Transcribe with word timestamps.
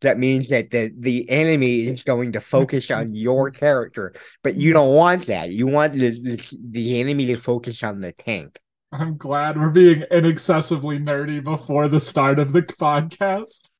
that 0.00 0.18
means 0.18 0.48
that 0.48 0.70
the 0.70 0.92
the 0.98 1.28
enemy 1.30 1.86
is 1.86 2.02
going 2.02 2.32
to 2.32 2.40
focus 2.40 2.90
on 2.90 3.14
your 3.14 3.50
character, 3.62 4.14
but 4.42 4.56
you 4.56 4.72
don't 4.72 4.94
want 4.94 5.26
that. 5.26 5.50
You 5.50 5.66
want 5.66 5.94
the 5.94 6.10
the, 6.20 6.58
the 6.70 7.00
enemy 7.00 7.26
to 7.26 7.36
focus 7.36 7.82
on 7.82 8.00
the 8.00 8.12
tank. 8.12 8.58
I'm 8.92 9.16
glad 9.16 9.58
we're 9.58 9.70
being 9.70 10.04
inaccessibly 10.10 10.98
nerdy 10.98 11.42
before 11.42 11.88
the 11.88 12.00
start 12.00 12.38
of 12.38 12.52
the 12.52 12.62
podcast. 12.62 13.70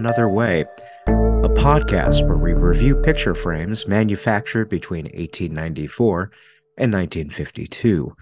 Another 0.00 0.30
Way, 0.30 0.64
a 1.08 1.50
podcast 1.50 2.26
where 2.26 2.38
we 2.38 2.54
review 2.54 2.96
picture 2.96 3.34
frames 3.34 3.86
manufactured 3.86 4.70
between 4.70 5.04
1894 5.04 6.30
and 6.78 6.90
1952, 6.90 8.16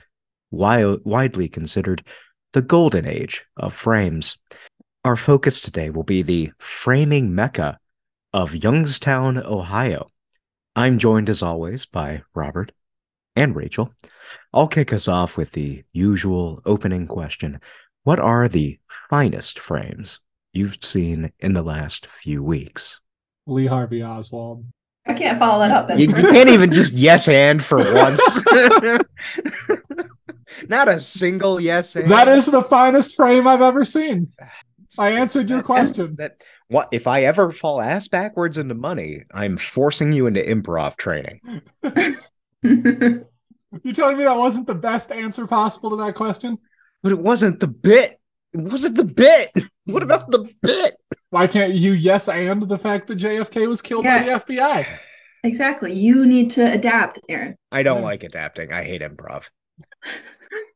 wi- 0.50 0.98
widely 1.04 1.48
considered 1.48 2.04
the 2.52 2.62
golden 2.62 3.06
age 3.06 3.44
of 3.56 3.74
frames. 3.74 4.38
Our 5.04 5.14
focus 5.14 5.60
today 5.60 5.88
will 5.90 6.02
be 6.02 6.22
the 6.22 6.50
framing 6.58 7.32
mecca 7.32 7.78
of 8.32 8.56
Youngstown, 8.56 9.38
Ohio. 9.38 10.08
I'm 10.74 10.98
joined 10.98 11.30
as 11.30 11.44
always 11.44 11.86
by 11.86 12.22
Robert 12.34 12.72
and 13.36 13.54
Rachel. 13.54 13.94
I'll 14.52 14.66
kick 14.66 14.92
us 14.92 15.06
off 15.06 15.36
with 15.36 15.52
the 15.52 15.84
usual 15.92 16.60
opening 16.66 17.06
question. 17.06 17.60
What 18.02 18.18
are 18.18 18.48
the 18.48 18.80
finest 19.08 19.60
frames 19.60 20.18
you've 20.58 20.76
seen 20.82 21.32
in 21.38 21.52
the 21.52 21.62
last 21.62 22.06
few 22.06 22.42
weeks? 22.42 23.00
Lee 23.46 23.66
Harvey 23.66 24.02
Oswald. 24.02 24.64
I 25.06 25.14
can't 25.14 25.38
follow 25.38 25.60
that 25.66 25.70
up. 25.70 25.88
That's 25.88 26.02
You, 26.02 26.08
you 26.08 26.14
can't 26.14 26.50
even 26.50 26.72
just 26.72 26.92
yes 26.92 27.28
and 27.28 27.64
for 27.64 27.78
once. 27.94 28.20
Not 30.68 30.88
a 30.88 31.00
single 31.00 31.60
yes 31.60 31.94
and. 31.96 32.10
That 32.10 32.28
is 32.28 32.46
the 32.46 32.62
finest 32.62 33.14
frame 33.16 33.46
I've 33.46 33.62
ever 33.62 33.84
seen. 33.84 34.32
I 34.98 35.12
answered 35.12 35.48
your 35.48 35.58
That- 35.58 35.64
question. 35.66 36.16
That 36.18 36.42
what 36.68 36.88
if 36.92 37.06
I 37.06 37.22
ever 37.24 37.52
fall 37.52 37.80
ass 37.80 38.08
backwards 38.08 38.58
into 38.58 38.74
money? 38.74 39.22
I'm 39.32 39.56
forcing 39.56 40.12
you 40.12 40.26
into 40.26 40.40
improv 40.42 40.96
training. 40.96 41.40
You 43.84 43.92
telling 43.92 44.16
me 44.16 44.24
that 44.24 44.38
wasn't 44.38 44.66
the 44.66 44.74
best 44.74 45.12
answer 45.12 45.46
possible 45.46 45.90
to 45.90 45.96
that 45.96 46.14
question? 46.14 46.56
But 47.02 47.12
it 47.12 47.18
wasn't 47.18 47.60
the 47.60 47.66
bit. 47.66 48.18
It 48.52 48.60
wasn't 48.60 48.96
the 48.96 49.04
bit. 49.04 49.50
What 49.88 50.02
about 50.02 50.30
the 50.30 50.46
bit? 50.60 50.96
Why 51.30 51.46
can't 51.46 51.72
you 51.72 51.92
yes 51.92 52.28
and 52.28 52.60
the 52.68 52.76
fact 52.76 53.06
that 53.06 53.16
JFK 53.16 53.66
was 53.66 53.80
killed 53.80 54.04
by 54.04 54.18
the 54.18 54.32
FBI? 54.32 54.86
exactly. 55.44 55.94
You 55.94 56.26
need 56.26 56.50
to 56.50 56.72
adapt, 56.72 57.18
Aaron. 57.30 57.56
I 57.72 57.82
don't 57.82 58.00
Yeah. 58.00 58.04
like 58.04 58.22
adapting. 58.22 58.70
I 58.70 58.84
hate 58.84 59.00
improv. 59.00 59.44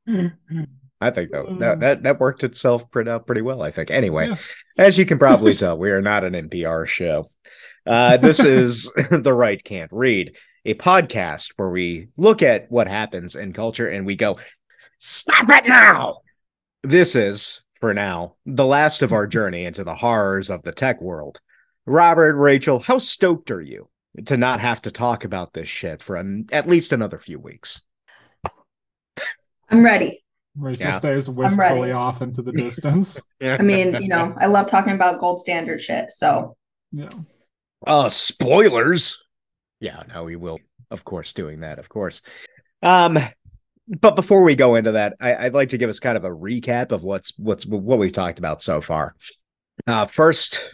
I 0.08 1.10
think 1.10 1.30
that, 1.32 1.56
that 1.58 1.80
that 1.80 2.02
that 2.04 2.20
worked 2.20 2.44
itself 2.44 2.90
pretty 2.90 3.10
out 3.10 3.26
pretty 3.26 3.42
well. 3.42 3.60
I 3.62 3.70
think. 3.70 3.90
Anyway, 3.90 4.28
Yeah. 4.28 4.36
as 4.78 4.96
you 4.96 5.04
can 5.04 5.18
probably 5.18 5.52
tell, 5.54 5.78
we 5.78 5.90
are 5.90 6.00
not 6.02 6.24
an 6.24 6.32
NPR 6.34 6.86
show. 6.86 7.30
Uh, 7.86 8.16
this 8.16 8.40
is 8.40 8.90
the 9.10 9.34
right 9.34 9.62
can't 9.62 9.90
read, 9.92 10.36
a 10.64 10.74
podcast 10.74 11.52
where 11.56 11.68
we 11.70 12.08
look 12.16 12.42
at 12.42 12.70
what 12.70 12.86
happens 12.86 13.34
in 13.34 13.52
culture 13.52 13.88
and 13.88 14.06
we 14.06 14.14
go, 14.16 14.38
"Stop 14.98 15.50
it 15.50 15.68
now!" 15.68 16.20
This 16.84 17.14
is, 17.16 17.61
for 17.82 17.92
now, 17.92 18.36
the 18.46 18.64
last 18.64 19.02
of 19.02 19.12
our 19.12 19.26
journey 19.26 19.64
into 19.64 19.82
the 19.82 19.96
horrors 19.96 20.50
of 20.50 20.62
the 20.62 20.70
tech 20.70 21.02
world. 21.02 21.40
Robert, 21.84 22.36
Rachel, 22.36 22.78
how 22.78 22.98
stoked 22.98 23.50
are 23.50 23.60
you 23.60 23.88
to 24.26 24.36
not 24.36 24.60
have 24.60 24.82
to 24.82 24.92
talk 24.92 25.24
about 25.24 25.52
this 25.52 25.66
shit 25.68 26.00
for 26.00 26.14
an, 26.14 26.46
at 26.52 26.68
least 26.68 26.92
another 26.92 27.18
few 27.18 27.40
weeks? 27.40 27.82
I'm 29.68 29.84
ready. 29.84 30.22
Rachel 30.56 30.86
Yeah. 30.86 30.92
stays 30.92 31.28
wistfully 31.28 31.90
off 31.90 32.22
into 32.22 32.40
the 32.40 32.52
distance. 32.56 33.20
Yeah. 33.40 33.56
I 33.58 33.62
mean, 33.62 34.00
you 34.00 34.06
know, 34.06 34.32
I 34.38 34.46
love 34.46 34.68
talking 34.68 34.92
about 34.92 35.18
gold 35.18 35.40
standard 35.40 35.80
shit. 35.80 36.12
So 36.12 36.56
yeah. 36.92 37.08
Uh 37.84 38.08
spoilers. 38.08 39.20
Yeah, 39.80 40.04
no, 40.06 40.22
we 40.22 40.36
will, 40.36 40.60
of 40.92 41.04
course, 41.04 41.32
doing 41.32 41.60
that, 41.60 41.80
of 41.80 41.88
course. 41.88 42.22
Um, 42.80 43.18
but 43.88 44.16
before 44.16 44.42
we 44.42 44.54
go 44.54 44.74
into 44.76 44.92
that, 44.92 45.14
I, 45.20 45.34
I'd 45.34 45.54
like 45.54 45.70
to 45.70 45.78
give 45.78 45.90
us 45.90 46.00
kind 46.00 46.16
of 46.16 46.24
a 46.24 46.30
recap 46.30 46.92
of 46.92 47.02
what's 47.02 47.36
what's 47.38 47.66
what 47.66 47.98
we've 47.98 48.12
talked 48.12 48.38
about 48.38 48.62
so 48.62 48.80
far. 48.80 49.14
Uh, 49.86 50.06
first 50.06 50.64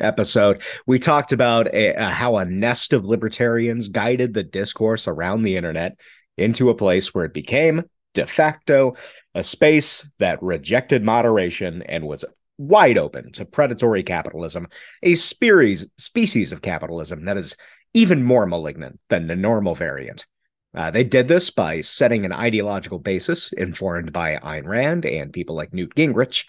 episode, 0.00 0.60
we 0.86 0.98
talked 0.98 1.32
about 1.32 1.68
a, 1.74 1.94
uh, 1.94 2.08
how 2.08 2.36
a 2.36 2.44
nest 2.44 2.92
of 2.92 3.06
libertarians 3.06 3.88
guided 3.88 4.34
the 4.34 4.42
discourse 4.42 5.06
around 5.06 5.42
the 5.42 5.56
internet 5.56 5.98
into 6.38 6.70
a 6.70 6.74
place 6.74 7.14
where 7.14 7.24
it 7.24 7.34
became 7.34 7.84
de 8.14 8.26
facto 8.26 8.94
a 9.34 9.44
space 9.44 10.10
that 10.18 10.42
rejected 10.42 11.04
moderation 11.04 11.82
and 11.82 12.06
was 12.06 12.24
wide 12.58 12.98
open 12.98 13.30
to 13.32 13.44
predatory 13.44 14.02
capitalism 14.02 14.66
a 15.02 15.14
species 15.14 15.86
species 15.96 16.52
of 16.52 16.60
capitalism 16.60 17.24
that 17.24 17.36
is 17.36 17.56
even 17.94 18.22
more 18.22 18.46
malignant 18.46 19.00
than 19.08 19.26
the 19.26 19.36
normal 19.36 19.74
variant. 19.74 20.26
Uh, 20.74 20.90
they 20.90 21.04
did 21.04 21.26
this 21.26 21.50
by 21.50 21.80
setting 21.80 22.24
an 22.24 22.32
ideological 22.32 22.98
basis 22.98 23.52
informed 23.52 24.12
by 24.12 24.36
Ayn 24.36 24.66
Rand 24.66 25.04
and 25.04 25.32
people 25.32 25.56
like 25.56 25.74
Newt 25.74 25.94
Gingrich. 25.94 26.46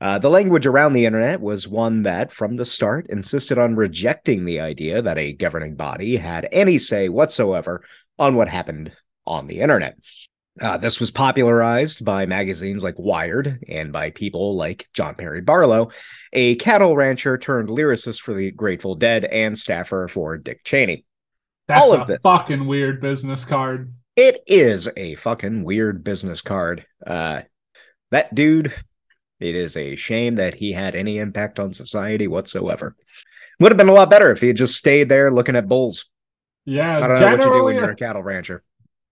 Uh, 0.00 0.18
the 0.18 0.30
language 0.30 0.64
around 0.64 0.92
the 0.92 1.06
internet 1.06 1.40
was 1.40 1.66
one 1.66 2.02
that, 2.02 2.32
from 2.32 2.56
the 2.56 2.64
start, 2.64 3.06
insisted 3.08 3.58
on 3.58 3.74
rejecting 3.74 4.44
the 4.44 4.60
idea 4.60 5.02
that 5.02 5.18
a 5.18 5.32
governing 5.32 5.74
body 5.74 6.16
had 6.16 6.48
any 6.52 6.78
say 6.78 7.08
whatsoever 7.08 7.82
on 8.18 8.36
what 8.36 8.48
happened 8.48 8.92
on 9.26 9.48
the 9.48 9.60
internet. 9.60 9.98
Uh, 10.60 10.76
this 10.76 10.98
was 10.98 11.10
popularized 11.10 12.04
by 12.04 12.26
magazines 12.26 12.82
like 12.82 12.94
Wired 12.98 13.64
and 13.68 13.92
by 13.92 14.10
people 14.10 14.56
like 14.56 14.88
John 14.92 15.14
Perry 15.14 15.40
Barlow, 15.40 15.90
a 16.32 16.56
cattle 16.56 16.96
rancher 16.96 17.38
turned 17.38 17.68
lyricist 17.68 18.20
for 18.20 18.34
the 18.34 18.50
Grateful 18.50 18.94
Dead 18.94 19.24
and 19.24 19.58
staffer 19.58 20.08
for 20.08 20.36
Dick 20.36 20.64
Cheney. 20.64 21.04
That's 21.68 21.82
All 21.82 21.92
of 21.92 22.08
a 22.08 22.12
this. 22.12 22.18
fucking 22.22 22.66
weird 22.66 23.00
business 23.00 23.44
card. 23.44 23.92
It 24.16 24.42
is 24.46 24.88
a 24.96 25.14
fucking 25.16 25.62
weird 25.64 26.02
business 26.02 26.40
card. 26.40 26.84
Uh, 27.06 27.42
that 28.10 28.34
dude, 28.34 28.72
it 29.38 29.54
is 29.54 29.76
a 29.76 29.94
shame 29.94 30.36
that 30.36 30.54
he 30.54 30.72
had 30.72 30.96
any 30.96 31.18
impact 31.18 31.60
on 31.60 31.72
society 31.72 32.26
whatsoever. 32.26 32.96
Would 33.60 33.70
have 33.70 33.76
been 33.76 33.88
a 33.88 33.94
lot 33.94 34.10
better 34.10 34.32
if 34.32 34.40
he 34.40 34.48
had 34.48 34.56
just 34.56 34.76
stayed 34.76 35.08
there 35.08 35.30
looking 35.30 35.56
at 35.56 35.68
bulls. 35.68 36.06
Yeah, 36.64 36.98
I 36.98 37.06
don't 37.06 37.20
know 37.20 37.26
what 37.30 37.44
you 37.44 37.52
do 37.52 37.64
when 37.64 37.76
you're 37.76 37.90
a 37.90 37.96
cattle 37.96 38.22
rancher. 38.22 38.62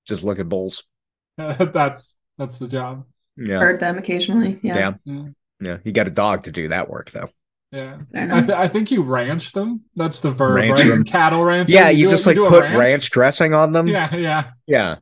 Just 0.07 0.23
look 0.23 0.39
at 0.39 0.49
bulls. 0.49 0.83
that's 1.37 2.17
that's 2.39 2.59
the 2.59 2.69
job. 2.69 3.05
Yeah. 3.37 3.59
heard 3.59 3.81
them 3.81 3.99
occasionally. 3.99 4.59
Yeah. 4.63 4.77
Yeah. 4.77 4.93
Yeah. 5.05 5.25
Yeah. 5.61 5.77
You 5.85 5.93
got 5.93 6.09
a 6.09 6.11
dog 6.11 6.45
to 6.45 6.53
do 6.53 6.69
that 6.69 6.89
work, 6.89 7.11
though. 7.11 7.29
Yeah. 7.77 7.99
I 8.15 8.39
I, 8.39 8.41
th- 8.41 8.59
I 8.59 8.69
think 8.69 8.91
you 8.91 9.03
ranch 9.03 9.53
them. 9.53 9.83
That's 9.95 10.21
the 10.21 10.31
verb, 10.31 10.57
Ranch 10.57 10.79
right? 10.81 10.89
them. 10.89 11.05
Cattle 11.05 11.45
ranch. 11.45 11.69
Yeah, 11.69 11.91
you, 11.91 12.09
just 12.09 12.27
like 12.27 12.37
do 12.37 12.47
a 12.47 12.49
put 12.49 12.63
ranch? 12.63 13.11
dressing 13.11 13.53
on 13.55 13.73
them. 13.73 13.87
Yeah, 13.87 14.15
yeah. 14.15 14.51
Yeah. 14.67 14.97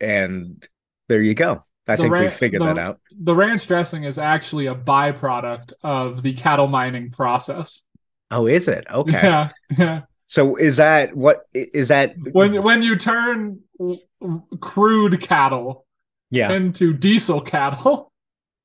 And 0.00 0.66
there 1.08 1.22
you 1.22 1.34
go. 1.34 1.64
I 1.88 1.96
The 1.96 2.02
think 2.04 2.14
we 2.14 2.28
figured 2.30 2.62
the- 2.62 2.66
that 2.66 2.78
out. 2.78 3.00
The 3.22 3.34
ranch 3.34 3.66
dressing 3.66 4.04
is 4.04 4.18
actually 4.18 4.66
a 4.66 4.74
byproduct 4.74 5.72
of 5.82 6.22
the 6.22 6.32
cattle 6.34 6.66
mining 6.68 7.10
process. 7.10 7.82
Oh, 8.30 8.46
is 8.46 8.68
it? 8.68 8.86
Okay. 8.90 9.12
Yeah, 9.12 9.50
yeah. 9.76 10.00
So 10.26 10.54
is 10.56 10.76
that 10.76 11.16
what 11.16 11.46
is 11.52 11.88
that 11.88 12.14
When 12.32 12.62
when 12.62 12.82
you 12.82 12.94
turn 12.96 13.60
crude 14.60 15.20
cattle 15.20 15.86
Yeah. 16.30 16.52
into 16.52 16.92
diesel 16.92 17.40
cattle, 17.40 18.12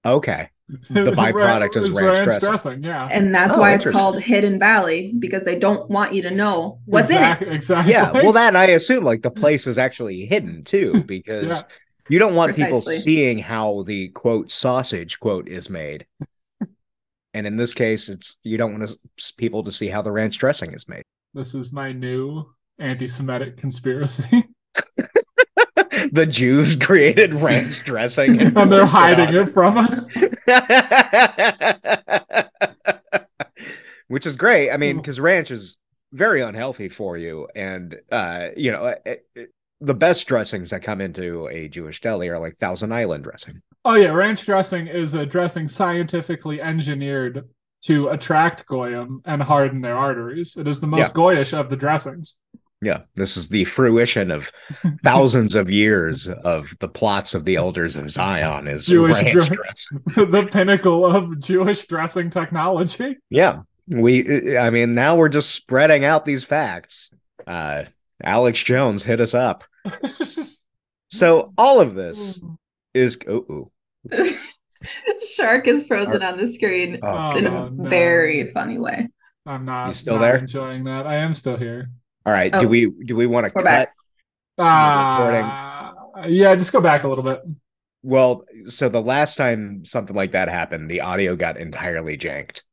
Okay. 0.06 0.50
The 0.67 1.12
byproduct 1.12 1.77
is 1.77 1.91
ranch 1.91 2.39
dressing. 2.39 2.83
Yeah. 2.83 3.07
And 3.12 3.33
that's 3.33 3.56
Oh, 3.56 3.62
why 3.62 3.73
it's 3.75 3.89
called 3.89 4.19
Hidden 4.21 4.57
Valley 4.59 5.13
because 5.19 5.44
they 5.44 5.59
don't 5.59 5.89
want 5.89 6.13
you 6.13 6.23
to 6.23 6.31
know 6.31 6.79
what's 6.85 7.12
in 7.12 7.21
it. 7.23 7.41
Exactly. 7.53 7.94
Yeah. 7.94 8.12
Well, 8.12 8.31
that 8.33 8.56
I 8.56 8.65
assume 8.67 9.03
like 9.03 9.21
the 9.21 9.31
place 9.31 9.67
is 9.67 9.77
actually 9.77 10.25
hidden 10.25 10.63
too, 10.63 11.03
because 11.03 11.50
Yeah. 11.50 11.62
you 12.09 12.17
don't 12.17 12.33
want 12.35 12.56
people 12.56 12.81
seeing 12.81 13.38
how 13.38 13.83
the 13.83 14.09
quote 14.09 14.51
sausage 14.51 15.19
quote 15.19 15.47
is 15.47 15.69
made. 15.69 16.07
And 17.35 17.45
in 17.45 17.57
this 17.57 17.73
case, 17.73 18.07
it's 18.09 18.38
you 18.44 18.57
don't 18.57 18.79
want 18.79 18.89
to, 18.89 19.33
people 19.38 19.63
to 19.65 19.71
see 19.71 19.88
how 19.88 20.01
the 20.01 20.12
ranch 20.12 20.38
dressing 20.38 20.73
is 20.73 20.88
made. 20.88 21.03
This 21.33 21.53
is 21.53 21.73
my 21.73 21.91
new 21.91 22.45
anti-Semitic 22.79 23.57
conspiracy, 23.57 24.45
the 26.15 26.25
Jews 26.25 26.75
created 26.88 27.33
ranch 27.35 27.83
dressing, 27.83 28.41
and 28.41 28.56
they're 28.71 28.85
hiding 28.85 29.27
on 29.27 29.35
it 29.47 29.51
from 29.51 29.77
us. 29.77 30.09
which 34.07 34.25
is 34.25 34.35
great. 34.35 34.71
I 34.71 34.77
mean, 34.77 34.95
Mm. 34.97 35.01
because 35.01 35.19
ranch 35.19 35.51
is 35.51 35.77
very 36.13 36.41
unhealthy 36.41 36.89
for 36.89 37.17
you, 37.17 37.47
and 37.56 37.97
uh, 38.12 38.50
you 38.56 38.71
know, 38.71 38.95
it, 39.06 39.25
it- 39.35 39.51
the 39.81 39.94
best 39.94 40.25
dressings 40.25 40.69
that 40.69 40.81
come 40.83 41.01
into 41.01 41.47
a 41.50 41.67
Jewish 41.67 42.00
deli 42.00 42.29
are 42.29 42.39
like 42.39 42.57
Thousand 42.57 42.94
Island 42.94 43.25
dressing. 43.25 43.62
Oh 43.83 43.95
yeah, 43.95 44.13
ranch 44.13 44.45
dressing 44.45 44.88
is 44.88 45.13
a 45.13 45.25
dressing 45.25 45.67
scientifically 45.67 46.62
engineered 46.62 47.44
to 47.83 48.07
attract 48.07 48.65
goyim 48.67 49.21
and 49.25 49.44
harden 49.44 49.81
their 49.81 49.97
arteries. 49.97 50.56
It 50.57 50.65
is 50.67 50.79
the 50.79 50.88
most 50.88 51.09
Yeah. 51.09 51.13
goyish 51.13 51.53
of 51.53 51.69
the 51.69 51.75
dressings. 51.75 52.38
Yeah, 52.85 53.01
this 53.15 53.35
is 53.35 53.47
the 53.49 53.65
fruition 53.65 54.29
of 54.31 54.51
thousands 55.03 55.55
of 55.55 55.69
years 55.71 56.27
of 56.27 56.73
the 56.79 56.87
plots 56.87 57.33
of 57.33 57.43
the 57.45 57.55
elders 57.55 57.95
of 57.95 58.09
Zion 58.11 58.67
is 58.67 58.85
Jewish 58.85 59.15
ranch 59.15 59.31
dre- 59.33 59.47
dressing. 59.47 59.99
the 60.31 60.47
pinnacle 60.51 61.05
of 61.05 61.39
Jewish 61.39 61.87
dressing 61.87 62.29
technology. 62.29 63.17
Yeah, 63.29 63.61
we. 63.87 64.57
I 64.57 64.69
mean, 64.69 64.93
now 64.93 65.15
we're 65.15 65.29
just 65.29 65.51
spreading 65.51 66.05
out 66.05 66.25
these 66.25 66.43
facts. 66.43 67.09
Uh, 67.47 67.85
Alex 68.23 68.61
Jones 68.63 69.03
hit 69.03 69.19
us 69.19 69.33
up. 69.33 69.63
So 71.07 71.53
all 71.57 71.79
of 71.79 71.95
this 71.95 72.41
is. 72.93 73.17
Oh, 73.27 73.45
ooh. 73.49 73.71
Shark 75.35 75.67
is 75.67 75.85
frozen 75.88 76.21
on 76.21 76.38
the 76.38 76.47
screen 76.47 76.99
Oh, 77.01 77.38
in 77.38 77.45
a 77.47 77.69
no. 77.69 77.69
very 77.89 78.51
funny 78.51 78.77
way. 78.77 79.07
I'm 79.45 79.65
not, 79.65 79.88
You 79.88 79.93
still 79.93 80.15
not 80.15 80.21
there? 80.21 80.38
enjoying 80.38 80.83
that. 80.85 81.07
I 81.07 81.15
am 81.17 81.33
still 81.33 81.57
here. 81.57 81.89
All 82.25 82.33
right. 82.33 82.51
Oh. 82.54 82.62
Do 82.62 82.68
we 82.68 82.89
do 83.06 83.16
we 83.16 83.27
want 83.27 83.45
to 83.45 83.51
cut? 83.51 83.63
back. 83.63 83.94
Uh, 84.57 85.92
yeah, 86.27 86.56
just 86.56 86.72
go 86.72 86.81
back 86.81 87.04
a 87.04 87.07
little 87.07 87.24
bit. 87.24 87.42
Well, 88.04 88.45
so 88.68 88.88
the 88.88 89.01
last 89.01 89.36
time 89.36 89.83
something 89.86 90.16
like 90.16 90.31
that 90.33 90.48
happened, 90.48 90.89
the 90.89 91.01
audio 91.01 91.36
got 91.36 91.57
entirely 91.57 92.18
janked, 92.18 92.63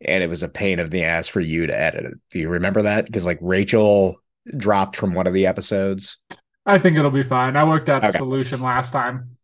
and 0.00 0.22
it 0.22 0.28
was 0.28 0.42
a 0.42 0.48
pain 0.48 0.78
of 0.78 0.90
the 0.90 1.04
ass 1.04 1.28
for 1.28 1.40
you 1.40 1.66
to 1.66 1.78
edit 1.78 2.04
it. 2.04 2.14
Do 2.30 2.38
you 2.38 2.48
remember 2.48 2.82
that? 2.82 3.06
Because 3.06 3.24
like 3.24 3.38
Rachel 3.40 4.16
dropped 4.56 4.96
from 4.96 5.14
one 5.14 5.26
of 5.26 5.34
the 5.34 5.46
episodes. 5.46 6.18
I 6.64 6.78
think 6.78 6.96
it'll 6.96 7.10
be 7.10 7.22
fine. 7.22 7.56
I 7.56 7.64
worked 7.64 7.88
out 7.88 8.02
the 8.02 8.08
Okay. 8.08 8.18
solution 8.18 8.60
last 8.60 8.92
time. 8.92 9.36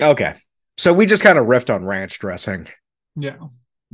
Okay, 0.00 0.34
so 0.76 0.92
we 0.92 1.06
just 1.06 1.22
kind 1.22 1.38
of 1.38 1.46
riffed 1.46 1.74
on 1.74 1.84
ranch 1.84 2.18
dressing. 2.18 2.68
Yeah. 3.16 3.36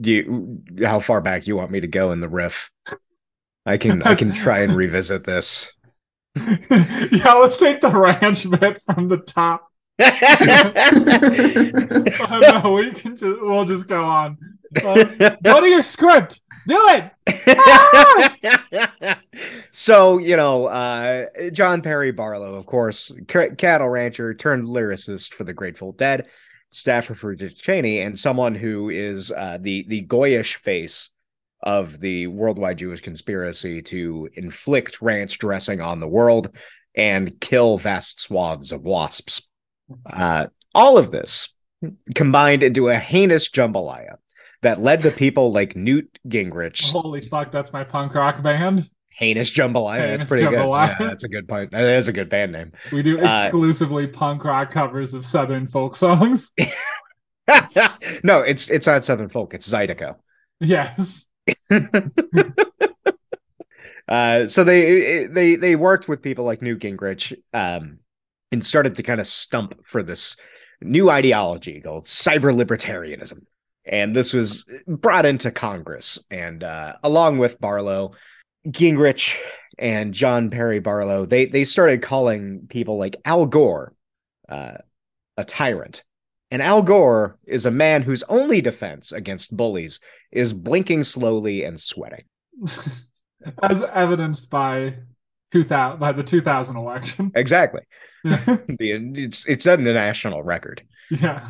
Do 0.01 0.13
you? 0.13 0.63
How 0.85 1.01
far 1.01 1.21
back 1.21 1.47
you 1.47 1.57
want 1.57 1.71
me 1.71 1.81
to 1.81 1.89
go 1.89 2.13
in 2.13 2.21
the 2.21 2.29
riff? 2.29 2.71
I 3.69 3.77
can 3.77 4.03
I 4.03 4.15
can 4.15 4.33
try 4.33 4.61
and 4.61 4.75
revisit 4.75 5.25
this. 5.25 5.71
yeah, 6.37 7.35
let's 7.35 7.59
take 7.59 7.83
the 7.83 7.91
ranch 7.91 8.49
bit 8.51 8.81
from 8.83 9.09
the 9.09 9.19
top. 9.19 9.67
Oh, 12.31 12.61
no, 12.63 12.73
we 12.73 12.93
can 12.93 13.17
just 13.17 13.41
we'll 13.43 13.65
just 13.65 13.89
go 13.89 14.05
on. 14.05 14.39
Uh, 14.83 15.05
go 15.43 15.61
to 15.61 15.67
your 15.67 15.83
script. 15.83 16.41
Do 16.67 16.79
it. 16.89 17.11
so 19.73 20.19
you 20.19 20.37
know 20.37 20.67
uh 20.67 21.27
john 21.53 21.83
perry 21.83 22.11
barlow 22.11 22.55
of 22.55 22.67
course 22.67 23.13
c- 23.31 23.51
cattle 23.57 23.89
rancher 23.89 24.35
turned 24.35 24.67
lyricist 24.67 25.33
for 25.35 25.45
the 25.45 25.53
grateful 25.53 25.93
dead 25.93 26.27
staffer 26.71 27.15
for 27.15 27.35
dick 27.35 27.55
cheney 27.57 28.01
and 28.01 28.19
someone 28.19 28.55
who 28.55 28.89
is 28.89 29.31
uh 29.31 29.59
the 29.61 29.85
the 29.89 30.03
goyish 30.07 30.55
face 30.57 31.11
of 31.63 31.99
the 32.01 32.27
worldwide 32.29 32.79
jewish 32.79 33.01
conspiracy 33.01 33.83
to 33.83 34.29
inflict 34.35 35.03
ranch 35.03 35.39
dressing 35.39 35.81
on 35.81 36.01
the 36.01 36.09
world 36.09 36.55
and 36.95 37.41
kill 37.41 37.79
vast 37.79 38.21
swaths 38.21 38.73
of 38.73 38.83
wasps 38.83 39.47
uh 40.13 40.47
all 40.75 40.99
of 40.99 41.11
this 41.11 41.55
combined 42.15 42.63
into 42.63 42.89
a 42.89 42.97
heinous 42.97 43.49
jambalaya 43.51 44.17
that 44.63 44.81
led 44.81 45.01
to 45.01 45.11
people 45.11 45.53
like 45.53 45.77
newt 45.77 46.19
gingrich 46.29 46.91
Holy 46.93 47.21
fuck, 47.21 47.51
that's 47.53 47.73
my 47.73 47.85
punk 47.85 48.15
rock 48.15 48.43
band. 48.43 48.91
Heinous 49.11 49.51
Jambalaya. 49.51 49.99
Heinous 49.99 50.19
that's 50.19 50.29
pretty 50.29 50.45
Jambalaya. 50.45 50.97
good. 50.99 51.03
Yeah, 51.05 51.09
that's 51.11 51.25
a 51.25 51.29
good 51.29 51.49
point. 51.49 51.71
That 51.73 51.85
is 51.85 52.07
a 52.07 52.13
good 52.13 52.29
band 52.29 52.53
name. 52.53 52.73
We 52.93 53.03
do 53.03 53.21
Uh, 53.25 53.43
exclusively 53.45 54.07
punk 54.07 54.45
rock 54.45 54.71
covers 54.71 55.13
of 55.15 55.25
southern 55.25 55.67
folk 55.67 55.97
songs. 55.97 56.53
no, 58.23 58.41
it's 58.41 58.69
it's 58.69 58.87
not 58.87 59.05
Southern 59.05 59.29
folk. 59.29 59.55
It's 59.55 59.69
Zydeco. 59.69 60.17
Yes. 60.61 61.28
Uh, 64.09 64.49
so 64.49 64.65
they 64.65 65.27
they 65.27 65.57
they 65.57 65.77
worked 65.77 66.09
with 66.09 66.23
people 66.23 66.45
like 66.45 66.63
Newt 66.63 66.81
Gingrich, 66.81 67.37
um, 67.53 67.99
and 68.51 68.65
started 68.65 68.95
to 68.95 69.03
kind 69.03 69.21
of 69.21 69.27
stump 69.27 69.79
for 69.85 70.03
this 70.03 70.37
new 70.81 71.11
ideology 71.11 71.81
called 71.81 72.07
cyber 72.07 72.55
libertarianism. 72.57 73.43
And 73.85 74.17
this 74.17 74.33
was 74.33 74.65
brought 74.87 75.27
into 75.27 75.51
Congress, 75.51 76.19
and 76.31 76.65
uh, 76.65 76.95
along 77.03 77.39
with 77.39 77.61
Barlow, 77.61 78.13
Gingrich 78.67 79.39
and 79.79 80.15
John 80.15 80.51
Perry 80.51 80.81
Barlow, 80.81 81.27
they 81.27 81.47
they 81.47 81.65
started 81.65 82.01
calling 82.03 82.67
people 82.69 82.99
like 82.99 83.17
Al 83.27 83.47
Gore 83.47 83.95
uh, 84.49 84.79
a 85.37 85.45
tyrant. 85.45 86.03
And 86.51 86.63
Al 86.63 86.83
Gore 86.83 87.39
is 87.47 87.67
a 87.67 87.71
man 87.71 88.03
whose 88.03 88.23
only 88.29 88.61
defense 88.61 89.13
against 89.13 89.57
bullies 89.57 90.01
is 90.33 90.53
blinking 90.53 91.05
slowly 91.05 91.65
and 91.65 91.79
sweating. 91.79 92.25
As 93.63 93.83
evidenced 93.83 94.51
by 94.51 94.95
2000 95.53 95.99
by 95.99 96.13
the 96.13 96.23
2000 96.23 96.77
election. 96.77 97.33
Exactly. 97.35 97.83
yeah. 98.25 98.57
It's 98.81 99.47
it's 99.47 99.67
in 99.67 99.85
the 99.85 99.93
national 99.93 100.43
record. 100.43 100.83
Yeah. 101.11 101.49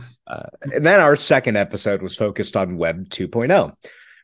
And 0.63 0.85
then 0.85 1.01
our 1.01 1.17
second 1.17 1.57
episode 1.57 2.03
was 2.03 2.15
focused 2.15 2.57
on 2.57 2.77
Web 2.77 3.09
2.0. 3.09 3.73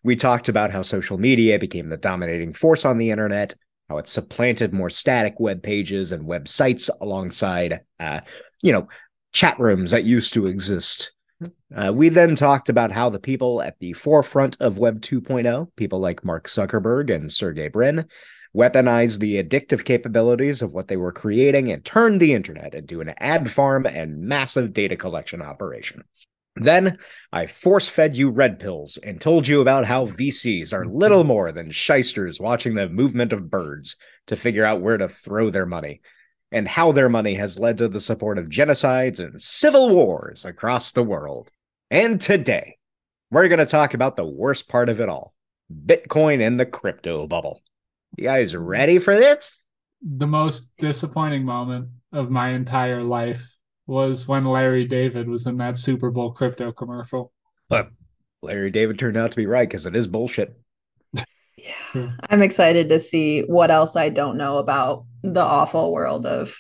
We 0.03 0.17
talked 0.17 0.49
about 0.49 0.71
how 0.71 0.83
social 0.83 1.19
media 1.19 1.59
became 1.59 1.89
the 1.89 1.97
dominating 1.97 2.53
force 2.53 2.85
on 2.85 2.99
the 2.99 3.11
internet, 3.11 3.55
how 3.89 3.99
it 3.99 4.07
supplanted 4.07 4.73
more 4.73 4.91
static 4.91 5.41
web 5.41 5.63
pages 5.63 6.13
and 6.13 6.29
websites 6.29 6.91
alongside, 7.01 7.81
uh, 7.99 8.21
you 8.63 8.73
know, 8.73 8.89
chat 9.35 9.59
rooms 9.59 9.91
that 9.91 10.05
used 10.05 10.33
to 10.33 10.47
exist. 10.47 11.13
Uh, 11.77 11.93
we 11.93 12.09
then 12.09 12.37
talked 12.37 12.69
about 12.69 12.93
how 12.93 13.11
the 13.11 13.19
people 13.19 13.61
at 13.61 13.79
the 13.81 13.93
forefront 13.93 14.57
of 14.61 14.79
Web 14.79 15.03
2.0, 15.03 15.69
people 15.77 15.99
like 15.99 16.25
Mark 16.25 16.49
Zuckerberg 16.49 17.15
and 17.15 17.31
Sergey 17.31 17.69
Brin, 17.69 18.07
weaponized 18.57 19.19
the 19.19 19.43
addictive 19.43 19.85
capabilities 19.85 20.63
of 20.63 20.73
what 20.73 20.87
they 20.87 20.97
were 20.97 21.13
creating 21.13 21.73
and 21.73 21.85
turned 21.85 22.21
the 22.21 22.33
internet 22.33 22.73
into 22.75 23.01
an 23.01 23.13
ad 23.19 23.51
farm 23.51 23.85
and 23.85 24.21
massive 24.21 24.73
data 24.73 24.97
collection 24.97 25.43
operation. 25.43 26.05
Then 26.57 26.99
I 27.33 27.47
force 27.47 27.89
fed 27.89 28.17
you 28.17 28.31
red 28.31 28.61
pills 28.61 28.97
and 28.97 29.21
told 29.21 29.49
you 29.49 29.61
about 29.61 29.87
how 29.87 30.07
VCs 30.07 30.73
are 30.73 30.87
little 30.87 31.25
more 31.25 31.51
than 31.51 31.73
shysters 31.73 32.41
watching 32.41 32.77
the 32.77 32.89
movement 32.89 33.33
of 33.33 33.51
birds 33.51 33.97
to 34.29 34.37
figure 34.37 34.65
out 34.65 34.81
where 34.81 34.97
to 34.97 35.09
throw 35.09 35.51
their 35.51 35.67
money, 35.67 36.01
and 36.55 36.69
how 36.69 36.93
their 36.93 37.09
money 37.09 37.35
has 37.35 37.59
led 37.59 37.77
to 37.77 37.89
the 37.89 37.99
support 37.99 38.39
of 38.39 38.47
genocides 38.47 39.19
and 39.19 39.43
civil 39.43 39.93
wars 39.93 40.45
across 40.45 40.93
the 40.93 41.03
world. 41.03 41.51
And 41.91 42.21
today, 42.21 42.79
we're 43.33 43.49
going 43.49 43.59
to 43.59 43.67
talk 43.67 43.93
about 43.93 44.15
the 44.15 44.25
worst 44.25 44.69
part 44.69 44.89
of 44.89 45.01
it 45.01 45.09
all 45.09 45.35
Bitcoin 45.85 46.47
and 46.47 46.59
the 46.59 46.65
crypto 46.65 47.27
bubble. 47.27 47.61
You 48.17 48.25
guys 48.25 48.55
ready 48.55 49.01
for 49.01 49.17
this? 49.17 49.61
The 50.01 50.29
most 50.29 50.69
disappointing 50.79 51.45
moment 51.45 51.89
of 52.13 52.31
my 52.31 52.51
entire 52.51 53.03
life 53.03 53.57
was 53.89 54.29
when 54.29 54.45
Larry 54.45 54.87
David 54.87 55.29
was 55.29 55.47
in 55.47 55.57
that 55.57 55.77
Super 55.77 56.13
Bowl 56.13 56.31
crypto 56.31 56.71
commercial. 56.71 57.33
But 57.69 57.91
Larry 58.43 58.71
David 58.71 58.97
turned 58.97 59.17
out 59.17 59.33
to 59.33 59.37
be 59.37 59.47
right 59.47 59.69
because 59.69 59.87
it 59.87 59.97
is 59.97 60.07
bullshit. 60.07 60.57
Yeah. 61.57 62.11
I'm 62.29 62.43
excited 62.43 62.89
to 62.89 62.99
see 62.99 63.43
what 63.43 63.71
else 63.71 63.97
I 63.97 64.09
don't 64.09 64.37
know 64.37 64.59
about 64.59 65.05
the 65.23 65.43
awful 65.43 65.93
world 65.93 66.27
of 66.27 66.57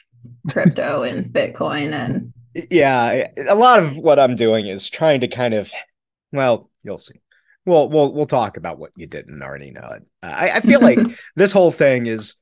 crypto 0.51 1.03
and 1.09 1.27
Bitcoin 1.33 1.93
and 1.93 2.33
Yeah, 2.71 3.29
a 3.37 3.55
lot 3.55 3.83
of 3.83 3.97
what 3.97 4.19
I'm 4.19 4.37
doing 4.37 4.67
is 4.67 4.89
trying 4.89 5.21
to 5.21 5.29
kind 5.29 5.55
of, 5.55 5.73
well, 6.33 6.71
you'll 6.83 6.99
see. 6.99 7.21
Well, 7.67 7.89
we'll 7.89 8.13
we'll 8.13 8.27
talk 8.27 8.57
about 8.59 8.79
what 8.79 8.91
you 8.97 9.07
didn't 9.07 9.43
already 9.43 9.71
know. 9.71 9.99
Uh, 10.23 10.27
I, 10.27 10.51
I 10.57 10.61
feel 10.61 10.81
like 10.81 10.99
this 11.37 11.51
whole 11.53 11.73
thing 11.73 12.07
is, 12.07 12.35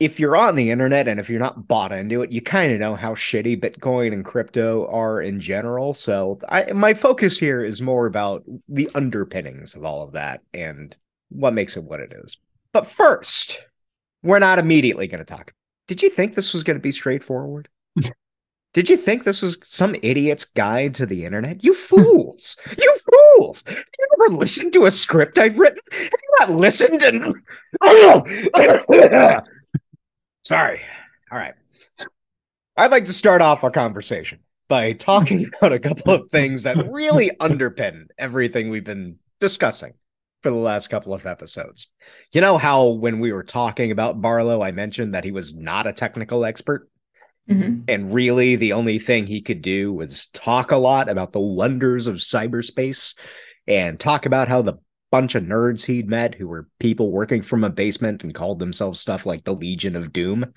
if 0.00 0.18
you're 0.18 0.36
on 0.36 0.56
the 0.56 0.72
internet 0.72 1.06
and 1.06 1.20
if 1.20 1.30
you're 1.30 1.38
not 1.38 1.68
bought 1.68 1.92
into 1.92 2.22
it, 2.22 2.32
you 2.32 2.42
kind 2.42 2.72
of 2.72 2.80
know 2.80 2.96
how 2.96 3.14
shitty 3.14 3.60
Bitcoin 3.60 4.12
and 4.12 4.24
crypto 4.24 4.86
are 4.88 5.22
in 5.22 5.38
general. 5.38 5.94
So, 5.94 6.40
I 6.48 6.72
my 6.72 6.92
focus 6.94 7.38
here 7.38 7.64
is 7.64 7.80
more 7.80 8.06
about 8.06 8.42
the 8.68 8.90
underpinnings 8.96 9.76
of 9.76 9.84
all 9.84 10.02
of 10.02 10.12
that 10.12 10.40
and 10.52 10.94
what 11.34 11.54
makes 11.54 11.76
it 11.76 11.84
what 11.84 12.00
it 12.00 12.12
is. 12.24 12.36
But 12.72 12.86
first, 12.86 13.60
we're 14.22 14.38
not 14.38 14.58
immediately 14.58 15.06
going 15.06 15.18
to 15.18 15.24
talk. 15.24 15.52
Did 15.86 16.02
you 16.02 16.10
think 16.10 16.34
this 16.34 16.52
was 16.52 16.62
going 16.62 16.76
to 16.76 16.82
be 16.82 16.92
straightforward? 16.92 17.68
Did 18.72 18.88
you 18.88 18.96
think 18.96 19.22
this 19.22 19.40
was 19.40 19.56
some 19.64 19.94
idiot's 20.02 20.44
guide 20.44 20.94
to 20.96 21.06
the 21.06 21.24
internet? 21.24 21.62
You 21.62 21.74
fools! 21.74 22.56
you 22.78 22.96
fools! 23.36 23.62
Have 23.66 23.76
you 23.76 24.08
ever 24.26 24.36
listened 24.36 24.72
to 24.72 24.86
a 24.86 24.90
script 24.90 25.38
I've 25.38 25.58
written? 25.58 25.78
Have 25.92 26.02
you 26.02 26.38
not 26.40 26.50
listened 26.50 27.02
and 27.02 27.34
Sorry. 30.44 30.80
All 31.30 31.38
right. 31.38 31.54
I'd 32.76 32.90
like 32.90 33.06
to 33.06 33.12
start 33.12 33.40
off 33.40 33.62
our 33.62 33.70
conversation 33.70 34.40
by 34.68 34.92
talking 34.92 35.46
about 35.58 35.72
a 35.72 35.78
couple 35.78 36.12
of 36.12 36.30
things 36.30 36.64
that 36.64 36.90
really 36.90 37.30
underpin 37.40 38.06
everything 38.18 38.70
we've 38.70 38.84
been 38.84 39.18
discussing. 39.38 39.94
For 40.44 40.50
the 40.50 40.56
last 40.56 40.90
couple 40.90 41.14
of 41.14 41.24
episodes. 41.24 41.88
You 42.30 42.42
know 42.42 42.58
how 42.58 42.88
when 42.88 43.18
we 43.18 43.32
were 43.32 43.42
talking 43.42 43.90
about 43.90 44.20
Barlow, 44.20 44.62
I 44.62 44.72
mentioned 44.72 45.14
that 45.14 45.24
he 45.24 45.32
was 45.32 45.54
not 45.54 45.86
a 45.86 45.92
technical 45.94 46.44
expert? 46.44 46.90
Mm-hmm. 47.50 47.84
And 47.88 48.12
really, 48.12 48.56
the 48.56 48.74
only 48.74 48.98
thing 48.98 49.26
he 49.26 49.40
could 49.40 49.62
do 49.62 49.94
was 49.94 50.26
talk 50.34 50.70
a 50.70 50.76
lot 50.76 51.08
about 51.08 51.32
the 51.32 51.40
wonders 51.40 52.06
of 52.06 52.16
cyberspace 52.16 53.14
and 53.66 53.98
talk 53.98 54.26
about 54.26 54.48
how 54.48 54.60
the 54.60 54.74
bunch 55.10 55.34
of 55.34 55.44
nerds 55.44 55.86
he'd 55.86 56.10
met 56.10 56.34
who 56.34 56.46
were 56.46 56.68
people 56.78 57.10
working 57.10 57.40
from 57.40 57.64
a 57.64 57.70
basement 57.70 58.22
and 58.22 58.34
called 58.34 58.58
themselves 58.58 59.00
stuff 59.00 59.24
like 59.24 59.44
the 59.44 59.54
Legion 59.54 59.96
of 59.96 60.12
Doom. 60.12 60.52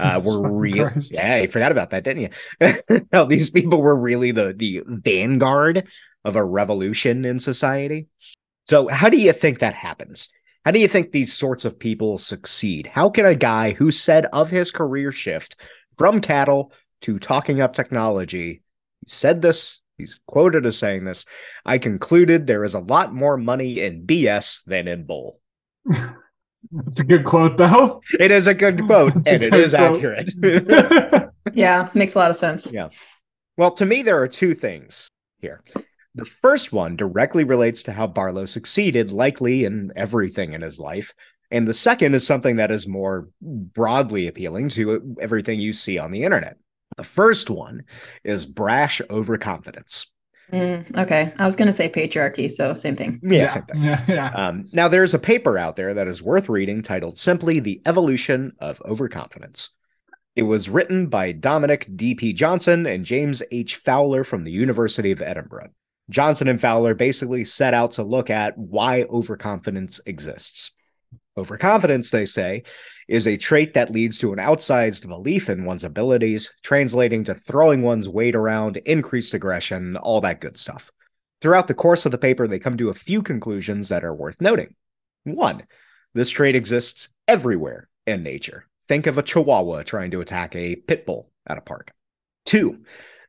Uh, 0.00 0.20
were 0.24 0.50
real. 0.50 0.90
Yeah, 1.12 1.42
you 1.42 1.48
forgot 1.48 1.70
about 1.70 1.90
that, 1.90 2.02
didn't 2.02 2.32
you? 2.60 3.04
no, 3.12 3.26
these 3.26 3.50
people 3.50 3.80
were 3.80 3.94
really 3.94 4.32
the 4.32 4.52
the 4.56 4.82
vanguard 4.84 5.86
of 6.24 6.34
a 6.34 6.44
revolution 6.44 7.24
in 7.24 7.38
society. 7.38 8.06
So, 8.68 8.88
how 8.88 9.08
do 9.08 9.18
you 9.18 9.32
think 9.32 9.58
that 9.58 9.74
happens? 9.74 10.28
How 10.64 10.70
do 10.70 10.78
you 10.78 10.88
think 10.88 11.10
these 11.10 11.32
sorts 11.32 11.64
of 11.64 11.78
people 11.78 12.18
succeed? 12.18 12.86
How 12.86 13.10
can 13.10 13.26
a 13.26 13.34
guy 13.34 13.72
who 13.72 13.90
said 13.90 14.26
of 14.26 14.50
his 14.50 14.70
career 14.70 15.10
shift 15.10 15.56
from 15.96 16.20
cattle 16.20 16.72
to 17.02 17.18
talking 17.18 17.60
up 17.60 17.74
technology, 17.74 18.62
he 19.00 19.08
said 19.08 19.42
this, 19.42 19.80
he's 19.98 20.20
quoted 20.26 20.64
as 20.66 20.78
saying 20.78 21.04
this, 21.04 21.24
I 21.64 21.78
concluded 21.78 22.46
there 22.46 22.64
is 22.64 22.74
a 22.74 22.80
lot 22.80 23.12
more 23.12 23.36
money 23.36 23.80
in 23.80 24.06
BS 24.06 24.64
than 24.64 24.86
in 24.88 25.04
bull. 25.04 25.40
It's 26.86 27.00
a 27.00 27.04
good 27.04 27.24
quote, 27.24 27.56
though. 27.56 28.00
It 28.18 28.30
is 28.30 28.46
a 28.46 28.54
good 28.54 28.86
quote, 28.86 29.16
it's 29.16 29.28
and 29.28 29.42
it 29.42 29.54
is 29.54 29.72
quote. 29.72 29.96
accurate. 29.96 30.32
yeah, 31.52 31.90
makes 31.94 32.14
a 32.14 32.18
lot 32.18 32.30
of 32.30 32.36
sense. 32.36 32.72
Yeah. 32.72 32.88
Well, 33.56 33.72
to 33.72 33.84
me, 33.84 34.02
there 34.02 34.20
are 34.22 34.28
two 34.28 34.54
things 34.54 35.08
here. 35.40 35.62
The 36.14 36.24
first 36.24 36.72
one 36.72 36.96
directly 36.96 37.44
relates 37.44 37.82
to 37.84 37.92
how 37.92 38.06
Barlow 38.06 38.44
succeeded, 38.44 39.12
likely 39.12 39.64
in 39.64 39.92
everything 39.96 40.52
in 40.52 40.60
his 40.60 40.78
life. 40.78 41.14
And 41.50 41.66
the 41.66 41.74
second 41.74 42.14
is 42.14 42.26
something 42.26 42.56
that 42.56 42.70
is 42.70 42.86
more 42.86 43.28
broadly 43.40 44.26
appealing 44.26 44.70
to 44.70 45.16
everything 45.20 45.60
you 45.60 45.72
see 45.72 45.98
on 45.98 46.10
the 46.10 46.24
internet. 46.24 46.56
The 46.96 47.04
first 47.04 47.48
one 47.48 47.84
is 48.24 48.46
brash 48.46 49.00
overconfidence. 49.10 50.06
Mm, 50.52 50.98
okay. 50.98 51.32
I 51.38 51.46
was 51.46 51.56
going 51.56 51.66
to 51.66 51.72
say 51.72 51.88
patriarchy, 51.88 52.50
so 52.50 52.74
same 52.74 52.96
thing. 52.96 53.20
Yeah, 53.22 53.38
yeah. 53.38 53.46
same 53.46 53.62
thing. 53.62 53.82
Yeah, 53.82 54.04
yeah. 54.06 54.30
Um, 54.34 54.64
now, 54.72 54.88
there's 54.88 55.14
a 55.14 55.18
paper 55.18 55.56
out 55.56 55.76
there 55.76 55.94
that 55.94 56.08
is 56.08 56.22
worth 56.22 56.48
reading 56.50 56.82
titled 56.82 57.18
simply 57.18 57.60
The 57.60 57.80
Evolution 57.86 58.52
of 58.58 58.82
Overconfidence. 58.82 59.70
It 60.36 60.42
was 60.42 60.68
written 60.68 61.06
by 61.06 61.32
Dominic 61.32 61.88
D.P. 61.94 62.34
Johnson 62.34 62.86
and 62.86 63.04
James 63.04 63.42
H. 63.50 63.76
Fowler 63.76 64.24
from 64.24 64.44
the 64.44 64.50
University 64.50 65.10
of 65.10 65.22
Edinburgh. 65.22 65.70
Johnson 66.10 66.48
and 66.48 66.60
Fowler 66.60 66.94
basically 66.94 67.44
set 67.44 67.74
out 67.74 67.92
to 67.92 68.02
look 68.02 68.30
at 68.30 68.56
why 68.58 69.04
overconfidence 69.04 70.00
exists. 70.06 70.72
Overconfidence, 71.36 72.10
they 72.10 72.26
say, 72.26 72.64
is 73.08 73.26
a 73.26 73.36
trait 73.36 73.74
that 73.74 73.90
leads 73.90 74.18
to 74.18 74.32
an 74.32 74.38
outsized 74.38 75.06
belief 75.08 75.48
in 75.48 75.64
one's 75.64 75.84
abilities, 75.84 76.52
translating 76.62 77.24
to 77.24 77.34
throwing 77.34 77.82
one's 77.82 78.08
weight 78.08 78.34
around, 78.34 78.76
increased 78.78 79.32
aggression, 79.32 79.96
all 79.96 80.20
that 80.20 80.40
good 80.40 80.58
stuff. 80.58 80.90
Throughout 81.40 81.68
the 81.68 81.74
course 81.74 82.04
of 82.04 82.12
the 82.12 82.18
paper, 82.18 82.46
they 82.46 82.58
come 82.58 82.76
to 82.76 82.90
a 82.90 82.94
few 82.94 83.22
conclusions 83.22 83.88
that 83.88 84.04
are 84.04 84.14
worth 84.14 84.40
noting. 84.40 84.74
One, 85.24 85.64
this 86.14 86.30
trait 86.30 86.54
exists 86.54 87.08
everywhere 87.26 87.88
in 88.06 88.22
nature. 88.22 88.66
Think 88.88 89.06
of 89.06 89.16
a 89.16 89.22
chihuahua 89.22 89.82
trying 89.84 90.10
to 90.10 90.20
attack 90.20 90.54
a 90.54 90.76
pit 90.76 91.06
bull 91.06 91.30
at 91.46 91.58
a 91.58 91.62
park. 91.62 91.92
Two, 92.44 92.84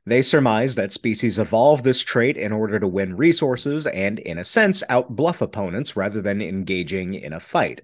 they 0.05 0.21
surmise 0.21 0.75
that 0.75 0.91
species 0.91 1.39
evolve 1.39 1.83
this 1.83 2.01
trait 2.01 2.35
in 2.35 2.51
order 2.51 2.79
to 2.79 2.87
win 2.87 3.15
resources 3.15 3.87
and, 3.87 4.19
in 4.19 4.37
a 4.37 4.43
sense, 4.43 4.83
outbluff 4.89 5.41
opponents 5.41 5.95
rather 5.95 6.21
than 6.21 6.41
engaging 6.41 7.13
in 7.13 7.33
a 7.33 7.39
fight. 7.39 7.81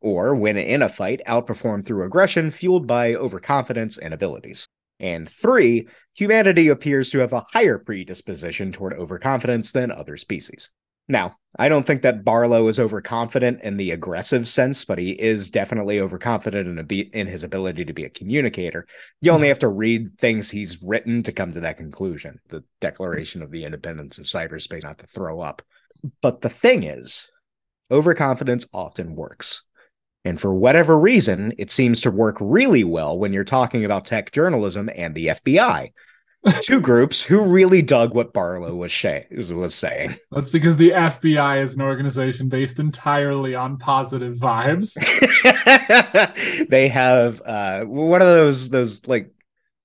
Or, 0.00 0.34
when 0.34 0.56
in 0.56 0.80
a 0.80 0.88
fight, 0.88 1.20
outperform 1.26 1.84
through 1.84 2.06
aggression 2.06 2.50
fueled 2.50 2.86
by 2.86 3.14
overconfidence 3.14 3.98
and 3.98 4.14
abilities. 4.14 4.66
And 5.00 5.28
three, 5.28 5.88
humanity 6.14 6.68
appears 6.68 7.10
to 7.10 7.18
have 7.18 7.32
a 7.32 7.44
higher 7.52 7.78
predisposition 7.78 8.72
toward 8.72 8.94
overconfidence 8.94 9.70
than 9.70 9.90
other 9.90 10.16
species. 10.16 10.70
Now, 11.08 11.36
I 11.58 11.68
don't 11.68 11.86
think 11.86 12.02
that 12.02 12.24
Barlow 12.24 12.68
is 12.68 12.78
overconfident 12.78 13.62
in 13.62 13.78
the 13.78 13.92
aggressive 13.92 14.48
sense, 14.48 14.84
but 14.84 14.98
he 14.98 15.10
is 15.10 15.50
definitely 15.50 16.00
overconfident 16.00 16.78
in, 16.78 16.86
be- 16.86 17.10
in 17.12 17.26
his 17.26 17.42
ability 17.42 17.86
to 17.86 17.92
be 17.92 18.04
a 18.04 18.10
communicator. 18.10 18.86
You 19.20 19.32
only 19.32 19.48
have 19.48 19.58
to 19.60 19.68
read 19.68 20.18
things 20.18 20.50
he's 20.50 20.82
written 20.82 21.22
to 21.22 21.32
come 21.32 21.52
to 21.52 21.60
that 21.60 21.78
conclusion. 21.78 22.40
The 22.50 22.62
Declaration 22.80 23.42
of 23.42 23.50
the 23.50 23.64
Independence 23.64 24.18
of 24.18 24.26
Cyberspace, 24.26 24.84
not 24.84 24.98
to 24.98 25.06
throw 25.06 25.40
up. 25.40 25.62
But 26.20 26.42
the 26.42 26.50
thing 26.50 26.84
is, 26.84 27.30
overconfidence 27.90 28.66
often 28.72 29.16
works. 29.16 29.64
And 30.24 30.38
for 30.38 30.52
whatever 30.52 30.98
reason, 30.98 31.54
it 31.58 31.70
seems 31.70 32.02
to 32.02 32.10
work 32.10 32.36
really 32.40 32.84
well 32.84 33.18
when 33.18 33.32
you're 33.32 33.44
talking 33.44 33.84
about 33.84 34.04
tech 34.04 34.30
journalism 34.30 34.90
and 34.94 35.14
the 35.14 35.28
FBI, 35.28 35.92
two 36.62 36.80
groups 36.80 37.22
who 37.22 37.40
really 37.40 37.82
dug 37.82 38.14
what 38.14 38.32
Barlow 38.32 38.74
was, 38.74 38.92
shay- 38.92 39.26
was 39.30 39.74
saying. 39.74 40.16
That's 40.30 40.50
because 40.50 40.76
the 40.76 40.90
FBI 40.90 41.62
is 41.62 41.74
an 41.74 41.82
organization 41.82 42.48
based 42.48 42.78
entirely 42.78 43.54
on 43.54 43.78
positive 43.78 44.36
vibes. 44.36 44.94
they 46.68 46.88
have 46.88 47.42
uh, 47.44 47.84
what 47.84 48.22
are 48.22 48.26
those 48.26 48.68
those 48.68 49.06
like 49.06 49.32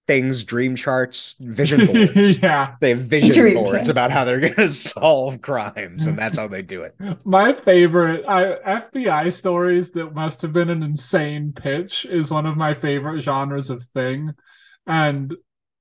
things, 0.05 0.43
dream 0.43 0.75
charts, 0.75 1.35
vision 1.39 1.85
boards. 1.87 2.37
yeah, 2.39 2.75
they 2.81 2.89
have 2.89 2.99
vision 2.99 3.29
dream 3.31 3.53
boards 3.55 3.71
charts. 3.71 3.89
about 3.89 4.11
how 4.11 4.25
they're 4.25 4.39
going 4.39 4.53
to 4.55 4.69
solve 4.69 5.41
crimes, 5.41 6.05
and 6.05 6.17
that's 6.17 6.37
how 6.37 6.47
they 6.47 6.61
do 6.61 6.83
it. 6.83 6.95
My 7.23 7.53
favorite 7.53 8.25
I, 8.27 8.81
FBI 8.81 9.33
stories 9.33 9.91
that 9.93 10.13
must 10.13 10.41
have 10.41 10.53
been 10.53 10.69
an 10.69 10.83
insane 10.83 11.53
pitch 11.53 12.05
is 12.05 12.31
one 12.31 12.45
of 12.45 12.57
my 12.57 12.73
favorite 12.73 13.21
genres 13.21 13.69
of 13.69 13.83
thing, 13.85 14.33
and 14.85 15.33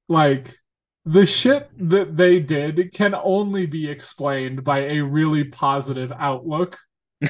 like 0.09 0.57
the 1.05 1.27
shit 1.27 1.69
that 1.89 2.17
they 2.17 2.39
did 2.39 2.93
can 2.95 3.15
only 3.15 3.67
be 3.67 3.91
explained 3.91 4.63
by 4.65 4.81
a 4.81 5.01
really 5.01 5.45
positive 5.45 6.13
outlook. 6.17 6.79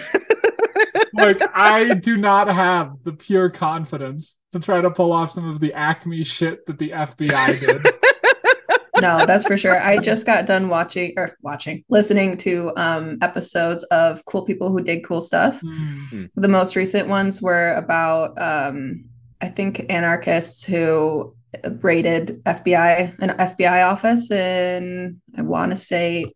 like 1.15 1.41
I 1.55 1.95
do 1.95 2.17
not 2.17 2.49
have 2.49 2.97
the 3.05 3.13
pure 3.13 3.51
confidence 3.51 4.39
to 4.53 4.61
try 4.61 4.81
to 4.81 4.91
pull 4.91 5.13
off 5.13 5.31
some 5.31 5.49
of 5.49 5.61
the 5.61 5.73
acme 5.73 6.23
shit 6.23 6.67
that 6.67 6.79
the 6.79 6.91
FBI 6.91 7.61
did. 7.61 7.87
no, 9.01 9.25
that's 9.27 9.47
for 9.47 9.57
sure. 9.57 9.81
I 9.81 9.99
just 9.99 10.27
got 10.27 10.47
done 10.47 10.69
watching 10.69 11.15
or 11.17 11.37
watching, 11.43 11.85
listening 11.89 12.37
to 12.39 12.73
um 12.77 13.19
episodes 13.23 13.85
of 13.85 14.25
cool 14.27 14.43
people 14.43 14.71
who 14.71 14.83
did 14.83 15.05
cool 15.05 15.21
stuff. 15.21 15.61
Mm-hmm. 15.61 16.41
The 16.41 16.49
most 16.49 16.77
recent 16.77 17.09
ones 17.09 17.41
were 17.41 17.75
about 17.75 18.41
um 18.41 19.05
I 19.41 19.49
think 19.49 19.91
anarchists 19.91 20.63
who 20.63 21.35
raided 21.81 22.43
FBI 22.45 23.19
an 23.21 23.31
FBI 23.31 23.91
office 23.91 24.31
in 24.31 25.21
I 25.37 25.43
want 25.43 25.73
to 25.73 25.77
say 25.77 26.33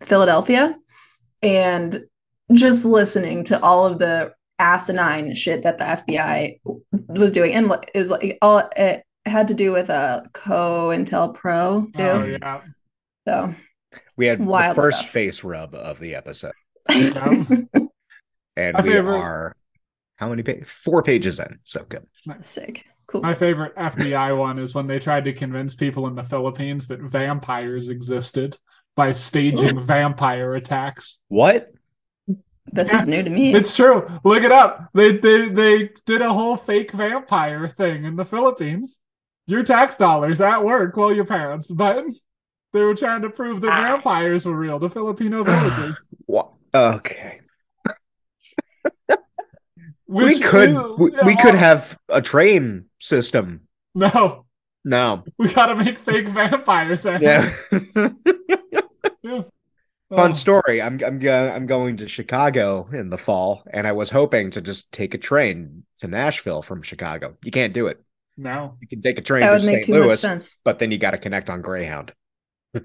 Philadelphia 0.00 0.76
and 1.42 2.04
just 2.52 2.84
listening 2.84 3.44
to 3.44 3.60
all 3.62 3.86
of 3.86 3.98
the 3.98 4.32
asinine 4.58 5.34
shit 5.34 5.62
that 5.62 5.78
the 5.78 5.84
FBI 5.84 6.60
was 7.08 7.32
doing 7.32 7.52
and 7.52 7.70
it 7.94 7.98
was 7.98 8.10
like 8.10 8.38
all 8.42 8.62
it 8.76 9.04
had 9.24 9.48
to 9.48 9.54
do 9.54 9.72
with 9.72 9.90
a 9.90 10.28
COINTELPRO 10.32 11.92
too. 11.92 12.02
Oh, 12.02 12.24
yeah. 12.24 12.60
So 13.26 13.54
we 14.16 14.26
had 14.26 14.40
the 14.40 14.72
first 14.74 14.98
stuff. 14.98 15.10
face 15.10 15.44
rub 15.44 15.74
of 15.74 15.98
the 15.98 16.14
episode. 16.14 16.52
and 16.88 17.68
My 18.56 18.80
we 18.82 18.90
favorite. 18.90 19.18
are 19.18 19.56
how 20.16 20.30
many 20.30 20.42
pages? 20.42 20.68
Four 20.68 21.02
pages 21.02 21.40
in. 21.40 21.58
So 21.64 21.84
good. 21.88 22.06
Sick. 22.40 22.86
Cool. 23.08 23.22
My 23.22 23.34
favorite 23.34 23.74
FBI 23.76 24.36
one 24.36 24.58
is 24.58 24.74
when 24.74 24.88
they 24.88 24.98
tried 24.98 25.24
to 25.24 25.32
convince 25.32 25.74
people 25.74 26.08
in 26.08 26.16
the 26.16 26.24
Philippines 26.24 26.88
that 26.88 27.00
vampires 27.00 27.88
existed 27.88 28.58
by 28.96 29.12
staging 29.12 29.78
Ooh. 29.78 29.82
vampire 29.82 30.54
attacks. 30.54 31.20
What? 31.28 31.72
This 32.72 32.92
yeah, 32.92 33.00
is 33.00 33.08
new 33.08 33.22
to 33.22 33.30
me. 33.30 33.54
It's 33.54 33.76
true. 33.76 34.08
Look 34.24 34.42
it 34.42 34.50
up. 34.50 34.88
They 34.92 35.16
they 35.18 35.48
they 35.48 35.90
did 36.04 36.20
a 36.20 36.32
whole 36.32 36.56
fake 36.56 36.90
vampire 36.90 37.68
thing 37.68 38.04
in 38.04 38.16
the 38.16 38.24
Philippines. 38.24 38.98
Your 39.46 39.62
tax 39.62 39.96
dollars 39.96 40.40
at 40.40 40.64
work, 40.64 40.96
well, 40.96 41.12
your 41.12 41.24
parents, 41.24 41.70
but 41.70 42.04
they 42.72 42.80
were 42.80 42.96
trying 42.96 43.22
to 43.22 43.30
prove 43.30 43.60
that 43.60 43.70
ah. 43.70 43.82
vampires 43.82 44.46
were 44.46 44.56
real 44.56 44.80
to 44.80 44.90
Filipino 44.90 45.44
villagers. 45.44 46.04
what? 46.26 46.50
Okay. 46.74 47.40
We 50.06 50.38
could 50.40 50.76
we, 50.98 51.10
we 51.24 51.36
could 51.36 51.54
have 51.54 51.98
a 52.08 52.22
train 52.22 52.86
system. 53.00 53.62
No. 53.94 54.46
No. 54.84 55.24
We 55.38 55.52
gotta 55.52 55.74
make 55.74 55.98
fake 55.98 56.28
vampires. 56.28 57.04
Yeah. 57.04 57.52
yeah. 57.72 59.42
Fun 60.08 60.30
oh. 60.30 60.32
story. 60.32 60.80
I'm 60.80 61.00
I'm 61.04 61.18
go- 61.18 61.50
I'm 61.50 61.66
going 61.66 61.96
to 61.96 62.06
Chicago 62.06 62.88
in 62.92 63.10
the 63.10 63.18
fall, 63.18 63.64
and 63.72 63.88
I 63.88 63.92
was 63.92 64.10
hoping 64.10 64.52
to 64.52 64.60
just 64.60 64.92
take 64.92 65.14
a 65.14 65.18
train 65.18 65.82
to 65.98 66.06
Nashville 66.06 66.62
from 66.62 66.82
Chicago. 66.82 67.36
You 67.42 67.50
can't 67.50 67.72
do 67.72 67.88
it. 67.88 68.00
No, 68.36 68.76
you 68.80 68.86
can 68.86 69.02
take 69.02 69.18
a 69.18 69.22
train. 69.22 69.40
That 69.40 69.52
would 69.52 69.64
make 69.64 69.82
St. 69.82 69.86
too 69.86 69.92
Louis, 69.94 70.06
much 70.08 70.18
sense. 70.18 70.56
But 70.62 70.78
then 70.78 70.92
you 70.92 70.98
got 70.98 71.12
to 71.12 71.18
connect 71.18 71.50
on 71.50 71.60
Greyhound. 71.60 72.12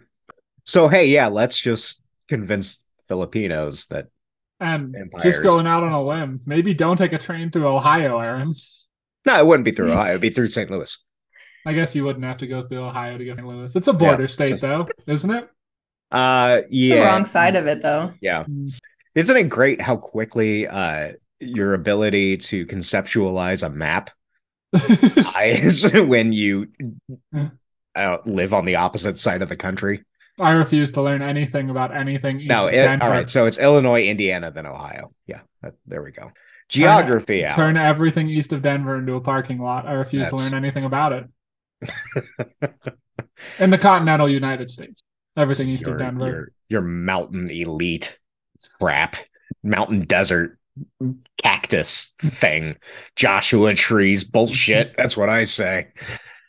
so 0.65 0.87
hey, 0.87 1.05
yeah, 1.05 1.27
let's 1.27 1.59
just 1.59 2.01
convince 2.27 2.83
Filipinos 3.07 3.85
that 3.87 4.07
And 4.61 4.95
Empires. 4.95 5.23
just 5.23 5.43
going 5.43 5.67
out 5.67 5.83
on 5.83 5.91
a 5.91 6.01
limb, 6.01 6.39
maybe 6.45 6.73
don't 6.73 6.95
take 6.95 7.13
a 7.13 7.17
train 7.17 7.49
through 7.49 7.67
Ohio, 7.67 8.19
Aaron. 8.19 8.53
No, 9.25 9.37
it 9.37 9.45
wouldn't 9.45 9.65
be 9.65 9.71
through 9.71 9.91
Ohio. 9.91 10.09
It'd 10.09 10.21
be 10.21 10.29
through 10.29 10.49
St. 10.49 10.69
Louis. 10.69 10.97
I 11.65 11.73
guess 11.73 11.95
you 11.95 12.05
wouldn't 12.05 12.23
have 12.25 12.37
to 12.37 12.47
go 12.47 12.61
through 12.61 12.83
Ohio 12.83 13.17
to 13.17 13.25
get 13.25 13.37
St. 13.37 13.47
Louis. 13.47 13.75
It's 13.75 13.87
a 13.87 13.93
border 13.93 14.23
yeah, 14.23 14.27
state, 14.27 14.61
so... 14.61 14.67
though, 14.67 14.87
isn't 15.07 15.31
it? 15.31 15.49
Uh, 16.11 16.61
yeah. 16.69 16.95
The 16.95 17.01
wrong 17.01 17.25
side 17.25 17.55
of 17.55 17.65
it, 17.67 17.81
though. 17.81 18.13
Yeah. 18.21 18.43
Mm. 18.43 18.73
Isn't 19.15 19.37
it 19.37 19.49
great 19.49 19.81
how 19.81 19.97
quickly 19.97 20.67
uh 20.67 21.13
your 21.39 21.73
ability 21.73 22.37
to 22.37 22.65
conceptualize 22.67 23.65
a 23.65 23.69
map 23.69 24.11
is 25.43 25.91
when 25.93 26.31
you 26.31 26.67
uh, 27.95 28.17
live 28.25 28.53
on 28.53 28.65
the 28.65 28.75
opposite 28.75 29.17
side 29.17 29.41
of 29.41 29.49
the 29.49 29.55
country? 29.55 30.03
I 30.41 30.51
refuse 30.51 30.91
to 30.93 31.01
learn 31.01 31.21
anything 31.21 31.69
about 31.69 31.95
anything. 31.95 32.39
East 32.39 32.49
no, 32.49 32.67
it, 32.67 33.01
all 33.01 33.09
right. 33.09 33.29
So 33.29 33.45
it's 33.45 33.57
Illinois, 33.57 34.05
Indiana, 34.05 34.51
then 34.51 34.65
Ohio. 34.65 35.11
Yeah, 35.27 35.41
that, 35.61 35.73
there 35.85 36.01
we 36.01 36.11
go. 36.11 36.31
Geography. 36.67 37.41
Turn, 37.41 37.51
turn, 37.51 37.77
everything 37.77 38.29
east 38.29 38.53
of 38.53 38.61
Denver 38.61 38.97
into 38.97 39.15
a 39.15 39.21
parking 39.21 39.59
lot. 39.59 39.85
I 39.85 39.93
refuse 39.93 40.29
That's... 40.29 40.41
to 40.41 40.49
learn 40.49 40.53
anything 40.53 40.85
about 40.85 41.13
it. 41.13 41.25
In 43.59 43.69
the 43.69 43.77
continental 43.77 44.29
United 44.29 44.71
States, 44.71 45.03
everything 45.35 45.69
east 45.69 45.85
your, 45.85 45.93
of 45.93 45.99
Denver. 45.99 46.27
Your, 46.27 46.51
your 46.69 46.81
mountain 46.81 47.49
elite 47.49 48.17
crap, 48.79 49.15
mountain 49.63 50.05
desert 50.05 50.57
cactus 51.41 52.15
thing, 52.39 52.77
Joshua 53.15 53.73
trees 53.73 54.23
bullshit. 54.23 54.95
That's 54.97 55.17
what 55.17 55.29
I 55.29 55.43
say. 55.43 55.87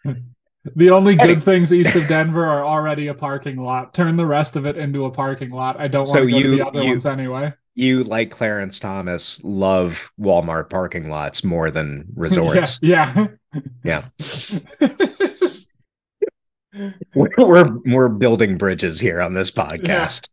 The 0.76 0.90
only 0.90 1.16
good 1.16 1.42
things 1.42 1.72
east 1.72 1.96
of 1.96 2.06
Denver 2.08 2.46
are 2.46 2.64
already 2.64 3.08
a 3.08 3.14
parking 3.14 3.56
lot. 3.56 3.94
Turn 3.94 4.16
the 4.16 4.26
rest 4.26 4.54
of 4.54 4.64
it 4.64 4.76
into 4.76 5.04
a 5.06 5.10
parking 5.10 5.50
lot. 5.50 5.80
I 5.80 5.88
don't 5.88 6.06
want 6.06 6.18
so 6.18 6.24
to 6.24 6.30
go 6.30 6.36
you, 6.36 6.42
to 6.42 6.50
the 6.50 6.66
other 6.66 6.82
you, 6.82 6.90
ones 6.90 7.06
anyway. 7.06 7.52
You, 7.74 8.04
like 8.04 8.30
Clarence 8.30 8.78
Thomas, 8.78 9.42
love 9.42 10.12
Walmart 10.20 10.70
parking 10.70 11.08
lots 11.08 11.42
more 11.42 11.70
than 11.70 12.06
resorts. 12.14 12.78
yeah. 12.82 13.28
Yeah. 13.84 14.06
we're, 17.14 17.28
we're, 17.36 17.78
we're 17.84 18.08
building 18.08 18.56
bridges 18.56 18.98
here 18.98 19.20
on 19.20 19.34
this 19.34 19.50
podcast. 19.50 20.28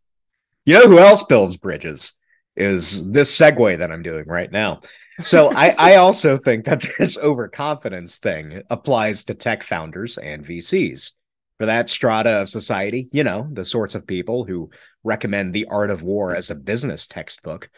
Yeah. 0.64 0.78
You 0.78 0.82
know 0.82 0.88
who 0.88 0.98
else 1.00 1.22
builds 1.24 1.58
bridges? 1.58 2.14
Is 2.56 3.10
this 3.10 3.36
segue 3.36 3.76
that 3.76 3.92
I'm 3.92 4.02
doing 4.02 4.24
right 4.26 4.50
now. 4.50 4.80
So 5.22 5.52
I, 5.54 5.74
I 5.78 5.96
also 5.96 6.36
think 6.36 6.64
that 6.64 6.84
this 6.98 7.18
overconfidence 7.18 8.16
thing 8.18 8.62
applies 8.70 9.24
to 9.24 9.34
tech 9.34 9.62
founders 9.62 10.18
and 10.18 10.44
VCs. 10.44 11.12
For 11.58 11.66
that 11.66 11.90
strata 11.90 12.30
of 12.30 12.48
society, 12.48 13.08
you 13.12 13.22
know, 13.22 13.46
the 13.52 13.66
sorts 13.66 13.94
of 13.94 14.06
people 14.06 14.44
who 14.44 14.70
recommend 15.04 15.52
The 15.52 15.66
Art 15.66 15.90
of 15.90 16.02
War 16.02 16.34
as 16.34 16.48
a 16.48 16.54
business 16.54 17.06
textbook, 17.06 17.68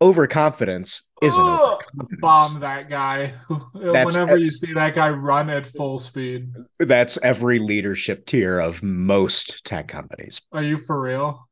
overconfidence 0.00 1.02
isn't 1.20 1.38
overconfidence. 1.38 2.20
Bomb 2.20 2.60
that 2.60 2.88
guy. 2.88 3.34
That's, 3.74 4.14
Whenever 4.14 4.38
you 4.38 4.50
see 4.50 4.72
that 4.72 4.94
guy 4.94 5.10
run 5.10 5.50
at 5.50 5.66
full 5.66 5.98
speed. 5.98 6.48
That's 6.78 7.18
every 7.22 7.58
leadership 7.58 8.24
tier 8.24 8.58
of 8.58 8.82
most 8.82 9.64
tech 9.66 9.88
companies. 9.88 10.40
Are 10.52 10.62
you 10.62 10.78
for 10.78 10.98
real? 10.98 11.46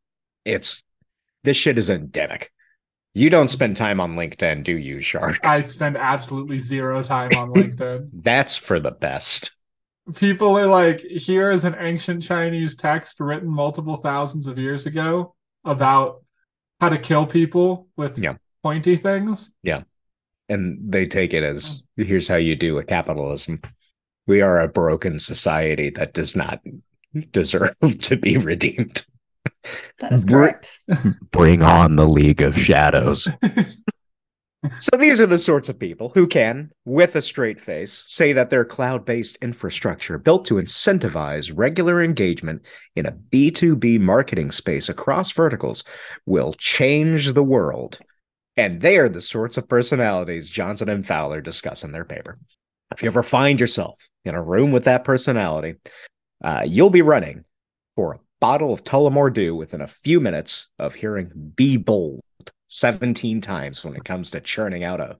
It's 0.46 0.82
this 1.42 1.58
shit 1.58 1.76
is 1.76 1.90
endemic. 1.90 2.50
You 3.16 3.30
don't 3.30 3.48
spend 3.48 3.76
time 3.76 4.00
on 4.00 4.16
LinkedIn, 4.16 4.64
do 4.64 4.76
you, 4.76 5.00
Shark? 5.00 5.46
I 5.46 5.60
spend 5.60 5.96
absolutely 5.96 6.58
zero 6.58 7.02
time 7.04 7.30
on 7.36 7.50
LinkedIn. 7.50 8.10
That's 8.12 8.56
for 8.56 8.80
the 8.80 8.90
best. 8.90 9.52
People 10.16 10.58
are 10.58 10.66
like, 10.66 10.98
here 10.98 11.50
is 11.52 11.64
an 11.64 11.76
ancient 11.78 12.24
Chinese 12.24 12.74
text 12.74 13.20
written 13.20 13.48
multiple 13.48 13.96
thousands 13.96 14.48
of 14.48 14.58
years 14.58 14.86
ago 14.86 15.34
about 15.64 16.24
how 16.80 16.88
to 16.88 16.98
kill 16.98 17.24
people 17.24 17.86
with 17.96 18.18
yeah. 18.18 18.34
pointy 18.64 18.96
things. 18.96 19.54
Yeah. 19.62 19.82
And 20.48 20.92
they 20.92 21.06
take 21.06 21.32
it 21.32 21.44
as 21.44 21.82
mm. 21.96 22.04
here's 22.04 22.26
how 22.26 22.36
you 22.36 22.56
do 22.56 22.78
a 22.78 22.84
capitalism. 22.84 23.62
We 24.26 24.42
are 24.42 24.58
a 24.58 24.68
broken 24.68 25.20
society 25.20 25.90
that 25.90 26.14
does 26.14 26.34
not 26.34 26.60
deserve 27.30 27.78
to 28.00 28.16
be 28.16 28.38
redeemed. 28.38 29.06
That 30.00 30.12
is 30.12 30.24
correct. 30.24 30.78
Bring 31.30 31.62
on 31.62 31.96
the 31.96 32.06
League 32.06 32.42
of 32.42 32.56
Shadows. 32.56 33.28
so 34.78 34.96
these 34.96 35.20
are 35.20 35.26
the 35.26 35.38
sorts 35.38 35.68
of 35.68 35.78
people 35.78 36.10
who 36.10 36.26
can, 36.26 36.70
with 36.84 37.16
a 37.16 37.22
straight 37.22 37.60
face, 37.60 38.04
say 38.06 38.32
that 38.32 38.50
their 38.50 38.64
cloud 38.64 39.04
based 39.04 39.36
infrastructure 39.42 40.18
built 40.18 40.44
to 40.46 40.54
incentivize 40.54 41.52
regular 41.54 42.02
engagement 42.02 42.62
in 42.96 43.06
a 43.06 43.12
B2B 43.12 44.00
marketing 44.00 44.50
space 44.50 44.88
across 44.88 45.32
verticals 45.32 45.84
will 46.26 46.54
change 46.54 47.32
the 47.32 47.42
world. 47.42 47.98
And 48.56 48.80
they 48.80 48.98
are 48.98 49.08
the 49.08 49.22
sorts 49.22 49.56
of 49.56 49.68
personalities 49.68 50.48
Johnson 50.48 50.88
and 50.88 51.06
Fowler 51.06 51.40
discuss 51.40 51.82
in 51.82 51.92
their 51.92 52.04
paper. 52.04 52.38
If 52.92 53.02
you 53.02 53.08
ever 53.08 53.22
find 53.22 53.58
yourself 53.58 54.08
in 54.24 54.34
a 54.34 54.42
room 54.42 54.70
with 54.70 54.84
that 54.84 55.04
personality, 55.04 55.74
uh, 56.42 56.62
you'll 56.64 56.90
be 56.90 57.02
running 57.02 57.44
for 57.96 58.12
a 58.12 58.20
bottle 58.44 58.74
of 58.74 58.84
Tullamore 58.84 59.32
Dew 59.32 59.56
within 59.56 59.80
a 59.80 59.86
few 59.86 60.20
minutes 60.20 60.68
of 60.78 60.94
hearing 60.94 61.30
Be 61.56 61.78
Bold 61.78 62.20
17 62.68 63.40
times 63.40 63.82
when 63.82 63.96
it 63.96 64.04
comes 64.04 64.32
to 64.32 64.40
churning 64.42 64.84
out 64.84 65.00
a 65.00 65.18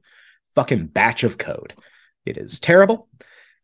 fucking 0.55 0.89
batch 0.89 1.25
of 1.25 1.39
code. 1.39 1.73
It 2.27 2.37
is 2.37 2.61
terrible, 2.61 3.09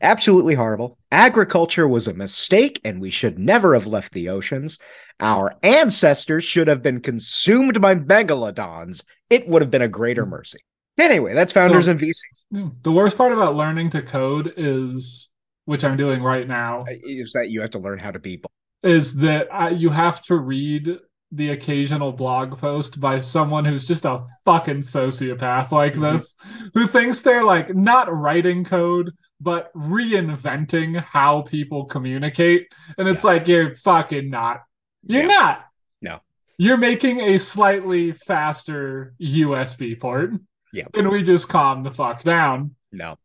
absolutely 0.01 0.55
horrible. 0.55 0.97
Agriculture 1.13 1.87
was 1.87 2.09
a 2.09 2.15
mistake, 2.15 2.81
and 2.87 3.03
we 3.03 3.11
should 3.11 3.39
never 3.39 3.75
have 3.75 3.87
left 3.87 4.15
the 4.15 4.31
oceans. 4.31 4.79
Our 5.21 5.55
ancestors 5.63 6.43
should 6.43 6.69
have 6.69 6.83
been 6.83 7.03
consumed 7.03 7.83
by 7.83 7.97
megalodons. 7.97 9.03
It 9.29 9.47
would 9.47 9.61
have 9.61 9.71
been 9.71 9.83
a 9.83 9.89
greater 9.89 10.25
hmm. 10.25 10.31
mercy. 10.31 10.61
Anyway, 10.97 11.35
that's 11.35 11.53
founders 11.53 11.85
hmm. 11.85 11.91
and 11.91 12.01
VCs. 12.01 12.15
Hmm. 12.51 12.69
The 12.81 12.93
worst 12.93 13.19
part 13.19 13.35
about 13.35 13.57
learning 13.57 13.91
to 13.91 14.01
code 14.01 14.55
is, 14.57 15.35
which 15.67 15.85
I'm 15.85 15.99
doing 15.99 16.23
right 16.23 16.49
now, 16.49 16.87
uh, 16.89 16.95
is 17.05 17.33
that 17.35 17.51
you 17.51 17.61
have 17.61 17.73
to 17.73 17.79
learn 17.79 17.99
how 17.99 18.11
to 18.11 18.19
be 18.19 18.37
bold 18.37 18.53
is 18.83 19.17
that 19.17 19.53
I, 19.53 19.71
you 19.71 19.91
have 19.91 20.23
to 20.23 20.37
read 20.37 20.99
the 21.33 21.51
occasional 21.51 22.13
blog 22.13 22.59
post 22.59 22.99
by 22.99 23.21
someone 23.21 23.65
who's 23.65 23.87
just 23.87 24.05
a 24.05 24.27
fucking 24.45 24.79
sociopath 24.79 25.71
like 25.71 25.93
mm-hmm. 25.93 26.17
this, 26.17 26.37
who 26.75 26.87
thinks 26.87 27.21
they're 27.21 27.45
like 27.45 27.75
not 27.75 28.13
writing 28.13 28.65
code, 28.65 29.13
but 29.41 29.73
reinventing 29.75 31.01
how 31.01 31.43
people 31.43 31.85
communicate. 31.85 32.73
And 32.99 33.07
it's 33.09 33.23
yeah. 33.23 33.31
like, 33.31 33.47
you're 33.47 33.77
fucking 33.77 34.29
not. 34.29 34.63
You're 35.05 35.23
yeah. 35.23 35.29
not. 35.29 35.65
No. 36.03 36.21
You're 36.59 36.77
making 36.77 37.21
a 37.21 37.39
slightly 37.39 38.13
faster 38.13 39.15
USB 39.21 39.99
port. 39.99 40.33
Yeah. 40.73 40.87
And 40.95 41.09
we 41.09 41.23
just 41.23 41.49
calm 41.49 41.85
the 41.85 41.93
fuck 41.93 42.23
down. 42.23 42.75
No. 42.93 43.19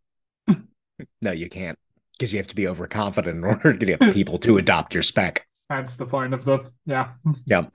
no, 1.22 1.32
you 1.32 1.50
can't 1.50 1.78
because 2.18 2.34
you 2.34 2.40
have 2.40 2.48
to 2.48 2.56
be 2.56 2.68
overconfident 2.68 3.38
in 3.38 3.44
order 3.44 3.74
to 3.74 3.86
get 3.86 4.00
people 4.14 4.38
to 4.40 4.58
adopt 4.58 4.94
your 4.94 5.04
spec. 5.04 5.48
That's 5.70 5.96
the 5.96 6.06
point 6.06 6.34
of 6.34 6.46
the 6.46 6.72
yeah. 6.86 7.12
Yeah. 7.46 7.68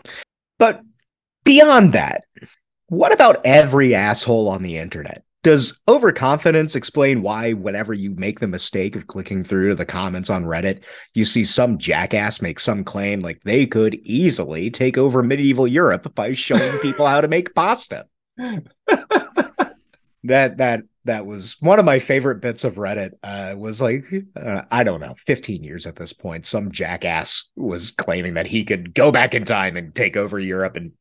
But 0.59 0.83
beyond 1.45 1.93
that, 1.95 2.25
what 2.87 3.13
about 3.13 3.41
every 3.45 3.95
asshole 3.95 4.49
on 4.49 4.63
the 4.63 4.79
internet? 4.79 5.25
Does 5.43 5.81
overconfidence 5.89 6.75
explain 6.75 7.23
why 7.23 7.55
whenever 7.55 7.95
you 7.95 8.11
make 8.11 8.41
the 8.41 8.47
mistake 8.47 8.95
of 8.95 9.07
clicking 9.07 9.43
through 9.43 9.71
to 9.71 9.75
the 9.75 9.87
comments 9.87 10.29
on 10.29 10.45
Reddit, 10.45 10.85
you 11.15 11.25
see 11.25 11.45
some 11.45 11.79
jackass 11.79 12.43
make 12.43 12.61
some 12.61 12.85
claim 12.85 13.21
like 13.21 13.41
they 13.43 13.67
could 13.67 13.95
easily 14.03 14.71
take 14.71 14.99
over 14.99 15.23
medieval 15.23 15.67
Europe 15.67 16.15
by 16.15 16.33
showing 16.33 16.79
people 16.81 17.07
how 17.07 17.23
to 17.23 17.29
make 17.29 17.55
pasta? 17.55 18.05
that 20.25 20.59
that 20.59 20.83
that 21.11 21.27
was 21.27 21.57
one 21.59 21.81
of 21.81 21.85
my 21.85 21.99
favorite 21.99 22.41
bits 22.41 22.63
of 22.63 22.77
Reddit. 22.77 23.11
Uh, 23.23 23.55
was 23.57 23.81
like 23.81 24.05
uh, 24.37 24.63
I 24.71 24.85
don't 24.85 25.01
know, 25.01 25.17
15 25.27 25.65
years 25.65 25.85
at 25.85 25.97
this 25.97 26.13
point. 26.13 26.47
Some 26.47 26.71
jackass 26.71 27.51
was 27.57 27.91
claiming 27.91 28.35
that 28.35 28.47
he 28.47 28.65
could 28.65 28.95
go 28.95 29.11
back 29.11 29.35
in 29.35 29.45
time 29.45 29.77
and 29.77 29.93
take 29.93 30.17
over 30.17 30.39
Europe 30.39 30.77
in 30.77 30.93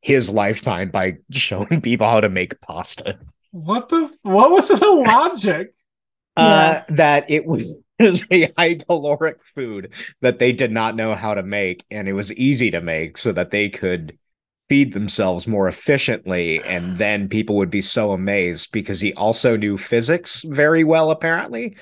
his 0.00 0.30
lifetime 0.30 0.90
by 0.90 1.16
showing 1.32 1.80
people 1.80 2.06
how 2.06 2.20
to 2.20 2.28
make 2.28 2.60
pasta. 2.60 3.18
What 3.50 3.88
the? 3.88 4.08
What 4.22 4.50
was 4.50 4.68
the 4.68 4.76
logic? 5.08 5.74
Uh, 6.36 6.82
yeah. 6.88 6.94
that 6.96 7.30
it 7.30 7.44
was 7.44 7.74
is 7.98 8.24
a 8.30 8.52
high 8.56 8.74
caloric 8.74 9.38
food 9.54 9.94
that 10.20 10.38
they 10.38 10.52
did 10.52 10.70
not 10.70 10.94
know 10.94 11.14
how 11.14 11.34
to 11.34 11.42
make, 11.42 11.84
and 11.90 12.06
it 12.06 12.12
was 12.12 12.32
easy 12.34 12.70
to 12.70 12.80
make, 12.80 13.18
so 13.18 13.32
that 13.32 13.50
they 13.50 13.68
could 13.68 14.16
feed 14.68 14.92
themselves 14.92 15.46
more 15.46 15.68
efficiently 15.68 16.62
and 16.64 16.98
then 16.98 17.28
people 17.28 17.56
would 17.56 17.70
be 17.70 17.80
so 17.80 18.12
amazed 18.12 18.72
because 18.72 19.00
he 19.00 19.14
also 19.14 19.56
knew 19.56 19.78
physics 19.78 20.42
very 20.42 20.82
well 20.82 21.10
apparently 21.10 21.76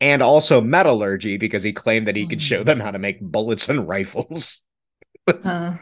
and 0.00 0.22
also 0.22 0.60
metallurgy 0.60 1.38
because 1.38 1.62
he 1.62 1.72
claimed 1.72 2.06
that 2.06 2.16
he 2.16 2.26
could 2.26 2.42
show 2.42 2.62
them 2.62 2.80
how 2.80 2.90
to 2.90 2.98
make 2.98 3.20
bullets 3.20 3.68
and 3.68 3.88
rifles. 3.88 4.62
It 5.28 5.38
was, 5.38 5.46
uh. 5.46 5.76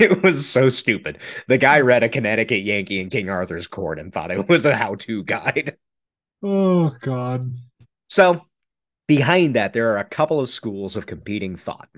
it 0.00 0.22
was 0.24 0.48
so 0.48 0.68
stupid. 0.68 1.18
The 1.46 1.58
guy 1.58 1.78
read 1.78 2.02
a 2.02 2.08
connecticut 2.08 2.64
yankee 2.64 2.98
in 2.98 3.08
king 3.08 3.30
arthur's 3.30 3.68
court 3.68 4.00
and 4.00 4.12
thought 4.12 4.32
it 4.32 4.48
was 4.48 4.66
a 4.66 4.74
how-to 4.74 5.22
guide. 5.22 5.76
Oh 6.42 6.90
god. 7.00 7.54
So 8.08 8.46
behind 9.06 9.54
that 9.54 9.74
there 9.74 9.92
are 9.92 9.98
a 9.98 10.04
couple 10.04 10.40
of 10.40 10.50
schools 10.50 10.96
of 10.96 11.06
competing 11.06 11.54
thought 11.54 11.88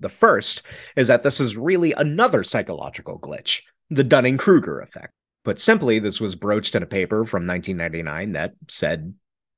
the 0.00 0.08
first 0.08 0.62
is 0.96 1.08
that 1.08 1.22
this 1.22 1.40
is 1.40 1.56
really 1.56 1.92
another 1.92 2.44
psychological 2.44 3.18
glitch, 3.18 3.62
the 3.90 4.04
Dunning 4.04 4.36
Kruger 4.38 4.80
effect. 4.80 5.12
Put 5.44 5.60
simply, 5.60 5.98
this 5.98 6.20
was 6.20 6.34
broached 6.34 6.74
in 6.74 6.82
a 6.82 6.86
paper 6.86 7.24
from 7.24 7.46
1999 7.46 8.32
that 8.32 8.54
said 8.68 9.14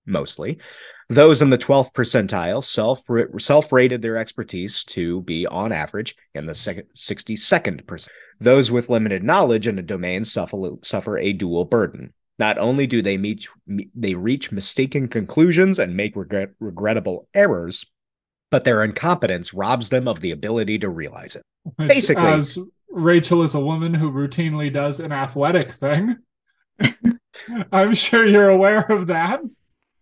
mostly 0.06 0.58
those 1.10 1.42
in 1.42 1.50
the 1.50 1.58
12th 1.58 1.92
percentile 1.92 2.64
self 2.64 3.04
self 3.42 3.72
rated 3.72 4.00
their 4.00 4.16
expertise 4.16 4.84
to 4.84 5.22
be 5.22 5.44
on 5.46 5.72
average 5.72 6.14
in 6.34 6.46
the 6.46 6.52
62nd 6.52 7.86
percent. 7.86 8.12
Those 8.38 8.70
with 8.70 8.88
limited 8.88 9.24
knowledge 9.24 9.66
in 9.66 9.78
a 9.78 9.82
domain 9.82 10.24
suffer, 10.24 10.56
suffer 10.82 11.18
a 11.18 11.32
dual 11.32 11.64
burden. 11.64 12.14
Not 12.38 12.58
only 12.58 12.86
do 12.86 13.02
they 13.02 13.18
meet 13.18 13.48
they 13.94 14.14
reach 14.14 14.52
mistaken 14.52 15.08
conclusions 15.08 15.80
and 15.80 15.96
make 15.96 16.14
regret, 16.14 16.50
regrettable 16.60 17.28
errors, 17.34 17.84
but 18.50 18.64
their 18.64 18.82
incompetence 18.82 19.54
robs 19.54 19.90
them 19.90 20.08
of 20.08 20.20
the 20.20 20.30
ability 20.30 20.78
to 20.80 20.88
realize 20.88 21.36
it. 21.36 21.42
Which, 21.76 21.88
Basically, 21.88 22.26
as 22.26 22.58
Rachel 22.90 23.42
is 23.42 23.54
a 23.54 23.60
woman 23.60 23.94
who 23.94 24.10
routinely 24.12 24.72
does 24.72 25.00
an 25.00 25.12
athletic 25.12 25.70
thing. 25.70 26.16
I'm 27.72 27.94
sure 27.94 28.26
you're 28.26 28.50
aware 28.50 28.84
of 28.90 29.06
that. 29.06 29.40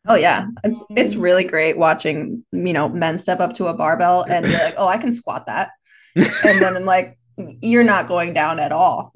Oh 0.07 0.15
yeah, 0.15 0.47
it's 0.65 0.83
it's 0.91 1.17
really 1.17 1.45
great 1.45 1.77
watching 1.77 2.45
you 2.53 2.73
know 2.73 2.89
men 2.89 3.19
step 3.19 3.41
up 3.41 3.53
to 3.55 3.67
a 3.67 3.75
barbell 3.75 4.23
and 4.23 4.45
be 4.47 4.53
like, 4.53 4.75
oh, 4.77 4.89
I 4.89 4.97
can 4.97 5.13
squat 5.13 5.47
that, 5.47 5.71
and 6.17 6.63
then 6.63 6.77
I'm 6.77 6.85
like, 6.87 7.19
you're 7.61 7.85
not 7.85 8.09
going 8.09 8.33
down 8.33 8.59
at 8.59 8.73
all. 8.73 9.13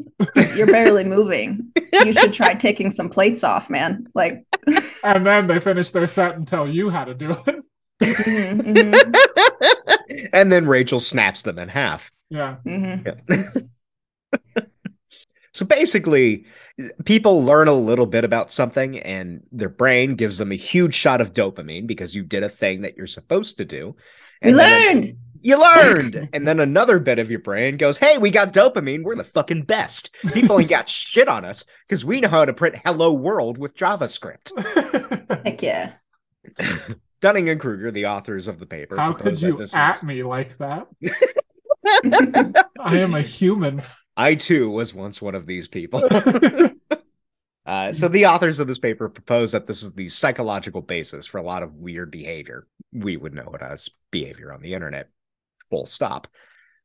You're 0.54 0.66
barely 0.66 1.04
moving. 1.04 1.72
You 1.92 2.12
should 2.12 2.32
try 2.32 2.54
taking 2.54 2.90
some 2.90 3.08
plates 3.08 3.42
off, 3.42 3.70
man. 3.70 4.06
Like, 4.14 4.44
and 5.04 5.26
then 5.26 5.46
they 5.46 5.60
finish 5.60 5.90
their 5.90 6.06
set 6.06 6.36
and 6.36 6.46
tell 6.46 6.68
you 6.68 6.90
how 6.90 7.04
to 7.04 7.14
do 7.14 7.36
it. 7.46 7.64
Mm-hmm, 8.02 8.60
mm-hmm. 8.78 10.26
and 10.32 10.52
then 10.52 10.66
Rachel 10.66 11.00
snaps 11.00 11.42
them 11.42 11.58
in 11.58 11.68
half. 11.68 12.10
Yeah. 12.30 12.56
Mm-hmm. 12.66 13.34
yeah. 14.56 14.62
so 15.52 15.64
basically, 15.64 16.46
people 17.04 17.44
learn 17.44 17.68
a 17.68 17.74
little 17.74 18.06
bit 18.06 18.24
about 18.24 18.52
something 18.52 18.98
and 18.98 19.42
their 19.52 19.68
brain 19.68 20.14
gives 20.14 20.38
them 20.38 20.52
a 20.52 20.56
huge 20.56 20.94
shot 20.94 21.20
of 21.20 21.34
dopamine 21.34 21.86
because 21.86 22.14
you 22.14 22.22
did 22.22 22.42
a 22.42 22.48
thing 22.48 22.82
that 22.82 22.96
you're 22.96 23.06
supposed 23.06 23.58
to 23.58 23.64
do. 23.64 23.96
And 24.40 24.56
we 24.56 24.62
learned. 24.62 25.04
A, 25.04 25.14
you 25.42 25.60
learned. 25.60 26.28
and 26.32 26.46
then 26.46 26.60
another 26.60 26.98
bit 26.98 27.18
of 27.18 27.30
your 27.30 27.40
brain 27.40 27.76
goes, 27.76 27.98
Hey, 27.98 28.18
we 28.18 28.30
got 28.30 28.54
dopamine. 28.54 29.02
We're 29.02 29.16
the 29.16 29.24
fucking 29.24 29.62
best. 29.62 30.14
People 30.32 30.58
ain't 30.58 30.70
got 30.70 30.88
shit 30.88 31.28
on 31.28 31.44
us 31.44 31.64
because 31.86 32.04
we 32.04 32.20
know 32.20 32.28
how 32.28 32.44
to 32.44 32.54
print 32.54 32.76
hello 32.84 33.12
world 33.12 33.58
with 33.58 33.76
JavaScript. 33.76 34.52
Heck 35.44 35.62
yeah. 35.62 35.92
Dunning 37.22 37.48
and 37.48 37.60
Kruger, 37.60 37.92
the 37.92 38.06
authors 38.06 38.48
of 38.48 38.58
the 38.58 38.66
paper. 38.66 38.96
How 38.96 39.12
could 39.12 39.40
you 39.40 39.62
at 39.72 39.96
is... 39.96 40.02
me 40.02 40.24
like 40.24 40.58
that? 40.58 40.88
I 42.80 42.98
am 42.98 43.14
a 43.14 43.22
human. 43.22 43.80
I 44.16 44.34
too 44.34 44.68
was 44.68 44.92
once 44.92 45.22
one 45.22 45.36
of 45.36 45.46
these 45.46 45.68
people. 45.68 46.02
uh, 47.66 47.92
so 47.92 48.08
the 48.08 48.26
authors 48.26 48.58
of 48.58 48.66
this 48.66 48.80
paper 48.80 49.08
propose 49.08 49.52
that 49.52 49.68
this 49.68 49.84
is 49.84 49.92
the 49.92 50.08
psychological 50.08 50.82
basis 50.82 51.24
for 51.24 51.38
a 51.38 51.44
lot 51.44 51.62
of 51.62 51.76
weird 51.76 52.10
behavior. 52.10 52.66
We 52.92 53.16
would 53.16 53.34
know 53.34 53.52
it 53.54 53.62
as 53.62 53.88
behavior 54.10 54.52
on 54.52 54.60
the 54.60 54.74
internet. 54.74 55.08
Full 55.70 55.86
stop. 55.86 56.26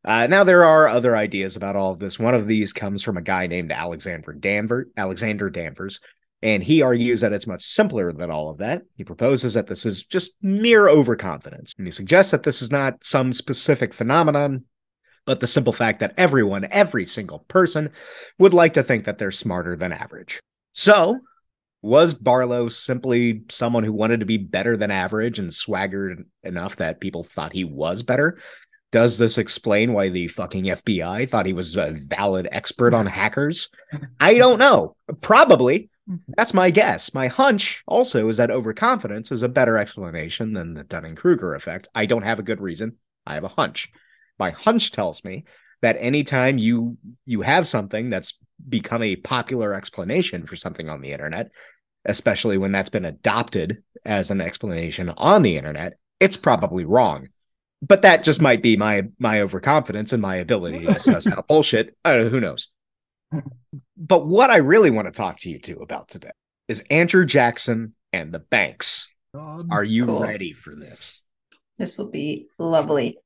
Uh, 0.06 0.28
now 0.28 0.43
there 0.43 0.63
are 0.63 0.88
other 0.88 1.17
ideas 1.17 1.56
about 1.56 1.76
all 1.76 1.93
of 1.93 2.00
this. 2.00 2.19
One 2.19 2.36
of 2.36 2.45
these 2.45 2.73
comes 2.73 3.02
from 3.02 3.17
a 3.17 3.23
guy 3.23 3.47
named 3.47 3.71
Alexander 3.71 4.34
Danver, 4.34 4.86
Alexander 4.95 5.50
Danvers, 5.50 6.00
and 6.41 6.63
he 6.63 6.82
argues 6.82 7.21
that 7.21 7.34
it's 7.34 7.47
much 7.47 7.63
simpler 7.63 8.13
than 8.13 8.30
all 8.30 8.50
of 8.50 8.58
that. 8.60 8.84
He 8.95 9.04
proposes 9.04 9.54
that 9.56 9.67
this 9.67 9.86
is 9.86 10.04
just 10.04 10.32
mere 10.41 10.88
overconfidence, 10.88 11.73
and 11.78 11.88
he 11.88 11.91
suggests 11.91 12.32
that 12.32 12.43
this 12.43 12.62
is 12.62 12.71
not 12.71 13.04
some 13.04 13.34
specific 13.34 13.93
phenomenon, 13.93 14.65
but 15.26 15.39
the 15.39 15.47
simple 15.47 15.73
fact 15.73 16.00
that 16.00 16.13
everyone, 16.17 16.67
every 16.69 17.06
single 17.06 17.39
person, 17.47 17.91
would 18.38 18.54
like 18.54 18.73
to 18.73 18.84
think 18.84 19.06
that 19.06 19.17
they're 19.17 19.32
smarter 19.32 19.76
than 19.76 19.91
average. 19.91 20.39
So, 20.73 21.19
was 21.82 22.13
Barlow 22.13 22.69
simply 22.69 23.43
someone 23.50 23.84
who 23.84 23.93
wanted 23.93 24.19
to 24.19 24.26
be 24.26 24.38
better 24.38 24.78
than 24.78 24.91
average 24.91 25.39
and 25.39 25.54
swaggered 25.54 26.26
enough 26.43 26.78
that 26.78 27.00
people 27.00 27.23
thought 27.23 27.54
he 27.54 27.63
was 27.63 28.04
better? 28.04 28.39
Does 28.91 29.17
this 29.17 29.38
explain 29.38 29.93
why 29.93 30.10
the 30.10 30.28
fucking 30.28 30.65
FBI 30.65 31.30
thought 31.30 31.45
he 31.45 31.54
was 31.54 31.76
a 31.76 32.00
valid 32.06 32.47
expert 32.52 32.93
on 32.93 33.06
hackers? 33.06 33.69
I 34.19 34.36
don't 34.36 34.60
know. 34.60 34.95
Probably. 35.21 35.89
That's 36.38 36.54
my 36.54 36.72
guess. 36.72 37.13
My 37.13 37.28
hunch 37.28 37.84
also 37.86 38.30
is 38.30 38.38
that 38.38 38.52
overconfidence 38.52 39.32
is 39.32 39.43
a 39.43 39.50
better 39.50 39.78
explanation 39.78 40.54
than 40.54 40.74
the 40.74 40.84
Dunning 40.84 41.15
Kruger 41.15 41.56
effect. 41.56 41.88
I 41.93 42.06
don't 42.06 42.24
have 42.24 42.39
a 42.39 42.43
good 42.43 42.62
reason. 42.62 42.98
I 43.26 43.34
have 43.34 43.43
a 43.43 43.50
hunch 43.50 43.91
my 44.39 44.52
hunch 44.52 44.91
tells 44.91 45.24
me 45.24 45.46
that 45.82 45.98
anytime 46.00 46.58
you 46.58 46.98
you 47.26 47.41
have 47.41 47.67
something 47.67 48.10
that's 48.10 48.34
become 48.67 49.04
a 49.04 49.15
popular 49.15 49.74
explanation 49.74 50.46
for 50.46 50.56
something 50.56 50.89
on 50.89 51.02
the 51.02 51.12
internet 51.12 51.52
especially 52.06 52.58
when 52.58 52.72
that's 52.72 52.89
been 52.89 53.06
adopted 53.06 53.84
as 54.06 54.32
an 54.32 54.41
explanation 54.41 55.10
on 55.17 55.41
the 55.41 55.58
internet 55.58 55.93
it's 56.20 56.38
probably 56.38 56.86
wrong 56.86 57.28
but 57.82 58.02
that 58.02 58.24
just 58.24 58.41
might 58.41 58.63
be 58.63 58.76
my 58.76 59.04
my 59.20 59.41
overconfidence 59.41 60.13
and 60.13 60.22
my 60.22 60.38
ability 60.38 60.80
to 60.80 60.93
discuss 60.93 61.28
out 61.28 61.48
bullshit 61.48 61.96
uh, 62.04 62.24
who 62.24 62.39
knows 62.39 62.70
but 63.98 64.26
what 64.26 64.50
i 64.50 64.58
really 64.58 64.90
want 64.90 65.08
to 65.08 65.12
talk 65.12 65.38
to 65.40 65.50
you 65.50 65.60
two 65.60 65.80
about 65.80 66.08
today 66.08 66.32
is 66.68 66.84
andrew 66.90 67.26
jackson 67.26 67.94
and 68.14 68.32
the 68.32 68.40
banks 68.40 69.10
are 69.70 69.84
you 69.84 70.06
cool. 70.06 70.22
ready 70.22 70.54
for 70.54 70.76
this 70.76 71.22
this 71.78 71.98
will 71.98 72.10
be 72.10 72.48
lovely 72.58 73.18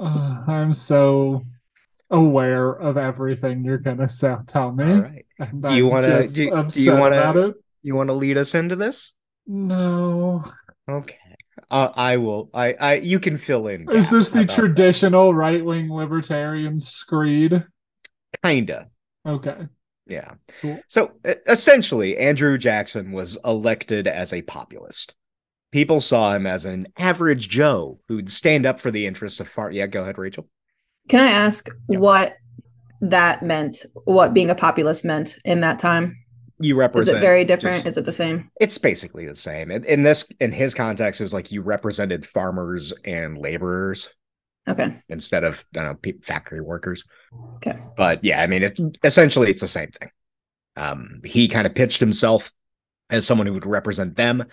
uh, 0.00 0.44
I'm 0.46 0.72
so 0.72 1.44
aware 2.10 2.70
of 2.70 2.96
everything 2.96 3.64
you're 3.64 3.78
gonna 3.78 4.08
say, 4.08 4.34
tell 4.46 4.72
me. 4.72 4.84
All 4.84 5.00
right. 5.00 5.26
Do 5.60 5.74
you 5.74 5.86
want 5.86 6.06
to? 6.06 6.26
Do, 6.26 6.64
do, 6.66 6.82
you 6.82 6.96
want 6.96 7.14
to? 7.14 7.54
You 7.82 7.94
want 7.94 8.08
to 8.08 8.14
lead 8.14 8.38
us 8.38 8.54
into 8.54 8.76
this? 8.76 9.14
No. 9.46 10.44
Okay. 10.88 11.16
Uh, 11.70 11.90
I 11.94 12.16
will. 12.16 12.50
I. 12.54 12.72
I. 12.74 12.94
You 12.94 13.20
can 13.20 13.36
fill 13.36 13.68
in. 13.68 13.90
Is 13.90 14.10
this 14.10 14.30
the 14.30 14.46
traditional 14.46 15.34
right 15.34 15.64
wing 15.64 15.92
libertarian 15.92 16.80
screed? 16.80 17.64
Kinda. 18.42 18.88
Okay. 19.26 19.68
Yeah. 20.10 20.34
Cool. 20.60 20.80
So 20.88 21.12
essentially, 21.46 22.18
Andrew 22.18 22.58
Jackson 22.58 23.12
was 23.12 23.38
elected 23.44 24.06
as 24.06 24.32
a 24.32 24.42
populist 24.42 25.14
people 25.70 26.00
saw 26.00 26.34
him 26.34 26.46
as 26.46 26.64
an 26.64 26.88
average 26.98 27.48
Joe 27.48 28.00
who'd 28.08 28.30
stand 28.30 28.66
up 28.66 28.80
for 28.80 28.90
the 28.90 29.06
interests 29.06 29.40
of 29.40 29.48
far. 29.48 29.70
Yeah, 29.70 29.86
go 29.86 30.02
ahead, 30.02 30.18
Rachel. 30.18 30.48
Can 31.08 31.20
I 31.20 31.30
ask 31.30 31.68
what 31.86 32.34
that 33.00 33.42
meant? 33.42 33.84
What 34.04 34.34
being 34.34 34.50
a 34.50 34.54
populist 34.54 35.04
meant 35.04 35.38
in 35.44 35.60
that 35.60 35.78
time? 35.78 36.16
You 36.58 36.76
represent. 36.76 37.16
Is 37.16 37.22
it 37.22 37.24
very 37.24 37.44
different? 37.44 37.76
Just, 37.76 37.86
Is 37.86 37.96
it 37.96 38.04
the 38.04 38.12
same? 38.12 38.50
It's 38.60 38.76
basically 38.76 39.26
the 39.26 39.36
same. 39.36 39.70
In, 39.70 39.84
in 39.84 40.02
this, 40.02 40.30
in 40.40 40.52
his 40.52 40.74
context, 40.74 41.20
it 41.20 41.24
was 41.24 41.32
like 41.32 41.50
you 41.50 41.62
represented 41.62 42.26
farmers 42.26 42.92
and 43.04 43.38
laborers. 43.38 44.10
Okay. 44.68 45.02
Instead 45.08 45.44
of 45.44 45.64
I 45.76 45.82
don't 45.82 46.06
know 46.06 46.12
factory 46.22 46.60
workers. 46.60 47.04
Okay. 47.56 47.78
But 47.96 48.24
yeah, 48.24 48.42
I 48.42 48.46
mean, 48.46 48.62
it, 48.62 48.78
essentially, 49.02 49.50
it's 49.50 49.60
the 49.60 49.68
same 49.68 49.90
thing. 49.90 50.10
Um, 50.76 51.20
he 51.24 51.48
kind 51.48 51.66
of 51.66 51.74
pitched 51.74 52.00
himself 52.00 52.52
as 53.10 53.26
someone 53.26 53.46
who 53.46 53.54
would 53.54 53.66
represent 53.66 54.16
them 54.16 54.44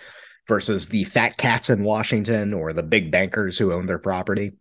versus 0.47 0.87
the 0.87 1.03
fat 1.03 1.37
cats 1.37 1.69
in 1.69 1.83
Washington 1.83 2.53
or 2.53 2.73
the 2.73 2.83
big 2.83 3.11
bankers 3.11 3.57
who 3.57 3.73
own 3.73 3.85
their 3.85 3.99
property. 3.99 4.53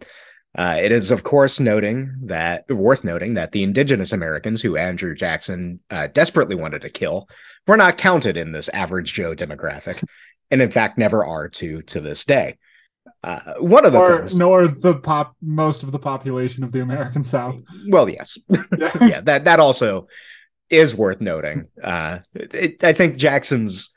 Uh, 0.57 0.79
it 0.81 0.91
is, 0.91 1.11
of 1.11 1.23
course, 1.23 1.61
noting 1.61 2.15
that 2.25 2.65
worth 2.71 3.05
noting 3.05 3.35
that 3.35 3.53
the 3.53 3.63
indigenous 3.63 4.13
Americans 4.13 4.63
who 4.63 4.77
Andrew 4.77 5.15
Jackson 5.15 5.81
uh, 5.91 6.07
desperately 6.07 6.57
wanted 6.57 6.83
to 6.83 6.91
kill 6.91 7.29
were 7.67 7.77
not 7.77 7.99
counted 7.99 8.37
in 8.37 8.53
this 8.53 8.71
average 8.71 9.13
Joe 9.13 9.35
demographic, 9.35 10.03
and 10.51 10.63
in 10.63 10.71
fact 10.71 10.97
never 10.97 11.25
are 11.25 11.49
to 11.49 11.83
to 11.83 12.01
this 12.01 12.25
day. 12.25 12.57
Uh, 13.23 13.55
one 13.59 13.85
of 13.85 13.93
the 13.93 13.99
or, 13.99 14.19
things, 14.19 14.37
nor 14.37 14.69
the 14.69 14.95
pop 14.95 15.35
most 15.43 15.83
of 15.83 15.91
the 15.91 15.99
population 15.99 16.63
of 16.63 16.73
the 16.73 16.81
American 16.81 17.25
South. 17.25 17.61
Well, 17.89 18.09
yes, 18.09 18.39
yeah, 19.01 19.21
that 19.23 19.45
that 19.45 19.61
also 19.61 20.09
is 20.71 20.95
worth 20.95 21.21
noting. 21.21 21.67
Uh, 21.83 22.21
it, 22.35 22.83
I 22.85 22.93
think 22.93 23.17
Jackson's 23.17 23.93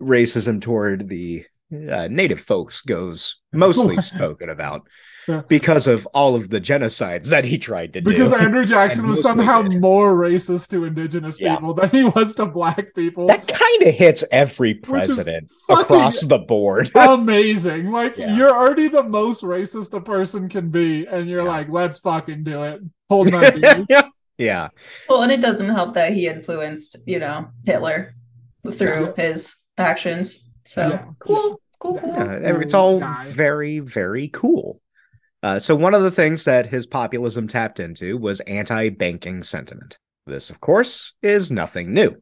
racism 0.00 0.60
toward 0.60 1.08
the 1.08 1.44
uh, 1.72 2.08
native 2.08 2.40
folks 2.40 2.80
goes 2.80 3.36
mostly 3.52 3.96
spoken 4.00 4.48
about 4.48 4.86
yeah. 5.28 5.42
because 5.48 5.86
of 5.86 6.06
all 6.14 6.34
of 6.34 6.50
the 6.50 6.60
genocides 6.60 7.30
that 7.30 7.44
he 7.44 7.58
tried 7.58 7.92
to 7.92 8.00
because 8.00 8.30
do. 8.30 8.34
Because 8.34 8.42
Andrew 8.46 8.64
Jackson 8.64 9.06
was 9.06 9.22
somehow 9.22 9.62
did. 9.62 9.80
more 9.80 10.14
racist 10.14 10.68
to 10.70 10.84
indigenous 10.84 11.40
yeah. 11.40 11.56
people 11.56 11.74
than 11.74 11.90
he 11.90 12.04
was 12.04 12.34
to 12.34 12.46
black 12.46 12.94
people. 12.94 13.26
That 13.26 13.46
kind 13.46 13.82
of 13.82 13.94
hits 13.94 14.24
every 14.32 14.74
president 14.74 15.52
across 15.68 16.22
the 16.22 16.38
board. 16.38 16.90
amazing. 16.94 17.90
Like 17.90 18.16
yeah. 18.16 18.34
you're 18.36 18.54
already 18.54 18.88
the 18.88 19.02
most 19.02 19.42
racist 19.42 19.92
a 19.92 20.00
person 20.00 20.48
can 20.48 20.70
be, 20.70 21.06
and 21.06 21.28
you're 21.28 21.44
like, 21.44 21.68
let's 21.68 21.98
fucking 21.98 22.44
do 22.44 22.64
it. 22.64 22.80
Hold 23.08 23.30
my 23.30 23.84
Yeah. 23.88 24.08
Yeah. 24.38 24.68
Well, 25.08 25.22
and 25.22 25.32
it 25.32 25.40
doesn't 25.40 25.68
help 25.68 25.94
that 25.94 26.12
he 26.12 26.28
influenced, 26.28 26.96
you 27.06 27.18
know, 27.18 27.48
Hitler 27.66 28.14
through 28.70 29.14
his 29.16 29.56
actions. 29.76 30.48
So 30.64 30.88
yeah. 30.88 31.04
cool, 31.18 31.60
cool, 31.80 31.98
cool. 31.98 32.08
Yeah, 32.08 32.58
it's 32.60 32.74
all 32.74 33.00
very, 33.26 33.80
very 33.80 34.28
cool. 34.28 34.80
Uh, 35.42 35.58
so 35.58 35.74
one 35.74 35.94
of 35.94 36.02
the 36.02 36.10
things 36.10 36.44
that 36.44 36.66
his 36.66 36.86
populism 36.86 37.46
tapped 37.46 37.78
into 37.78 38.16
was 38.16 38.40
anti-banking 38.40 39.42
sentiment. 39.42 39.98
This, 40.26 40.50
of 40.50 40.60
course, 40.60 41.14
is 41.22 41.50
nothing 41.50 41.94
new. 41.94 42.16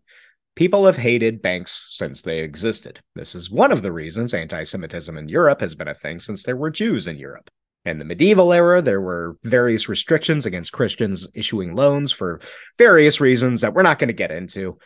People 0.54 0.86
have 0.86 0.96
hated 0.96 1.42
banks 1.42 1.86
since 1.90 2.22
they 2.22 2.38
existed. 2.38 3.00
This 3.14 3.34
is 3.34 3.50
one 3.50 3.72
of 3.72 3.82
the 3.82 3.92
reasons 3.92 4.32
anti 4.32 4.64
Semitism 4.64 5.16
in 5.16 5.28
Europe 5.28 5.60
has 5.60 5.74
been 5.74 5.88
a 5.88 5.94
thing 5.94 6.20
since 6.20 6.42
there 6.42 6.56
were 6.56 6.70
Jews 6.70 7.06
in 7.06 7.18
Europe. 7.18 7.50
In 7.84 7.98
the 7.98 8.04
medieval 8.04 8.52
era, 8.52 8.82
there 8.82 9.00
were 9.00 9.36
various 9.44 9.88
restrictions 9.88 10.44
against 10.44 10.72
Christians 10.72 11.28
issuing 11.34 11.74
loans 11.74 12.10
for 12.10 12.40
various 12.78 13.20
reasons 13.20 13.60
that 13.60 13.74
we're 13.74 13.82
not 13.82 13.98
going 13.98 14.08
to 14.08 14.14
get 14.14 14.30
into. 14.32 14.78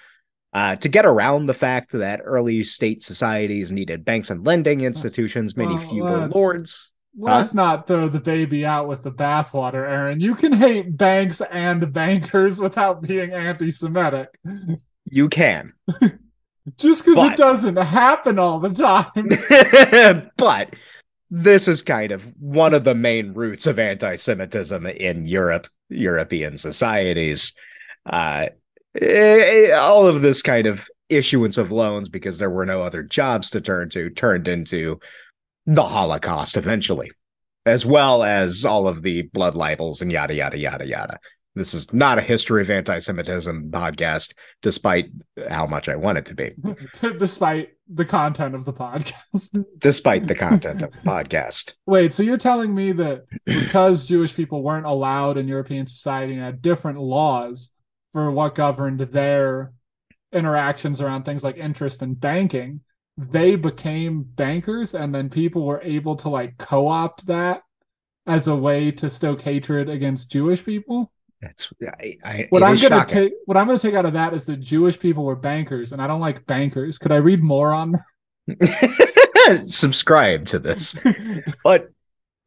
Uh, 0.53 0.75
to 0.77 0.89
get 0.89 1.07
around 1.07 1.47
the 1.47 1.55
fact 1.55 1.93
that 1.93 2.21
early 2.25 2.65
state 2.65 3.05
societies 3.05 3.71
needed 3.71 4.05
banks 4.05 4.31
and 4.31 4.45
lending 4.45 4.81
institutions, 4.81 5.57
many 5.57 5.79
feudal 5.79 6.27
lords. 6.27 6.91
Let's 7.19 7.51
huh? 7.51 7.57
not 7.57 7.87
throw 7.87 8.09
the 8.09 8.21
baby 8.21 8.65
out 8.65 8.89
with 8.89 9.03
the 9.03 9.11
bathwater, 9.11 9.89
Aaron. 9.89 10.21
You 10.21 10.35
can 10.35 10.53
hate 10.53 10.97
banks 10.97 11.41
and 11.41 11.93
bankers 11.93 12.61
without 12.61 13.03
being 13.03 13.33
anti 13.33 13.71
Semitic. 13.71 14.29
You 15.05 15.29
can. 15.29 15.73
Just 16.77 17.05
because 17.05 17.33
it 17.33 17.37
doesn't 17.37 17.77
happen 17.77 18.39
all 18.39 18.61
the 18.61 18.71
time. 18.71 20.31
but 20.37 20.75
this 21.31 21.69
is 21.69 21.83
kind 21.83 22.13
of 22.13 22.25
one 22.39 22.75
of 22.75 22.85
the 22.85 22.95
main 22.95 23.33
roots 23.35 23.67
of 23.67 23.79
anti-Semitism 23.79 24.87
in 24.87 25.25
Europe, 25.25 25.69
European 25.89 26.59
societies. 26.59 27.55
Uh, 28.05 28.47
eh, 29.01 29.69
eh, 29.69 29.71
all 29.73 30.07
of 30.07 30.23
this 30.23 30.43
kind 30.43 30.67
of 30.67 30.87
issuance 31.09 31.57
of 31.59 31.73
loans 31.73 32.09
because 32.09 32.39
there 32.39 32.51
were 32.51 32.67
no 32.67 32.83
other 32.83 33.03
jobs 33.03 33.51
to 33.51 33.61
turn 33.61 33.89
to 33.91 34.11
turned 34.11 34.47
into 34.47 35.01
the 35.67 35.87
Holocaust 35.87 36.57
eventually, 36.57 37.11
as 37.67 37.85
well 37.85 38.23
as 38.23 38.65
all 38.65 38.89
of 38.89 39.03
the 39.03 39.23
blood 39.23 39.55
libels 39.55 40.03
and 40.03 40.11
yada 40.11 40.35
yada 40.35 40.59
yada 40.59 40.87
yada. 40.87 41.19
This 41.57 41.75
is 41.75 41.93
not 41.93 42.19
a 42.19 42.23
history 42.23 42.63
of 42.63 42.71
anti-Semitism 42.71 43.71
podcast, 43.73 44.35
despite 44.63 45.11
how 45.49 45.67
much 45.67 45.89
I 45.89 45.97
want 45.97 46.19
it 46.19 46.27
to 46.27 46.35
be. 46.35 46.55
despite 47.19 47.71
the 47.93 48.05
content 48.05 48.55
of 48.55 48.65
the 48.65 48.73
podcast. 48.73 49.65
despite 49.79 50.29
the 50.29 50.35
content 50.35 50.83
of 50.83 50.93
the 50.93 50.99
podcast. 50.99 51.75
Wait, 51.87 52.13
so 52.15 52.23
you're 52.23 52.37
telling 52.37 52.73
me 52.73 52.93
that 52.93 53.25
because 53.45 54.07
Jewish 54.07 54.35
people 54.35 54.63
weren't 54.63 54.87
allowed 54.87 55.39
in 55.39 55.49
European 55.49 55.89
society 55.89 56.35
and 56.35 56.43
had 56.43 56.63
different 56.63 57.01
laws 57.01 57.71
for 58.13 58.31
what 58.31 58.55
governed 58.55 59.01
their 59.01 59.73
interactions 60.33 61.01
around 61.01 61.25
things 61.25 61.43
like 61.43 61.57
interest 61.57 62.03
and 62.03 62.19
banking, 62.19 62.81
they 63.29 63.57
became 63.57 64.23
bankers 64.23 64.95
and 64.95 65.15
then 65.15 65.29
people 65.29 65.67
were 65.67 65.83
able 65.83 66.17
to 66.17 66.29
like 66.29 66.57
co-opt 66.59 67.27
that 67.27 67.63
as 68.27 68.49
a 68.49 68.57
way 68.57 68.91
to 68.93 69.11
stoke 69.11 69.41
hatred 69.41 69.89
against 69.89 70.31
Jewish 70.31 70.65
people? 70.65 71.13
That's 71.43 71.73
I, 71.83 72.19
I 72.25 72.47
what 72.51 72.63
I'm 72.63 72.77
gonna 72.77 73.05
take. 73.07 73.33
What 73.47 73.57
I'm 73.57 73.67
gonna 73.67 73.79
take 73.79 73.95
out 73.95 74.05
of 74.05 74.13
that 74.13 74.35
is 74.35 74.45
that 74.47 74.61
Jewish 74.61 74.99
people 74.99 75.25
were 75.25 75.37
bankers, 75.37 75.93
and 75.93 76.03
I 76.03 76.07
don't 76.07 76.21
like 76.21 76.47
bankers. 76.47 76.99
Could 76.99 77.13
I 77.13 77.17
read 77.17 77.43
more 77.43 77.73
on? 77.73 77.99
Subscribe 79.65 80.47
to 80.47 80.59
this, 80.59 80.97
but 81.65 81.91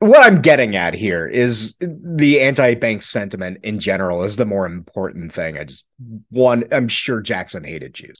what 0.03 0.23
I'm 0.23 0.41
getting 0.41 0.75
at 0.75 0.93
here 0.93 1.25
is 1.25 1.75
the 1.79 2.41
anti-bank 2.41 3.03
sentiment 3.03 3.59
in 3.63 3.79
general 3.79 4.23
is 4.23 4.35
the 4.35 4.45
more 4.45 4.65
important 4.65 5.33
thing. 5.33 5.57
I 5.57 5.63
just 5.63 5.85
one, 6.29 6.65
I'm 6.71 6.87
sure 6.87 7.21
Jackson 7.21 7.63
hated 7.63 7.93
Jews. 7.93 8.19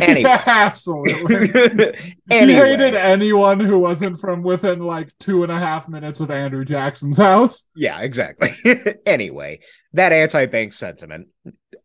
Anyway, 0.00 0.30
absolutely. 0.46 1.50
anyway. 2.30 2.46
He 2.46 2.52
hated 2.52 2.94
anyone 2.94 3.60
who 3.60 3.78
wasn't 3.78 4.18
from 4.18 4.42
within 4.42 4.80
like 4.80 5.16
two 5.18 5.42
and 5.42 5.52
a 5.52 5.58
half 5.58 5.88
minutes 5.88 6.20
of 6.20 6.30
Andrew 6.30 6.64
Jackson's 6.64 7.18
house. 7.18 7.64
Yeah, 7.76 8.00
exactly. 8.00 8.56
anyway, 9.06 9.60
that 9.92 10.12
anti-bank 10.12 10.72
sentiment 10.72 11.28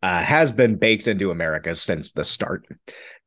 uh, 0.02 0.22
has 0.22 0.50
been 0.50 0.76
baked 0.76 1.06
into 1.06 1.30
America 1.30 1.74
since 1.74 2.12
the 2.12 2.24
start. 2.24 2.66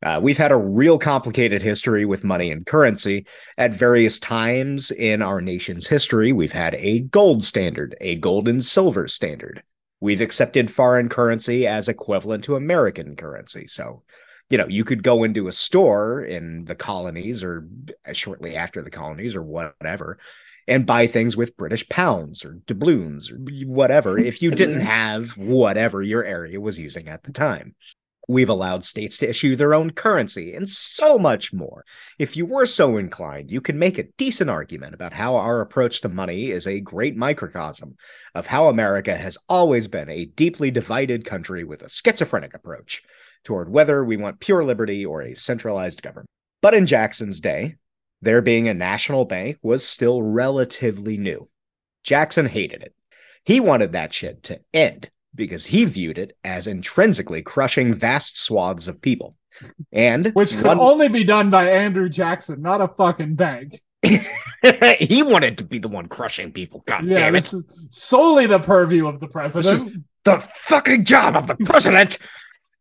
Uh, 0.02 0.20
we've 0.22 0.38
had 0.38 0.52
a 0.52 0.58
real 0.58 0.98
complicated 0.98 1.62
history 1.62 2.06
with 2.06 2.24
money 2.24 2.52
and 2.52 2.66
currency. 2.66 3.26
At 3.58 3.74
various 3.74 4.18
times 4.18 4.92
in 4.92 5.22
our 5.22 5.42
nation's 5.42 5.88
history, 5.88 6.32
we've 6.32 6.54
had 6.54 6.76
a 6.76 7.02
gold 7.02 7.44
standard, 7.44 7.96
a 8.00 8.16
gold 8.16 8.48
and 8.48 8.64
silver 8.64 9.08
standard. 9.08 9.64
We've 10.00 10.22
accepted 10.22 10.72
foreign 10.72 11.10
currency 11.10 11.68
as 11.68 11.90
equivalent 11.90 12.46
to 12.46 12.56
American 12.56 13.18
currency. 13.18 13.68
So, 13.68 14.04
you 14.50 14.58
know, 14.58 14.68
you 14.68 14.86
could 14.86 15.04
go 15.04 15.26
into 15.26 15.50
a 15.50 15.54
store 15.54 16.24
in 16.24 16.64
the 16.64 16.76
colonies 16.76 17.44
or 17.44 17.68
shortly 18.14 18.56
after 18.56 18.82
the 18.82 18.90
colonies 18.90 19.36
or 19.36 19.44
whatever 19.44 20.18
and 20.70 20.86
buy 20.86 21.08
things 21.08 21.36
with 21.36 21.58
British 21.58 21.90
pounds 21.90 22.46
or 22.46 22.60
doubloons 22.68 23.32
or 23.32 23.38
whatever 23.66 24.18
if 24.18 24.42
you 24.42 24.52
didn't 24.56 24.82
have 24.82 25.36
whatever 25.36 26.02
your 26.02 26.24
area 26.24 26.62
was 26.62 26.80
using 26.80 27.10
at 27.10 27.24
the 27.24 27.34
time. 27.34 27.76
We've 28.30 28.48
allowed 28.48 28.84
states 28.84 29.18
to 29.18 29.28
issue 29.28 29.56
their 29.56 29.74
own 29.74 29.90
currency 29.90 30.54
and 30.54 30.70
so 30.70 31.18
much 31.18 31.52
more. 31.52 31.84
If 32.20 32.38
you 32.38 32.46
were 32.46 32.68
so 32.68 32.98
inclined, 32.98 33.50
you 33.50 33.60
could 33.60 33.74
make 33.74 33.98
a 33.98 34.04
decent 34.20 34.52
argument 34.52 34.94
about 34.94 35.14
how 35.14 35.38
our 35.38 35.62
approach 35.62 36.02
to 36.02 36.10
money 36.10 36.52
is 36.52 36.68
a 36.68 36.80
great 36.80 37.18
microcosm 37.18 37.96
of 38.36 38.46
how 38.46 38.68
America 38.68 39.18
has 39.18 39.40
always 39.50 39.88
been 39.88 40.10
a 40.10 40.26
deeply 40.26 40.70
divided 40.70 41.26
country 41.26 41.64
with 41.64 41.82
a 41.82 41.90
schizophrenic 41.90 42.54
approach 42.54 43.02
toward 43.44 43.68
whether 43.68 44.06
we 44.06 44.16
want 44.16 44.40
pure 44.40 44.64
liberty 44.64 45.04
or 45.04 45.24
a 45.24 45.34
centralized 45.34 46.04
government. 46.04 46.30
But 46.62 46.76
in 46.76 46.86
Jackson's 46.86 47.40
day, 47.40 47.78
there 48.22 48.44
being 48.44 48.68
a 48.68 48.76
national 48.76 49.26
bank 49.26 49.58
was 49.64 49.84
still 49.84 50.22
relatively 50.22 51.18
new. 51.18 51.50
Jackson 52.04 52.46
hated 52.46 52.84
it. 52.84 52.94
He 53.44 53.60
wanted 53.60 53.94
that 53.94 54.14
shit 54.14 54.44
to 54.44 54.60
end 54.72 55.10
because 55.36 55.66
he 55.66 55.86
viewed 55.86 56.18
it 56.18 56.38
as 56.44 56.68
intrinsically 56.68 57.42
crushing 57.42 57.94
vast 57.94 58.40
swaths 58.40 58.88
of 58.88 59.02
people. 59.02 59.36
And 59.92 60.28
which 60.34 60.52
could 60.56 60.66
one... 60.66 60.80
only 60.80 61.10
be 61.10 61.24
done 61.24 61.50
by 61.50 61.70
Andrew 61.70 62.10
Jackson, 62.10 62.62
not 62.62 62.82
a 62.82 62.88
fucking 62.88 63.36
bank. 63.36 63.82
he 64.04 65.24
wanted 65.24 65.58
to 65.58 65.64
be 65.64 65.80
the 65.80 65.90
one 65.90 66.08
crushing 66.08 66.52
people. 66.52 66.84
God 66.88 67.06
yeah, 67.06 67.16
damn 67.16 67.36
it. 67.36 67.54
solely 67.90 68.48
the 68.48 68.60
purview 68.60 69.08
of 69.08 69.20
the 69.20 69.28
president. 69.28 70.04
the 70.24 70.40
fucking 70.40 71.06
job 71.06 71.36
of 71.36 71.48
the 71.48 71.56
president. 71.56 72.18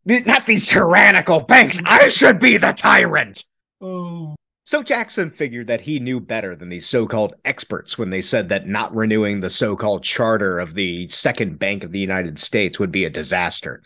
Not 0.05 0.47
these 0.47 0.67
tyrannical 0.67 1.41
banks. 1.41 1.81
I 1.85 2.09
should 2.09 2.39
be 2.39 2.57
the 2.57 2.73
tyrant. 2.73 3.45
Oh. 3.81 4.37
So 4.69 4.83
Jackson 4.83 5.31
figured 5.31 5.69
that 5.69 5.81
he 5.81 5.99
knew 5.99 6.21
better 6.21 6.55
than 6.55 6.69
these 6.69 6.87
so 6.87 7.07
called 7.07 7.33
experts 7.47 7.97
when 7.97 8.11
they 8.11 8.21
said 8.21 8.51
that 8.51 8.67
not 8.67 8.95
renewing 8.95 9.41
the 9.41 9.49
so 9.49 9.75
called 9.77 10.05
charter 10.05 10.59
of 10.59 10.75
the 10.75 11.09
Second 11.09 11.59
Bank 11.59 11.85
of 11.85 11.93
the 11.93 11.99
United 11.99 12.39
States 12.39 12.79
would 12.79 12.93
be 12.93 13.07
a 13.07 13.09
disaster. 13.09 13.83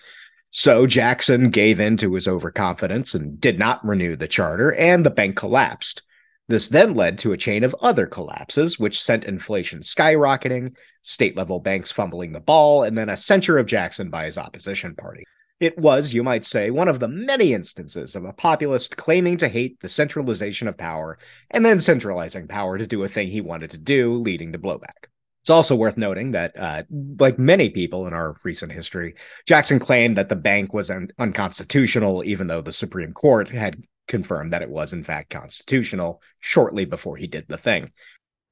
So 0.50 0.88
Jackson 0.88 1.50
gave 1.50 1.78
in 1.78 1.98
to 1.98 2.14
his 2.14 2.26
overconfidence 2.26 3.14
and 3.14 3.40
did 3.40 3.60
not 3.60 3.86
renew 3.86 4.16
the 4.16 4.26
charter, 4.26 4.74
and 4.74 5.06
the 5.06 5.10
bank 5.10 5.36
collapsed. 5.36 6.02
This 6.48 6.66
then 6.66 6.94
led 6.94 7.16
to 7.18 7.32
a 7.32 7.36
chain 7.36 7.62
of 7.62 7.76
other 7.80 8.08
collapses, 8.08 8.80
which 8.80 9.00
sent 9.00 9.24
inflation 9.24 9.82
skyrocketing, 9.82 10.76
state 11.02 11.36
level 11.36 11.60
banks 11.60 11.92
fumbling 11.92 12.32
the 12.32 12.40
ball, 12.40 12.82
and 12.82 12.98
then 12.98 13.08
a 13.08 13.16
censure 13.16 13.58
of 13.58 13.66
Jackson 13.66 14.10
by 14.10 14.24
his 14.24 14.36
opposition 14.36 14.96
party. 14.96 15.22
It 15.62 15.78
was, 15.78 16.12
you 16.12 16.24
might 16.24 16.44
say, 16.44 16.70
one 16.70 16.88
of 16.88 16.98
the 16.98 17.06
many 17.06 17.54
instances 17.54 18.16
of 18.16 18.24
a 18.24 18.32
populist 18.32 18.96
claiming 18.96 19.36
to 19.36 19.48
hate 19.48 19.78
the 19.78 19.88
centralization 19.88 20.66
of 20.66 20.76
power 20.76 21.18
and 21.52 21.64
then 21.64 21.78
centralizing 21.78 22.48
power 22.48 22.76
to 22.78 22.86
do 22.88 23.04
a 23.04 23.08
thing 23.08 23.28
he 23.28 23.40
wanted 23.40 23.70
to 23.70 23.78
do, 23.78 24.16
leading 24.16 24.50
to 24.50 24.58
blowback. 24.58 25.06
It's 25.42 25.50
also 25.50 25.76
worth 25.76 25.96
noting 25.96 26.32
that, 26.32 26.58
uh, 26.58 26.82
like 27.20 27.38
many 27.38 27.70
people 27.70 28.08
in 28.08 28.12
our 28.12 28.34
recent 28.42 28.72
history, 28.72 29.14
Jackson 29.46 29.78
claimed 29.78 30.16
that 30.16 30.28
the 30.28 30.34
bank 30.34 30.74
was 30.74 30.90
un- 30.90 31.10
unconstitutional, 31.16 32.24
even 32.24 32.48
though 32.48 32.60
the 32.60 32.72
Supreme 32.72 33.12
Court 33.12 33.48
had 33.48 33.84
confirmed 34.08 34.50
that 34.50 34.62
it 34.62 34.68
was, 34.68 34.92
in 34.92 35.04
fact, 35.04 35.30
constitutional 35.30 36.20
shortly 36.40 36.86
before 36.86 37.16
he 37.16 37.28
did 37.28 37.46
the 37.46 37.56
thing. 37.56 37.92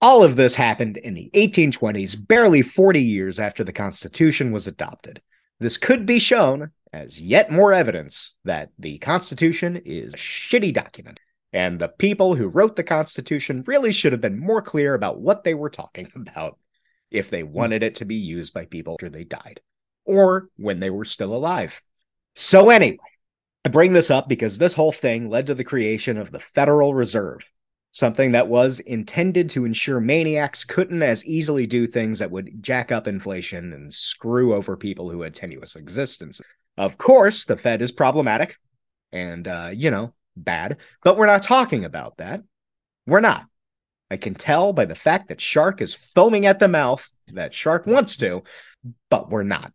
All 0.01 0.23
of 0.23 0.37
this 0.37 0.55
happened 0.55 0.97
in 0.97 1.15
the 1.15 1.29
1820s, 1.35 2.15
barely 2.29 2.63
40 2.63 3.03
years 3.03 3.41
after 3.41 3.65
the 3.65 3.73
Constitution 3.73 4.53
was 4.53 4.69
adopted. 4.69 5.21
This 5.59 5.77
could 5.77 6.07
be 6.07 6.21
shown 6.21 6.71
as 6.93 7.21
yet 7.21 7.53
more 7.53 7.73
evidence 7.73 8.35
that 8.45 8.71
the 8.79 8.99
Constitution 8.99 9.77
is 9.85 10.15
a 10.15 10.17
shitty 10.17 10.73
document, 10.73 11.21
and 11.53 11.79
the 11.79 11.89
people 11.89 12.35
who 12.35 12.49
wrote 12.49 12.77
the 12.77 12.83
Constitution 12.83 13.65
really 13.67 13.93
should 13.93 14.13
have 14.13 14.21
been 14.21 14.39
more 14.39 14.63
clear 14.63 14.95
about 14.95 15.21
what 15.21 15.45
they 15.45 15.55
were 15.55 15.71
talking 15.71 16.11
about 16.17 16.59
if 17.11 17.31
they 17.31 17.43
hmm. 17.43 17.53
wanted 17.53 17.83
it 17.83 17.97
to 17.97 18.05
be 18.05 18.17
used 18.17 18.53
by 18.53 18.65
people 18.65 18.95
after 18.95 19.09
they 19.09 19.25
died, 19.25 19.61
or 20.05 20.49
when 20.57 20.81
they 20.81 20.91
were 20.91 21.05
still 21.05 21.35
alive. 21.35 21.83
So, 22.35 22.71
anyway, 22.71 22.99
I 23.65 23.69
bring 23.69 23.93
this 23.93 24.11
up 24.11 24.29
because 24.29 24.59
this 24.59 24.75
whole 24.75 24.93
thing 24.93 25.29
led 25.29 25.47
to 25.49 25.55
the 25.55 25.65
creation 25.65 26.17
of 26.17 26.31
the 26.31 26.41
Federal 26.41 26.95
Reserve, 26.95 27.45
something 27.93 28.33
that 28.33 28.49
was 28.49 28.79
intended 28.81 29.51
to 29.51 29.65
ensure 29.65 30.01
maniacs 30.01 30.65
couldn't 30.65 31.03
as 31.03 31.25
easily 31.25 31.67
do 31.67 31.87
things 31.87 32.21
that 32.21 32.31
would 32.31 32.63
jack 32.63 32.93
up 32.93 33.07
inflation 33.07 33.73
and 33.73 33.93
screw 33.93 34.55
over 34.55 34.77
people 34.77 35.11
who 35.11 35.23
had 35.23 35.35
tenuous 35.35 35.77
existences. 35.77 36.47
Of 36.81 36.97
course, 36.97 37.45
the 37.45 37.59
Fed 37.59 37.83
is 37.83 37.93
problematic 37.93 38.57
and, 39.13 39.47
uh, 39.47 39.69
you 39.71 39.91
know, 39.91 40.15
bad, 40.35 40.79
but 41.05 41.19
we're 41.19 41.27
not 41.27 41.43
talking 41.43 41.85
about 41.85 42.17
that. 42.17 42.43
We're 43.07 43.21
not. 43.21 43.45
I 44.11 44.17
can 44.17 44.35
tell 44.35 44.73
by 44.73 44.87
the 44.87 44.95
fact 44.95 45.29
that 45.29 45.43
Shark 45.43 45.83
is 45.83 45.95
foaming 45.95 46.47
at 46.47 46.59
the 46.59 46.69
mouth 46.69 47.07
that 47.35 47.53
Shark 47.53 47.87
wants 47.87 48.17
to, 48.17 48.45
but 49.11 49.29
we're 49.29 49.43
not. 49.43 49.75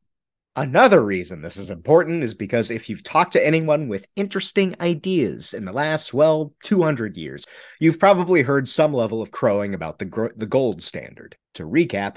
Another 0.55 0.99
reason 0.99 1.43
this 1.43 1.57
is 1.57 1.69
important 1.69 2.23
is 2.23 2.33
because 2.33 2.71
if 2.71 2.89
you've 2.89 3.03
talked 3.03 3.33
to 3.33 3.45
anyone 3.45 3.87
with 3.87 4.07
interesting 4.15 4.73
ideas 4.81 5.53
in 5.53 5.65
the 5.65 5.73
last, 5.73 6.11
well, 6.11 6.53
200 6.63 7.17
years, 7.17 7.45
you've 7.79 7.99
probably 7.99 8.41
heard 8.41 8.67
some 8.67 8.95
level 8.95 9.21
of 9.21 9.29
crowing 9.29 9.75
about 9.75 9.99
the, 9.99 10.05
gr- 10.05 10.33
the 10.35 10.47
gold 10.47 10.81
standard. 10.81 11.37
To 11.53 11.65
recap, 11.65 12.15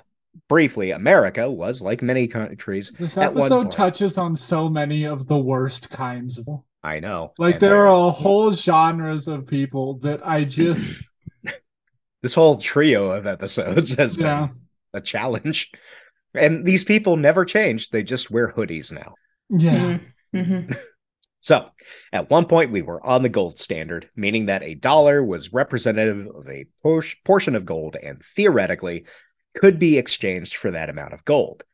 briefly, 0.48 0.90
America 0.90 1.50
was, 1.50 1.82
like 1.82 2.02
many 2.02 2.28
countries, 2.28 2.92
this 2.98 3.16
episode 3.16 3.70
touches 3.70 4.18
on 4.18 4.36
so 4.36 4.68
many 4.68 5.04
of 5.04 5.26
the 5.26 5.38
worst 5.38 5.90
kinds 5.90 6.38
of. 6.38 6.46
I 6.82 7.00
know. 7.00 7.32
Like, 7.38 7.58
there 7.58 7.88
are 7.88 8.12
whole 8.12 8.52
genres 8.52 9.26
of 9.28 9.46
people 9.46 9.98
that 10.00 10.26
I 10.26 10.44
just. 10.44 10.94
this 12.22 12.34
whole 12.34 12.58
trio 12.58 13.10
of 13.10 13.26
episodes 13.26 13.94
has 13.94 14.16
yeah. 14.16 14.46
been 14.46 14.56
a 14.94 15.00
challenge. 15.00 15.70
And 16.34 16.64
these 16.64 16.84
people 16.84 17.16
never 17.16 17.44
changed. 17.44 17.90
They 17.90 18.02
just 18.02 18.30
wear 18.30 18.52
hoodies 18.52 18.92
now. 18.92 19.14
Yeah. 19.50 19.98
Mm-hmm. 20.34 20.38
mm-hmm. 20.38 20.72
so, 21.40 21.68
at 22.12 22.30
one 22.30 22.46
point, 22.46 22.70
we 22.70 22.82
were 22.82 23.04
on 23.04 23.22
the 23.22 23.28
gold 23.28 23.58
standard, 23.58 24.08
meaning 24.14 24.46
that 24.46 24.62
a 24.62 24.74
dollar 24.74 25.24
was 25.24 25.52
representative 25.52 26.28
of 26.34 26.48
a 26.48 26.66
por- 26.82 27.02
portion 27.24 27.56
of 27.56 27.64
gold 27.64 27.96
and 28.00 28.22
theoretically 28.36 29.06
could 29.54 29.78
be 29.78 29.98
exchanged 29.98 30.56
for 30.56 30.70
that 30.70 30.88
amount 30.88 31.12
of 31.12 31.24
gold. 31.24 31.64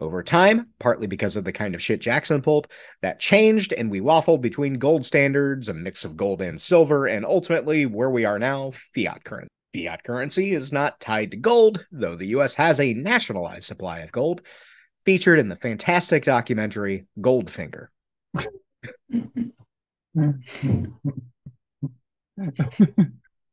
Over 0.00 0.22
time, 0.22 0.68
partly 0.78 1.06
because 1.06 1.36
of 1.36 1.44
the 1.44 1.52
kind 1.52 1.74
of 1.74 1.82
shit 1.82 2.00
Jackson 2.00 2.40
pulled, 2.40 2.68
that 3.02 3.20
changed 3.20 3.72
and 3.72 3.90
we 3.90 4.00
waffled 4.00 4.40
between 4.40 4.78
gold 4.78 5.04
standards, 5.04 5.68
a 5.68 5.74
mix 5.74 6.04
of 6.04 6.16
gold 6.16 6.40
and 6.40 6.60
silver, 6.60 7.06
and 7.06 7.26
ultimately 7.26 7.84
where 7.84 8.10
we 8.10 8.24
are 8.24 8.38
now, 8.38 8.72
fiat 8.94 9.22
currency. 9.24 9.50
Fiat 9.74 10.02
currency 10.02 10.52
is 10.52 10.72
not 10.72 10.98
tied 11.00 11.30
to 11.32 11.36
gold, 11.36 11.84
though 11.92 12.16
the 12.16 12.28
US 12.28 12.54
has 12.54 12.80
a 12.80 12.94
nationalized 12.94 13.64
supply 13.64 13.98
of 13.98 14.12
gold, 14.12 14.40
featured 15.04 15.38
in 15.38 15.48
the 15.48 15.56
fantastic 15.56 16.24
documentary 16.24 17.06
Goldfinger. 17.20 17.88
Hmm. 20.14 20.32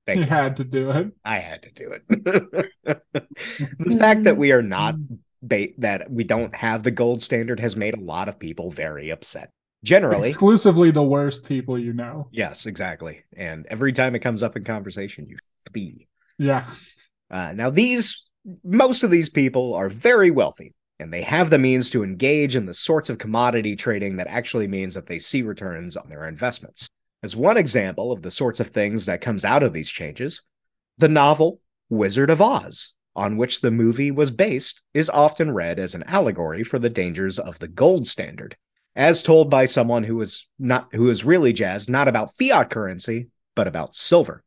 Thank 0.09 0.21
you. 0.21 0.25
had 0.25 0.55
to 0.57 0.63
do 0.63 0.89
it. 0.91 1.11
I 1.23 1.37
had 1.37 1.63
to 1.63 1.71
do 1.71 1.91
it. 1.91 2.63
the 3.79 3.97
fact 3.97 4.23
that 4.23 4.37
we 4.37 4.51
are 4.51 4.63
not 4.63 4.95
ba- 5.41 5.73
that 5.77 6.11
we 6.11 6.23
don't 6.23 6.55
have 6.55 6.83
the 6.83 6.91
gold 6.91 7.21
standard 7.21 7.59
has 7.59 7.75
made 7.75 7.93
a 7.93 7.99
lot 7.99 8.27
of 8.27 8.39
people 8.39 8.71
very 8.71 9.09
upset. 9.09 9.51
Generally, 9.83 10.29
exclusively 10.29 10.91
the 10.91 11.03
worst 11.03 11.45
people 11.45 11.77
you 11.77 11.93
know. 11.93 12.27
Yes, 12.31 12.65
exactly. 12.65 13.23
And 13.37 13.65
every 13.67 13.93
time 13.93 14.15
it 14.15 14.19
comes 14.19 14.43
up 14.43 14.57
in 14.57 14.63
conversation, 14.63 15.27
you 15.29 15.37
be. 15.71 16.07
Yeah. 16.37 16.65
Uh, 17.31 17.53
now, 17.53 17.69
these 17.69 18.25
most 18.63 19.03
of 19.03 19.11
these 19.11 19.29
people 19.29 19.75
are 19.75 19.89
very 19.89 20.31
wealthy, 20.31 20.73
and 20.99 21.13
they 21.13 21.21
have 21.21 21.49
the 21.49 21.59
means 21.59 21.89
to 21.91 22.03
engage 22.03 22.55
in 22.55 22.65
the 22.65 22.73
sorts 22.73 23.09
of 23.09 23.19
commodity 23.19 23.75
trading 23.75 24.17
that 24.17 24.27
actually 24.27 24.67
means 24.67 24.95
that 24.95 25.05
they 25.05 25.19
see 25.19 25.43
returns 25.43 25.95
on 25.95 26.09
their 26.09 26.27
investments. 26.27 26.89
As 27.21 27.35
one 27.35 27.57
example 27.57 28.11
of 28.11 28.21
the 28.21 28.31
sorts 28.31 28.59
of 28.59 28.69
things 28.69 29.05
that 29.05 29.21
comes 29.21 29.43
out 29.43 29.63
of 29.63 29.73
these 29.73 29.89
changes, 29.89 30.41
the 30.97 31.09
novel 31.09 31.61
Wizard 31.89 32.29
of 32.29 32.41
Oz, 32.41 32.93
on 33.15 33.35
which 33.35 33.61
the 33.61 33.71
movie 33.71 34.11
was 34.11 34.31
based, 34.31 34.81
is 34.93 35.09
often 35.09 35.51
read 35.51 35.79
as 35.79 35.95
an 35.95 36.03
allegory 36.03 36.63
for 36.63 36.79
the 36.79 36.89
dangers 36.89 37.37
of 37.37 37.59
the 37.59 37.67
gold 37.67 38.07
standard, 38.07 38.55
as 38.95 39.21
told 39.21 39.49
by 39.49 39.65
someone 39.65 40.03
who 40.03 40.19
is 40.21 40.47
not 40.57 40.87
who 40.93 41.09
is 41.09 41.25
really 41.25 41.51
jazzed 41.51 41.89
not 41.89 42.07
about 42.07 42.35
fiat 42.37 42.69
currency, 42.69 43.27
but 43.55 43.67
about 43.67 43.95
silver 43.95 44.43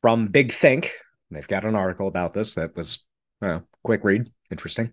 from 0.00 0.28
Big 0.28 0.52
Think. 0.52 0.92
They've 1.30 1.46
got 1.46 1.64
an 1.64 1.76
article 1.76 2.08
about 2.08 2.34
this 2.34 2.54
that 2.54 2.74
was 2.74 3.04
uh, 3.42 3.60
quick 3.84 4.02
read, 4.02 4.30
interesting. 4.50 4.92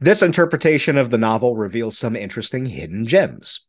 This 0.00 0.22
interpretation 0.22 0.96
of 0.96 1.10
the 1.10 1.18
novel 1.18 1.56
reveals 1.56 1.96
some 1.96 2.14
interesting 2.14 2.66
hidden 2.66 3.06
gems. 3.06 3.66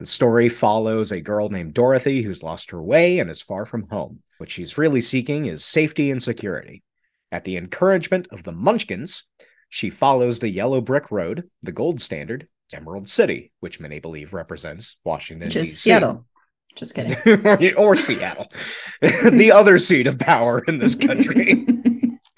The 0.00 0.06
story 0.06 0.48
follows 0.48 1.12
a 1.12 1.20
girl 1.20 1.50
named 1.50 1.74
Dorothy 1.74 2.22
who's 2.22 2.42
lost 2.42 2.70
her 2.70 2.82
way 2.82 3.18
and 3.18 3.30
is 3.30 3.42
far 3.42 3.66
from 3.66 3.86
home. 3.90 4.22
What 4.38 4.50
she's 4.50 4.78
really 4.78 5.02
seeking 5.02 5.44
is 5.44 5.62
safety 5.62 6.10
and 6.10 6.22
security. 6.22 6.82
At 7.30 7.44
the 7.44 7.58
encouragement 7.58 8.26
of 8.32 8.42
the 8.42 8.50
Munchkins, 8.50 9.24
she 9.68 9.90
follows 9.90 10.38
the 10.38 10.48
yellow 10.48 10.80
brick 10.80 11.10
road, 11.10 11.50
the 11.62 11.70
gold 11.70 12.00
standard, 12.00 12.48
Emerald 12.72 13.10
City, 13.10 13.52
which 13.60 13.78
many 13.78 14.00
believe 14.00 14.32
represents 14.32 14.96
Washington, 15.04 15.48
which 15.48 15.56
is 15.56 15.82
Seattle. 15.82 16.24
Just 16.74 16.94
kidding. 16.94 17.74
or 17.76 17.94
Seattle, 17.94 18.50
the 19.02 19.52
other 19.52 19.78
seat 19.78 20.06
of 20.06 20.18
power 20.18 20.64
in 20.66 20.78
this 20.78 20.94
country. 20.94 21.66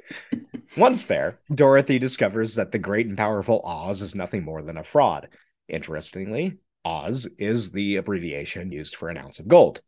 Once 0.76 1.06
there, 1.06 1.38
Dorothy 1.54 2.00
discovers 2.00 2.56
that 2.56 2.72
the 2.72 2.80
great 2.80 3.06
and 3.06 3.16
powerful 3.16 3.60
Oz 3.64 4.02
is 4.02 4.16
nothing 4.16 4.42
more 4.42 4.62
than 4.62 4.78
a 4.78 4.82
fraud. 4.82 5.28
Interestingly, 5.68 6.58
Oz 6.84 7.28
is 7.38 7.72
the 7.72 7.96
abbreviation 7.96 8.72
used 8.72 8.96
for 8.96 9.08
an 9.08 9.16
ounce 9.16 9.38
of 9.38 9.48
gold. 9.48 9.80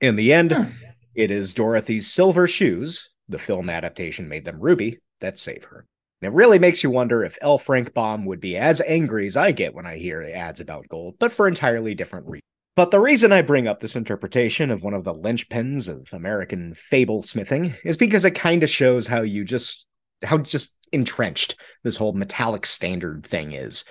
In 0.00 0.16
the 0.16 0.32
end, 0.32 0.52
huh. 0.52 0.66
it 1.14 1.30
is 1.30 1.54
Dorothy's 1.54 2.10
silver 2.10 2.46
shoes, 2.46 3.10
the 3.28 3.38
film 3.38 3.70
adaptation 3.70 4.28
made 4.28 4.44
them 4.44 4.60
ruby, 4.60 4.98
that 5.20 5.38
save 5.38 5.64
her. 5.64 5.86
And 6.20 6.32
it 6.32 6.36
really 6.36 6.58
makes 6.58 6.82
you 6.82 6.90
wonder 6.90 7.24
if 7.24 7.38
L. 7.40 7.58
Frank 7.58 7.94
Baum 7.94 8.24
would 8.26 8.40
be 8.40 8.56
as 8.56 8.80
angry 8.80 9.26
as 9.26 9.36
I 9.36 9.52
get 9.52 9.74
when 9.74 9.86
I 9.86 9.96
hear 9.96 10.22
ads 10.22 10.60
about 10.60 10.88
gold, 10.88 11.16
but 11.18 11.32
for 11.32 11.48
entirely 11.48 11.94
different 11.94 12.26
reasons. 12.26 12.42
But 12.74 12.90
the 12.90 13.00
reason 13.00 13.32
I 13.32 13.42
bring 13.42 13.68
up 13.68 13.80
this 13.80 13.96
interpretation 13.96 14.70
of 14.70 14.82
one 14.82 14.94
of 14.94 15.04
the 15.04 15.14
linchpins 15.14 15.88
of 15.88 16.10
American 16.12 16.74
fable 16.74 17.22
smithing 17.22 17.74
is 17.84 17.96
because 17.96 18.24
it 18.24 18.34
kind 18.34 18.62
of 18.62 18.70
shows 18.70 19.06
how 19.06 19.22
you 19.22 19.44
just 19.44 19.84
how 20.22 20.38
just 20.38 20.74
entrenched 20.92 21.56
this 21.82 21.96
whole 21.96 22.12
metallic 22.12 22.64
standard 22.64 23.26
thing 23.26 23.52
is. 23.52 23.84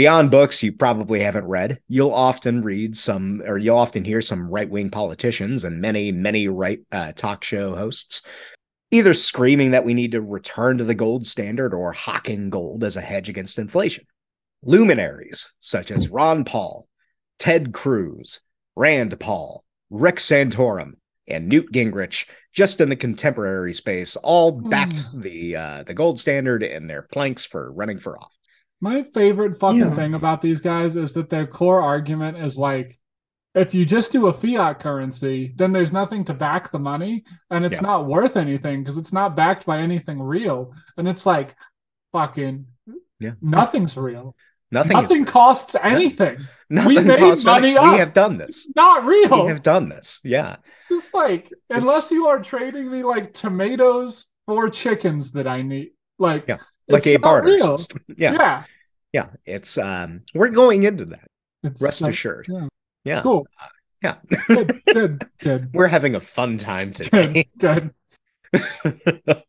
Beyond 0.00 0.30
books 0.30 0.62
you 0.62 0.72
probably 0.72 1.20
haven't 1.20 1.44
read, 1.44 1.78
you'll 1.86 2.14
often 2.14 2.62
read 2.62 2.96
some, 2.96 3.42
or 3.44 3.58
you'll 3.58 3.76
often 3.76 4.02
hear 4.02 4.22
some 4.22 4.48
right 4.48 4.66
wing 4.66 4.88
politicians 4.88 5.62
and 5.62 5.78
many, 5.78 6.10
many 6.10 6.48
right 6.48 6.80
uh, 6.90 7.12
talk 7.12 7.44
show 7.44 7.76
hosts 7.76 8.22
either 8.90 9.12
screaming 9.12 9.72
that 9.72 9.84
we 9.84 9.92
need 9.92 10.12
to 10.12 10.22
return 10.22 10.78
to 10.78 10.84
the 10.84 10.94
gold 10.94 11.26
standard 11.26 11.74
or 11.74 11.92
hawking 11.92 12.48
gold 12.48 12.82
as 12.82 12.96
a 12.96 13.02
hedge 13.02 13.28
against 13.28 13.58
inflation. 13.58 14.06
Luminaries 14.62 15.52
such 15.60 15.90
as 15.90 16.08
Ron 16.08 16.46
Paul, 16.46 16.88
Ted 17.38 17.74
Cruz, 17.74 18.40
Rand 18.76 19.20
Paul, 19.20 19.66
Rick 19.90 20.16
Santorum, 20.16 20.92
and 21.28 21.46
Newt 21.46 21.70
Gingrich, 21.72 22.26
just 22.54 22.80
in 22.80 22.88
the 22.88 22.96
contemporary 22.96 23.74
space, 23.74 24.16
all 24.16 24.50
backed 24.50 24.96
mm. 24.96 25.22
the 25.22 25.56
uh, 25.56 25.82
the 25.82 25.92
gold 25.92 26.18
standard 26.18 26.62
and 26.62 26.88
their 26.88 27.02
planks 27.02 27.44
for 27.44 27.70
running 27.70 27.98
for 27.98 28.16
office. 28.16 28.39
My 28.80 29.02
favorite 29.02 29.58
fucking 29.58 29.78
yeah. 29.78 29.94
thing 29.94 30.14
about 30.14 30.40
these 30.40 30.60
guys 30.60 30.96
is 30.96 31.12
that 31.12 31.28
their 31.28 31.46
core 31.46 31.82
argument 31.82 32.38
is 32.38 32.56
like, 32.56 32.98
if 33.54 33.74
you 33.74 33.84
just 33.84 34.12
do 34.12 34.28
a 34.28 34.32
fiat 34.32 34.78
currency, 34.78 35.52
then 35.56 35.72
there's 35.72 35.92
nothing 35.92 36.24
to 36.24 36.34
back 36.34 36.70
the 36.70 36.78
money, 36.78 37.24
and 37.50 37.64
it's 37.64 37.76
yeah. 37.76 37.88
not 37.88 38.06
worth 38.06 38.36
anything 38.36 38.82
because 38.82 38.96
it's 38.96 39.12
not 39.12 39.34
backed 39.34 39.66
by 39.66 39.80
anything 39.80 40.20
real. 40.20 40.72
And 40.96 41.08
it's 41.08 41.26
like, 41.26 41.54
fucking, 42.12 42.66
yeah, 43.18 43.32
nothing's 43.42 43.96
real. 43.96 44.36
Nothing. 44.72 44.92
Nothing 44.92 45.24
costs 45.24 45.74
anything. 45.82 46.46
Nothing 46.70 46.96
we 46.96 47.02
made 47.02 47.44
money 47.44 47.76
up. 47.76 47.92
We 47.92 47.98
have 47.98 48.14
done 48.14 48.38
this. 48.38 48.68
Not 48.76 49.04
real. 49.04 49.42
We 49.42 49.50
have 49.50 49.64
done 49.64 49.88
this. 49.88 50.20
Yeah. 50.22 50.56
It's 50.70 50.88
just 50.88 51.14
like 51.14 51.52
unless 51.68 52.04
it's... 52.04 52.10
you 52.12 52.28
are 52.28 52.40
trading 52.40 52.88
me 52.88 53.02
like 53.02 53.34
tomatoes 53.34 54.28
for 54.46 54.70
chickens 54.70 55.32
that 55.32 55.48
I 55.48 55.62
need, 55.62 55.90
like 56.20 56.44
yeah, 56.46 56.58
like 56.90 57.06
a 57.06 57.16
barter 57.16 57.48
real. 57.48 57.78
system. 57.78 58.04
Yeah. 58.16 58.32
Yeah. 58.32 58.64
Yeah. 59.12 59.26
It's 59.44 59.78
um, 59.78 60.22
we're 60.34 60.50
going 60.50 60.84
into 60.84 61.06
that. 61.06 61.26
It's 61.62 61.80
Rest 61.80 62.02
assured. 62.02 62.46
Yeah. 62.48 62.68
yeah. 63.04 63.22
Cool. 63.22 63.46
Uh, 63.60 63.66
yeah. 64.02 64.16
good. 64.46 64.82
Good. 64.86 65.28
Good. 65.40 65.70
We're 65.74 65.88
having 65.88 66.14
a 66.14 66.20
fun 66.20 66.56
time 66.58 66.92
today. 66.94 67.48
Good. 67.58 67.92
good. 68.52 69.42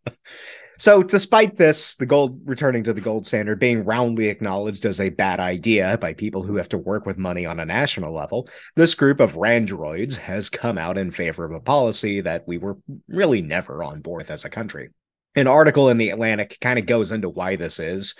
So, 0.77 1.03
despite 1.03 1.57
this, 1.57 1.93
the 1.93 2.07
gold 2.07 2.41
returning 2.43 2.83
to 2.85 2.93
the 2.93 3.01
gold 3.01 3.27
standard 3.27 3.59
being 3.59 3.85
roundly 3.85 4.29
acknowledged 4.29 4.83
as 4.83 4.99
a 4.99 5.09
bad 5.09 5.39
idea 5.39 5.95
by 6.01 6.13
people 6.13 6.41
who 6.41 6.55
have 6.55 6.69
to 6.69 6.77
work 6.79 7.05
with 7.05 7.19
money 7.19 7.45
on 7.45 7.59
a 7.59 7.65
national 7.65 8.15
level, 8.15 8.49
this 8.75 8.95
group 8.95 9.19
of 9.19 9.35
randroids 9.35 10.17
has 10.17 10.49
come 10.49 10.79
out 10.79 10.97
in 10.97 11.11
favor 11.11 11.45
of 11.45 11.51
a 11.51 11.59
policy 11.59 12.19
that 12.21 12.47
we 12.47 12.57
were 12.57 12.77
really 13.07 13.43
never 13.43 13.83
on 13.83 14.01
board 14.01 14.21
with 14.21 14.31
as 14.31 14.43
a 14.43 14.49
country. 14.49 14.89
An 15.35 15.47
article 15.47 15.89
in 15.89 15.97
the 15.97 16.09
Atlantic 16.09 16.57
kind 16.59 16.77
of 16.77 16.85
goes 16.85 17.11
into 17.11 17.29
why 17.29 17.55
this 17.55 17.79
is. 17.79 18.15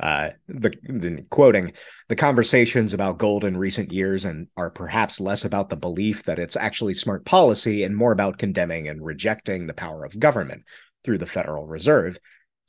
Uh, 0.00 0.30
the, 0.48 0.70
the 0.88 1.24
quoting 1.30 1.72
the 2.08 2.16
conversations 2.16 2.92
about 2.92 3.16
gold 3.16 3.44
in 3.44 3.56
recent 3.56 3.92
years 3.92 4.24
and 4.24 4.48
are 4.56 4.68
perhaps 4.68 5.20
less 5.20 5.44
about 5.44 5.68
the 5.68 5.76
belief 5.76 6.24
that 6.24 6.40
it's 6.40 6.56
actually 6.56 6.94
smart 6.94 7.24
policy 7.24 7.84
and 7.84 7.96
more 7.96 8.10
about 8.10 8.36
condemning 8.36 8.88
and 8.88 9.04
rejecting 9.04 9.66
the 9.66 9.74
power 9.74 10.04
of 10.04 10.18
government 10.18 10.64
through 11.04 11.18
the 11.18 11.26
Federal 11.26 11.64
Reserve 11.66 12.18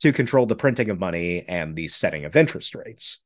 to 0.00 0.12
control 0.12 0.46
the 0.46 0.54
printing 0.54 0.88
of 0.88 1.00
money 1.00 1.44
and 1.48 1.74
the 1.74 1.88
setting 1.88 2.24
of 2.24 2.36
interest 2.36 2.76
rates. 2.76 3.20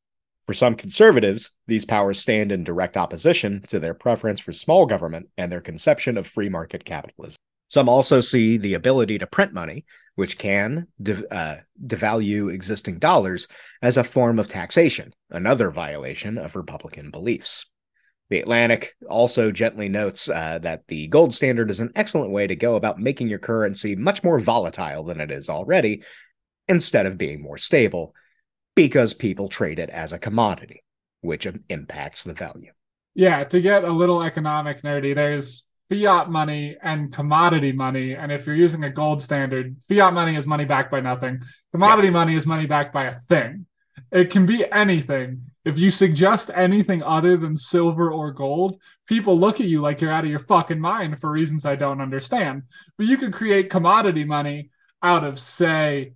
For 0.46 0.54
some 0.54 0.76
conservatives, 0.76 1.50
these 1.66 1.84
powers 1.84 2.18
stand 2.18 2.52
in 2.52 2.64
direct 2.64 2.96
opposition 2.96 3.62
to 3.68 3.78
their 3.78 3.94
preference 3.94 4.40
for 4.40 4.52
small 4.52 4.86
government 4.86 5.28
and 5.36 5.52
their 5.52 5.60
conception 5.60 6.16
of 6.16 6.26
free 6.26 6.48
market 6.48 6.84
capitalism. 6.84 7.36
Some 7.68 7.88
also 7.88 8.20
see 8.20 8.56
the 8.56 8.74
ability 8.74 9.18
to 9.18 9.28
print 9.28 9.52
money, 9.52 9.84
which 10.20 10.36
can 10.36 10.86
de- 11.00 11.34
uh, 11.34 11.56
devalue 11.82 12.52
existing 12.52 12.98
dollars 12.98 13.48
as 13.80 13.96
a 13.96 14.04
form 14.04 14.38
of 14.38 14.48
taxation, 14.48 15.14
another 15.30 15.70
violation 15.70 16.36
of 16.36 16.56
Republican 16.56 17.10
beliefs. 17.10 17.64
The 18.28 18.40
Atlantic 18.40 18.92
also 19.08 19.50
gently 19.50 19.88
notes 19.88 20.28
uh, 20.28 20.58
that 20.58 20.82
the 20.88 21.06
gold 21.06 21.34
standard 21.34 21.70
is 21.70 21.80
an 21.80 21.92
excellent 21.96 22.32
way 22.32 22.46
to 22.46 22.54
go 22.54 22.74
about 22.74 22.98
making 22.98 23.30
your 23.30 23.38
currency 23.38 23.96
much 23.96 24.22
more 24.22 24.38
volatile 24.38 25.04
than 25.04 25.22
it 25.22 25.30
is 25.30 25.48
already, 25.48 26.02
instead 26.68 27.06
of 27.06 27.16
being 27.16 27.40
more 27.40 27.56
stable, 27.56 28.14
because 28.74 29.14
people 29.14 29.48
trade 29.48 29.78
it 29.78 29.88
as 29.88 30.12
a 30.12 30.18
commodity, 30.18 30.84
which 31.22 31.48
impacts 31.70 32.24
the 32.24 32.34
value. 32.34 32.72
Yeah, 33.14 33.44
to 33.44 33.58
get 33.62 33.84
a 33.84 33.90
little 33.90 34.22
economic 34.22 34.82
nerdy, 34.82 35.14
there's 35.14 35.66
fiat 35.90 36.30
money 36.30 36.76
and 36.82 37.12
commodity 37.12 37.72
money. 37.72 38.14
And 38.14 38.30
if 38.30 38.46
you're 38.46 38.56
using 38.56 38.84
a 38.84 38.90
gold 38.90 39.20
standard, 39.20 39.76
fiat 39.88 40.14
money 40.14 40.36
is 40.36 40.46
money 40.46 40.64
backed 40.64 40.90
by 40.90 41.00
nothing. 41.00 41.40
Commodity 41.72 42.08
yeah. 42.08 42.12
money 42.12 42.36
is 42.36 42.46
money 42.46 42.66
backed 42.66 42.94
by 42.94 43.04
a 43.04 43.20
thing. 43.28 43.66
It 44.12 44.30
can 44.30 44.46
be 44.46 44.70
anything. 44.70 45.42
If 45.64 45.78
you 45.78 45.90
suggest 45.90 46.50
anything 46.54 47.02
other 47.02 47.36
than 47.36 47.56
silver 47.56 48.10
or 48.10 48.32
gold, 48.32 48.80
people 49.06 49.38
look 49.38 49.60
at 49.60 49.66
you 49.66 49.82
like 49.82 50.00
you're 50.00 50.12
out 50.12 50.24
of 50.24 50.30
your 50.30 50.38
fucking 50.38 50.80
mind 50.80 51.18
for 51.18 51.30
reasons 51.30 51.66
I 51.66 51.76
don't 51.76 52.00
understand. 52.00 52.62
But 52.96 53.08
you 53.08 53.18
could 53.18 53.32
create 53.32 53.68
commodity 53.68 54.24
money 54.24 54.70
out 55.02 55.24
of, 55.24 55.38
say, 55.38 56.14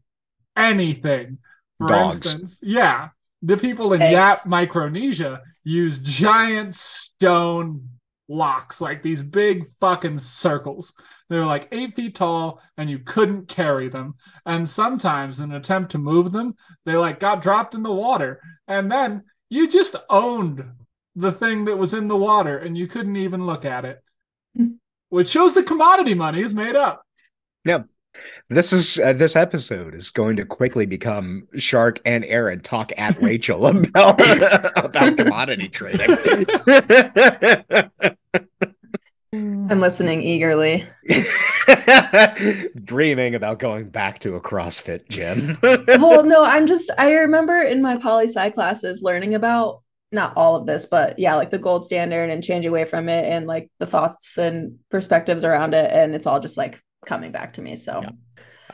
anything. 0.56 1.38
For 1.78 1.88
Dogs. 1.88 2.16
instance, 2.16 2.60
yeah, 2.62 3.08
the 3.42 3.56
people 3.56 3.92
in 3.92 4.00
Eggs. 4.00 4.12
Yap 4.12 4.46
Micronesia 4.46 5.42
use 5.64 5.98
giant 5.98 6.74
stone 6.74 7.88
locks, 8.28 8.80
like 8.80 9.02
these 9.02 9.22
big 9.22 9.66
fucking 9.80 10.18
circles. 10.18 10.92
They 11.28 11.38
were 11.38 11.46
like 11.46 11.68
eight 11.72 11.94
feet 11.96 12.14
tall 12.14 12.60
and 12.76 12.88
you 12.88 12.98
couldn't 12.98 13.48
carry 13.48 13.88
them. 13.88 14.14
And 14.46 14.68
sometimes, 14.68 15.40
in 15.40 15.50
an 15.50 15.56
attempt 15.56 15.92
to 15.92 15.98
move 15.98 16.32
them, 16.32 16.54
they 16.84 16.96
like 16.96 17.20
got 17.20 17.42
dropped 17.42 17.74
in 17.74 17.82
the 17.82 17.92
water. 17.92 18.40
And 18.68 18.90
then 18.90 19.24
you 19.48 19.68
just 19.68 19.96
owned 20.08 20.64
the 21.16 21.32
thing 21.32 21.64
that 21.66 21.78
was 21.78 21.94
in 21.94 22.08
the 22.08 22.16
water 22.16 22.58
and 22.58 22.76
you 22.76 22.86
couldn't 22.86 23.16
even 23.16 23.46
look 23.46 23.64
at 23.64 23.84
it, 23.84 24.02
hmm. 24.56 24.74
which 25.08 25.28
shows 25.28 25.54
the 25.54 25.62
commodity 25.62 26.14
money 26.14 26.40
is 26.40 26.54
made 26.54 26.76
up. 26.76 27.02
Yep. 27.64 27.86
This 28.50 28.74
is 28.74 28.98
uh, 28.98 29.14
this 29.14 29.36
episode 29.36 29.94
is 29.94 30.10
going 30.10 30.36
to 30.36 30.44
quickly 30.44 30.84
become 30.84 31.48
Shark 31.56 32.00
and 32.04 32.24
Aaron 32.26 32.60
talk 32.60 32.92
at 32.98 33.20
Rachel 33.22 33.66
about 33.66 34.20
about 34.76 35.16
commodity 35.16 35.68
trading. 35.68 36.10
I'm 39.32 39.80
listening 39.80 40.22
eagerly. 40.22 40.84
Dreaming 42.84 43.34
about 43.34 43.58
going 43.58 43.88
back 43.88 44.18
to 44.20 44.36
a 44.36 44.40
CrossFit 44.40 45.08
gym. 45.08 45.58
well, 45.62 46.22
no, 46.22 46.44
I'm 46.44 46.66
just 46.66 46.90
I 46.98 47.12
remember 47.12 47.62
in 47.62 47.80
my 47.80 47.96
poli 47.96 48.26
sci 48.26 48.50
classes 48.50 49.02
learning 49.02 49.34
about 49.34 49.82
not 50.12 50.34
all 50.36 50.54
of 50.54 50.66
this, 50.66 50.84
but 50.84 51.18
yeah, 51.18 51.34
like 51.34 51.50
the 51.50 51.58
gold 51.58 51.82
standard 51.82 52.28
and 52.28 52.44
changing 52.44 52.68
away 52.68 52.84
from 52.84 53.08
it 53.08 53.24
and 53.24 53.46
like 53.46 53.70
the 53.78 53.86
thoughts 53.86 54.36
and 54.36 54.78
perspectives 54.90 55.44
around 55.44 55.74
it. 55.74 55.90
And 55.90 56.14
it's 56.14 56.26
all 56.26 56.40
just 56.40 56.58
like 56.58 56.82
coming 57.06 57.32
back 57.32 57.54
to 57.54 57.62
me. 57.62 57.74
So 57.76 58.00
yeah. 58.02 58.10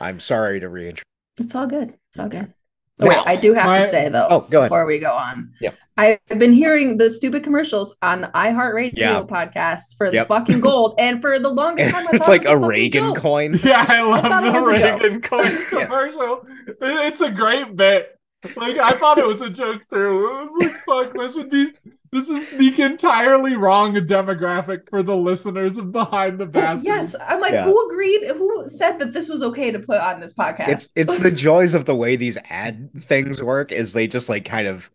I'm 0.01 0.19
sorry 0.19 0.59
to 0.59 0.69
reintroduce. 0.69 1.03
It's 1.39 1.55
all 1.55 1.67
good. 1.67 1.93
It's 2.09 2.19
all 2.19 2.27
good. 2.27 2.53
Oh, 2.99 3.07
wait, 3.07 3.17
I 3.25 3.35
do 3.35 3.53
have 3.53 3.65
my, 3.65 3.77
to 3.77 3.83
say 3.83 4.09
though, 4.09 4.27
oh, 4.29 4.39
go 4.41 4.59
ahead. 4.59 4.69
before 4.69 4.85
we 4.85 4.99
go 4.99 5.11
on. 5.11 5.53
Yeah. 5.59 5.71
I've 5.97 6.19
been 6.27 6.53
hearing 6.53 6.97
the 6.97 7.09
stupid 7.09 7.43
commercials 7.43 7.95
on 8.01 8.23
iHeartRadio 8.35 8.93
yeah. 8.95 9.23
podcasts 9.23 9.95
for 9.95 10.11
yep. 10.11 10.23
the 10.23 10.25
fucking 10.27 10.59
gold, 10.61 10.95
and 10.97 11.21
for 11.21 11.39
the 11.39 11.49
longest 11.49 11.91
time, 11.91 12.07
it's 12.13 12.27
like 12.27 12.45
a, 12.45 12.51
a 12.51 12.67
Reagan 12.67 13.09
joke. 13.09 13.17
coin. 13.17 13.59
Yeah, 13.63 13.85
I 13.87 14.01
love 14.01 14.25
I 14.25 14.51
the 14.51 14.67
Reagan 14.67 15.21
coin 15.21 15.43
commercial. 15.69 16.45
It's 16.81 17.21
a 17.21 17.31
great 17.31 17.75
bit. 17.75 18.17
Like 18.55 18.77
I 18.77 18.91
thought 18.93 19.17
it 19.17 19.25
was 19.25 19.41
a 19.41 19.49
joke 19.49 19.81
too. 19.89 19.97
It 19.97 20.51
was 20.51 20.61
like, 20.61 20.71
fuck, 20.85 21.13
this 21.13 21.35
would 21.35 21.49
be 21.49 21.71
this 22.11 22.27
is 22.27 22.45
the 22.57 22.81
entirely 22.81 23.55
wrong 23.55 23.93
demographic 23.95 24.89
for 24.89 25.01
the 25.01 25.15
listeners 25.15 25.77
of 25.77 25.91
Behind 25.91 26.39
the 26.39 26.45
Bastards. 26.45 26.83
Yes, 26.83 27.15
I'm 27.27 27.39
like, 27.39 27.53
yeah. 27.53 27.63
who 27.63 27.89
agreed? 27.89 28.27
Who 28.27 28.67
said 28.67 28.99
that 28.99 29.13
this 29.13 29.29
was 29.29 29.41
okay 29.43 29.71
to 29.71 29.79
put 29.79 30.01
on 30.01 30.19
this 30.19 30.33
podcast? 30.33 30.67
It's 30.67 30.93
it's 30.95 31.19
the 31.19 31.31
joys 31.47 31.73
of 31.73 31.85
the 31.85 31.95
way 31.95 32.17
these 32.17 32.37
ad 32.49 32.89
things 33.03 33.41
work. 33.41 33.71
Is 33.71 33.93
they 33.93 34.07
just 34.07 34.27
like 34.27 34.45
kind 34.45 34.67
of 34.67 34.91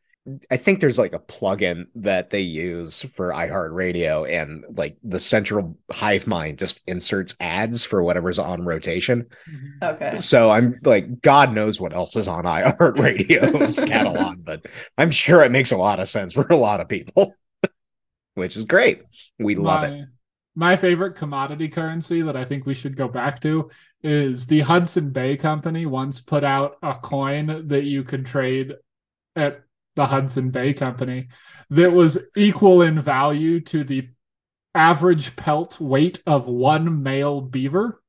I 0.50 0.56
think 0.56 0.80
there's 0.80 0.98
like 0.98 1.12
a 1.12 1.20
plugin 1.20 1.86
that 1.94 2.30
they 2.30 2.40
use 2.40 3.02
for 3.14 3.30
iHeartRadio, 3.30 4.28
and 4.28 4.64
like 4.76 4.96
the 5.04 5.20
central 5.20 5.78
hive 5.90 6.26
mind 6.26 6.58
just 6.58 6.80
inserts 6.86 7.36
ads 7.38 7.84
for 7.84 8.02
whatever's 8.02 8.38
on 8.38 8.64
rotation. 8.64 9.26
Mm-hmm. 9.48 9.84
Okay. 9.84 10.16
So 10.16 10.50
I'm 10.50 10.80
like, 10.84 11.22
God 11.22 11.52
knows 11.52 11.80
what 11.80 11.94
else 11.94 12.16
is 12.16 12.26
on 12.26 12.44
iHeartRadio's 12.44 13.78
catalog, 13.86 14.44
but 14.44 14.66
I'm 14.98 15.12
sure 15.12 15.44
it 15.44 15.52
makes 15.52 15.70
a 15.70 15.76
lot 15.76 16.00
of 16.00 16.08
sense 16.08 16.32
for 16.32 16.46
a 16.48 16.56
lot 16.56 16.80
of 16.80 16.88
people, 16.88 17.34
which 18.34 18.56
is 18.56 18.64
great. 18.64 19.02
We 19.38 19.54
love 19.54 19.82
my, 19.82 19.88
it. 19.88 20.04
My 20.56 20.76
favorite 20.76 21.14
commodity 21.14 21.68
currency 21.68 22.22
that 22.22 22.36
I 22.36 22.44
think 22.44 22.66
we 22.66 22.74
should 22.74 22.96
go 22.96 23.06
back 23.06 23.40
to 23.42 23.70
is 24.02 24.48
the 24.48 24.60
Hudson 24.60 25.10
Bay 25.10 25.36
Company 25.36 25.86
once 25.86 26.20
put 26.20 26.42
out 26.42 26.78
a 26.82 26.94
coin 26.94 27.68
that 27.68 27.84
you 27.84 28.02
could 28.02 28.26
trade 28.26 28.72
at 29.36 29.65
the 29.96 30.06
Hudson 30.06 30.50
Bay 30.50 30.72
Company, 30.72 31.28
that 31.70 31.92
was 31.92 32.18
equal 32.36 32.82
in 32.82 33.00
value 33.00 33.60
to 33.60 33.82
the 33.82 34.08
average 34.74 35.34
pelt 35.34 35.80
weight 35.80 36.22
of 36.26 36.46
one 36.46 37.02
male 37.02 37.40
beaver. 37.40 38.00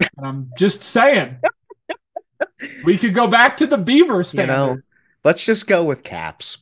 And 0.00 0.26
I'm 0.26 0.50
just 0.58 0.82
saying, 0.82 1.38
we 2.84 2.98
could 2.98 3.14
go 3.14 3.28
back 3.28 3.58
to 3.58 3.66
the 3.66 3.78
beaver 3.78 4.24
standard. 4.24 4.52
You 4.52 4.58
know, 4.58 4.78
let's 5.24 5.44
just 5.44 5.66
go 5.66 5.84
with 5.84 6.02
caps. 6.02 6.58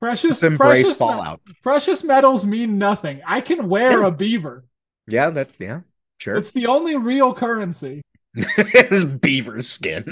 Precious, 0.00 0.30
let's 0.30 0.42
embrace 0.42 0.82
precious, 0.82 0.98
fallout. 0.98 1.40
Precious 1.62 2.02
metals 2.02 2.46
mean 2.46 2.78
nothing. 2.78 3.20
I 3.26 3.40
can 3.40 3.68
wear 3.68 4.00
yeah. 4.00 4.06
a 4.06 4.10
beaver. 4.10 4.64
Yeah, 5.06 5.30
that 5.30 5.50
yeah, 5.58 5.80
sure. 6.18 6.36
It's 6.36 6.52
the 6.52 6.66
only 6.66 6.96
real 6.96 7.34
currency. 7.34 8.02
it 8.34 8.92
is 8.92 9.04
beaver 9.04 9.62
skin. 9.62 10.04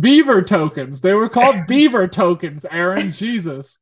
Beaver 0.00 0.42
tokens. 0.42 1.00
They 1.00 1.14
were 1.14 1.28
called 1.28 1.56
beaver 1.68 2.08
tokens, 2.08 2.64
Aaron. 2.70 3.12
Jesus. 3.12 3.78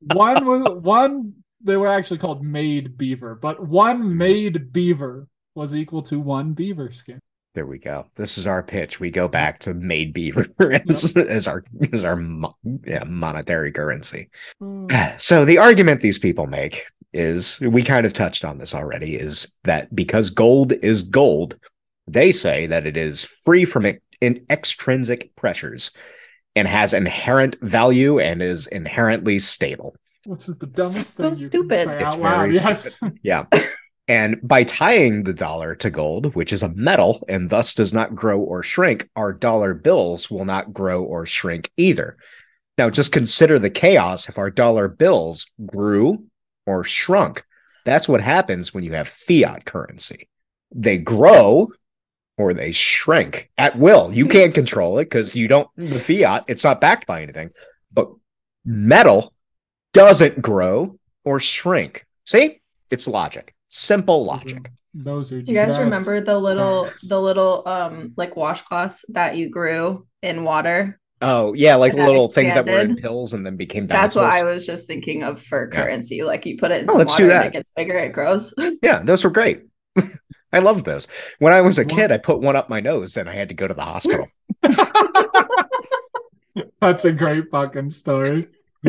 One 0.00 0.44
was 0.44 0.70
one 0.82 1.34
they 1.60 1.76
were 1.76 1.88
actually 1.88 2.18
called 2.18 2.44
made 2.44 2.96
beaver, 2.96 3.34
but 3.34 3.66
one 3.66 4.16
made 4.16 4.72
beaver 4.72 5.26
was 5.54 5.74
equal 5.74 6.02
to 6.02 6.20
one 6.20 6.52
beaver 6.52 6.92
skin. 6.92 7.18
There 7.54 7.66
we 7.66 7.78
go. 7.78 8.06
This 8.14 8.38
is 8.38 8.46
our 8.46 8.62
pitch. 8.62 9.00
We 9.00 9.10
go 9.10 9.26
back 9.26 9.58
to 9.60 9.74
made 9.74 10.12
beaver 10.12 10.46
as, 10.60 11.16
yep. 11.16 11.26
as 11.26 11.48
our 11.48 11.64
as 11.92 12.04
our 12.04 12.20
yeah, 12.84 13.04
monetary 13.04 13.72
currency. 13.72 14.30
Mm. 14.62 14.88
So 15.20 15.44
the 15.44 15.58
argument 15.58 16.00
these 16.00 16.18
people 16.18 16.46
make 16.46 16.86
is 17.12 17.58
we 17.60 17.82
kind 17.82 18.06
of 18.06 18.12
touched 18.12 18.44
on 18.44 18.58
this 18.58 18.74
already 18.74 19.16
is 19.16 19.48
that 19.64 19.94
because 19.94 20.30
gold 20.30 20.72
is 20.72 21.02
gold, 21.02 21.56
they 22.06 22.30
say 22.30 22.66
that 22.66 22.86
it 22.86 22.96
is 22.96 23.24
free 23.24 23.64
from 23.64 23.84
in 24.20 24.44
extrinsic 24.50 25.34
pressures 25.36 25.90
and 26.56 26.66
has 26.66 26.92
inherent 26.92 27.56
value 27.60 28.18
and 28.18 28.42
is 28.42 28.66
inherently 28.66 29.38
stable. 29.38 29.94
Which 30.24 30.48
is 30.48 30.58
the 30.58 30.66
dumbest 30.66 31.14
so 31.14 31.24
thing 31.30 31.48
stupid. 31.48 31.88
it's 31.88 32.14
very 32.16 32.54
yes. 32.54 32.94
Stupid. 32.96 33.18
Yeah. 33.22 33.44
and 34.08 34.40
by 34.42 34.64
tying 34.64 35.22
the 35.22 35.32
dollar 35.32 35.74
to 35.76 35.90
gold, 35.90 36.34
which 36.34 36.52
is 36.52 36.62
a 36.62 36.68
metal 36.70 37.24
and 37.28 37.48
thus 37.48 37.74
does 37.74 37.92
not 37.92 38.14
grow 38.14 38.40
or 38.40 38.62
shrink, 38.62 39.08
our 39.16 39.32
dollar 39.32 39.74
bills 39.74 40.30
will 40.30 40.44
not 40.44 40.72
grow 40.72 41.02
or 41.04 41.26
shrink 41.26 41.70
either. 41.76 42.16
Now, 42.76 42.90
just 42.90 43.12
consider 43.12 43.58
the 43.58 43.70
chaos 43.70 44.28
if 44.28 44.38
our 44.38 44.50
dollar 44.50 44.88
bills 44.88 45.46
grew 45.66 46.26
or 46.66 46.84
shrunk. 46.84 47.44
That's 47.84 48.08
what 48.08 48.20
happens 48.20 48.74
when 48.74 48.84
you 48.84 48.92
have 48.92 49.08
fiat 49.08 49.64
currency. 49.64 50.28
They 50.74 50.98
grow 50.98 51.68
or 52.38 52.54
they 52.54 52.72
shrink 52.72 53.50
at 53.58 53.76
will. 53.76 54.10
You 54.12 54.26
can't 54.26 54.54
control 54.54 54.98
it 54.98 55.06
because 55.06 55.34
you 55.34 55.48
don't 55.48 55.68
the 55.76 56.00
fiat, 56.00 56.44
it's 56.48 56.64
not 56.64 56.80
backed 56.80 57.06
by 57.06 57.22
anything. 57.22 57.50
But 57.92 58.08
metal 58.64 59.34
doesn't 59.92 60.40
grow 60.40 60.98
or 61.24 61.40
shrink. 61.40 62.06
See? 62.24 62.60
It's 62.90 63.06
logic. 63.06 63.54
Simple 63.68 64.24
logic. 64.24 64.70
Those 64.94 65.30
are 65.32 65.42
Do 65.42 65.52
you 65.52 65.58
guys 65.58 65.78
remember 65.78 66.20
the 66.20 66.38
little 66.38 66.88
the 67.08 67.20
little 67.20 67.62
um 67.66 68.14
like 68.16 68.34
washcloths 68.34 69.04
that 69.10 69.36
you 69.36 69.50
grew 69.50 70.06
in 70.22 70.44
water? 70.44 70.98
Oh 71.20 71.52
yeah, 71.52 71.74
like 71.74 71.92
little 71.92 72.24
expanded. 72.24 72.54
things 72.54 72.66
that 72.66 72.72
were 72.72 72.80
in 72.80 72.96
pills 72.96 73.34
and 73.34 73.44
then 73.44 73.56
became. 73.56 73.86
That's 73.86 74.14
what 74.14 74.24
I 74.24 74.44
was 74.44 74.64
just 74.64 74.86
thinking 74.86 75.24
of 75.24 75.42
for 75.42 75.68
yeah. 75.70 75.82
currency. 75.82 76.22
Like 76.22 76.46
you 76.46 76.56
put 76.56 76.70
it 76.70 76.82
in 76.82 76.86
oh, 76.90 77.04
water 77.04 77.30
and 77.30 77.46
it 77.46 77.52
gets 77.52 77.70
bigger, 77.70 77.98
it 77.98 78.12
grows. 78.12 78.54
yeah, 78.82 79.02
those 79.02 79.24
were 79.24 79.30
great. 79.30 79.62
I 80.52 80.60
love 80.60 80.84
those. 80.84 81.06
When 81.38 81.52
I 81.52 81.60
was 81.60 81.78
a 81.78 81.84
kid, 81.84 82.10
I 82.10 82.18
put 82.18 82.40
one 82.40 82.56
up 82.56 82.68
my 82.68 82.80
nose 82.80 83.16
and 83.16 83.28
I 83.28 83.34
had 83.34 83.48
to 83.48 83.54
go 83.54 83.68
to 83.68 83.74
the 83.74 83.84
hospital. 83.84 84.28
That's 86.80 87.04
a 87.04 87.12
great 87.12 87.50
fucking 87.50 87.90
story. 87.90 88.48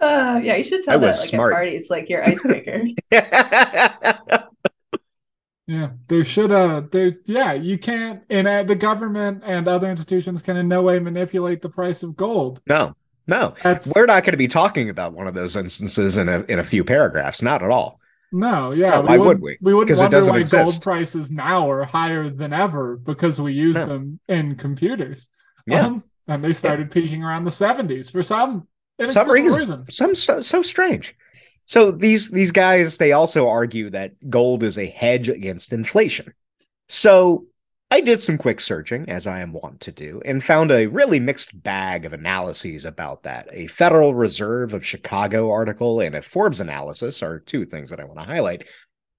Uh, 0.00 0.40
yeah, 0.42 0.56
you 0.56 0.64
should 0.64 0.82
tell 0.82 0.94
I 0.94 0.96
that 0.96 1.06
like 1.06 1.14
smart. 1.14 1.52
at 1.52 1.56
parties, 1.58 1.88
like 1.88 2.08
your 2.08 2.24
icebreaker. 2.24 2.82
Yeah, 5.68 5.90
they 6.08 6.24
should 6.24 6.50
uh 6.50 6.82
they 6.90 7.16
yeah, 7.24 7.52
you 7.52 7.78
can't 7.78 8.22
and 8.28 8.48
uh, 8.48 8.64
the 8.64 8.74
government 8.74 9.42
and 9.46 9.68
other 9.68 9.88
institutions 9.88 10.42
can 10.42 10.56
in 10.56 10.66
no 10.68 10.82
way 10.82 10.98
manipulate 10.98 11.62
the 11.62 11.68
price 11.68 12.02
of 12.02 12.16
gold. 12.16 12.60
No. 12.66 12.96
No. 13.28 13.54
That's, 13.62 13.94
We're 13.94 14.06
not 14.06 14.24
going 14.24 14.32
to 14.32 14.36
be 14.38 14.48
talking 14.48 14.90
about 14.90 15.12
one 15.12 15.28
of 15.28 15.34
those 15.34 15.54
instances 15.54 16.18
in 16.18 16.28
a 16.28 16.40
in 16.42 16.58
a 16.58 16.64
few 16.64 16.82
paragraphs, 16.84 17.40
not 17.40 17.62
at 17.62 17.70
all. 17.70 18.00
No, 18.32 18.72
yeah. 18.72 18.98
why 18.98 19.18
would 19.18 19.40
we? 19.40 19.58
We 19.60 19.74
wouldn't 19.74 19.98
wonder 19.98 20.24
why 20.24 20.38
exist. 20.38 20.64
gold 20.64 20.82
prices 20.82 21.30
now 21.30 21.70
are 21.70 21.84
higher 21.84 22.30
than 22.30 22.52
ever 22.52 22.96
because 22.96 23.40
we 23.40 23.52
use 23.52 23.76
no. 23.76 23.86
them 23.86 24.20
in 24.26 24.56
computers. 24.56 25.28
Yeah. 25.66 25.86
Um, 25.86 26.04
and 26.26 26.42
they 26.42 26.52
started 26.52 26.88
yeah. 26.88 26.94
peaking 26.94 27.22
around 27.22 27.44
the 27.44 27.50
70s 27.50 28.10
for 28.10 28.22
some 28.22 28.66
some 29.08 29.30
reason. 29.30 29.58
reason. 29.58 29.84
Some 29.90 30.14
so, 30.14 30.40
so 30.40 30.62
strange. 30.62 31.14
So 31.66 31.90
these 31.90 32.30
these 32.30 32.52
guys 32.52 32.98
they 32.98 33.12
also 33.12 33.48
argue 33.48 33.90
that 33.90 34.12
gold 34.30 34.62
is 34.62 34.78
a 34.78 34.86
hedge 34.86 35.28
against 35.28 35.72
inflation. 35.72 36.32
So 36.88 37.46
I 37.92 38.00
did 38.00 38.22
some 38.22 38.38
quick 38.38 38.62
searching, 38.62 39.06
as 39.10 39.26
I 39.26 39.40
am 39.40 39.52
wont 39.52 39.80
to 39.80 39.92
do, 39.92 40.22
and 40.24 40.42
found 40.42 40.70
a 40.70 40.86
really 40.86 41.20
mixed 41.20 41.62
bag 41.62 42.06
of 42.06 42.14
analyses 42.14 42.86
about 42.86 43.24
that. 43.24 43.50
A 43.52 43.66
Federal 43.66 44.14
Reserve 44.14 44.72
of 44.72 44.86
Chicago 44.86 45.50
article 45.50 46.00
and 46.00 46.14
a 46.14 46.22
Forbes 46.22 46.58
analysis 46.58 47.22
are 47.22 47.38
two 47.38 47.66
things 47.66 47.90
that 47.90 48.00
I 48.00 48.04
want 48.04 48.18
to 48.18 48.24
highlight. 48.24 48.66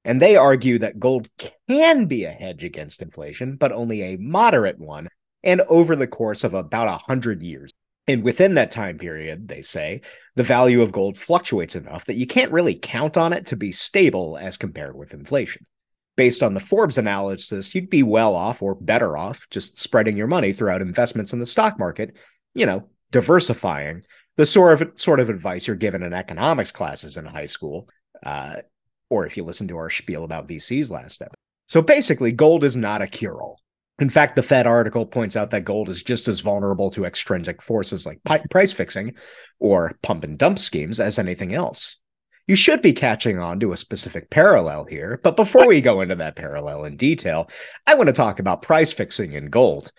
And 0.04 0.20
they 0.20 0.38
argue 0.38 0.80
that 0.80 1.00
gold 1.00 1.30
can 1.70 2.08
be 2.08 2.26
a 2.26 2.32
hedge 2.32 2.64
against 2.64 3.04
inflation, 3.04 3.58
but 3.58 3.72
only 3.72 4.02
a 4.02 4.18
moderate 4.18 4.80
one, 4.80 5.08
and 5.44 5.62
over 5.68 5.96
the 5.96 6.08
course 6.08 6.44
of 6.44 6.56
about 6.56 6.88
a 6.88 6.98
hundred 6.98 7.44
years. 7.44 7.72
And 8.08 8.24
within 8.24 8.56
that 8.56 8.72
time 8.72 8.98
period, 8.98 9.50
they 9.50 9.62
say, 9.62 10.02
the 10.36 10.42
value 10.42 10.82
of 10.82 10.92
gold 10.92 11.16
fluctuates 11.20 11.76
enough 11.76 12.06
that 12.06 12.18
you 12.18 12.26
can't 12.26 12.52
really 12.52 12.74
count 12.74 13.18
on 13.18 13.34
it 13.34 13.46
to 13.46 13.56
be 13.56 13.72
stable 13.72 14.36
as 14.36 14.58
compared 14.58 14.96
with 14.96 15.14
inflation. 15.14 15.68
Based 16.16 16.44
on 16.44 16.54
the 16.54 16.60
Forbes 16.60 16.98
analysis, 16.98 17.74
you'd 17.74 17.90
be 17.90 18.04
well 18.04 18.36
off 18.36 18.62
or 18.62 18.76
better 18.76 19.18
off 19.18 19.48
just 19.50 19.80
spreading 19.80 20.16
your 20.16 20.28
money 20.28 20.54
throughout 20.54 20.82
investments 20.82 21.34
in 21.34 21.40
the 21.40 21.46
stock 21.46 21.80
market, 21.80 22.16
you 22.54 22.66
know, 22.66 22.88
diversifying 23.12 24.04
the 24.36 24.46
sort 24.46 24.82
of 24.82 25.00
sort 25.00 25.20
of 25.20 25.30
advice 25.30 25.68
you're 25.68 25.76
given 25.76 26.04
in 26.04 26.14
economics 26.14 26.72
classes 26.72 27.18
in 27.18 27.26
high 27.26 27.46
school, 27.46 27.88
uh, 28.26 28.58
or 29.10 29.26
if 29.26 29.38
you 29.38 29.44
listen 29.44 29.68
to 29.68 29.78
our 29.78 29.90
spiel 29.90 30.24
about 30.24 30.48
VCs 30.48 30.90
last 30.90 31.22
episode. 31.22 31.36
So 31.68 31.82
basically, 31.82 32.32
gold 32.32 32.64
is 32.64 32.76
not 32.76 33.02
a 33.02 33.08
cure-all. 33.08 33.60
In 34.00 34.10
fact, 34.10 34.36
the 34.36 34.44
Fed 34.44 34.66
article 34.66 35.06
points 35.06 35.36
out 35.36 35.52
that 35.52 35.66
gold 35.66 35.88
is 35.88 36.02
just 36.02 36.28
as 36.28 36.40
vulnerable 36.40 36.90
to 36.92 37.06
extrinsic 37.06 37.62
forces 37.62 38.06
like 38.06 38.20
price 38.50 38.72
fixing 38.72 39.16
or 39.60 39.94
pump 40.02 40.24
and 40.24 40.38
dump 40.38 40.58
schemes 40.58 41.00
as 41.00 41.20
anything 41.20 41.54
else. 41.54 41.98
You 42.46 42.58
should 42.58 42.82
be 42.82 42.92
catching 42.92 43.40
on 43.40 43.62
to 43.62 43.72
a 43.72 43.78
specific 43.78 44.30
parallel 44.30 44.84
here, 44.84 45.20
but 45.24 45.38
before 45.38 45.66
we 45.66 45.80
go 45.80 46.02
into 46.02 46.16
that 46.16 46.36
parallel 46.36 46.84
in 46.84 46.98
detail, 46.98 47.50
I 47.88 47.96
want 47.96 48.08
to 48.08 48.14
talk 48.14 48.40
about 48.40 48.62
price 48.62 48.92
fixing 48.92 49.32
in 49.32 49.50
gold. 49.50 49.94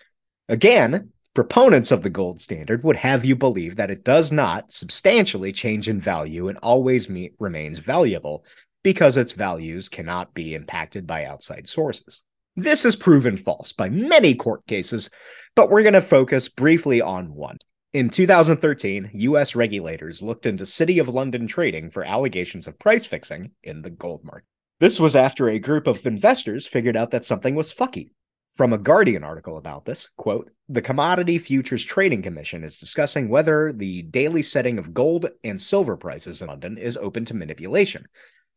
Again, 0.47 1.09
proponents 1.33 1.89
of 1.89 2.03
the 2.03 2.09
gold 2.11 2.39
standard 2.39 2.83
would 2.83 2.97
have 2.97 3.25
you 3.25 3.35
believe 3.35 3.77
that 3.77 3.89
it 3.89 4.03
does 4.03 4.31
not 4.31 4.71
substantially 4.71 5.51
change 5.51 5.89
in 5.89 5.99
value 5.99 6.47
and 6.47 6.59
always 6.59 7.09
remains 7.39 7.79
valuable 7.79 8.45
because 8.83 9.17
its 9.17 9.31
values 9.31 9.89
cannot 9.89 10.35
be 10.35 10.53
impacted 10.53 11.07
by 11.07 11.25
outside 11.25 11.67
sources. 11.67 12.21
This 12.55 12.85
is 12.85 12.95
proven 12.95 13.37
false 13.37 13.73
by 13.73 13.89
many 13.89 14.35
court 14.35 14.67
cases, 14.67 15.09
but 15.55 15.71
we're 15.71 15.81
going 15.81 15.93
to 15.93 16.01
focus 16.01 16.47
briefly 16.47 17.01
on 17.01 17.33
one. 17.33 17.57
In 17.95 18.09
2013, 18.09 19.11
US 19.13 19.55
regulators 19.55 20.21
looked 20.21 20.45
into 20.45 20.65
City 20.65 20.99
of 20.99 21.07
London 21.07 21.47
trading 21.47 21.89
for 21.89 22.03
allegations 22.03 22.67
of 22.67 22.77
price 22.77 23.05
fixing 23.05 23.51
in 23.63 23.83
the 23.83 23.89
gold 23.89 24.21
market. 24.25 24.49
This 24.81 24.99
was 24.99 25.15
after 25.15 25.47
a 25.47 25.59
group 25.59 25.87
of 25.87 26.05
investors 26.05 26.67
figured 26.67 26.97
out 26.97 27.11
that 27.11 27.23
something 27.23 27.55
was 27.55 27.73
fucky. 27.73 28.09
From 28.53 28.73
a 28.73 28.77
Guardian 28.77 29.23
article 29.23 29.57
about 29.57 29.85
this, 29.85 30.09
quote, 30.17 30.51
the 30.67 30.81
Commodity 30.81 31.37
Futures 31.37 31.85
Trading 31.85 32.21
Commission 32.21 32.65
is 32.65 32.77
discussing 32.77 33.29
whether 33.29 33.71
the 33.71 34.01
daily 34.01 34.43
setting 34.43 34.77
of 34.77 34.93
gold 34.93 35.29
and 35.45 35.61
silver 35.61 35.95
prices 35.95 36.41
in 36.41 36.49
London 36.49 36.77
is 36.77 36.97
open 36.97 37.23
to 37.23 37.33
manipulation, 37.33 38.07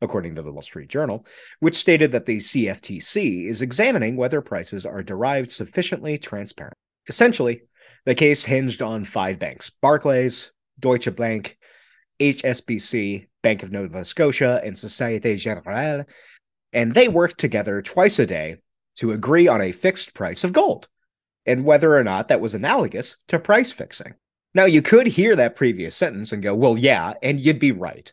according 0.00 0.34
to 0.34 0.42
the 0.42 0.50
Wall 0.50 0.62
Street 0.62 0.88
Journal, 0.88 1.24
which 1.60 1.76
stated 1.76 2.10
that 2.10 2.26
the 2.26 2.38
CFTC 2.38 3.48
is 3.48 3.62
examining 3.62 4.16
whether 4.16 4.40
prices 4.40 4.84
are 4.84 5.04
derived 5.04 5.52
sufficiently 5.52 6.18
transparent. 6.18 6.74
Essentially, 7.06 7.62
the 8.08 8.14
case 8.14 8.42
hinged 8.42 8.80
on 8.80 9.04
five 9.04 9.38
banks 9.38 9.68
Barclays, 9.68 10.50
Deutsche 10.80 11.14
Bank, 11.14 11.58
HSBC, 12.18 13.26
Bank 13.42 13.62
of 13.62 13.70
Nova 13.70 14.02
Scotia, 14.02 14.62
and 14.64 14.78
Societe 14.78 15.36
Generale, 15.36 16.06
and 16.72 16.94
they 16.94 17.08
worked 17.08 17.38
together 17.38 17.82
twice 17.82 18.18
a 18.18 18.24
day 18.24 18.56
to 18.96 19.12
agree 19.12 19.46
on 19.46 19.60
a 19.60 19.72
fixed 19.72 20.14
price 20.14 20.42
of 20.42 20.54
gold 20.54 20.88
and 21.44 21.66
whether 21.66 21.94
or 21.94 22.02
not 22.02 22.28
that 22.28 22.40
was 22.40 22.54
analogous 22.54 23.16
to 23.28 23.38
price 23.38 23.72
fixing. 23.72 24.14
Now, 24.54 24.64
you 24.64 24.80
could 24.80 25.06
hear 25.06 25.36
that 25.36 25.54
previous 25.54 25.94
sentence 25.94 26.32
and 26.32 26.42
go, 26.42 26.54
well, 26.54 26.78
yeah, 26.78 27.12
and 27.22 27.38
you'd 27.38 27.58
be 27.58 27.72
right. 27.72 28.10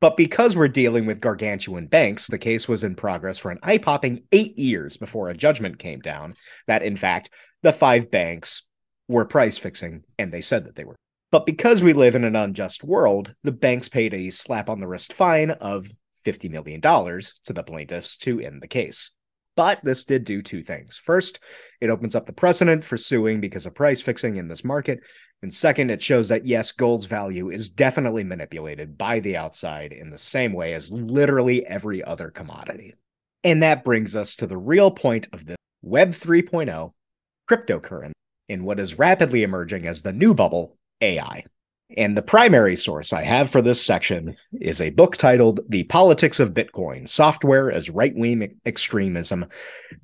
But 0.00 0.16
because 0.16 0.56
we're 0.56 0.66
dealing 0.66 1.06
with 1.06 1.20
gargantuan 1.20 1.86
banks, 1.86 2.26
the 2.26 2.36
case 2.36 2.66
was 2.66 2.82
in 2.82 2.96
progress 2.96 3.38
for 3.38 3.52
an 3.52 3.60
eye 3.62 3.78
popping 3.78 4.24
eight 4.32 4.58
years 4.58 4.96
before 4.96 5.28
a 5.28 5.36
judgment 5.36 5.78
came 5.78 6.00
down 6.00 6.34
that, 6.66 6.82
in 6.82 6.96
fact, 6.96 7.30
the 7.62 7.72
five 7.72 8.10
banks 8.10 8.65
were 9.08 9.24
price 9.24 9.58
fixing, 9.58 10.04
and 10.18 10.32
they 10.32 10.40
said 10.40 10.64
that 10.64 10.76
they 10.76 10.84
were. 10.84 10.96
But 11.32 11.46
because 11.46 11.82
we 11.82 11.92
live 11.92 12.14
in 12.14 12.24
an 12.24 12.36
unjust 12.36 12.84
world, 12.84 13.34
the 13.42 13.52
banks 13.52 13.88
paid 13.88 14.14
a 14.14 14.30
slap 14.30 14.68
on 14.68 14.80
the 14.80 14.86
wrist 14.86 15.12
fine 15.12 15.50
of 15.50 15.88
$50 16.24 16.50
million 16.50 16.80
to 16.80 17.52
the 17.52 17.62
plaintiffs 17.62 18.16
to 18.18 18.40
end 18.40 18.62
the 18.62 18.68
case. 18.68 19.10
But 19.56 19.82
this 19.82 20.04
did 20.04 20.24
do 20.24 20.42
two 20.42 20.62
things. 20.62 21.00
First, 21.02 21.40
it 21.80 21.88
opens 21.88 22.14
up 22.14 22.26
the 22.26 22.32
precedent 22.32 22.84
for 22.84 22.96
suing 22.96 23.40
because 23.40 23.66
of 23.66 23.74
price 23.74 24.00
fixing 24.00 24.36
in 24.36 24.48
this 24.48 24.64
market. 24.64 25.00
And 25.42 25.52
second, 25.52 25.90
it 25.90 26.02
shows 26.02 26.28
that 26.28 26.46
yes, 26.46 26.72
gold's 26.72 27.06
value 27.06 27.50
is 27.50 27.70
definitely 27.70 28.24
manipulated 28.24 28.98
by 28.98 29.20
the 29.20 29.36
outside 29.36 29.92
in 29.92 30.10
the 30.10 30.18
same 30.18 30.52
way 30.52 30.74
as 30.74 30.90
literally 30.90 31.66
every 31.66 32.04
other 32.04 32.30
commodity. 32.30 32.94
And 33.44 33.62
that 33.62 33.84
brings 33.84 34.16
us 34.16 34.36
to 34.36 34.46
the 34.46 34.56
real 34.56 34.90
point 34.90 35.28
of 35.32 35.46
this 35.46 35.56
Web 35.82 36.10
3.0 36.10 36.92
cryptocurrency 37.48 38.12
in 38.48 38.64
what 38.64 38.80
is 38.80 38.98
rapidly 38.98 39.42
emerging 39.42 39.86
as 39.86 40.02
the 40.02 40.12
new 40.12 40.34
bubble, 40.34 40.76
AI. 41.00 41.44
And 41.96 42.16
the 42.16 42.22
primary 42.22 42.74
source 42.74 43.12
I 43.12 43.22
have 43.22 43.50
for 43.50 43.62
this 43.62 43.84
section 43.84 44.36
is 44.52 44.80
a 44.80 44.90
book 44.90 45.16
titled 45.16 45.60
The 45.68 45.84
Politics 45.84 46.40
of 46.40 46.52
Bitcoin 46.52 47.08
Software 47.08 47.70
as 47.70 47.90
Right 47.90 48.14
Wing 48.14 48.58
Extremism 48.66 49.46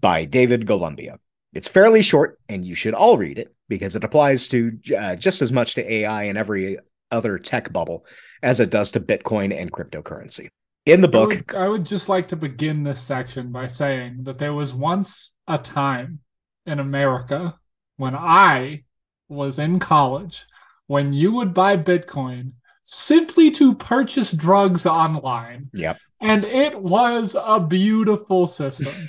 by 0.01 0.24
David 0.24 0.66
Golumbia. 0.66 1.18
It's 1.53 1.68
fairly 1.68 2.03
short, 2.03 2.38
and 2.49 2.64
you 2.64 2.74
should 2.74 2.95
all 2.95 3.18
read 3.18 3.38
it 3.38 3.55
because 3.68 3.97
it 3.97 4.05
applies 4.05 4.49
to 4.49 4.78
uh, 4.97 5.16
just 5.16 5.43
as 5.43 5.51
much 5.51 5.74
to 5.74 5.93
AI 5.93 6.24
and 6.24 6.38
every 6.38 6.78
other 7.11 7.38
tech 7.38 7.72
bubble 7.72 8.07
as 8.43 8.61
it 8.61 8.70
does 8.70 8.93
to 8.93 9.01
Bitcoin 9.01 9.55
and 9.55 9.72
cryptocurrency. 9.72 10.49
In 10.86 11.01
the 11.01 11.09
book, 11.09 11.55
I 11.55 11.59
would, 11.59 11.64
I 11.66 11.68
would 11.68 11.86
just 11.86 12.09
like 12.09 12.28
to 12.28 12.36
begin 12.36 12.84
this 12.84 13.03
section 13.03 13.53
by 13.53 13.66
saying 13.66 14.24
that 14.24 14.38
there 14.38 14.55
was 14.55 14.72
once 14.72 15.32
a 15.47 15.59
time 15.59 16.20
in 16.66 16.78
America 16.78 17.59
when 17.97 18.14
I 18.14 18.84
was 19.28 19.59
in 19.59 19.78
college, 19.78 20.45
when 20.86 21.12
you 21.12 21.32
would 21.32 21.55
buy 21.55 21.76
Bitcoin 21.76 22.53
simply 22.82 23.51
to 23.53 23.74
purchase 23.74 24.32
drugs 24.32 24.86
online. 24.86 25.70
Yep. 25.72 25.99
And 26.20 26.45
it 26.45 26.80
was 26.80 27.36
a 27.40 27.59
beautiful 27.59 28.47
system. 28.47 29.09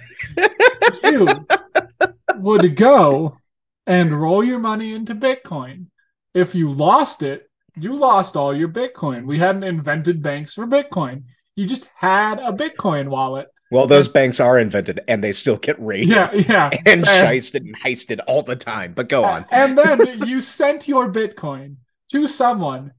you 1.04 1.46
would 2.36 2.76
go 2.76 3.38
and 3.86 4.12
roll 4.12 4.44
your 4.44 4.60
money 4.60 4.94
into 4.94 5.14
Bitcoin. 5.14 5.88
If 6.34 6.56
you 6.56 6.72
lost 6.72 7.22
it, 7.22 7.50
you 7.76 7.94
lost 7.96 8.36
all 8.36 8.56
your 8.56 8.70
Bitcoin. 8.70 9.26
We 9.26 9.40
hadn't 9.40 9.64
invented 9.64 10.22
banks 10.22 10.54
for 10.54 10.66
Bitcoin. 10.66 11.24
You 11.56 11.68
just 11.68 11.88
had 11.96 12.40
a 12.40 12.52
Bitcoin 12.52 13.10
wallet 13.10 13.48
well, 13.74 13.88
those 13.88 14.08
banks 14.08 14.40
are 14.40 14.60
invented 14.60 15.00
and 15.08 15.24
they 15.24 15.32
still 15.32 15.58
get 15.58 15.82
raided. 15.82 16.10
Yeah, 16.10 16.32
yeah. 16.32 16.70
And, 16.86 16.88
and 16.88 17.06
shysted 17.06 17.62
and 17.62 17.76
heisted 17.76 18.20
all 18.28 18.44
the 18.44 18.56
time. 18.56 18.94
But 18.94 19.10
go 19.10 19.24
on. 19.24 19.48
And 19.50 19.76
then 19.76 20.22
you 20.28 20.42
sent 20.42 20.88
your 20.88 21.12
Bitcoin 21.12 21.78
to 22.12 22.28
someone 22.28 22.94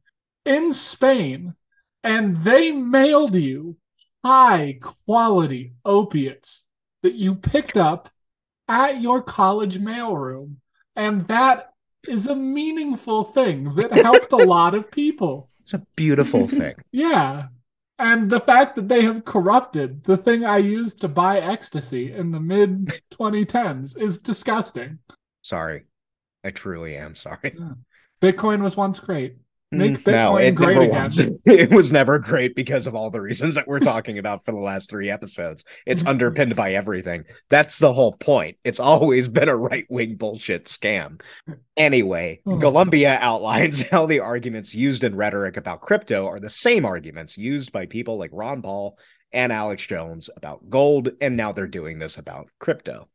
in 0.45 0.72
Spain 0.72 1.55
and 2.03 2.43
they 2.43 2.72
mailed 2.72 3.37
you 3.37 3.77
high 4.25 4.79
quality 4.83 5.75
opiates 5.85 6.64
that 7.03 7.14
you 7.14 7.37
picked 7.37 7.77
up 7.77 8.11
at 8.66 9.01
your 9.01 9.22
college 9.22 9.79
mailroom. 9.79 10.57
And 10.97 11.29
that 11.29 11.70
is 12.09 12.27
a 12.27 12.35
meaningful 12.35 13.22
thing 13.22 13.77
that 13.77 13.93
helped 13.93 14.33
a 14.33 14.39
lot 14.39 14.75
of 14.75 14.91
people. 14.91 15.51
It's 15.64 15.72
a 15.72 15.87
beautiful 15.97 16.47
thing. 16.47 16.75
yeah. 16.93 17.47
And 17.99 18.28
the 18.28 18.40
fact 18.40 18.76
that 18.76 18.88
they 18.88 19.03
have 19.03 19.24
corrupted 19.24 20.05
the 20.05 20.16
thing 20.16 20.45
I 20.45 20.59
used 20.59 21.01
to 21.03 21.09
buy 21.09 21.38
ecstasy 21.38 22.12
in 22.12 22.32
the 22.32 22.40
mid 22.40 22.88
2010s 23.12 24.01
is 24.01 24.18
disgusting. 24.18 24.99
Sorry. 25.42 25.84
I 26.42 26.51
truly 26.51 26.97
am 26.97 27.14
sorry. 27.14 27.57
Bitcoin 28.20 28.62
was 28.62 28.76
once 28.76 28.99
great. 28.99 29.36
Make 29.73 30.05
Bitcoin 30.05 30.12
no, 30.12 30.37
it 30.37 30.55
great 30.55 30.77
again. 30.77 31.05
Was. 31.05 31.19
It 31.45 31.71
was 31.71 31.93
never 31.93 32.19
great 32.19 32.55
because 32.55 32.87
of 32.87 32.95
all 32.95 33.11
the 33.11 33.21
reasons 33.21 33.55
that 33.55 33.67
we're 33.67 33.81
talking 33.81 34.19
about 34.19 34.45
for 34.45 34.53
the 34.53 34.59
last 34.59 34.89
three 34.89 35.11
episodes. 35.11 35.65
It's 35.87 36.03
mm-hmm. 36.03 36.11
underpinned 36.11 36.57
by 36.57 36.75
everything. 36.75 37.25
That's 37.51 37.79
the 37.79 37.93
whole 37.93 38.12
point. 38.12 38.57
It's 38.65 38.81
always 38.81 39.29
been 39.29 39.49
a 39.49 39.57
right 39.57 39.87
wing 39.89 40.17
bullshit 40.17 40.67
scam. 40.67 41.21
Anyway, 41.77 42.41
oh. 42.47 42.57
Golumbia 42.57 43.19
outlines 43.21 43.83
how 43.91 44.07
the 44.07 44.21
arguments 44.21 44.75
used 44.75 45.05
in 45.05 45.17
rhetoric 45.17 45.57
about 45.57 45.81
crypto 45.81 46.27
are 46.27 46.41
the 46.41 46.51
same 46.51 46.85
arguments 46.85 47.37
used 47.37 47.73
by 47.73 47.87
people 47.87 48.19
like 48.19 48.31
Ron 48.33 48.62
Paul 48.62 48.99
and 49.33 49.53
Alex 49.53 49.85
Jones 49.87 50.31
about 50.37 50.71
gold, 50.71 51.11
and 51.21 51.37
now 51.37 51.53
they're 51.53 51.67
doing 51.67 51.99
this 51.99 52.17
about 52.17 52.49
crypto. 52.61 53.09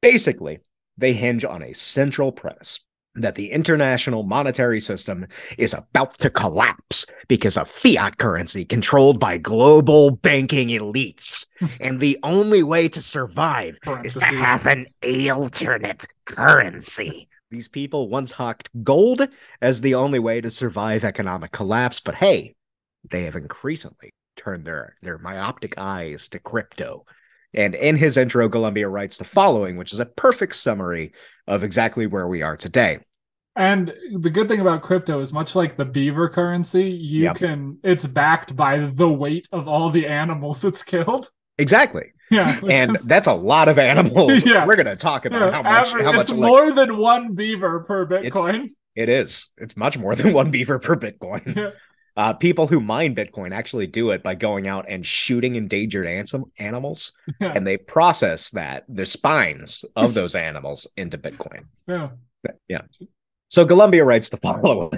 Basically, 0.00 0.60
they 0.96 1.12
hinge 1.12 1.44
on 1.44 1.62
a 1.62 1.72
central 1.72 2.30
premise 2.30 2.80
that 3.16 3.36
the 3.36 3.52
international 3.52 4.24
monetary 4.24 4.80
system 4.80 5.26
is 5.56 5.72
about 5.72 6.18
to 6.18 6.30
collapse 6.30 7.06
because 7.28 7.56
of 7.56 7.70
fiat 7.70 8.18
currency 8.18 8.64
controlled 8.64 9.20
by 9.20 9.38
global 9.38 10.10
banking 10.10 10.68
elites. 10.68 11.46
and 11.80 12.00
the 12.00 12.18
only 12.22 12.62
way 12.62 12.88
to 12.88 13.00
survive 13.00 13.78
is 14.02 14.14
to 14.14 14.24
have 14.24 14.66
an 14.66 14.86
alternate 15.30 16.06
currency. 16.24 17.28
These 17.50 17.68
people 17.68 18.08
once 18.08 18.32
hawked 18.32 18.68
gold 18.82 19.28
as 19.60 19.80
the 19.80 19.94
only 19.94 20.18
way 20.18 20.40
to 20.40 20.50
survive 20.50 21.04
economic 21.04 21.52
collapse, 21.52 22.00
but 22.00 22.16
hey, 22.16 22.54
they 23.08 23.24
have 23.24 23.36
increasingly 23.36 24.10
turned 24.36 24.64
their, 24.64 24.96
their 25.02 25.18
myopic 25.18 25.74
eyes 25.78 26.28
to 26.30 26.40
crypto. 26.40 27.04
And 27.54 27.74
in 27.74 27.96
his 27.96 28.16
intro, 28.16 28.48
Golumbia 28.48 28.88
writes 28.88 29.16
the 29.16 29.24
following, 29.24 29.76
which 29.76 29.92
is 29.92 30.00
a 30.00 30.06
perfect 30.06 30.56
summary 30.56 31.12
of 31.46 31.62
exactly 31.62 32.06
where 32.06 32.26
we 32.26 32.42
are 32.42 32.56
today. 32.56 32.98
And 33.56 33.94
the 34.12 34.30
good 34.30 34.48
thing 34.48 34.60
about 34.60 34.82
crypto 34.82 35.20
is 35.20 35.32
much 35.32 35.54
like 35.54 35.76
the 35.76 35.84
beaver 35.84 36.28
currency, 36.28 36.90
you 36.90 37.24
yep. 37.24 37.36
can 37.36 37.78
it's 37.84 38.04
backed 38.04 38.56
by 38.56 38.78
the 38.78 39.08
weight 39.08 39.48
of 39.52 39.68
all 39.68 39.90
the 39.90 40.08
animals 40.08 40.64
it's 40.64 40.82
killed. 40.82 41.28
Exactly. 41.58 42.12
Yeah. 42.30 42.52
And 42.68 42.96
is... 42.96 43.04
that's 43.04 43.28
a 43.28 43.34
lot 43.34 43.68
of 43.68 43.78
animals. 43.78 44.44
Yeah. 44.44 44.66
We're 44.66 44.76
gonna 44.76 44.96
talk 44.96 45.24
about 45.24 45.40
yeah, 45.40 45.50
how 45.52 45.62
much 45.62 45.88
average, 45.88 46.04
how 46.04 46.12
much 46.12 46.20
it's 46.22 46.30
like... 46.30 46.38
more 46.38 46.72
than 46.72 46.96
one 46.96 47.34
beaver 47.34 47.80
per 47.80 48.06
Bitcoin. 48.06 48.70
It 48.96 49.08
is. 49.08 49.50
It's 49.58 49.76
much 49.76 49.98
more 49.98 50.16
than 50.16 50.32
one 50.32 50.50
beaver 50.50 50.78
per 50.78 50.96
Bitcoin. 50.96 51.56
Yeah. 51.56 51.70
Uh, 52.16 52.32
people 52.32 52.68
who 52.68 52.80
mine 52.80 53.14
Bitcoin 53.14 53.52
actually 53.52 53.88
do 53.88 54.10
it 54.10 54.22
by 54.22 54.34
going 54.34 54.68
out 54.68 54.86
and 54.88 55.04
shooting 55.04 55.56
endangered 55.56 56.06
anim- 56.06 56.50
animals, 56.58 57.12
and 57.40 57.66
they 57.66 57.76
process 57.76 58.50
that 58.50 58.84
the 58.88 59.06
spines 59.06 59.84
of 59.96 60.14
those 60.14 60.34
animals 60.34 60.86
into 60.96 61.18
Bitcoin. 61.18 61.64
Yeah, 61.88 62.10
yeah. 62.68 62.82
So 63.48 63.64
Golumbia 63.64 64.04
writes 64.04 64.28
the 64.28 64.36
following: 64.36 64.90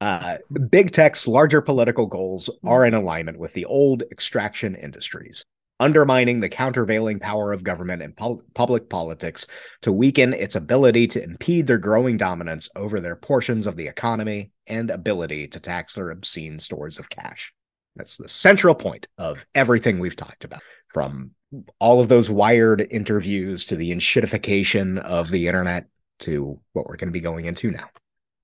uh, 0.00 0.36
Big 0.70 0.92
tech's 0.92 1.26
larger 1.26 1.60
political 1.60 2.06
goals 2.06 2.48
are 2.64 2.84
in 2.84 2.94
alignment 2.94 3.38
with 3.38 3.52
the 3.54 3.64
old 3.64 4.02
extraction 4.12 4.76
industries 4.76 5.44
undermining 5.78 6.40
the 6.40 6.48
countervailing 6.48 7.20
power 7.20 7.52
of 7.52 7.64
government 7.64 8.02
and 8.02 8.16
pol- 8.16 8.42
public 8.54 8.88
politics 8.88 9.46
to 9.82 9.92
weaken 9.92 10.32
its 10.32 10.54
ability 10.54 11.06
to 11.08 11.22
impede 11.22 11.66
their 11.66 11.78
growing 11.78 12.16
dominance 12.16 12.68
over 12.76 13.00
their 13.00 13.16
portions 13.16 13.66
of 13.66 13.76
the 13.76 13.86
economy 13.86 14.50
and 14.66 14.90
ability 14.90 15.48
to 15.48 15.60
tax 15.60 15.94
their 15.94 16.10
obscene 16.10 16.58
stores 16.58 16.98
of 16.98 17.10
cash. 17.10 17.52
That's 17.94 18.16
the 18.16 18.28
central 18.28 18.74
point 18.74 19.06
of 19.18 19.46
everything 19.54 19.98
we've 19.98 20.16
talked 20.16 20.44
about, 20.44 20.62
from 20.88 21.32
all 21.78 22.00
of 22.00 22.08
those 22.08 22.30
wired 22.30 22.86
interviews 22.90 23.64
to 23.66 23.76
the 23.76 23.90
enshittification 23.90 24.98
of 24.98 25.30
the 25.30 25.46
internet 25.46 25.86
to 26.20 26.60
what 26.72 26.86
we're 26.86 26.96
going 26.96 27.08
to 27.08 27.12
be 27.12 27.20
going 27.20 27.46
into 27.46 27.70
now. 27.70 27.88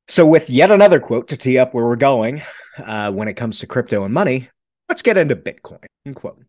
So, 0.09 0.27
with 0.27 0.51
yet 0.51 0.71
another 0.71 1.01
quote 1.01 1.29
to 1.29 1.37
tee 1.37 1.59
up 1.59 1.75
where 1.75 1.85
we're 1.85 1.97
going 1.97 2.43
uh, 2.79 3.13
when 3.13 3.29
it 3.29 3.35
comes 3.35 3.59
to 3.61 3.67
crypto 3.67 4.05
and 4.05 4.13
money, 4.13 4.49
let's 4.89 5.03
get 5.03 5.17
into 5.17 5.37
Bitcoin. 5.37 5.85
Quote. 6.15 6.43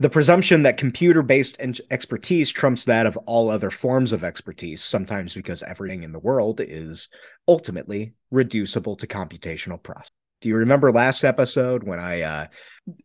The 0.00 0.10
presumption 0.10 0.64
that 0.64 0.76
computer 0.76 1.22
based 1.22 1.60
expertise 1.90 2.50
trumps 2.50 2.84
that 2.86 3.06
of 3.06 3.16
all 3.18 3.48
other 3.48 3.70
forms 3.70 4.12
of 4.12 4.24
expertise, 4.24 4.82
sometimes 4.82 5.34
because 5.34 5.62
everything 5.62 6.02
in 6.02 6.10
the 6.10 6.18
world 6.18 6.60
is 6.60 7.08
ultimately 7.46 8.14
reducible 8.32 8.96
to 8.96 9.06
computational 9.06 9.80
process. 9.80 10.10
Do 10.40 10.48
you 10.48 10.56
remember 10.56 10.90
last 10.90 11.24
episode 11.24 11.84
when 11.84 12.00
I 12.00 12.22
uh, 12.22 12.46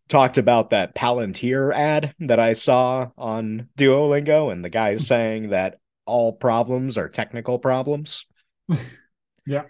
talked 0.10 0.38
about 0.38 0.72
that 0.72 0.96
Palantir 0.96 1.74
ad 1.74 2.14
that 2.22 2.40
I 2.40 2.54
saw 2.54 3.12
on 3.18 3.70
Duolingo 3.78 4.52
and 4.52 4.66
the 4.66 4.70
guy 4.70 4.92
is 4.92 5.08
saying 5.08 5.52
that 5.52 5.78
all 6.06 6.34
problems 6.34 6.98
are 6.98 7.08
technical 7.08 7.60
problems? 7.60 8.26
yeah. 9.46 9.64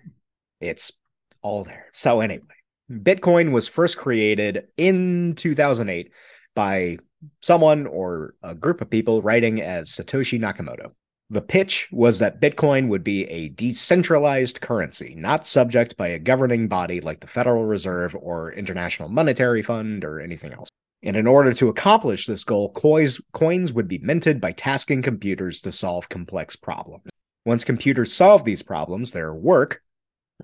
It's 0.61 0.93
all 1.41 1.65
there. 1.65 1.87
So, 1.93 2.21
anyway, 2.21 2.45
Bitcoin 2.89 3.51
was 3.51 3.67
first 3.67 3.97
created 3.97 4.67
in 4.77 5.35
2008 5.35 6.11
by 6.55 6.97
someone 7.41 7.87
or 7.87 8.35
a 8.43 8.55
group 8.55 8.81
of 8.81 8.89
people 8.89 9.21
writing 9.21 9.61
as 9.61 9.89
Satoshi 9.89 10.39
Nakamoto. 10.39 10.91
The 11.31 11.41
pitch 11.41 11.87
was 11.91 12.19
that 12.19 12.41
Bitcoin 12.41 12.87
would 12.87 13.03
be 13.03 13.25
a 13.25 13.49
decentralized 13.49 14.61
currency, 14.61 15.13
not 15.15 15.45
subject 15.45 15.95
by 15.95 16.07
a 16.07 16.19
governing 16.19 16.67
body 16.67 17.01
like 17.01 17.19
the 17.19 17.27
Federal 17.27 17.65
Reserve 17.65 18.15
or 18.19 18.51
International 18.51 19.09
Monetary 19.09 19.61
Fund 19.61 20.03
or 20.03 20.19
anything 20.19 20.53
else. 20.53 20.69
And 21.03 21.15
in 21.15 21.27
order 21.27 21.53
to 21.53 21.69
accomplish 21.69 22.25
this 22.25 22.43
goal, 22.43 22.71
coins, 22.71 23.21
coins 23.31 23.71
would 23.71 23.87
be 23.87 23.99
minted 23.99 24.41
by 24.41 24.53
tasking 24.53 25.01
computers 25.01 25.61
to 25.61 25.71
solve 25.71 26.09
complex 26.09 26.55
problems. 26.55 27.05
Once 27.45 27.63
computers 27.63 28.11
solve 28.11 28.43
these 28.43 28.63
problems, 28.63 29.11
their 29.11 29.33
work 29.33 29.81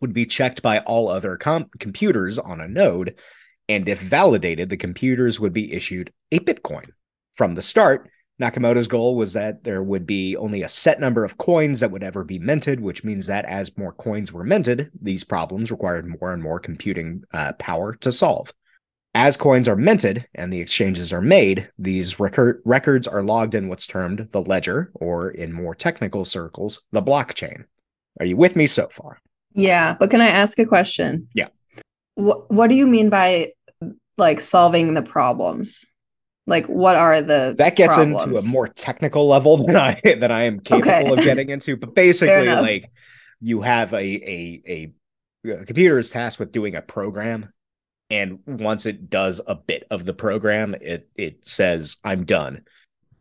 would 0.02 0.14
be 0.14 0.26
checked 0.26 0.62
by 0.62 0.80
all 0.80 1.10
other 1.10 1.36
com- 1.36 1.70
computers 1.80 2.38
on 2.38 2.62
a 2.62 2.68
node 2.68 3.16
and 3.68 3.88
if 3.90 4.00
validated, 4.00 4.70
the 4.70 4.78
computers 4.78 5.40
would 5.40 5.54
be 5.54 5.74
issued 5.74 6.12
a 6.32 6.40
Bitcoin. 6.40 6.90
From 7.34 7.56
the 7.56 7.62
start, 7.62 8.10
Nakamoto's 8.42 8.88
goal 8.88 9.16
was 9.16 9.34
that 9.34 9.64
there 9.64 9.82
would 9.82 10.06
be 10.06 10.36
only 10.36 10.64
a 10.64 10.70
set 10.70 11.00
number 11.00 11.24
of 11.24 11.38
coins 11.38 11.80
that 11.80 11.92
would 11.92 12.04
ever 12.04 12.24
be 12.24 12.38
minted, 12.38 12.82
which 12.82 13.04
means 13.04 13.28
that 13.28 13.46
as 13.46 13.78
more 13.78 13.94
coins 13.94 14.32
were 14.32 14.44
minted, 14.44 14.92
these 15.02 15.24
problems 15.24 15.72
required 15.72 16.06
more 16.06 16.34
and 16.34 16.44
more 16.44 16.60
computing 16.60 17.24
uh, 17.34 17.54
power 17.54 17.96
to 18.02 18.12
solve. 18.12 18.52
As 19.14 19.38
coins 19.38 19.70
are 19.70 19.78
minted 19.78 20.28
and 20.36 20.52
the 20.52 20.60
exchanges 20.60 21.14
are 21.14 21.22
made, 21.22 21.70
these 21.80 22.20
record- 22.20 22.62
records 22.66 23.08
are 23.08 23.24
logged 23.24 23.56
in 23.56 23.70
what's 23.70 23.88
termed 23.88 24.28
the 24.34 24.42
ledger, 24.42 24.92
or 24.96 25.32
in 25.32 25.54
more 25.54 25.74
technical 25.74 26.26
circles, 26.26 26.82
the 26.92 27.02
blockchain. 27.02 27.64
Are 28.20 28.26
you 28.26 28.36
with 28.36 28.58
me 28.58 28.68
so 28.68 28.90
far? 28.90 29.22
Yeah, 29.54 29.96
but 29.98 30.12
can 30.12 30.20
I 30.20 30.28
ask 30.28 30.60
a 30.60 30.66
question? 30.66 31.30
Yeah. 31.34 31.48
What 32.16 32.52
What 32.52 32.70
do 32.70 32.76
you 32.76 32.88
mean 32.88 33.10
by 33.10 33.54
like 34.18 34.40
solving 34.40 34.94
the 34.94 35.02
problems? 35.02 35.86
Like, 36.48 36.68
what 36.68 36.96
are 36.96 37.22
the 37.22 37.56
that 37.58 37.76
gets 37.76 37.96
problems? 37.96 38.24
into 38.24 38.50
a 38.50 38.52
more 38.52 38.68
technical 38.68 39.28
level 39.28 39.58
than 39.66 39.76
I 39.76 40.00
than 40.04 40.32
I 40.32 40.44
am 40.44 40.60
capable 40.60 41.14
okay. 41.14 41.14
of 41.14 41.24
getting 41.24 41.50
into. 41.50 41.78
But 41.78 41.96
basically, 41.96 42.48
like 42.48 42.90
you 43.42 43.62
have 43.62 43.94
a, 43.94 43.98
a 43.98 44.62
a 44.68 44.94
a 45.50 45.66
computer 45.66 45.98
is 45.98 46.10
tasked 46.10 46.40
with 46.40 46.52
doing 46.52 46.76
a 46.76 46.82
program, 46.82 47.52
and 48.10 48.40
once 48.46 48.86
it 48.86 49.10
does 49.10 49.42
a 49.46 49.56
bit 49.56 49.86
of 49.90 50.06
the 50.06 50.14
program, 50.14 50.76
it 50.80 51.10
it 51.16 51.48
says 51.48 51.98
I'm 52.04 52.26
done 52.26 52.64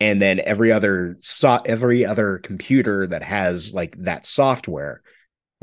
and 0.01 0.20
then 0.20 0.40
every 0.40 0.72
other 0.72 1.16
so 1.20 1.59
every 1.64 2.05
other 2.05 2.38
computer 2.38 3.07
that 3.07 3.22
has 3.22 3.72
like 3.72 3.95
that 4.05 4.26
software 4.26 5.03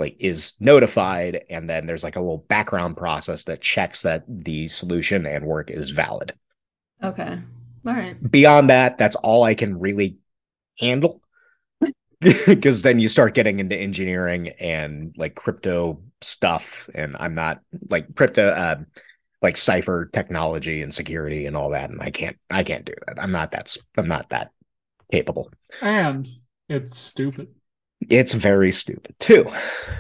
like 0.02 0.18
is 0.20 0.54
notified 0.60 1.46
and 1.50 1.70
then 1.70 1.86
there's 1.86 2.04
like 2.04 2.18
a 2.18 2.20
little 2.20 2.46
background 2.50 2.98
process 2.98 3.46
that 3.46 3.62
checks 3.62 4.02
that 4.02 4.26
the 4.28 4.68
solution 4.68 5.26
and 5.26 5.46
work 5.46 5.72
is 5.72 5.92
valid. 5.92 6.34
Okay. 7.02 7.40
All 7.88 7.94
right. 7.94 8.32
Beyond 8.32 8.70
that 8.70 8.98
that's 8.98 9.16
all 9.18 9.44
i 9.44 9.54
can 9.56 9.80
really 9.80 10.18
handle. 10.80 11.22
Because 12.20 12.84
then 12.84 13.00
you 13.00 13.08
start 13.08 13.34
getting 13.34 13.60
into 13.60 13.76
engineering 13.76 14.50
and 14.60 15.16
like 15.18 15.34
crypto 15.34 16.00
stuff 16.22 16.88
and 16.94 17.18
i'm 17.20 17.34
not 17.34 17.62
like 17.90 18.14
crypto 18.16 18.50
uh, 18.50 18.76
like 19.42 19.58
cipher 19.58 20.06
technology 20.06 20.84
and 20.84 20.94
security 20.94 21.48
and 21.48 21.58
all 21.58 21.72
that 21.72 21.90
and 21.90 22.00
i 22.00 22.12
can't 22.12 22.38
i 22.52 22.64
can't 22.64 22.86
do 22.86 22.94
that. 23.08 23.18
I'm 23.20 23.32
not 23.32 23.52
that 23.54 23.76
i'm 23.98 24.08
not 24.08 24.30
that 24.30 24.52
capable. 25.12 25.50
And 25.82 26.28
it's 26.70 26.96
stupid 26.96 27.48
it's 28.10 28.34
very 28.34 28.72
stupid 28.72 29.16
too. 29.20 29.52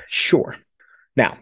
Sure. 0.08 0.56
Now, 1.16 1.38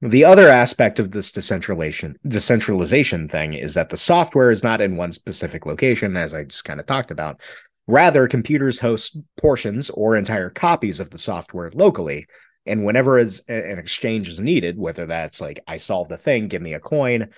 the 0.00 0.24
other 0.24 0.48
aspect 0.48 0.98
of 0.98 1.12
this 1.12 1.32
decentralization 1.32 2.18
decentralization 2.26 3.28
thing 3.28 3.54
is 3.54 3.74
that 3.74 3.88
the 3.88 3.96
software 3.96 4.50
is 4.50 4.62
not 4.62 4.80
in 4.80 4.96
one 4.96 5.12
specific 5.12 5.64
location, 5.64 6.16
as 6.16 6.34
I 6.34 6.44
just 6.44 6.64
kind 6.64 6.80
of 6.80 6.86
talked 6.86 7.10
about. 7.10 7.40
Rather, 7.86 8.28
computers 8.28 8.78
host 8.78 9.16
portions 9.40 9.90
or 9.90 10.16
entire 10.16 10.50
copies 10.50 11.00
of 11.00 11.10
the 11.10 11.18
software 11.18 11.70
locally. 11.74 12.26
And 12.66 12.84
whenever 12.84 13.18
is, 13.18 13.42
an 13.46 13.78
exchange 13.78 14.28
is 14.28 14.40
needed, 14.40 14.78
whether 14.78 15.06
that's 15.06 15.40
like 15.40 15.60
I 15.66 15.76
solved 15.76 16.10
the 16.10 16.16
thing, 16.16 16.48
give 16.48 16.62
me 16.62 16.72
a 16.72 16.80
coin, 16.80 17.30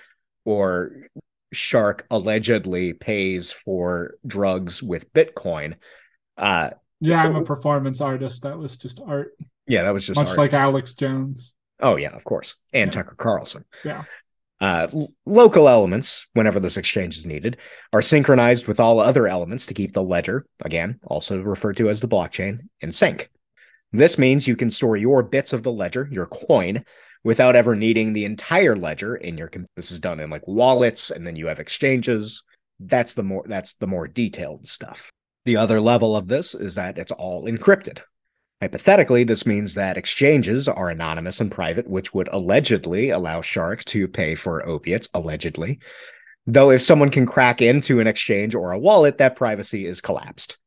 or 0.45 1.09
Shark 1.51 2.05
allegedly 2.09 2.93
pays 2.93 3.51
for 3.51 4.15
drugs 4.25 4.81
with 4.81 5.13
Bitcoin, 5.13 5.75
uh, 6.37 6.71
yeah, 6.99 7.23
I'm 7.23 7.35
a 7.35 7.43
performance 7.43 8.01
artist. 8.01 8.43
That 8.43 8.57
was 8.57 8.75
just 8.75 8.99
art. 9.05 9.33
Yeah, 9.67 9.83
that 9.83 9.93
was 9.93 10.05
just 10.05 10.17
much 10.17 10.29
art. 10.29 10.37
like 10.37 10.53
Alex 10.53 10.93
Jones. 10.93 11.53
Oh 11.79 11.95
yeah, 11.95 12.09
of 12.09 12.23
course, 12.23 12.55
and 12.73 12.87
yeah. 12.87 13.01
Tucker 13.01 13.15
Carlson. 13.15 13.65
Yeah. 13.83 14.03
Uh, 14.59 14.87
local 15.25 15.69
elements, 15.69 16.25
whenever 16.33 16.59
this 16.59 16.77
exchange 16.77 17.15
is 17.15 17.27
needed, 17.27 17.57
are 17.93 18.01
synchronized 18.01 18.67
with 18.67 18.79
all 18.79 18.99
other 18.99 19.27
elements 19.27 19.67
to 19.67 19.73
keep 19.75 19.93
the 19.93 20.01
ledger, 20.01 20.47
again, 20.61 20.99
also 21.03 21.39
referred 21.39 21.77
to 21.77 21.89
as 21.89 21.99
the 21.99 22.07
blockchain, 22.07 22.61
in 22.81 22.91
sync. 22.91 23.29
This 23.91 24.17
means 24.17 24.47
you 24.47 24.55
can 24.55 24.71
store 24.71 24.97
your 24.97 25.21
bits 25.21 25.53
of 25.53 25.61
the 25.61 25.71
ledger, 25.71 26.09
your 26.11 26.25
coin, 26.25 26.83
without 27.23 27.55
ever 27.55 27.75
needing 27.75 28.13
the 28.13 28.25
entire 28.25 28.75
ledger 28.75 29.15
in 29.15 29.37
your. 29.37 29.51
This 29.75 29.91
is 29.91 29.99
done 29.99 30.19
in 30.19 30.29
like 30.29 30.47
wallets, 30.47 31.11
and 31.11 31.25
then 31.25 31.35
you 31.35 31.47
have 31.47 31.59
exchanges. 31.59 32.43
That's 32.79 33.13
the 33.13 33.23
more 33.23 33.45
that's 33.47 33.75
the 33.75 33.87
more 33.87 34.07
detailed 34.07 34.67
stuff. 34.67 35.11
The 35.47 35.55
other 35.55 35.79
level 35.79 36.17
of 36.17 36.27
this 36.27 36.53
is 36.53 36.75
that 36.75 36.97
it's 36.97 37.13
all 37.13 37.45
encrypted. 37.45 37.99
Hypothetically, 38.61 39.23
this 39.23 39.45
means 39.45 39.75
that 39.75 39.95
exchanges 39.95 40.67
are 40.67 40.89
anonymous 40.89 41.39
and 41.39 41.49
private, 41.49 41.89
which 41.89 42.13
would 42.13 42.27
allegedly 42.33 43.11
allow 43.11 43.39
Shark 43.39 43.85
to 43.85 44.09
pay 44.09 44.35
for 44.35 44.67
opiates, 44.67 45.07
allegedly. 45.13 45.79
Though, 46.45 46.69
if 46.69 46.81
someone 46.81 47.11
can 47.11 47.25
crack 47.25 47.61
into 47.61 48.01
an 48.01 48.07
exchange 48.07 48.55
or 48.55 48.73
a 48.73 48.77
wallet, 48.77 49.19
that 49.19 49.37
privacy 49.37 49.85
is 49.85 50.01
collapsed. 50.01 50.57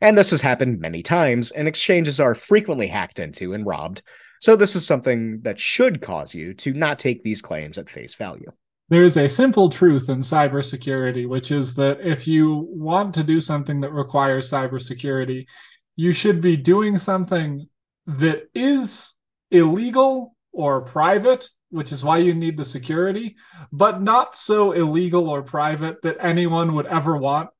And 0.00 0.18
this 0.18 0.32
has 0.32 0.40
happened 0.40 0.80
many 0.80 1.04
times, 1.04 1.52
and 1.52 1.68
exchanges 1.68 2.18
are 2.18 2.34
frequently 2.34 2.88
hacked 2.88 3.20
into 3.20 3.52
and 3.52 3.64
robbed. 3.64 4.02
So, 4.40 4.56
this 4.56 4.74
is 4.74 4.84
something 4.84 5.42
that 5.42 5.60
should 5.60 6.02
cause 6.02 6.34
you 6.34 6.54
to 6.54 6.72
not 6.72 6.98
take 6.98 7.22
these 7.22 7.40
claims 7.40 7.78
at 7.78 7.88
face 7.88 8.14
value. 8.14 8.50
There 8.94 9.02
is 9.02 9.16
a 9.16 9.28
simple 9.28 9.68
truth 9.70 10.08
in 10.08 10.20
cybersecurity, 10.20 11.26
which 11.26 11.50
is 11.50 11.74
that 11.74 12.00
if 12.00 12.28
you 12.28 12.68
want 12.70 13.12
to 13.14 13.24
do 13.24 13.40
something 13.40 13.80
that 13.80 13.90
requires 13.90 14.48
cybersecurity, 14.48 15.48
you 15.96 16.12
should 16.12 16.40
be 16.40 16.56
doing 16.56 16.96
something 16.96 17.68
that 18.06 18.44
is 18.54 19.12
illegal 19.50 20.36
or 20.52 20.82
private, 20.82 21.50
which 21.70 21.90
is 21.90 22.04
why 22.04 22.18
you 22.18 22.34
need 22.34 22.56
the 22.56 22.64
security, 22.64 23.34
but 23.72 24.00
not 24.00 24.36
so 24.36 24.70
illegal 24.70 25.28
or 25.28 25.42
private 25.42 26.00
that 26.02 26.18
anyone 26.20 26.72
would 26.74 26.86
ever 26.86 27.16
want 27.16 27.50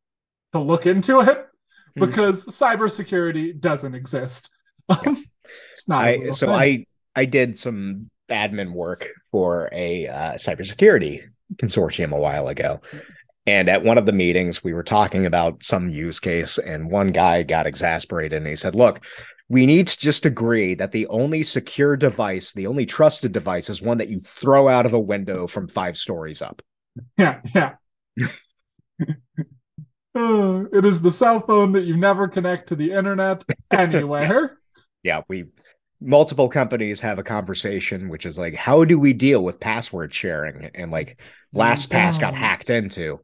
to 0.53 0.61
look 0.61 0.87
into 0.87 1.19
it 1.21 1.47
hmm. 1.97 2.05
because 2.05 2.47
cybersecurity 2.47 3.59
doesn't 3.59 3.97
exist. 3.97 4.51
It's 5.73 5.89
not. 5.89 6.05
I, 6.05 6.31
so 6.31 6.47
thing. 6.47 6.55
I 6.55 6.87
I 7.15 7.25
did 7.27 7.59
some 7.59 8.09
admin 8.29 8.73
work 8.73 9.09
for 9.31 9.69
a 9.73 10.09
uh, 10.09 10.33
cybersecurity 10.35 11.23
consortium 11.57 12.13
a 12.13 12.19
while 12.19 12.49
ago, 12.49 12.81
and 13.47 13.69
at 13.69 13.85
one 13.85 13.99
of 13.99 14.07
the 14.07 14.13
meetings, 14.13 14.65
we 14.65 14.73
were 14.73 14.83
talking 14.83 15.27
about 15.27 15.63
some 15.63 15.91
use 15.91 16.19
case, 16.19 16.59
and 16.59 16.91
one 16.91 17.13
guy 17.13 17.43
got 17.43 17.67
exasperated 17.67 18.39
and 18.39 18.47
he 18.47 18.57
said, 18.57 18.75
Look, 18.75 19.05
we 19.49 19.67
need 19.67 19.89
to 19.89 19.99
just 19.99 20.25
agree 20.25 20.75
that 20.75 20.93
the 20.93 21.07
only 21.09 21.43
secure 21.43 21.97
device, 21.97 22.53
the 22.53 22.67
only 22.67 22.87
trusted 22.87 23.33
device, 23.33 23.69
is 23.69 23.83
one 23.83 23.99
that 23.99 24.09
you 24.09 24.19
throw 24.19 24.69
out 24.69 24.87
of 24.87 24.95
a 24.95 25.01
window 25.01 25.47
from 25.47 25.69
five 25.69 25.99
stories 25.99 26.41
up. 26.41 26.63
Yeah, 27.19 27.41
yeah. 27.55 27.75
uh, 30.17 30.65
it 30.73 30.87
is 30.87 31.03
the 31.03 31.11
cell 31.11 31.41
phone 31.41 31.73
that 31.73 31.85
you 31.85 31.97
never 31.99 32.29
connect 32.29 32.71
to 32.71 32.77
the 32.77 32.93
internet 32.93 33.45
anywhere. 33.71 34.59
yeah, 35.03 35.21
we 35.29 35.45
multiple 36.05 36.49
companies 36.49 37.01
have 37.01 37.19
a 37.19 37.25
conversation 37.25 38.09
which 38.09 38.27
is 38.27 38.37
like 38.37 38.55
how 38.55 38.85
do 38.85 38.99
we 38.99 39.13
deal 39.13 39.43
with 39.43 39.61
password 39.61 40.13
sharing? 40.13 40.71
And 40.75 40.91
like 40.91 41.21
LastPass 41.55 42.21
got 42.21 42.35
hacked 42.35 42.71
into. 42.71 43.21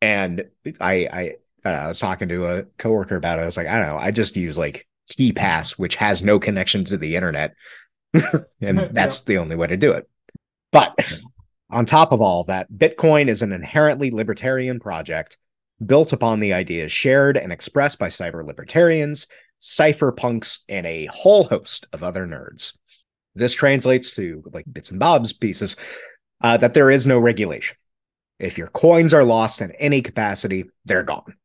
And 0.00 0.44
I 0.80 0.92
I, 1.12 1.32
uh, 1.64 1.68
I 1.68 1.88
was 1.88 1.98
talking 1.98 2.28
to 2.28 2.46
a 2.46 2.62
coworker 2.78 3.16
about 3.16 3.38
it. 3.38 3.42
I 3.42 3.46
was 3.46 3.56
like 3.56 3.66
I 3.66 3.76
don't 3.76 3.86
know. 3.86 3.98
I 3.98 4.10
just 4.10 4.36
use 4.36 4.56
like 4.56 4.86
KeePass 5.12 5.72
which 5.72 5.96
has 5.96 6.22
no 6.22 6.38
connection 6.38 6.84
to 6.86 6.96
the 6.96 7.16
internet. 7.16 7.54
And 8.60 8.78
that's 8.92 9.22
the 9.22 9.38
only 9.38 9.56
way 9.56 9.66
to 9.66 9.76
do 9.76 9.92
it. 9.92 10.08
But 10.70 10.96
on 11.70 11.86
top 11.86 12.12
of 12.12 12.20
all 12.20 12.40
of 12.40 12.46
that 12.46 12.70
Bitcoin 12.70 13.28
is 13.28 13.42
an 13.42 13.52
inherently 13.52 14.10
libertarian 14.10 14.78
project 14.78 15.36
built 15.84 16.12
upon 16.12 16.38
the 16.40 16.52
ideas 16.52 16.92
shared 16.92 17.36
and 17.36 17.50
expressed 17.50 17.98
by 17.98 18.08
cyber 18.08 18.46
libertarians 18.46 19.26
cypherpunks, 19.62 20.60
and 20.68 20.84
a 20.86 21.06
whole 21.06 21.44
host 21.44 21.86
of 21.92 22.02
other 22.02 22.26
nerds. 22.26 22.72
This 23.34 23.54
translates 23.54 24.14
to 24.16 24.42
like 24.52 24.64
bits 24.70 24.90
and 24.90 25.00
bobs 25.00 25.32
pieces 25.32 25.76
uh, 26.42 26.56
that 26.58 26.74
there 26.74 26.90
is 26.90 27.06
no 27.06 27.18
regulation. 27.18 27.76
If 28.38 28.58
your 28.58 28.66
coins 28.66 29.14
are 29.14 29.24
lost 29.24 29.62
in 29.62 29.70
any 29.72 30.02
capacity, 30.02 30.64
they're 30.84 31.04
gone. 31.04 31.36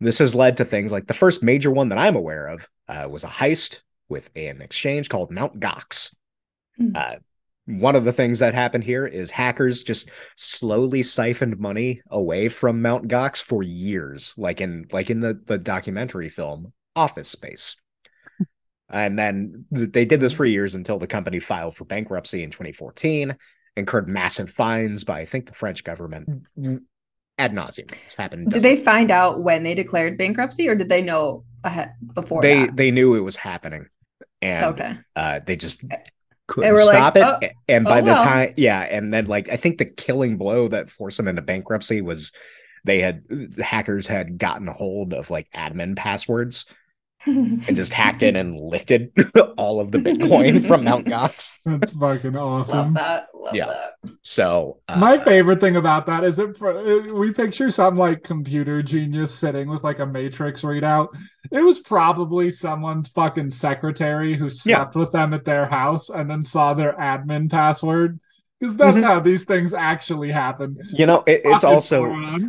This 0.00 0.18
has 0.18 0.34
led 0.34 0.56
to 0.56 0.64
things 0.64 0.90
like 0.90 1.06
the 1.06 1.14
first 1.14 1.42
major 1.42 1.70
one 1.70 1.90
that 1.90 1.98
I'm 1.98 2.16
aware 2.16 2.48
of 2.48 2.68
uh, 2.88 3.08
was 3.10 3.24
a 3.24 3.28
heist 3.28 3.80
with 4.08 4.30
an 4.34 4.62
exchange 4.62 5.08
called 5.08 5.30
Mount 5.30 5.60
Gox. 5.60 6.14
Mm. 6.80 6.96
Uh, 6.96 7.16
one 7.66 7.96
of 7.96 8.04
the 8.04 8.12
things 8.12 8.38
that 8.38 8.54
happened 8.54 8.84
here 8.84 9.06
is 9.06 9.30
hackers 9.30 9.82
just 9.82 10.08
slowly 10.36 11.02
siphoned 11.02 11.58
money 11.58 12.00
away 12.10 12.48
from 12.48 12.80
Mount 12.80 13.08
Gox 13.08 13.38
for 13.38 13.62
years, 13.62 14.32
like 14.36 14.60
in 14.60 14.86
like 14.92 15.10
in 15.10 15.20
the 15.20 15.40
the 15.46 15.58
documentary 15.58 16.28
film 16.28 16.72
office 16.96 17.28
space. 17.28 17.76
and 18.90 19.18
then 19.18 19.66
they 19.70 20.04
did 20.04 20.20
this 20.20 20.32
for 20.32 20.44
years 20.44 20.74
until 20.74 20.98
the 20.98 21.06
company 21.06 21.38
filed 21.38 21.76
for 21.76 21.84
bankruptcy 21.84 22.42
in 22.42 22.50
2014, 22.50 23.36
incurred 23.76 24.08
massive 24.08 24.50
fines 24.50 25.04
by, 25.04 25.20
I 25.20 25.24
think, 25.24 25.46
the 25.46 25.54
French 25.54 25.84
government 25.84 26.46
ad 27.38 27.52
nauseum. 27.52 27.92
It's 28.06 28.14
happened. 28.14 28.50
Did 28.50 28.62
they 28.62 28.76
find 28.76 29.10
out 29.10 29.42
when 29.42 29.62
they 29.62 29.74
declared 29.74 30.18
bankruptcy, 30.18 30.68
or 30.68 30.74
did 30.74 30.88
they 30.88 31.02
know 31.02 31.44
ahead 31.62 31.94
before? 32.14 32.42
They 32.42 32.66
that? 32.66 32.76
they 32.76 32.90
knew 32.90 33.14
it 33.14 33.20
was 33.20 33.36
happening, 33.36 33.86
and 34.42 34.64
okay. 34.74 34.96
uh, 35.14 35.40
they 35.46 35.56
just 35.56 35.84
couldn't 36.46 36.78
stop 36.78 37.16
like, 37.16 37.42
it. 37.42 37.52
Oh, 37.54 37.60
and 37.68 37.84
by 37.84 38.00
oh, 38.00 38.04
the 38.04 38.12
well. 38.12 38.24
time, 38.24 38.54
yeah, 38.56 38.80
and 38.80 39.12
then 39.12 39.26
like 39.26 39.48
I 39.50 39.56
think 39.56 39.78
the 39.78 39.84
killing 39.84 40.38
blow 40.38 40.68
that 40.68 40.90
forced 40.90 41.16
them 41.18 41.28
into 41.28 41.42
bankruptcy 41.42 42.00
was 42.00 42.32
they 42.84 43.00
had 43.00 43.24
hackers 43.62 44.06
had 44.06 44.38
gotten 44.38 44.68
a 44.68 44.72
hold 44.72 45.12
of 45.12 45.30
like 45.30 45.50
admin 45.52 45.96
passwords 45.96 46.66
and 47.26 47.76
just 47.76 47.92
hacked 47.92 48.22
in 48.22 48.36
and 48.36 48.56
lifted 48.56 49.12
all 49.56 49.80
of 49.80 49.90
the 49.90 49.98
Bitcoin 49.98 50.66
from 50.68 50.84
Mount 50.84 51.06
Gox. 51.06 51.58
That's 51.64 51.92
fucking 51.92 52.36
awesome. 52.36 52.78
Love 52.78 52.94
that. 52.94 53.28
Love 53.34 53.54
yeah. 53.54 53.66
That. 53.66 54.12
So 54.22 54.80
uh, 54.88 54.98
my 54.98 55.18
favorite 55.18 55.60
thing 55.60 55.76
about 55.76 56.06
that 56.06 56.24
is 56.24 56.38
it 56.38 56.60
we 57.12 57.32
picture 57.32 57.70
some 57.70 57.96
like 57.96 58.22
computer 58.22 58.82
genius 58.82 59.34
sitting 59.34 59.68
with 59.68 59.84
like 59.84 59.98
a 59.98 60.06
matrix 60.06 60.62
readout. 60.62 61.08
It 61.50 61.60
was 61.60 61.80
probably 61.80 62.50
someone's 62.50 63.08
fucking 63.08 63.50
secretary 63.50 64.36
who 64.36 64.48
slept 64.48 64.94
yeah. 64.94 65.00
with 65.00 65.12
them 65.12 65.34
at 65.34 65.44
their 65.44 65.66
house 65.66 66.08
and 66.10 66.30
then 66.30 66.42
saw 66.42 66.74
their 66.74 66.92
admin 66.94 67.50
password 67.50 68.20
because 68.60 68.76
that's 68.76 68.96
mm-hmm. 68.96 69.04
how 69.04 69.20
these 69.20 69.44
things 69.44 69.74
actually 69.74 70.30
happen. 70.30 70.78
You 70.92 71.06
know, 71.06 71.22
it, 71.26 71.42
it's 71.44 71.64
also 71.64 72.04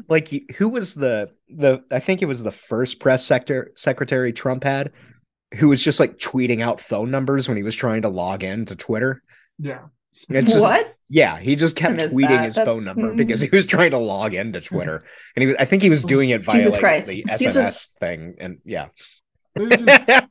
like 0.08 0.30
who 0.56 0.70
was 0.70 0.94
the 0.94 1.32
the 1.50 1.84
I 1.92 2.00
think 2.00 2.22
it 2.22 2.26
was 2.26 2.44
the 2.44 2.52
first 2.52 3.00
press 3.00 3.26
sector 3.26 3.72
secretary 3.76 4.32
Trump 4.34 4.64
had, 4.64 4.92
who 5.56 5.70
was 5.70 5.82
just 5.82 6.00
like 6.00 6.18
tweeting 6.18 6.62
out 6.62 6.80
phone 6.80 7.12
numbers 7.12 7.48
when 7.48 7.58
he 7.58 7.64
was 7.64 7.76
trying 7.76 8.04
to 8.04 8.10
log 8.10 8.44
in 8.44 8.66
to 8.66 8.76
Twitter. 8.76 9.22
Yeah. 9.60 9.86
It's 10.30 10.50
just, 10.50 10.62
what? 10.62 10.96
Yeah, 11.10 11.40
he 11.40 11.56
just 11.56 11.76
kept 11.76 11.96
tweeting 11.96 12.30
that. 12.30 12.46
his 12.46 12.56
That's... 12.56 12.70
phone 12.70 12.84
number 12.84 13.10
mm-hmm. 13.10 13.18
because 13.18 13.40
he 13.40 13.50
was 13.52 13.66
trying 13.66 13.92
to 13.92 13.98
log 13.98 14.34
into 14.34 14.60
Twitter, 14.62 15.04
and 15.36 15.44
he 15.44 15.48
was, 15.48 15.56
I 15.58 15.66
think 15.66 15.84
he 15.84 15.90
was 15.90 16.04
doing 16.04 16.32
it 16.32 16.44
via 16.44 16.56
like, 16.70 17.06
the 17.06 17.24
SMS 17.30 17.92
thing, 18.00 18.36
and 18.40 18.60
yeah. 18.66 18.88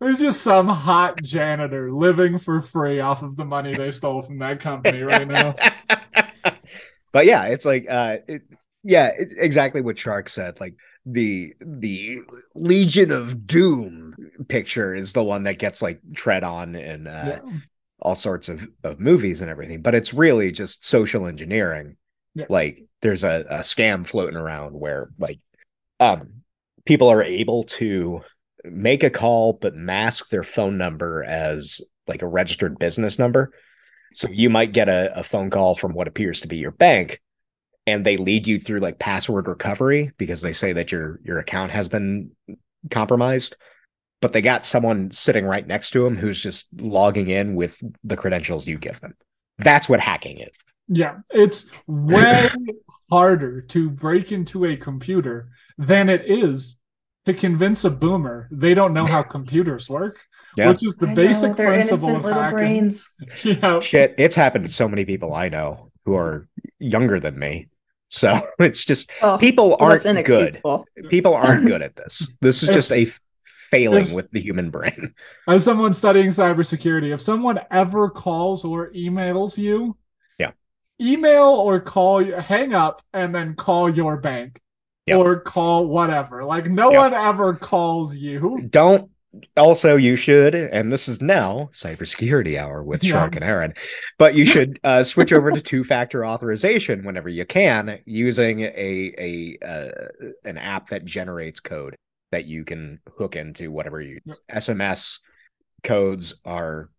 There's 0.00 0.18
just 0.18 0.42
some 0.42 0.68
hot 0.68 1.22
janitor 1.22 1.90
living 1.90 2.38
for 2.38 2.60
free 2.60 3.00
off 3.00 3.22
of 3.22 3.36
the 3.36 3.44
money 3.44 3.74
they 3.74 3.90
stole 3.90 4.22
from 4.22 4.38
that 4.40 4.60
company 4.60 5.02
right 5.02 5.26
now. 5.26 5.54
but 7.12 7.24
yeah, 7.24 7.46
it's 7.46 7.64
like 7.64 7.86
uh 7.88 8.18
it, 8.28 8.42
yeah, 8.82 9.08
it, 9.08 9.30
exactly 9.36 9.80
what 9.80 9.98
Shark 9.98 10.28
said. 10.28 10.60
Like 10.60 10.74
the 11.06 11.54
the 11.60 12.18
Legion 12.54 13.10
of 13.10 13.46
Doom 13.46 14.14
picture 14.48 14.94
is 14.94 15.12
the 15.12 15.24
one 15.24 15.44
that 15.44 15.58
gets 15.58 15.80
like 15.80 16.00
tread 16.14 16.44
on 16.44 16.74
in 16.74 17.06
uh, 17.06 17.40
yeah. 17.42 17.58
all 18.00 18.14
sorts 18.14 18.48
of, 18.48 18.68
of 18.84 19.00
movies 19.00 19.40
and 19.40 19.50
everything, 19.50 19.82
but 19.82 19.94
it's 19.94 20.12
really 20.12 20.52
just 20.52 20.84
social 20.84 21.26
engineering. 21.26 21.96
Yeah. 22.34 22.46
Like 22.48 22.84
there's 23.00 23.24
a, 23.24 23.46
a 23.48 23.58
scam 23.60 24.06
floating 24.06 24.36
around 24.36 24.72
where 24.78 25.10
like 25.18 25.40
um 26.00 26.42
people 26.84 27.08
are 27.08 27.22
able 27.22 27.64
to 27.64 28.20
make 28.70 29.02
a 29.02 29.10
call 29.10 29.54
but 29.54 29.74
mask 29.74 30.28
their 30.28 30.42
phone 30.42 30.78
number 30.78 31.24
as 31.24 31.80
like 32.06 32.22
a 32.22 32.28
registered 32.28 32.78
business 32.78 33.18
number. 33.18 33.52
So 34.14 34.28
you 34.30 34.48
might 34.48 34.72
get 34.72 34.88
a, 34.88 35.18
a 35.18 35.24
phone 35.24 35.50
call 35.50 35.74
from 35.74 35.92
what 35.92 36.08
appears 36.08 36.40
to 36.40 36.48
be 36.48 36.56
your 36.56 36.70
bank 36.70 37.20
and 37.86 38.04
they 38.04 38.16
lead 38.16 38.46
you 38.46 38.58
through 38.58 38.80
like 38.80 38.98
password 38.98 39.46
recovery 39.46 40.12
because 40.18 40.40
they 40.40 40.52
say 40.52 40.72
that 40.72 40.90
your 40.90 41.20
your 41.22 41.38
account 41.38 41.70
has 41.70 41.88
been 41.88 42.30
compromised. 42.90 43.56
But 44.22 44.32
they 44.32 44.40
got 44.40 44.64
someone 44.64 45.10
sitting 45.10 45.44
right 45.44 45.66
next 45.66 45.90
to 45.90 46.02
them 46.02 46.16
who's 46.16 46.42
just 46.42 46.68
logging 46.80 47.28
in 47.28 47.54
with 47.54 47.80
the 48.02 48.16
credentials 48.16 48.66
you 48.66 48.78
give 48.78 48.98
them. 49.00 49.14
That's 49.58 49.88
what 49.88 50.00
hacking 50.00 50.38
is. 50.38 50.52
Yeah 50.88 51.18
it's 51.30 51.66
way 51.86 52.48
harder 53.10 53.60
to 53.60 53.90
break 53.90 54.32
into 54.32 54.64
a 54.64 54.76
computer 54.76 55.48
than 55.78 56.08
it 56.08 56.22
is 56.26 56.80
to 57.26 57.34
convince 57.34 57.84
a 57.84 57.90
boomer 57.90 58.48
they 58.50 58.72
don't 58.72 58.94
know 58.94 59.04
how 59.04 59.22
computers 59.36 59.90
work. 59.90 60.24
Yeah. 60.56 60.68
Which 60.68 60.82
is 60.84 60.96
the 60.96 61.08
I 61.08 61.14
basic 61.14 61.50
know, 61.50 61.54
they're 61.54 61.74
innocent 61.74 62.22
little 62.22 62.40
hacking. 62.40 62.56
brains. 62.56 63.14
yeah. 63.44 63.78
Shit, 63.80 64.14
it's 64.16 64.34
happened 64.34 64.64
to 64.64 64.72
so 64.72 64.88
many 64.88 65.04
people 65.04 65.34
I 65.34 65.50
know 65.50 65.90
who 66.06 66.14
are 66.14 66.48
younger 66.78 67.20
than 67.20 67.38
me. 67.38 67.68
So 68.08 68.40
it's 68.58 68.84
just 68.84 69.10
oh, 69.20 69.36
people 69.36 69.76
aren't 69.78 70.24
good. 70.24 70.60
People 71.10 71.34
aren't 71.34 71.66
good 71.66 71.82
at 71.82 71.96
this. 71.96 72.30
This 72.40 72.62
is 72.62 72.70
just 72.70 72.90
a 72.92 73.06
failing 73.70 74.14
with 74.14 74.30
the 74.30 74.40
human 74.40 74.70
brain. 74.70 75.12
As 75.48 75.64
someone 75.64 75.92
studying 75.92 76.28
cybersecurity, 76.28 77.12
if 77.12 77.20
someone 77.20 77.60
ever 77.70 78.08
calls 78.08 78.64
or 78.64 78.92
emails 78.92 79.58
you, 79.58 79.96
yeah, 80.38 80.52
email 81.00 81.48
or 81.48 81.80
call 81.80 82.22
you, 82.22 82.34
hang 82.34 82.72
up 82.72 83.02
and 83.12 83.34
then 83.34 83.56
call 83.56 83.90
your 83.90 84.16
bank 84.16 84.60
yep. 85.06 85.18
or 85.18 85.40
call 85.40 85.86
whatever. 85.86 86.44
Like 86.44 86.66
no 86.66 86.90
yep. 86.90 87.00
one 87.00 87.14
ever 87.14 87.54
calls 87.54 88.14
you. 88.14 88.66
Don't 88.68 89.10
also 89.56 89.96
you 89.96 90.16
should 90.16 90.54
and 90.54 90.92
this 90.92 91.08
is 91.08 91.20
now 91.20 91.68
cybersecurity 91.72 92.58
hour 92.58 92.82
with 92.82 93.02
yeah. 93.02 93.12
shark 93.12 93.34
and 93.34 93.44
aaron 93.44 93.74
but 94.18 94.34
you 94.34 94.46
should 94.46 94.78
uh, 94.84 95.02
switch 95.02 95.32
over 95.32 95.50
to 95.50 95.60
two-factor 95.60 96.24
authorization 96.24 97.04
whenever 97.04 97.28
you 97.28 97.44
can 97.44 97.98
using 98.04 98.60
a 98.60 99.12
a 99.18 99.58
uh, 99.66 100.28
an 100.44 100.56
app 100.58 100.88
that 100.88 101.04
generates 101.04 101.60
code 101.60 101.94
that 102.32 102.44
you 102.44 102.64
can 102.64 103.00
hook 103.18 103.36
into 103.36 103.70
whatever 103.70 104.00
you 104.00 104.20
yep. 104.24 104.36
sms 104.54 105.18
codes 105.82 106.34
are 106.44 106.90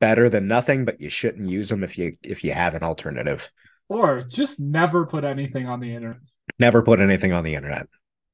better 0.00 0.28
than 0.28 0.46
nothing 0.46 0.84
but 0.84 1.00
you 1.00 1.08
shouldn't 1.08 1.48
use 1.48 1.68
them 1.68 1.84
if 1.84 1.98
you 1.98 2.16
if 2.22 2.44
you 2.44 2.52
have 2.52 2.74
an 2.74 2.82
alternative 2.82 3.50
or 3.88 4.22
just 4.22 4.60
never 4.60 5.04
put 5.04 5.24
anything 5.24 5.66
on 5.66 5.80
the 5.80 5.92
internet 5.92 6.20
never 6.60 6.82
put 6.82 7.00
anything 7.00 7.32
on 7.32 7.44
the 7.44 7.54
internet 7.54 7.88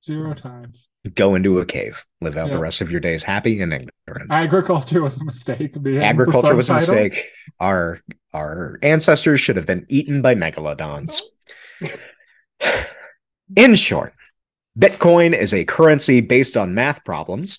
Zero 0.07 0.35
times. 0.35 0.89
Go 1.16 1.35
into 1.35 1.59
a 1.59 1.66
cave. 1.66 2.05
Live 2.20 2.37
out 2.37 2.47
yeah. 2.47 2.53
the 2.53 2.61
rest 2.61 2.81
of 2.81 2.93
your 2.93 3.01
days 3.01 3.24
happy 3.24 3.61
and 3.61 3.72
ignorant. 3.72 4.31
Agriculture 4.31 5.03
was 5.03 5.16
a 5.16 5.24
mistake. 5.24 5.74
Agriculture 5.85 6.55
was 6.55 6.68
a 6.68 6.74
mistake. 6.74 7.31
Our 7.59 7.99
our 8.33 8.79
ancestors 8.83 9.41
should 9.41 9.57
have 9.57 9.66
been 9.66 9.85
eaten 9.89 10.22
by 10.22 10.37
megalodons. 10.37 11.22
In 13.57 13.74
short, 13.74 14.14
Bitcoin 14.79 15.37
is 15.37 15.53
a 15.53 15.64
currency 15.64 16.20
based 16.20 16.57
on 16.57 16.74
math 16.74 17.05
problems 17.05 17.59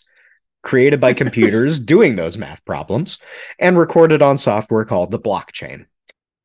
created 0.64 1.02
by 1.02 1.14
computers 1.22 1.82
doing 1.82 2.16
those 2.16 2.38
math 2.38 2.64
problems 2.64 3.20
and 3.60 3.78
recorded 3.78 4.22
on 4.22 4.38
software 4.38 4.86
called 4.86 5.12
the 5.12 5.20
blockchain. 5.20 5.86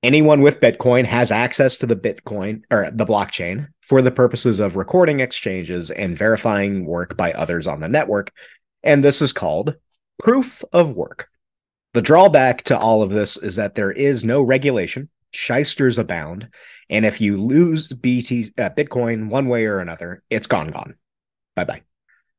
Anyone 0.02 0.40
with 0.40 0.60
Bitcoin 0.60 1.04
has 1.04 1.30
access 1.30 1.76
to 1.76 1.86
the 1.86 1.94
Bitcoin 1.94 2.62
or 2.72 2.90
the 2.90 3.06
blockchain 3.06 3.68
for 3.80 4.02
the 4.02 4.10
purposes 4.10 4.58
of 4.58 4.74
recording 4.74 5.20
exchanges 5.20 5.92
and 5.92 6.18
verifying 6.18 6.84
work 6.84 7.16
by 7.16 7.32
others 7.32 7.68
on 7.68 7.78
the 7.78 7.88
network. 7.88 8.32
And 8.82 9.04
this 9.04 9.22
is 9.22 9.32
called 9.32 9.76
proof 10.18 10.64
of 10.72 10.96
work. 10.96 11.28
The 11.94 12.02
drawback 12.02 12.62
to 12.64 12.78
all 12.78 13.02
of 13.02 13.10
this 13.10 13.36
is 13.36 13.56
that 13.56 13.76
there 13.76 13.92
is 13.92 14.24
no 14.24 14.42
regulation, 14.42 15.08
shysters 15.30 15.98
abound, 15.98 16.48
and 16.90 17.06
if 17.06 17.20
you 17.20 17.36
lose 17.36 17.92
BT 17.92 18.52
uh, 18.58 18.70
Bitcoin 18.70 19.28
one 19.28 19.48
way 19.48 19.66
or 19.66 19.78
another, 19.78 20.22
it's 20.30 20.48
gone 20.48 20.72
gone. 20.72 20.94
Bye 21.54 21.64
bye. 21.64 21.82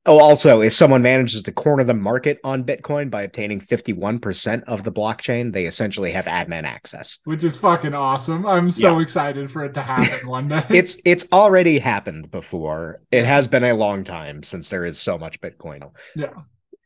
Oh, 0.05 0.19
also, 0.19 0.59
if 0.59 0.73
someone 0.73 1.01
manages 1.01 1.43
to 1.43 1.51
corner 1.53 1.85
the 1.85 1.93
market 1.93 2.39
on 2.43 2.65
Bitcoin 2.65 3.09
by 3.09 3.21
obtaining 3.21 3.61
51% 3.61 4.63
of 4.63 4.83
the 4.83 4.91
blockchain, 4.91 5.53
they 5.53 5.65
essentially 5.65 6.11
have 6.11 6.25
admin 6.25 6.63
access. 6.63 7.19
Which 7.23 7.43
is 7.45 7.57
fucking 7.57 7.93
awesome. 7.93 8.45
I'm 8.45 8.69
so 8.69 8.97
yeah. 8.97 9.03
excited 9.03 9.49
for 9.49 9.63
it 9.63 9.73
to 9.75 9.81
happen 9.81 10.27
one 10.27 10.49
day. 10.49 10.65
it's 10.69 10.97
it's 11.05 11.25
already 11.31 11.79
happened 11.79 12.31
before. 12.31 13.01
It 13.11 13.25
has 13.25 13.47
been 13.47 13.63
a 13.63 13.75
long 13.75 14.03
time 14.03 14.43
since 14.43 14.69
there 14.69 14.83
is 14.83 14.99
so 14.99 15.17
much 15.17 15.39
Bitcoin. 15.39 15.89
Yeah. 16.15 16.33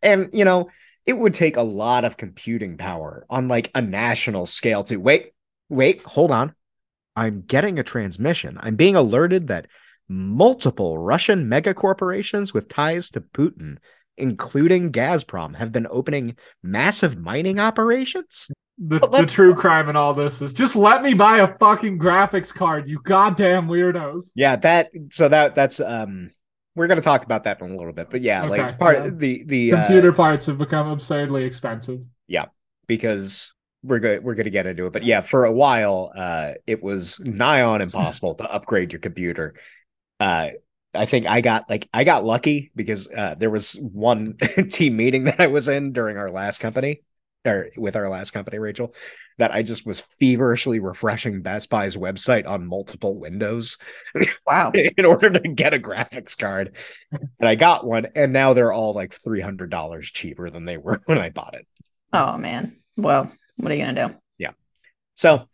And 0.03 0.29
you 0.31 0.45
know, 0.45 0.69
it 1.07 1.17
would 1.17 1.33
take 1.33 1.57
a 1.57 1.63
lot 1.63 2.05
of 2.05 2.17
computing 2.17 2.77
power 2.77 3.25
on 3.31 3.47
like 3.47 3.71
a 3.73 3.81
national 3.81 4.45
scale 4.45 4.83
to 4.85 4.97
wait, 4.97 5.31
wait, 5.69 6.03
hold 6.03 6.29
on. 6.29 6.53
I'm 7.15 7.41
getting 7.41 7.79
a 7.79 7.83
transmission. 7.83 8.59
I'm 8.61 8.75
being 8.75 8.95
alerted 8.95 9.47
that 9.47 9.65
multiple 10.09 10.97
Russian 10.97 11.49
megacorporations 11.49 12.53
with 12.53 12.69
ties 12.69 13.09
to 13.11 13.21
Putin, 13.21 13.77
including 14.17 14.91
Gazprom, 14.91 15.55
have 15.55 15.71
been 15.71 15.87
opening 15.89 16.35
massive 16.63 17.17
mining 17.17 17.59
operations. 17.59 18.49
The, 18.79 18.99
the 18.99 19.25
true 19.25 19.55
crime 19.55 19.89
in 19.89 19.95
all 19.95 20.13
this 20.13 20.41
is 20.41 20.53
just 20.53 20.75
let 20.75 21.01
me 21.01 21.15
buy 21.15 21.37
a 21.37 21.57
fucking 21.57 21.97
graphics 21.97 22.53
card, 22.53 22.87
you 22.87 22.99
goddamn 23.01 23.67
weirdos. 23.67 24.31
Yeah, 24.35 24.55
that 24.57 24.91
so 25.11 25.27
that 25.29 25.55
that's 25.55 25.79
um 25.79 26.29
we're 26.75 26.85
gonna 26.85 27.01
talk 27.01 27.23
about 27.23 27.45
that 27.45 27.59
in 27.59 27.71
a 27.71 27.75
little 27.75 27.91
bit, 27.91 28.11
but 28.11 28.21
yeah, 28.21 28.43
okay, 28.45 28.61
like 28.61 28.79
part 28.79 28.97
yeah. 28.97 29.09
the 29.11 29.43
the 29.47 29.69
computer 29.71 30.11
uh, 30.11 30.15
parts 30.15 30.45
have 30.45 30.59
become 30.59 30.89
absurdly 30.89 31.43
expensive. 31.43 32.01
Yeah, 32.27 32.45
because 32.85 33.51
we're 33.81 33.97
good 33.97 34.23
we're 34.23 34.35
gonna 34.35 34.51
get 34.51 34.67
into 34.67 34.85
it, 34.85 34.93
but 34.93 35.03
yeah, 35.03 35.21
for 35.21 35.45
a 35.45 35.51
while, 35.51 36.11
uh, 36.15 36.53
it 36.67 36.83
was 36.83 37.19
nigh 37.19 37.63
on 37.63 37.81
impossible 37.81 38.35
to 38.35 38.43
upgrade 38.43 38.93
your 38.93 38.99
computer 38.99 39.55
uh, 40.19 40.49
I 40.93 41.05
think 41.05 41.27
I 41.27 41.41
got 41.41 41.69
like 41.69 41.87
I 41.93 42.03
got 42.03 42.25
lucky 42.25 42.71
because 42.75 43.07
uh, 43.07 43.35
there 43.37 43.49
was 43.49 43.73
one 43.73 44.37
team 44.69 44.97
meeting 44.97 45.25
that 45.25 45.39
I 45.39 45.47
was 45.47 45.67
in 45.67 45.93
during 45.93 46.17
our 46.17 46.31
last 46.31 46.59
company 46.59 47.01
or 47.45 47.69
with 47.77 47.95
our 47.95 48.09
last 48.09 48.31
company, 48.31 48.59
Rachel, 48.59 48.93
that 49.37 49.53
I 49.53 49.63
just 49.63 49.85
was 49.85 50.03
feverishly 50.19 50.79
refreshing 50.79 51.41
Best 51.41 51.69
Buy's 51.69 51.95
website 51.95 52.47
on 52.47 52.67
multiple 52.67 53.17
windows. 53.17 53.77
Wow. 54.45 54.71
in 54.73 55.05
order 55.05 55.29
to 55.29 55.39
get 55.49 55.73
a 55.73 55.79
graphics 55.79 56.37
card. 56.37 56.77
And 57.11 57.49
I 57.49 57.55
got 57.55 57.85
one, 57.85 58.07
and 58.15 58.31
now 58.31 58.53
they're 58.53 58.71
all 58.71 58.93
like 58.93 59.13
$300 59.13 60.01
cheaper 60.01 60.49
than 60.49 60.63
they 60.63 60.77
were 60.77 60.99
when 61.05 61.17
I 61.17 61.29
bought 61.29 61.53
it. 61.53 61.67
Oh, 62.13 62.37
man. 62.37 62.77
Well, 62.95 63.29
what 63.57 63.71
are 63.71 63.75
you 63.75 63.83
going 63.83 63.95
to 63.95 64.07
do? 64.07 64.15
Yeah. 64.37 64.51
So 65.15 65.47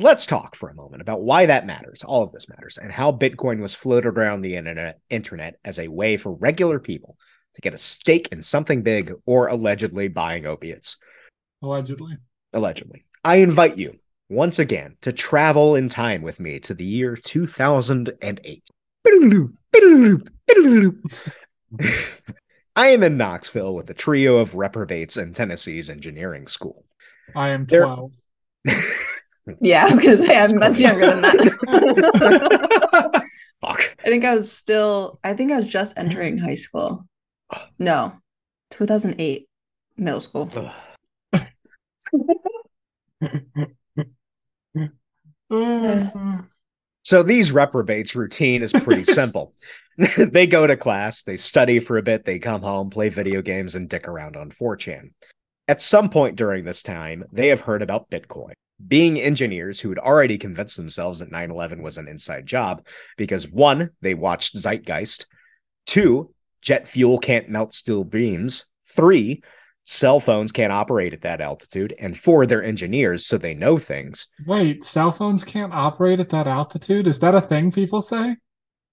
Let's 0.00 0.26
talk 0.26 0.54
for 0.54 0.68
a 0.68 0.74
moment 0.74 1.02
about 1.02 1.22
why 1.22 1.46
that 1.46 1.66
matters. 1.66 2.04
All 2.04 2.22
of 2.22 2.30
this 2.30 2.48
matters 2.48 2.78
and 2.78 2.92
how 2.92 3.10
Bitcoin 3.10 3.60
was 3.60 3.74
floated 3.74 4.16
around 4.16 4.42
the 4.42 4.54
internet, 4.54 5.00
internet 5.10 5.56
as 5.64 5.80
a 5.80 5.88
way 5.88 6.16
for 6.16 6.32
regular 6.32 6.78
people 6.78 7.16
to 7.54 7.60
get 7.60 7.74
a 7.74 7.78
stake 7.78 8.28
in 8.30 8.42
something 8.42 8.82
big 8.82 9.12
or 9.26 9.48
allegedly 9.48 10.06
buying 10.06 10.46
opiates. 10.46 10.98
Allegedly. 11.62 12.16
Allegedly. 12.52 13.06
I 13.24 13.36
invite 13.36 13.76
you 13.76 13.98
once 14.28 14.60
again 14.60 14.96
to 15.00 15.12
travel 15.12 15.74
in 15.74 15.88
time 15.88 16.22
with 16.22 16.38
me 16.38 16.60
to 16.60 16.74
the 16.74 16.84
year 16.84 17.16
2008. 17.16 18.62
I 22.76 22.86
am 22.86 23.02
in 23.02 23.16
Knoxville 23.16 23.74
with 23.74 23.90
a 23.90 23.94
trio 23.94 24.36
of 24.36 24.54
reprobates 24.54 25.16
in 25.16 25.34
Tennessee's 25.34 25.90
engineering 25.90 26.46
school. 26.46 26.84
I 27.34 27.48
am 27.48 27.66
12. 27.66 28.12
Yeah, 29.60 29.84
I 29.84 29.90
was 29.90 29.98
gonna 30.00 30.18
say 30.18 30.38
I'm 30.38 30.56
much 30.56 30.80
younger 30.80 31.06
than 31.06 31.22
that. 31.22 31.38
Fuck. 33.60 33.96
I 34.04 34.08
think 34.08 34.24
I 34.24 34.34
was 34.34 34.50
still. 34.52 35.18
I 35.24 35.34
think 35.34 35.52
I 35.52 35.56
was 35.56 35.64
just 35.64 35.98
entering 35.98 36.38
high 36.38 36.54
school. 36.54 37.04
No, 37.78 38.12
2008, 38.70 39.48
middle 39.96 40.20
school. 40.20 40.50
so 47.02 47.22
these 47.22 47.52
reprobates 47.52 48.14
routine 48.14 48.62
is 48.62 48.72
pretty 48.72 49.04
simple. 49.12 49.54
they 50.16 50.46
go 50.46 50.66
to 50.66 50.76
class, 50.76 51.22
they 51.22 51.36
study 51.36 51.80
for 51.80 51.98
a 51.98 52.02
bit, 52.02 52.24
they 52.24 52.38
come 52.38 52.62
home, 52.62 52.88
play 52.90 53.08
video 53.08 53.42
games, 53.42 53.74
and 53.74 53.88
dick 53.88 54.06
around 54.06 54.36
on 54.36 54.50
4chan. 54.50 55.10
At 55.66 55.80
some 55.82 56.08
point 56.08 56.36
during 56.36 56.64
this 56.64 56.82
time, 56.82 57.24
they 57.32 57.48
have 57.48 57.60
heard 57.60 57.82
about 57.82 58.08
Bitcoin 58.08 58.52
being 58.86 59.20
engineers 59.20 59.80
who 59.80 59.88
had 59.88 59.98
already 59.98 60.38
convinced 60.38 60.76
themselves 60.76 61.18
that 61.18 61.30
9 61.30 61.50
11 61.50 61.82
was 61.82 61.98
an 61.98 62.08
inside 62.08 62.46
job 62.46 62.86
because 63.16 63.48
one, 63.48 63.90
they 64.00 64.14
watched 64.14 64.56
Zeitgeist, 64.56 65.26
two, 65.86 66.32
jet 66.62 66.86
fuel 66.86 67.18
can't 67.18 67.48
melt 67.48 67.74
steel 67.74 68.04
beams, 68.04 68.66
three, 68.86 69.42
cell 69.84 70.20
phones 70.20 70.52
can't 70.52 70.72
operate 70.72 71.12
at 71.12 71.22
that 71.22 71.40
altitude, 71.40 71.94
and 71.98 72.16
four, 72.16 72.46
they're 72.46 72.62
engineers, 72.62 73.26
so 73.26 73.38
they 73.38 73.54
know 73.54 73.78
things. 73.78 74.28
Wait, 74.46 74.84
cell 74.84 75.10
phones 75.10 75.44
can't 75.44 75.72
operate 75.72 76.20
at 76.20 76.28
that 76.28 76.46
altitude? 76.46 77.06
Is 77.06 77.20
that 77.20 77.34
a 77.34 77.40
thing 77.40 77.72
people 77.72 78.02
say? 78.02 78.36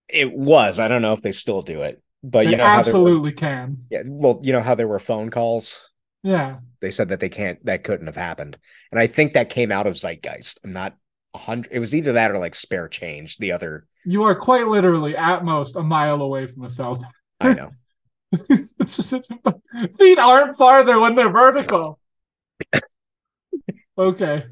It 0.07 0.31
was. 0.31 0.79
I 0.79 0.88
don't 0.88 1.01
know 1.01 1.13
if 1.13 1.21
they 1.21 1.31
still 1.31 1.61
do 1.61 1.81
it, 1.81 2.01
but 2.23 2.45
they 2.45 2.51
you 2.51 2.57
know, 2.57 2.63
absolutely 2.63 3.31
were, 3.31 3.36
can. 3.36 3.86
Yeah, 3.89 4.03
well, 4.05 4.39
you 4.41 4.53
know 4.53 4.61
how 4.61 4.75
there 4.75 4.88
were 4.88 4.99
phone 4.99 5.29
calls 5.29 5.79
yeah. 6.25 6.55
They 6.86 6.91
said 6.91 7.09
that 7.09 7.19
they 7.19 7.29
can't 7.29 7.65
that 7.65 7.83
couldn't 7.83 8.05
have 8.05 8.15
happened. 8.15 8.59
And 8.91 8.99
I 8.99 9.07
think 9.07 9.33
that 9.33 9.49
came 9.49 9.71
out 9.71 9.88
of 9.88 9.95
Zeitgeist. 9.95 10.59
I'm 10.63 10.71
not 10.71 10.95
a 11.33 11.39
hundred 11.39 11.71
it 11.71 11.79
was 11.79 11.95
either 11.95 12.13
that 12.13 12.29
or 12.29 12.38
like 12.38 12.53
spare 12.53 12.88
change, 12.88 13.38
the 13.38 13.51
other 13.51 13.88
You 14.05 14.21
are 14.25 14.36
quite 14.36 14.67
literally 14.67 15.17
at 15.17 15.43
most 15.43 15.75
a 15.75 15.81
mile 15.81 16.21
away 16.21 16.45
from 16.45 16.63
a 16.63 16.69
cell 16.69 16.95
tower. 16.95 17.11
I 17.41 17.53
know. 17.53 17.71
feet 19.97 20.19
aren't 20.19 20.57
farther 20.57 20.99
when 20.99 21.15
they're 21.15 21.31
vertical. 21.31 21.99
okay. 23.97 24.45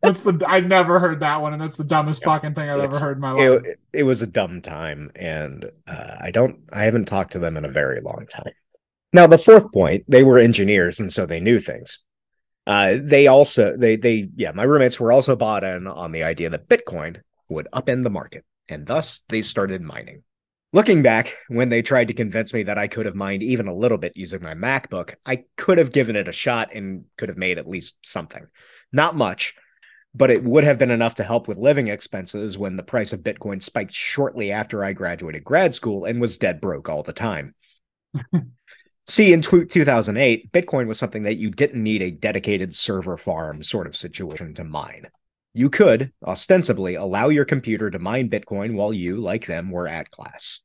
that's 0.00 0.22
the 0.22 0.44
I 0.46 0.60
never 0.60 1.00
heard 1.00 1.18
that 1.18 1.42
one, 1.42 1.52
and 1.52 1.60
that's 1.60 1.78
the 1.78 1.84
dumbest 1.84 2.22
fucking 2.22 2.54
thing 2.54 2.70
I've 2.70 2.78
ever 2.78 2.98
heard 3.00 3.16
in 3.16 3.20
my 3.20 3.32
life. 3.32 3.64
It, 3.64 3.78
it 3.92 4.02
was 4.04 4.22
a 4.22 4.26
dumb 4.28 4.62
time, 4.62 5.10
and 5.16 5.68
uh, 5.88 6.14
I 6.20 6.30
don't, 6.30 6.60
I 6.72 6.84
haven't 6.84 7.06
talked 7.06 7.32
to 7.32 7.40
them 7.40 7.56
in 7.56 7.64
a 7.64 7.70
very 7.72 8.00
long 8.00 8.28
time. 8.30 8.52
Now, 9.12 9.26
the 9.26 9.38
fourth 9.38 9.72
point, 9.72 10.04
they 10.08 10.22
were 10.22 10.38
engineers, 10.38 11.00
and 11.00 11.12
so 11.12 11.26
they 11.26 11.40
knew 11.40 11.58
things. 11.58 11.98
Uh, 12.66 12.98
they 13.02 13.26
also, 13.26 13.76
they, 13.76 13.96
they, 13.96 14.28
yeah, 14.36 14.52
my 14.52 14.62
roommates 14.62 15.00
were 15.00 15.10
also 15.10 15.34
bought 15.34 15.64
in 15.64 15.86
on 15.86 16.12
the 16.12 16.22
idea 16.22 16.50
that 16.50 16.68
Bitcoin 16.68 17.20
would 17.48 17.66
upend 17.72 18.04
the 18.04 18.10
market, 18.10 18.44
and 18.68 18.86
thus 18.86 19.22
they 19.28 19.42
started 19.42 19.82
mining. 19.82 20.22
Looking 20.72 21.02
back, 21.02 21.36
when 21.48 21.68
they 21.68 21.82
tried 21.82 22.08
to 22.08 22.14
convince 22.14 22.54
me 22.54 22.62
that 22.62 22.78
I 22.78 22.86
could 22.86 23.06
have 23.06 23.16
mined 23.16 23.42
even 23.42 23.66
a 23.66 23.74
little 23.74 23.98
bit 23.98 24.16
using 24.16 24.40
my 24.40 24.54
MacBook, 24.54 25.14
I 25.26 25.44
could 25.56 25.78
have 25.78 25.90
given 25.90 26.14
it 26.14 26.28
a 26.28 26.32
shot 26.32 26.72
and 26.72 27.06
could 27.16 27.28
have 27.28 27.38
made 27.38 27.58
at 27.58 27.68
least 27.68 27.96
something. 28.02 28.46
Not 28.92 29.16
much, 29.16 29.56
but 30.14 30.30
it 30.30 30.44
would 30.44 30.62
have 30.62 30.78
been 30.78 30.92
enough 30.92 31.16
to 31.16 31.24
help 31.24 31.48
with 31.48 31.58
living 31.58 31.88
expenses 31.88 32.56
when 32.56 32.76
the 32.76 32.84
price 32.84 33.12
of 33.12 33.20
Bitcoin 33.20 33.60
spiked 33.60 33.92
shortly 33.92 34.52
after 34.52 34.84
I 34.84 34.92
graduated 34.92 35.42
grad 35.42 35.74
school 35.74 36.04
and 36.04 36.20
was 36.20 36.36
dead 36.36 36.60
broke 36.60 36.88
all 36.88 37.02
the 37.02 37.12
time. 37.12 37.56
See, 39.10 39.32
in 39.32 39.42
t- 39.42 39.64
2008, 39.64 40.52
Bitcoin 40.52 40.86
was 40.86 40.96
something 40.96 41.24
that 41.24 41.36
you 41.36 41.50
didn't 41.50 41.82
need 41.82 42.00
a 42.00 42.12
dedicated 42.12 42.76
server 42.76 43.16
farm 43.16 43.64
sort 43.64 43.88
of 43.88 43.96
situation 43.96 44.54
to 44.54 44.62
mine. 44.62 45.08
You 45.52 45.68
could, 45.68 46.12
ostensibly, 46.24 46.94
allow 46.94 47.28
your 47.28 47.44
computer 47.44 47.90
to 47.90 47.98
mine 47.98 48.30
Bitcoin 48.30 48.74
while 48.74 48.92
you, 48.92 49.20
like 49.20 49.46
them, 49.46 49.72
were 49.72 49.88
at 49.88 50.12
class. 50.12 50.60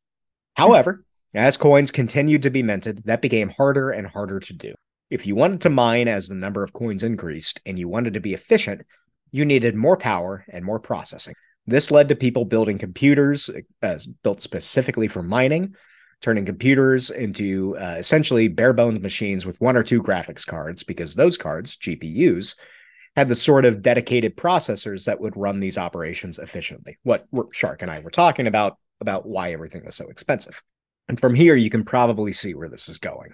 However, 0.54 1.04
as 1.34 1.58
coins 1.58 1.90
continued 1.90 2.44
to 2.44 2.52
be 2.52 2.62
minted, 2.62 3.02
that 3.06 3.24
became 3.24 3.50
harder 3.50 3.90
and 3.90 4.06
harder 4.06 4.40
to 4.42 4.54
do. 4.54 4.76
If 5.10 5.26
you 5.26 5.34
wanted 5.34 5.62
to 5.62 5.72
mine 5.72 6.08
as 6.08 6.28
the 6.28 6.36
number 6.36 6.62
of 6.62 6.72
coins 6.72 7.02
increased 7.02 7.62
and 7.66 7.80
you 7.80 7.88
wanted 7.88 8.14
to 8.14 8.20
be 8.20 8.36
efficient, 8.36 8.84
you 9.32 9.44
needed 9.44 9.74
more 9.74 9.98
power 9.98 10.46
and 10.50 10.64
more 10.64 10.80
processing. 10.80 11.34
This 11.66 11.90
led 11.90 12.10
to 12.10 12.16
people 12.16 12.46
building 12.46 12.78
computers 12.78 13.50
uh, 13.82 13.98
built 14.22 14.44
specifically 14.44 15.08
for 15.08 15.24
mining, 15.24 15.74
turning 16.22 16.46
computers 16.46 17.10
into 17.10 17.78
uh, 17.78 17.96
essentially 17.98 18.48
bare 18.48 18.74
bones 18.74 19.02
machines 19.02 19.46
with 19.46 19.62
one 19.62 19.76
or 19.76 19.84
two 19.84 20.02
graphics 20.02 20.46
cards, 20.46 20.84
because 20.84 21.16
those 21.16 21.38
cards, 21.38 21.78
GPUs, 21.78 22.56
had 23.16 23.30
the 23.30 23.36
sort 23.36 23.66
of 23.66 23.82
dedicated 23.82 24.36
processors 24.36 25.06
that 25.06 25.22
would 25.22 25.38
run 25.38 25.60
these 25.60 25.78
operations 25.78 26.40
efficiently. 26.40 26.98
What 27.04 27.28
Shark 27.52 27.82
and 27.82 27.90
I 27.90 28.00
were 28.00 28.12
talking 28.12 28.48
about, 28.48 28.78
about 29.00 29.26
why 29.26 29.54
everything 29.54 29.86
was 29.86 29.96
so 29.96 30.08
expensive. 30.08 30.62
And 31.08 31.20
from 31.20 31.36
here, 31.36 31.56
you 31.56 31.70
can 31.70 31.86
probably 31.86 32.34
see 32.34 32.54
where 32.54 32.70
this 32.70 32.90
is 32.90 33.00
going. 33.00 33.30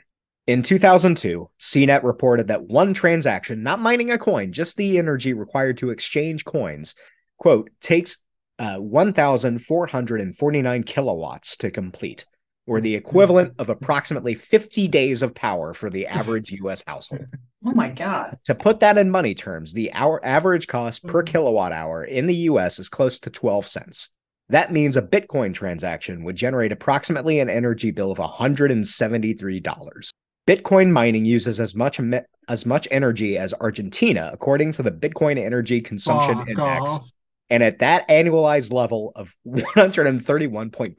In 0.47 0.63
2002, 0.63 1.49
CNET 1.59 2.03
reported 2.03 2.47
that 2.47 2.63
one 2.63 2.93
transaction, 2.93 3.63
not 3.63 3.79
mining 3.79 4.11
a 4.11 4.17
coin, 4.17 4.51
just 4.51 4.75
the 4.75 4.97
energy 4.97 5.34
required 5.34 5.77
to 5.77 5.91
exchange 5.91 6.43
coins, 6.45 6.95
quote, 7.38 7.69
takes 7.79 8.17
uh, 8.59 8.77
1,449 8.77 10.84
kilowatts 10.84 11.55
to 11.57 11.71
complete, 11.71 12.25
or 12.68 12.80
the 12.80 12.95
equivalent 12.95 13.53
of 13.57 13.70
approximately 13.70 14.36
50 14.36 14.88
days 14.88 15.22
of 15.22 15.36
power 15.36 15.74
for 15.74 15.89
the 15.89 16.07
average 16.07 16.51
US 16.64 16.84
household. 16.86 17.26
Oh 17.66 17.74
my 17.74 17.89
God. 17.89 18.38
To 18.45 18.55
put 18.55 18.80
that 18.80 18.97
in 18.97 19.09
money 19.09 19.36
terms, 19.36 19.74
the 19.74 19.91
hour 19.93 20.24
average 20.26 20.68
cost 20.68 21.05
per 21.05 21.24
mm-hmm. 21.24 21.32
kilowatt 21.32 21.72
hour 21.72 22.03
in 22.03 22.28
the 22.28 22.36
US 22.36 22.80
is 22.80 22.89
close 22.89 23.20
to 23.20 23.30
12 23.30 23.68
cents. 23.68 24.09
That 24.49 24.74
means 24.74 24.97
a 24.97 25.01
Bitcoin 25.01 25.53
transaction 25.53 26.24
would 26.24 26.36
generate 26.36 26.74
approximately 26.74 27.39
an 27.39 27.49
energy 27.49 27.91
bill 27.91 28.12
of 28.12 28.18
$173. 28.18 30.09
Bitcoin 30.47 30.91
mining 30.91 31.24
uses 31.24 31.59
as 31.59 31.74
much 31.74 32.01
as 32.49 32.66
much 32.66 32.88
energy 32.91 33.38
as 33.38 33.53
Argentina, 33.62 34.30
according 34.34 34.74
to 34.74 34.84
the 34.84 34.91
Bitcoin 34.91 35.38
Energy 35.38 35.80
Consumption 35.80 36.39
oh, 36.39 36.45
Index. 36.47 37.14
And 37.52 37.62
at 37.62 37.80
that 37.80 38.08
annualized 38.08 38.72
level 38.72 39.12
of 39.16 39.36
131.26 39.45 40.95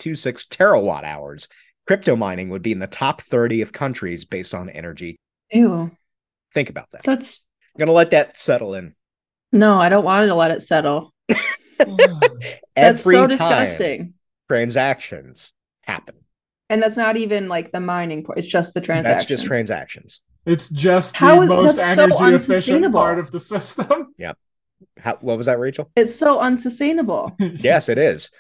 terawatt 0.49 1.03
hours, 1.03 1.49
crypto 1.87 2.15
mining 2.15 2.51
would 2.51 2.63
be 2.63 2.73
in 2.73 2.79
the 2.79 2.87
top 2.87 3.23
30 3.23 3.63
of 3.63 3.73
countries 3.73 4.27
based 4.27 4.55
on 4.55 4.69
energy. 4.69 5.17
Ew. 5.51 5.91
Think 6.53 6.69
about 6.69 6.91
that. 6.93 7.03
That's 7.05 7.43
I'm 7.75 7.79
gonna 7.79 7.93
let 7.93 8.11
that 8.11 8.39
settle 8.39 8.75
in. 8.75 8.95
No, 9.51 9.79
I 9.79 9.89
don't 9.89 10.05
want 10.05 10.29
to 10.29 10.35
let 10.35 10.51
it 10.51 10.61
settle. 10.61 11.15
that's 12.77 13.03
so 13.03 13.27
disgusting. 13.27 14.15
Transactions 14.47 15.53
happen. 15.83 16.17
And 16.69 16.83
that's 16.83 16.99
not 16.99 17.17
even 17.17 17.49
like 17.49 17.73
the 17.73 17.81
mining 17.81 18.25
part. 18.25 18.39
It's 18.39 18.47
just 18.47 18.75
the 18.75 18.81
transactions. 18.83 19.17
That's 19.17 19.29
just 19.29 19.47
transactions. 19.47 20.21
It's 20.45 20.69
just 20.69 21.17
How 21.17 21.41
the 21.41 21.47
most 21.47 21.79
energy 21.79 22.17
so 22.17 22.27
efficient 22.27 22.93
part 22.93 23.19
of 23.19 23.31
the 23.31 23.41
system. 23.41 24.15
Yep. 24.19 24.37
How, 24.99 25.19
what 25.21 25.37
was 25.37 25.47
that, 25.47 25.59
Rachel? 25.59 25.91
It's 25.97 26.15
so 26.15 26.39
unsustainable. 26.39 27.35
yes, 27.39 27.89
it 27.89 27.99
is. 27.99 28.31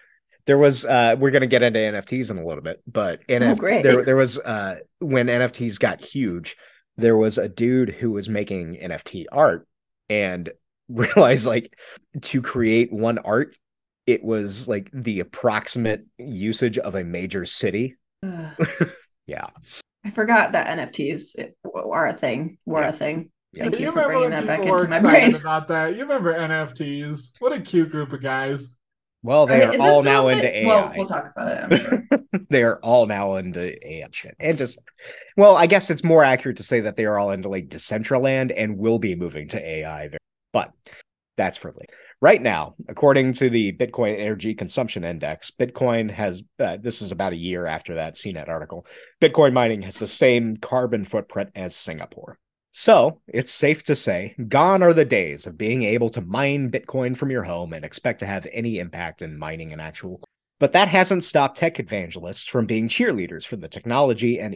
There 0.44 0.58
was 0.58 0.84
uh 0.84 1.16
we're 1.18 1.30
gonna 1.30 1.46
get 1.46 1.62
into 1.62 1.78
NFTs 1.78 2.30
in 2.30 2.38
a 2.38 2.44
little 2.44 2.62
bit, 2.62 2.82
but 2.86 3.26
NFT, 3.28 3.78
oh, 3.78 3.82
there 3.82 4.04
there 4.04 4.16
was 4.16 4.38
uh 4.38 4.78
when 4.98 5.28
NFTs 5.28 5.78
got 5.78 6.04
huge, 6.04 6.56
there 6.96 7.16
was 7.16 7.38
a 7.38 7.48
dude 7.48 7.90
who 7.90 8.10
was 8.10 8.28
making 8.28 8.78
NFT 8.82 9.26
art 9.30 9.68
and 10.10 10.50
realized 10.88 11.46
like 11.46 11.72
to 12.22 12.42
create 12.42 12.92
one 12.92 13.18
art, 13.18 13.56
it 14.06 14.24
was 14.24 14.66
like 14.66 14.90
the 14.92 15.20
approximate 15.20 16.04
usage 16.18 16.76
of 16.78 16.96
a 16.96 17.04
major 17.04 17.44
city. 17.44 17.96
yeah. 19.26 19.46
I 20.04 20.10
forgot 20.10 20.52
that 20.52 20.66
NFTs 20.78 21.52
are 21.74 22.06
a 22.06 22.12
thing. 22.12 22.58
Were 22.66 22.80
yeah. 22.80 22.88
a 22.88 22.92
thing. 22.92 23.30
Yeah. 23.52 23.64
Thank 23.64 23.80
you, 23.80 23.86
you 23.86 23.92
for 23.92 24.04
bringing 24.04 24.30
that 24.30 24.46
back 24.46 24.64
into 24.64 24.88
my 24.88 25.00
brain. 25.00 25.34
About 25.34 25.68
that, 25.68 25.94
you 25.94 26.02
remember 26.02 26.32
NFTs? 26.34 27.32
What 27.38 27.52
a 27.52 27.60
cute 27.60 27.90
group 27.90 28.12
of 28.12 28.22
guys. 28.22 28.74
Well, 29.22 29.46
they 29.46 29.64
I 29.64 29.70
mean, 29.70 29.80
are 29.80 29.88
all 29.88 30.02
now 30.02 30.28
into 30.28 30.56
AI. 30.56 30.66
Well, 30.66 30.92
we'll 30.96 31.06
talk 31.06 31.30
about 31.30 31.48
it. 31.48 31.62
I'm 31.62 31.76
sure. 32.10 32.44
they 32.50 32.64
are 32.64 32.78
all 32.80 33.06
now 33.06 33.36
into 33.36 33.74
AI 33.86 34.08
shit, 34.10 34.34
and 34.40 34.58
just 34.58 34.78
well, 35.36 35.56
I 35.56 35.66
guess 35.66 35.90
it's 35.90 36.02
more 36.02 36.24
accurate 36.24 36.56
to 36.56 36.64
say 36.64 36.80
that 36.80 36.96
they 36.96 37.04
are 37.04 37.18
all 37.18 37.30
into 37.30 37.48
like 37.48 37.68
Decentraland 37.68 38.52
and 38.56 38.78
will 38.78 38.98
be 38.98 39.14
moving 39.14 39.48
to 39.48 39.64
AI. 39.64 40.10
But 40.52 40.72
that's 41.36 41.58
for 41.58 41.70
later. 41.70 41.94
Right 42.20 42.40
now, 42.40 42.74
according 42.88 43.34
to 43.34 43.50
the 43.50 43.72
Bitcoin 43.72 44.18
Energy 44.18 44.54
Consumption 44.54 45.04
Index, 45.04 45.50
Bitcoin 45.50 46.10
has 46.10 46.42
uh, 46.58 46.78
this 46.80 47.02
is 47.02 47.12
about 47.12 47.32
a 47.32 47.36
year 47.36 47.66
after 47.66 47.96
that 47.96 48.14
CNET 48.14 48.48
article. 48.48 48.86
Bitcoin 49.20 49.52
mining 49.52 49.82
has 49.82 49.98
the 49.98 50.06
same 50.06 50.56
carbon 50.56 51.04
footprint 51.04 51.50
as 51.54 51.76
Singapore. 51.76 52.38
So 52.74 53.20
it's 53.28 53.52
safe 53.52 53.82
to 53.84 53.94
say, 53.94 54.34
gone 54.48 54.82
are 54.82 54.94
the 54.94 55.04
days 55.04 55.46
of 55.46 55.58
being 55.58 55.82
able 55.82 56.08
to 56.10 56.22
mine 56.22 56.70
Bitcoin 56.70 57.14
from 57.14 57.30
your 57.30 57.42
home 57.42 57.74
and 57.74 57.84
expect 57.84 58.20
to 58.20 58.26
have 58.26 58.46
any 58.50 58.78
impact 58.78 59.20
in 59.20 59.38
mining 59.38 59.74
an 59.74 59.80
actual. 59.80 60.22
But 60.58 60.72
that 60.72 60.88
hasn't 60.88 61.24
stopped 61.24 61.58
tech 61.58 61.78
evangelists 61.78 62.44
from 62.46 62.64
being 62.64 62.88
cheerleaders 62.88 63.46
for 63.46 63.56
the 63.56 63.68
technology 63.68 64.40
and 64.40 64.54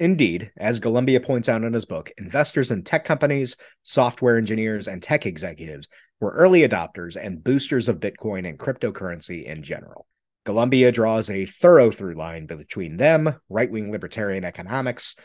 Indeed, 0.00 0.50
as 0.56 0.80
Golumbia 0.80 1.20
points 1.20 1.50
out 1.50 1.62
in 1.62 1.74
his 1.74 1.84
book, 1.84 2.10
investors 2.16 2.70
in 2.70 2.82
tech 2.82 3.04
companies, 3.04 3.56
software 3.82 4.38
engineers, 4.38 4.88
and 4.88 5.02
tech 5.02 5.26
executives 5.26 5.88
were 6.18 6.32
early 6.32 6.66
adopters 6.66 7.16
and 7.22 7.44
boosters 7.44 7.86
of 7.86 8.00
Bitcoin 8.00 8.48
and 8.48 8.58
cryptocurrency 8.58 9.44
in 9.44 9.62
general. 9.62 10.06
Golumbia 10.46 10.90
draws 10.90 11.28
a 11.28 11.44
thorough 11.44 11.90
through 11.90 12.14
line 12.14 12.46
between 12.46 12.96
them, 12.96 13.34
right 13.50 13.70
wing 13.70 13.92
libertarian 13.92 14.44
economics, 14.44 15.16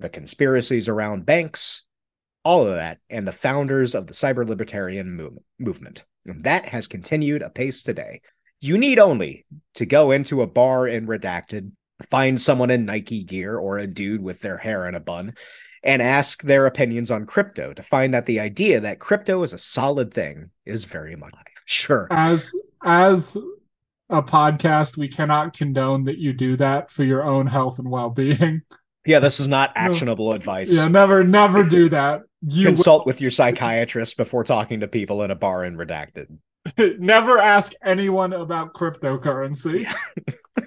the 0.00 0.08
conspiracies 0.08 0.88
around 0.88 1.26
banks, 1.26 1.84
all 2.44 2.66
of 2.66 2.74
that, 2.74 2.98
and 3.10 3.26
the 3.26 3.32
founders 3.32 3.94
of 3.94 4.06
the 4.06 4.12
cyber 4.14 4.46
libertarian 4.46 5.12
move- 5.12 5.38
movement. 5.58 6.04
And 6.26 6.44
that 6.44 6.66
has 6.66 6.86
continued 6.86 7.42
apace 7.42 7.82
today. 7.82 8.20
You 8.60 8.78
need 8.78 8.98
only 8.98 9.46
to 9.74 9.86
go 9.86 10.10
into 10.10 10.42
a 10.42 10.46
bar 10.46 10.86
in 10.86 11.06
Redacted, 11.06 11.72
find 12.10 12.40
someone 12.40 12.70
in 12.70 12.84
Nike 12.84 13.24
gear 13.24 13.56
or 13.56 13.78
a 13.78 13.86
dude 13.86 14.22
with 14.22 14.40
their 14.40 14.56
hair 14.56 14.88
in 14.88 14.94
a 14.94 15.00
bun, 15.00 15.34
and 15.84 16.02
ask 16.02 16.42
their 16.42 16.66
opinions 16.66 17.10
on 17.10 17.24
crypto 17.24 17.72
to 17.72 17.82
find 17.82 18.12
that 18.14 18.26
the 18.26 18.40
idea 18.40 18.80
that 18.80 18.98
crypto 18.98 19.42
is 19.42 19.52
a 19.52 19.58
solid 19.58 20.12
thing 20.12 20.50
is 20.66 20.84
very 20.84 21.14
much 21.16 21.32
alive. 21.32 21.44
sure. 21.66 22.08
As 22.10 22.52
as 22.84 23.36
a 24.10 24.22
podcast, 24.22 24.96
we 24.96 25.08
cannot 25.08 25.56
condone 25.56 26.04
that 26.04 26.18
you 26.18 26.32
do 26.32 26.56
that 26.56 26.90
for 26.90 27.04
your 27.04 27.24
own 27.24 27.46
health 27.46 27.78
and 27.78 27.90
well 27.90 28.10
being. 28.10 28.62
Yeah, 29.06 29.20
this 29.20 29.40
is 29.40 29.48
not 29.48 29.72
actionable 29.74 30.30
no. 30.30 30.36
advice. 30.36 30.74
Yeah, 30.74 30.88
never, 30.88 31.24
never 31.24 31.62
do 31.62 31.88
that. 31.90 32.22
You 32.46 32.66
consult 32.66 33.00
will. 33.00 33.06
with 33.06 33.20
your 33.20 33.30
psychiatrist 33.30 34.16
before 34.16 34.44
talking 34.44 34.80
to 34.80 34.88
people 34.88 35.22
in 35.22 35.30
a 35.30 35.34
bar 35.34 35.64
in 35.64 35.76
redacted. 35.76 36.38
never 36.98 37.38
ask 37.38 37.72
anyone 37.82 38.32
about 38.32 38.74
cryptocurrency. 38.74 39.92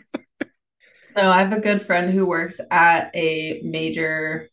no, 1.16 1.30
I 1.30 1.40
have 1.40 1.54
a 1.54 1.60
good 1.62 1.82
friend 1.82 2.12
who 2.12 2.26
works 2.26 2.60
at 2.72 3.16
a 3.16 3.62
major 3.64 4.50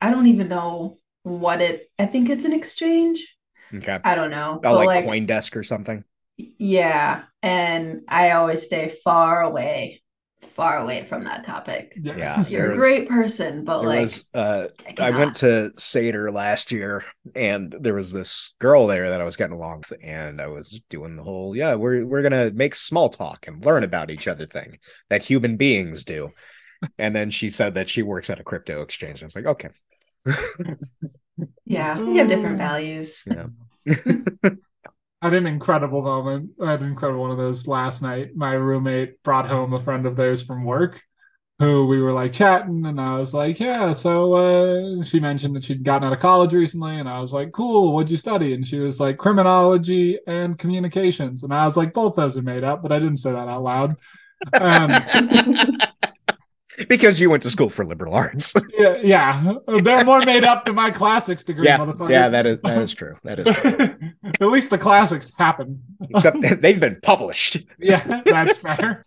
I 0.00 0.10
don't 0.10 0.26
even 0.26 0.48
know 0.48 0.96
what 1.22 1.62
it 1.62 1.90
I 1.98 2.06
think 2.06 2.28
it's 2.28 2.44
an 2.44 2.52
exchange. 2.52 3.34
Okay. 3.74 3.96
I 4.04 4.14
don't 4.14 4.30
know. 4.30 4.60
Oh, 4.64 4.74
like, 4.74 4.86
like 4.86 5.06
CoinDesk 5.06 5.56
or 5.56 5.64
something. 5.64 6.04
Yeah. 6.36 7.24
And 7.42 8.02
I 8.08 8.32
always 8.32 8.62
stay 8.62 8.88
far 8.88 9.42
away 9.42 10.02
far 10.44 10.78
away 10.78 11.04
from 11.04 11.24
that 11.24 11.44
topic. 11.46 11.94
Yeah, 11.96 12.46
you're 12.46 12.70
a 12.70 12.76
great 12.76 13.08
person, 13.08 13.64
but 13.64 13.84
like, 13.84 14.02
was, 14.02 14.26
uh, 14.34 14.68
I, 15.00 15.08
I, 15.08 15.10
went 15.10 15.36
to 15.36 15.72
Seder 15.78 16.30
last 16.30 16.70
year, 16.70 17.04
and 17.34 17.74
there 17.80 17.94
was 17.94 18.12
this 18.12 18.54
girl 18.58 18.86
there 18.86 19.10
that 19.10 19.20
I 19.20 19.24
was 19.24 19.36
getting 19.36 19.56
along 19.56 19.84
with, 19.88 19.98
and 20.02 20.40
I 20.40 20.46
was 20.46 20.80
doing 20.90 21.16
the 21.16 21.22
whole 21.22 21.56
yeah, 21.56 21.74
we're 21.74 22.04
we're 22.04 22.22
gonna 22.22 22.50
make 22.50 22.74
small 22.74 23.08
talk 23.08 23.46
and 23.46 23.64
learn 23.64 23.84
about 23.84 24.10
each 24.10 24.28
other 24.28 24.46
thing 24.46 24.78
that 25.10 25.22
human 25.22 25.56
beings 25.56 26.04
do. 26.04 26.30
And 26.98 27.14
then 27.16 27.30
she 27.30 27.50
said 27.50 27.74
that 27.74 27.88
she 27.88 28.02
works 28.02 28.30
at 28.30 28.40
a 28.40 28.44
crypto 28.44 28.82
exchange. 28.82 29.22
I 29.22 29.26
was 29.26 29.36
like, 29.36 29.46
okay. 29.46 29.68
yeah, 31.64 31.98
we 31.98 32.18
have 32.18 32.28
different 32.28 32.58
values. 32.58 33.24
Yeah. 33.26 33.46
Had 35.24 35.32
an 35.32 35.46
incredible 35.46 36.02
moment. 36.02 36.50
I 36.62 36.72
had 36.72 36.82
an 36.82 36.88
incredible 36.88 37.22
one 37.22 37.30
of 37.30 37.38
those 37.38 37.66
last 37.66 38.02
night. 38.02 38.36
My 38.36 38.52
roommate 38.52 39.22
brought 39.22 39.48
home 39.48 39.72
a 39.72 39.80
friend 39.80 40.04
of 40.04 40.16
theirs 40.16 40.42
from 40.42 40.64
work 40.64 41.02
who 41.58 41.86
we 41.86 41.98
were 41.98 42.12
like 42.12 42.32
chatting 42.32 42.84
and 42.84 43.00
I 43.00 43.18
was 43.18 43.32
like, 43.32 43.58
yeah, 43.58 43.92
so 43.92 44.34
uh, 44.34 45.02
she 45.02 45.20
mentioned 45.20 45.56
that 45.56 45.64
she'd 45.64 45.82
gotten 45.82 46.06
out 46.06 46.12
of 46.12 46.18
college 46.18 46.52
recently 46.52 46.96
and 46.96 47.08
I 47.08 47.20
was 47.20 47.32
like, 47.32 47.52
cool, 47.52 47.94
what'd 47.94 48.10
you 48.10 48.18
study? 48.18 48.52
And 48.52 48.66
she 48.66 48.78
was 48.78 49.00
like 49.00 49.16
criminology 49.16 50.18
and 50.26 50.58
communications. 50.58 51.42
And 51.42 51.54
I 51.54 51.64
was 51.64 51.76
like, 51.76 51.94
both 51.94 52.16
those 52.16 52.36
are 52.36 52.42
made 52.42 52.62
up, 52.62 52.82
but 52.82 52.92
I 52.92 52.98
didn't 52.98 53.16
say 53.16 53.32
that 53.32 53.48
out 53.48 53.62
loud. 53.62 53.96
Um, 54.52 54.90
because 56.88 57.20
you 57.20 57.30
went 57.30 57.42
to 57.44 57.50
school 57.50 57.70
for 57.70 57.84
liberal 57.84 58.14
arts. 58.14 58.52
yeah, 58.78 58.96
yeah, 59.02 59.54
they're 59.82 60.04
more 60.04 60.24
made 60.24 60.44
up 60.44 60.64
than 60.64 60.74
my 60.74 60.90
classics 60.90 61.44
degree, 61.44 61.66
yeah, 61.66 61.78
motherfucker. 61.78 62.10
Yeah, 62.10 62.28
that 62.28 62.46
is 62.46 62.58
that 62.62 62.78
is 62.78 62.92
true. 62.92 63.16
That 63.24 63.38
is 63.40 63.54
true. 63.54 64.12
At 64.24 64.48
least 64.48 64.70
the 64.70 64.78
classics 64.78 65.32
happen. 65.36 65.82
Except 66.10 66.38
they've 66.60 66.80
been 66.80 66.98
published. 67.02 67.58
yeah, 67.78 68.22
that's 68.24 68.58
fair. 68.58 69.04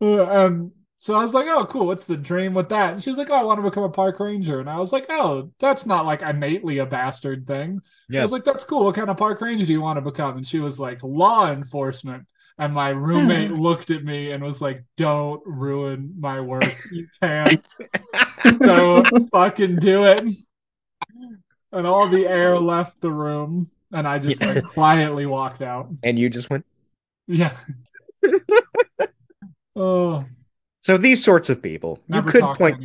um, 0.00 0.72
so 1.04 1.14
I 1.14 1.22
was 1.22 1.34
like, 1.34 1.46
"Oh, 1.48 1.66
cool. 1.66 1.86
What's 1.86 2.06
the 2.06 2.16
dream 2.16 2.54
with 2.54 2.70
that?" 2.70 2.94
And 2.94 3.02
she's 3.02 3.18
like, 3.18 3.28
"Oh, 3.30 3.34
I 3.34 3.42
want 3.42 3.58
to 3.58 3.68
become 3.68 3.82
a 3.82 3.90
park 3.90 4.20
ranger." 4.20 4.60
And 4.60 4.70
I 4.70 4.78
was 4.78 4.92
like, 4.92 5.06
"Oh, 5.10 5.50
that's 5.58 5.84
not 5.84 6.06
like 6.06 6.22
innately 6.22 6.78
a 6.78 6.86
bastard 6.86 7.46
thing." 7.46 7.80
Yeah. 8.08 8.20
I 8.20 8.22
was 8.22 8.32
like, 8.32 8.44
"That's 8.44 8.64
cool. 8.64 8.84
What 8.84 8.94
kind 8.94 9.10
of 9.10 9.16
park 9.16 9.40
ranger 9.40 9.66
do 9.66 9.72
you 9.72 9.82
want 9.82 9.98
to 9.98 10.00
become?" 10.00 10.38
And 10.38 10.46
she 10.46 10.60
was 10.60 10.80
like, 10.80 11.00
"Law 11.02 11.50
enforcement." 11.50 12.26
And 12.58 12.72
my 12.72 12.90
roommate 12.90 13.50
looked 13.52 13.90
at 13.90 14.04
me 14.04 14.30
and 14.30 14.42
was 14.42 14.60
like, 14.60 14.84
"Don't 14.96 15.42
ruin 15.46 16.14
my 16.18 16.40
work. 16.40 16.72
You 16.92 17.06
can't. 17.22 17.66
Don't 18.60 19.30
fucking 19.30 19.76
do 19.76 20.04
it." 20.04 20.24
And 21.72 21.86
all 21.86 22.08
the 22.08 22.26
air 22.26 22.58
left 22.58 23.00
the 23.00 23.10
room, 23.10 23.70
and 23.92 24.06
I 24.06 24.18
just 24.18 24.40
like 24.40 24.64
quietly 24.64 25.26
walked 25.26 25.62
out. 25.62 25.88
And 26.02 26.18
you 26.18 26.28
just 26.28 26.50
went, 26.50 26.64
"Yeah." 27.26 27.56
oh. 29.76 30.24
So 30.82 30.98
these 30.98 31.24
sorts 31.24 31.48
of 31.48 31.62
people, 31.62 31.98
Never 32.08 32.26
you 32.26 32.32
could 32.32 32.56
point 32.56 32.84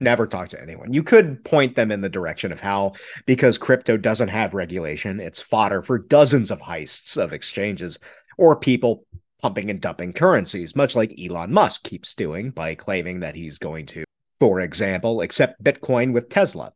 never 0.00 0.26
talk 0.26 0.48
to 0.48 0.60
anyone. 0.60 0.92
You 0.92 1.02
could 1.02 1.44
point 1.44 1.76
them 1.76 1.92
in 1.92 2.00
the 2.00 2.08
direction 2.08 2.52
of 2.52 2.60
how, 2.60 2.94
because 3.26 3.58
crypto 3.58 3.96
doesn't 3.96 4.28
have 4.28 4.54
regulation, 4.54 5.20
it's 5.20 5.42
fodder 5.42 5.82
for 5.82 5.98
dozens 5.98 6.50
of 6.50 6.60
heists 6.60 7.16
of 7.16 7.32
exchanges 7.32 7.98
or 8.40 8.56
people 8.56 9.04
pumping 9.40 9.70
and 9.70 9.80
dumping 9.80 10.14
currencies, 10.14 10.74
much 10.74 10.96
like 10.96 11.18
Elon 11.20 11.52
Musk 11.52 11.84
keeps 11.84 12.14
doing 12.14 12.50
by 12.50 12.74
claiming 12.74 13.20
that 13.20 13.34
he's 13.34 13.58
going 13.58 13.84
to, 13.86 14.04
for 14.38 14.60
example, 14.60 15.20
accept 15.20 15.62
Bitcoin 15.62 16.14
with 16.14 16.30
Tesla, 16.30 16.72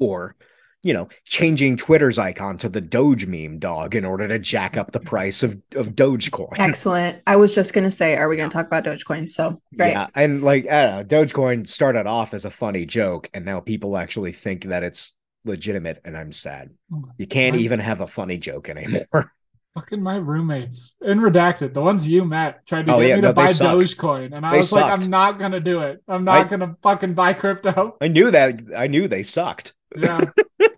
or, 0.00 0.34
you 0.82 0.92
know, 0.92 1.08
changing 1.24 1.76
Twitter's 1.76 2.18
icon 2.18 2.58
to 2.58 2.68
the 2.68 2.80
Doge 2.80 3.26
meme 3.26 3.60
dog 3.60 3.94
in 3.94 4.04
order 4.04 4.26
to 4.26 4.40
jack 4.40 4.76
up 4.76 4.90
the 4.90 5.00
price 5.00 5.44
of, 5.44 5.60
of 5.76 5.90
Dogecoin. 5.90 6.58
Excellent. 6.58 7.22
I 7.24 7.36
was 7.36 7.54
just 7.54 7.72
going 7.72 7.84
to 7.84 7.90
say, 7.90 8.16
are 8.16 8.28
we 8.28 8.36
going 8.36 8.50
to 8.50 8.54
talk 8.54 8.66
about 8.66 8.84
Dogecoin? 8.84 9.30
So, 9.30 9.62
great. 9.76 9.92
Yeah. 9.92 10.08
And 10.16 10.42
like, 10.42 10.68
I 10.68 10.86
don't 10.86 10.96
know, 11.08 11.24
Dogecoin 11.24 11.68
started 11.68 12.08
off 12.08 12.34
as 12.34 12.44
a 12.44 12.50
funny 12.50 12.84
joke, 12.84 13.30
and 13.32 13.44
now 13.44 13.60
people 13.60 13.96
actually 13.96 14.32
think 14.32 14.64
that 14.64 14.82
it's 14.82 15.12
legitimate, 15.44 16.00
and 16.04 16.16
I'm 16.16 16.32
sad. 16.32 16.70
Oh, 16.92 17.04
you 17.16 17.28
can't 17.28 17.54
even 17.56 17.78
have 17.78 18.00
a 18.00 18.08
funny 18.08 18.38
joke 18.38 18.68
anymore. 18.68 19.32
Fucking 19.76 20.02
my 20.02 20.16
roommates 20.16 20.96
in 21.02 21.20
redacted, 21.20 21.74
the 21.74 21.82
ones 21.82 22.08
you 22.08 22.24
met, 22.24 22.66
tried 22.66 22.86
to 22.86 22.94
oh, 22.94 23.00
get 23.00 23.08
yeah, 23.08 23.14
me 23.16 23.20
to 23.20 23.28
no, 23.28 23.32
buy 23.34 23.52
suck. 23.52 23.76
Dogecoin, 23.76 24.34
and 24.34 24.46
I 24.46 24.52
they 24.52 24.56
was 24.56 24.70
sucked. 24.70 24.82
like, 24.82 24.92
I'm 24.92 25.10
not 25.10 25.38
gonna 25.38 25.60
do 25.60 25.80
it. 25.80 26.02
I'm 26.08 26.24
not 26.24 26.46
I, 26.46 26.48
gonna 26.48 26.76
fucking 26.82 27.12
buy 27.12 27.34
crypto. 27.34 27.96
I 28.00 28.08
knew 28.08 28.30
that. 28.30 28.60
I 28.74 28.86
knew 28.86 29.06
they 29.06 29.22
sucked. 29.22 29.74
Yeah. 29.94 30.30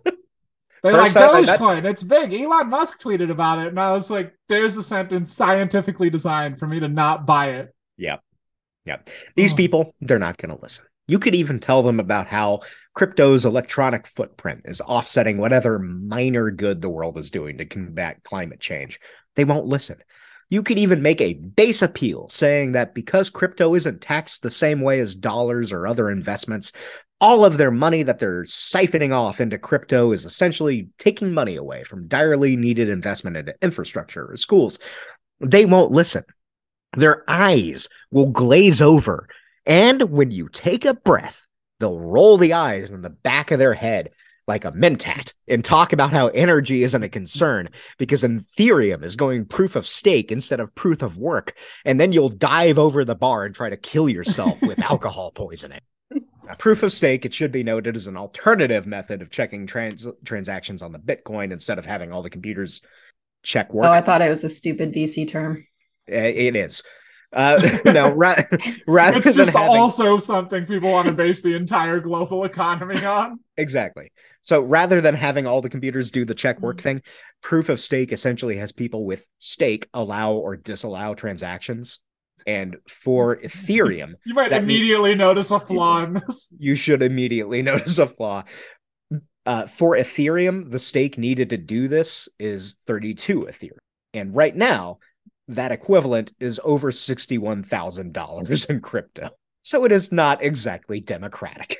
They 0.81 0.93
like 0.93 1.11
Dogecoin. 1.11 1.85
It's 1.85 2.03
big. 2.03 2.33
Elon 2.33 2.69
Musk 2.69 3.01
tweeted 3.01 3.29
about 3.29 3.59
it, 3.59 3.67
and 3.67 3.79
I 3.79 3.91
was 3.91 4.09
like, 4.09 4.33
"There's 4.47 4.77
a 4.77 4.83
sentence 4.83 5.33
scientifically 5.33 6.09
designed 6.09 6.57
for 6.57 6.67
me 6.67 6.79
to 6.79 6.87
not 6.87 7.25
buy 7.25 7.51
it." 7.51 7.75
Yep, 7.97 8.21
yep. 8.85 9.09
These 9.35 9.53
oh. 9.53 9.57
people, 9.57 9.95
they're 9.99 10.19
not 10.19 10.37
going 10.37 10.55
to 10.55 10.61
listen. 10.61 10.85
You 11.07 11.19
could 11.19 11.35
even 11.35 11.59
tell 11.59 11.83
them 11.83 11.99
about 11.99 12.27
how 12.27 12.61
crypto's 12.99 13.45
electronic 13.45 14.05
footprint 14.05 14.63
is 14.65 14.81
offsetting 14.81 15.37
whatever 15.37 15.79
minor 15.79 16.51
good 16.51 16.81
the 16.81 16.89
world 16.89 17.17
is 17.17 17.31
doing 17.31 17.57
to 17.57 17.63
combat 17.63 18.21
climate 18.23 18.59
change. 18.59 18.99
They 19.37 19.45
won't 19.45 19.67
listen. 19.67 20.03
You 20.49 20.63
could 20.63 20.77
even 20.77 21.01
make 21.01 21.21
a 21.21 21.35
base 21.35 21.81
appeal 21.81 22.27
saying 22.27 22.73
that 22.73 22.93
because 22.93 23.29
crypto 23.29 23.73
isn't 23.73 24.01
taxed 24.01 24.41
the 24.41 24.51
same 24.51 24.81
way 24.81 24.99
as 24.99 25.15
dollars 25.15 25.71
or 25.71 25.87
other 25.87 26.11
investments, 26.11 26.73
all 27.21 27.45
of 27.45 27.57
their 27.57 27.71
money 27.71 28.03
that 28.03 28.19
they're 28.19 28.43
siphoning 28.43 29.15
off 29.15 29.39
into 29.39 29.57
crypto 29.57 30.11
is 30.11 30.25
essentially 30.25 30.89
taking 30.97 31.31
money 31.31 31.55
away 31.55 31.85
from 31.85 32.09
direly 32.09 32.57
needed 32.57 32.89
investment 32.89 33.37
into 33.37 33.55
infrastructure 33.61 34.29
or 34.29 34.35
schools. 34.35 34.77
They 35.39 35.63
won't 35.63 35.93
listen. 35.93 36.25
Their 36.97 37.23
eyes 37.29 37.87
will 38.11 38.31
glaze 38.31 38.81
over. 38.81 39.29
And 39.65 40.01
when 40.11 40.31
you 40.31 40.49
take 40.49 40.83
a 40.83 40.93
breath, 40.93 41.45
they'll 41.79 41.99
roll 41.99 42.37
the 42.37 42.53
eyes 42.53 42.91
in 42.91 43.01
the 43.01 43.09
back 43.09 43.51
of 43.51 43.59
their 43.59 43.73
head 43.73 44.09
like 44.49 44.65
a 44.65 44.71
mentat 44.71 45.33
and 45.47 45.63
talk 45.63 45.93
about 45.93 46.11
how 46.11 46.27
energy 46.29 46.81
isn't 46.81 47.03
a 47.03 47.09
concern 47.09 47.69
because 47.99 48.23
Ethereum 48.23 49.03
is 49.03 49.15
going 49.15 49.45
proof 49.45 49.75
of 49.75 49.87
stake 49.87 50.31
instead 50.31 50.59
of 50.59 50.73
proof 50.73 51.03
of 51.03 51.17
work. 51.17 51.55
And 51.85 52.01
then 52.01 52.11
you'll 52.11 52.29
dive 52.29 52.79
over 52.79 53.05
the 53.05 53.15
bar 53.15 53.45
and 53.45 53.53
try 53.53 53.69
to 53.69 53.77
kill 53.77 54.09
yourself 54.09 54.59
with 54.63 54.81
alcohol 54.81 55.31
poisoning. 55.31 55.81
Now, 56.11 56.55
proof 56.57 56.81
of 56.81 56.91
stake, 56.91 57.25
it 57.25 57.33
should 57.33 57.51
be 57.51 57.61
noted, 57.61 57.95
is 57.95 58.07
an 58.07 58.17
alternative 58.17 58.87
method 58.87 59.21
of 59.21 59.29
checking 59.29 59.67
trans- 59.67 60.07
transactions 60.25 60.81
on 60.81 60.91
the 60.91 60.97
Bitcoin 60.97 61.51
instead 61.51 61.77
of 61.77 61.85
having 61.85 62.11
all 62.11 62.23
the 62.23 62.31
computers 62.31 62.81
check 63.43 63.71
work. 63.71 63.85
Oh, 63.85 63.91
I 63.91 64.01
thought 64.01 64.23
it 64.23 64.29
was 64.29 64.43
a 64.43 64.49
stupid 64.49 64.91
VC 64.91 65.27
term. 65.27 65.67
It 66.07 66.55
is. 66.55 66.81
Uh, 67.31 67.77
no, 67.85 68.11
ra- 68.11 68.43
rather 68.87 69.17
it's 69.17 69.35
just 69.35 69.51
having... 69.51 69.77
also 69.77 70.17
something 70.17 70.65
people 70.65 70.91
want 70.91 71.07
to 71.07 71.13
base 71.13 71.41
the 71.41 71.55
entire 71.55 71.99
global 71.99 72.43
economy 72.43 73.03
on. 73.05 73.39
Exactly. 73.57 74.09
So 74.41 74.61
rather 74.61 75.01
than 75.01 75.15
having 75.15 75.45
all 75.45 75.61
the 75.61 75.69
computers 75.69 76.11
do 76.11 76.23
the 76.23 76.33
check 76.33 76.61
work 76.61 76.77
mm-hmm. 76.77 76.83
thing, 76.83 77.01
proof 77.41 77.67
of 77.67 77.77
stake 77.81 78.13
essentially 78.13 78.55
has 78.55 78.71
people 78.71 79.05
with 79.05 79.25
stake 79.39 79.89
allow 79.93 80.31
or 80.31 80.55
disallow 80.55 81.13
transactions. 81.13 81.99
And 82.47 82.77
for 82.87 83.35
Ethereum, 83.35 84.13
you 84.25 84.33
might 84.33 84.53
immediately 84.53 85.13
notice 85.13 85.51
a 85.51 85.59
flaw 85.59 86.05
in 86.05 86.13
this. 86.13 86.53
You 86.57 86.75
should 86.75 87.01
immediately 87.01 87.61
notice 87.61 87.97
a 87.97 88.07
flaw. 88.07 88.45
Uh, 89.45 89.67
for 89.67 89.97
Ethereum, 89.97 90.71
the 90.71 90.79
stake 90.79 91.17
needed 91.17 91.49
to 91.49 91.57
do 91.57 91.89
this 91.89 92.29
is 92.39 92.77
32 92.87 93.41
Ethereum. 93.41 93.77
And 94.13 94.33
right 94.33 94.55
now, 94.55 94.99
that 95.49 95.71
equivalent 95.71 96.31
is 96.39 96.59
over 96.63 96.91
$61,000 96.91 98.69
in 98.69 98.79
crypto. 98.81 99.29
So 99.61 99.83
it 99.83 99.91
is 99.91 100.11
not 100.11 100.41
exactly 100.41 100.99
democratic. 100.99 101.77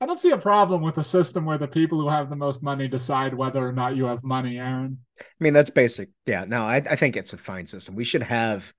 I 0.00 0.06
don't 0.06 0.18
see 0.18 0.30
a 0.30 0.38
problem 0.38 0.80
with 0.80 0.96
a 0.96 1.04
system 1.04 1.44
where 1.44 1.58
the 1.58 1.68
people 1.68 2.00
who 2.00 2.08
have 2.08 2.30
the 2.30 2.36
most 2.36 2.62
money 2.62 2.88
decide 2.88 3.34
whether 3.34 3.66
or 3.66 3.72
not 3.72 3.96
you 3.96 4.06
have 4.06 4.24
money, 4.24 4.58
Aaron. 4.58 4.98
I 5.20 5.24
mean, 5.38 5.52
that's 5.52 5.68
basic. 5.68 6.08
Yeah, 6.24 6.44
no, 6.44 6.62
I, 6.62 6.76
I 6.76 6.96
think 6.96 7.16
it's 7.16 7.34
a 7.34 7.38
fine 7.38 7.66
system. 7.66 7.94
We 7.94 8.04
should 8.04 8.22
have, 8.22 8.72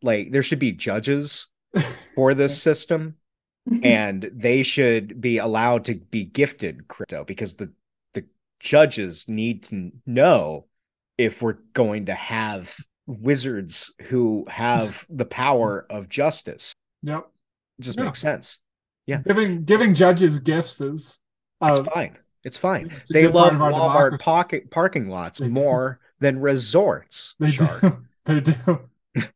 like, 0.00 0.30
there 0.30 0.44
should 0.44 0.60
be 0.60 0.70
judges 0.70 1.48
for 2.14 2.34
this 2.34 2.62
system, 2.62 3.16
and 3.82 4.30
they 4.32 4.62
should 4.62 5.20
be 5.20 5.38
allowed 5.38 5.86
to 5.86 5.96
be 5.96 6.24
gifted 6.24 6.86
crypto 6.86 7.24
because 7.24 7.54
the 7.54 7.72
the 8.14 8.24
judges 8.60 9.28
need 9.28 9.64
to 9.64 9.90
know 10.06 10.66
if 11.18 11.42
we're 11.42 11.58
going 11.74 12.06
to 12.06 12.14
have 12.14 12.76
wizards 13.08 13.92
who 14.02 14.46
have 14.48 15.04
the 15.10 15.24
power 15.24 15.86
of 15.90 16.08
justice. 16.08 16.72
Yep. 17.02 17.28
It 17.78 17.82
just 17.82 17.98
yeah. 17.98 18.04
makes 18.04 18.20
sense. 18.20 18.58
Yeah. 19.06 19.22
Giving 19.26 19.64
giving 19.64 19.94
judges 19.94 20.38
gifts 20.38 20.80
is 20.80 21.18
uh, 21.60 21.76
it's 21.78 21.88
fine. 21.88 22.18
It's 22.44 22.56
fine. 22.56 22.92
It's 22.94 23.10
they 23.10 23.26
love 23.26 23.54
Walmart 23.54 24.20
pocket 24.20 24.70
parking 24.70 25.08
lots 25.08 25.38
they 25.38 25.48
more 25.48 25.98
do. 26.00 26.26
than 26.26 26.40
resorts. 26.40 27.34
They 27.40 27.50
Shark. 27.50 27.80
do. 27.80 27.96
They 28.24 28.40
do. 28.40 28.54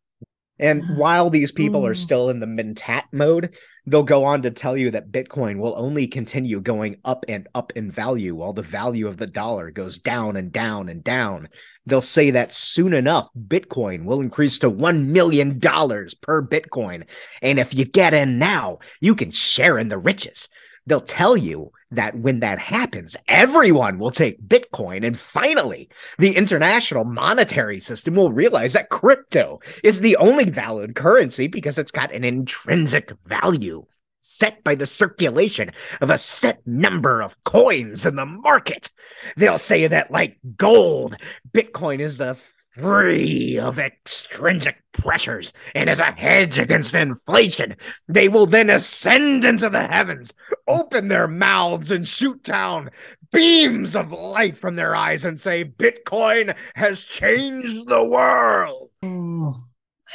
And 0.59 0.97
while 0.97 1.29
these 1.29 1.51
people 1.51 1.85
are 1.85 1.95
still 1.95 2.31
in 2.31 2.39
the 2.39 2.47
mentat 2.47 3.05
mode, 3.11 3.57
they'll 3.87 4.03
go 4.03 4.25
on 4.25 4.43
to 4.43 4.51
tell 4.51 4.77
you 4.77 4.91
that 4.93 5.11
Bitcoin 5.11 5.59
will 5.59 5.75
only 5.77 6.07
continue 6.07 6.61
going 6.61 6.97
up 7.05 7.25
and 7.29 7.49
up 7.55 7.73
in 7.75 7.91
value 7.91 8.35
while 8.35 8.53
the 8.53 8.63
value 8.63 9.09
of 9.09 9.17
the 9.17 9.27
dollar 9.27 9.71
goes 9.71 9.99
down 9.99 10.37
and 10.37 10.53
down 10.53 10.89
and 10.89 11.03
down. 11.03 11.49
They'll 11.87 12.01
say 12.01 12.31
that 12.31 12.53
soon 12.53 12.95
enough, 12.95 13.29
Bitcoin 13.37 14.05
will 14.05 14.21
increase 14.21 14.59
to 14.61 14.71
$1 14.71 15.07
million 15.07 15.59
per 15.61 16.47
Bitcoin. 16.47 17.09
And 17.41 17.59
if 17.59 17.75
you 17.75 17.85
get 17.85 18.15
in 18.15 18.39
now, 18.39 18.79
you 19.01 19.15
can 19.15 19.31
share 19.31 19.79
in 19.79 19.89
the 19.89 19.99
riches. 19.99 20.49
They'll 20.87 21.01
tell 21.01 21.37
you 21.37 21.73
that 21.93 22.17
when 22.17 22.41
that 22.41 22.59
happens, 22.59 23.17
everyone 23.29 23.99
will 23.99 24.11
take 24.11 24.43
Bitcoin. 24.43 25.07
And 25.07 25.17
finally, 25.19 25.89
the 26.19 26.37
international 26.37 27.05
monetary 27.05 27.81
system 27.81 28.15
will 28.15 28.33
realize 28.33 28.73
that 28.73 28.89
crypto 28.89 29.61
is 29.85 30.01
the 30.01 30.17
only 30.17 30.45
valid 30.45 30.97
currency 30.97 31.47
because 31.47 31.79
it's 31.79 31.93
got 31.93 32.13
an 32.13 32.25
intrinsic 32.25 33.13
value 33.27 33.85
set 34.23 34.63
by 34.65 34.75
the 34.75 34.87
circulation 34.87 35.71
of 36.01 36.09
a 36.09 36.19
set 36.19 36.65
number 36.67 37.21
of 37.21 37.43
coins 37.45 38.07
in 38.07 38.17
the 38.17 38.27
market. 38.27 38.91
They'll 39.37 39.59
say 39.59 39.87
that, 39.89 40.11
like 40.11 40.39
gold, 40.57 41.17
Bitcoin 41.53 41.99
is 41.99 42.19
the 42.19 42.37
free 42.73 43.59
of 43.59 43.79
extrinsic 43.79 44.83
pressures 44.93 45.53
and 45.75 45.91
as 45.91 46.01
a 46.01 46.13
hedge 46.13 46.59
against 46.59 46.95
inflation. 46.95 47.77
They 48.09 48.29
will 48.29 48.47
then 48.47 48.71
ascend 48.71 49.45
into 49.45 49.69
the 49.69 49.87
heavens, 49.87 50.33
open 50.67 51.09
their 51.09 51.29
mouths, 51.29 51.91
and 51.91 52.07
shoot 52.07 52.43
down 52.43 52.91
beams 53.31 53.97
of 53.97 54.13
light 54.13 54.57
from 54.57 54.77
their 54.77 54.95
eyes 54.95 55.25
and 55.25 55.41
say, 55.41 55.65
Bitcoin 55.65 56.57
has 56.75 57.05
changed 57.05 57.89
the 57.89 58.05
world. 58.05 58.91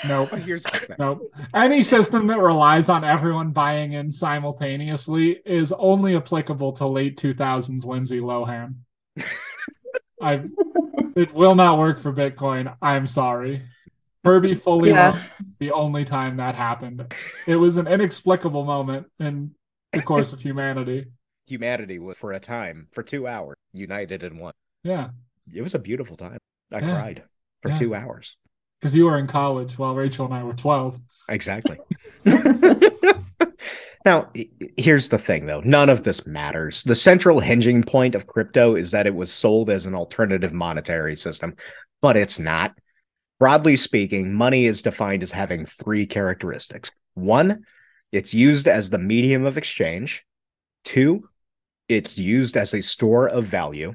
Nope. 0.08 0.30
Here's 0.30 0.64
nope. 1.00 1.34
Any 1.56 1.82
system 1.82 2.28
that 2.28 2.40
relies 2.40 2.88
on 2.88 3.04
everyone 3.04 3.50
buying 3.50 3.94
in 3.94 4.12
simultaneously 4.12 5.40
is 5.44 5.72
only 5.72 6.16
applicable 6.16 6.74
to 6.74 6.86
late 6.86 7.18
2000s 7.18 7.84
Lindsay 7.84 8.20
Lohan. 8.20 8.76
I 10.22 10.44
it 11.16 11.34
will 11.34 11.56
not 11.56 11.78
work 11.78 11.98
for 11.98 12.14
Bitcoin. 12.14 12.76
I'm 12.82 13.08
sorry. 13.08 13.64
Herbie 14.24 14.56
fully 14.56 14.90
yeah. 14.90 15.22
the 15.60 15.72
only 15.72 16.04
time 16.04 16.38
that 16.38 16.56
happened. 16.56 17.14
It 17.46 17.56
was 17.56 17.78
an 17.78 17.88
inexplicable 17.88 18.66
moment 18.66 19.08
in 19.20 19.56
the 19.94 20.02
course 20.02 20.34
of 20.34 20.42
humanity. 20.42 21.06
Humanity 21.46 21.98
was 21.98 22.18
for 22.18 22.34
a 22.34 22.40
time, 22.40 22.88
for 22.92 23.04
two 23.04 23.26
hours, 23.26 23.56
united 23.72 24.24
in 24.24 24.38
one. 24.38 24.54
Yeah. 24.84 25.10
It 25.54 25.62
was 25.62 25.76
a 25.76 25.80
beautiful 25.80 26.18
time. 26.18 26.40
I 26.74 26.80
yeah. 26.80 26.92
cried 26.92 27.24
for 27.62 27.70
yeah. 27.70 27.76
two 27.76 27.96
hours. 27.96 28.36
Because 28.82 28.96
you 28.96 29.06
were 29.06 29.18
in 29.18 29.28
college 29.28 29.78
while 29.78 29.96
Rachel 29.96 30.26
and 30.26 30.34
I 30.34 30.44
were 30.44 30.54
12. 30.54 31.00
Exactly. 31.30 31.80
Now, 34.08 34.32
here's 34.78 35.10
the 35.10 35.18
thing 35.18 35.48
though 35.48 35.60
none 35.60 35.90
of 35.90 36.04
this 36.04 36.26
matters. 36.26 36.82
The 36.82 36.96
central 36.96 37.42
hinging 37.42 37.84
point 37.84 38.16
of 38.16 38.26
crypto 38.26 38.76
is 38.76 38.92
that 38.92 39.06
it 39.06 39.14
was 39.14 39.34
sold 39.34 39.70
as 39.70 39.86
an 39.86 39.96
alternative 39.96 40.54
monetary 40.54 41.18
system, 41.18 41.56
but 42.02 42.16
it's 42.16 42.40
not. 42.40 42.74
Broadly 43.38 43.76
speaking, 43.76 44.34
money 44.34 44.66
is 44.66 44.82
defined 44.82 45.24
as 45.24 45.32
having 45.32 45.66
three 45.66 46.06
characteristics 46.06 46.90
one, 47.16 47.66
it's 48.14 48.34
used 48.34 48.70
as 48.70 48.90
the 48.90 48.98
medium 48.98 49.46
of 49.46 49.58
exchange, 49.58 50.24
two, 50.86 51.28
it's 51.90 52.18
used 52.18 52.56
as 52.56 52.74
a 52.74 52.82
store 52.82 53.28
of 53.28 53.44
value, 53.44 53.94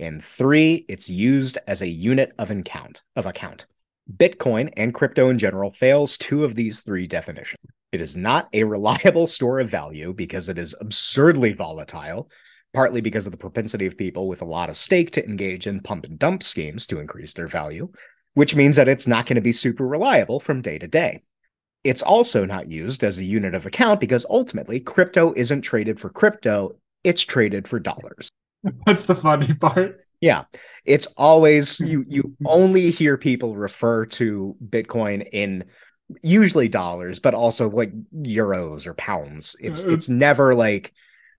and 0.00 0.24
three, 0.24 0.84
it's 0.88 1.08
used 1.08 1.58
as 1.68 1.80
a 1.80 1.86
unit 1.86 2.32
of 2.38 2.50
account 2.50 3.02
of 3.14 3.24
account. 3.24 3.66
Bitcoin 4.12 4.72
and 4.76 4.92
crypto 4.92 5.30
in 5.30 5.38
general 5.38 5.70
fails 5.70 6.18
two 6.18 6.44
of 6.44 6.54
these 6.54 6.80
three 6.80 7.06
definitions. 7.06 7.62
It 7.92 8.00
is 8.00 8.16
not 8.16 8.48
a 8.52 8.64
reliable 8.64 9.26
store 9.26 9.60
of 9.60 9.70
value 9.70 10.12
because 10.12 10.48
it 10.48 10.58
is 10.58 10.74
absurdly 10.80 11.52
volatile, 11.52 12.30
partly 12.72 13.00
because 13.00 13.24
of 13.24 13.32
the 13.32 13.38
propensity 13.38 13.86
of 13.86 13.96
people 13.96 14.28
with 14.28 14.42
a 14.42 14.46
lot 14.46 14.68
of 14.68 14.76
stake 14.76 15.12
to 15.12 15.24
engage 15.24 15.66
in 15.66 15.80
pump 15.80 16.04
and 16.04 16.18
dump 16.18 16.42
schemes 16.42 16.86
to 16.88 16.98
increase 16.98 17.32
their 17.32 17.46
value, 17.46 17.88
which 18.34 18.54
means 18.54 18.76
that 18.76 18.88
it's 18.88 19.06
not 19.06 19.26
going 19.26 19.36
to 19.36 19.40
be 19.40 19.52
super 19.52 19.86
reliable 19.86 20.40
from 20.40 20.60
day 20.60 20.76
to 20.78 20.88
day. 20.88 21.22
It's 21.82 22.02
also 22.02 22.44
not 22.44 22.70
used 22.70 23.04
as 23.04 23.18
a 23.18 23.24
unit 23.24 23.54
of 23.54 23.64
account 23.64 24.00
because 24.00 24.26
ultimately 24.28 24.80
crypto 24.80 25.32
isn't 25.36 25.62
traded 25.62 26.00
for 26.00 26.10
crypto, 26.10 26.76
it's 27.04 27.22
traded 27.22 27.68
for 27.68 27.78
dollars. 27.78 28.28
That's 28.86 29.06
the 29.06 29.14
funny 29.14 29.54
part. 29.54 30.03
Yeah. 30.24 30.44
It's 30.86 31.06
always 31.18 31.76
hmm. 31.76 31.86
you 31.86 32.04
you 32.08 32.36
only 32.46 32.90
hear 32.90 33.18
people 33.18 33.56
refer 33.56 34.06
to 34.06 34.56
Bitcoin 34.66 35.28
in 35.32 35.64
usually 36.22 36.68
dollars, 36.68 37.18
but 37.18 37.34
also 37.34 37.68
like 37.68 37.92
euros 38.14 38.86
or 38.86 38.94
pounds. 38.94 39.54
Uh, 39.62 39.68
it's 39.68 39.80
it's, 39.82 39.92
it's 39.92 40.08
never 40.08 40.54
like 40.54 40.92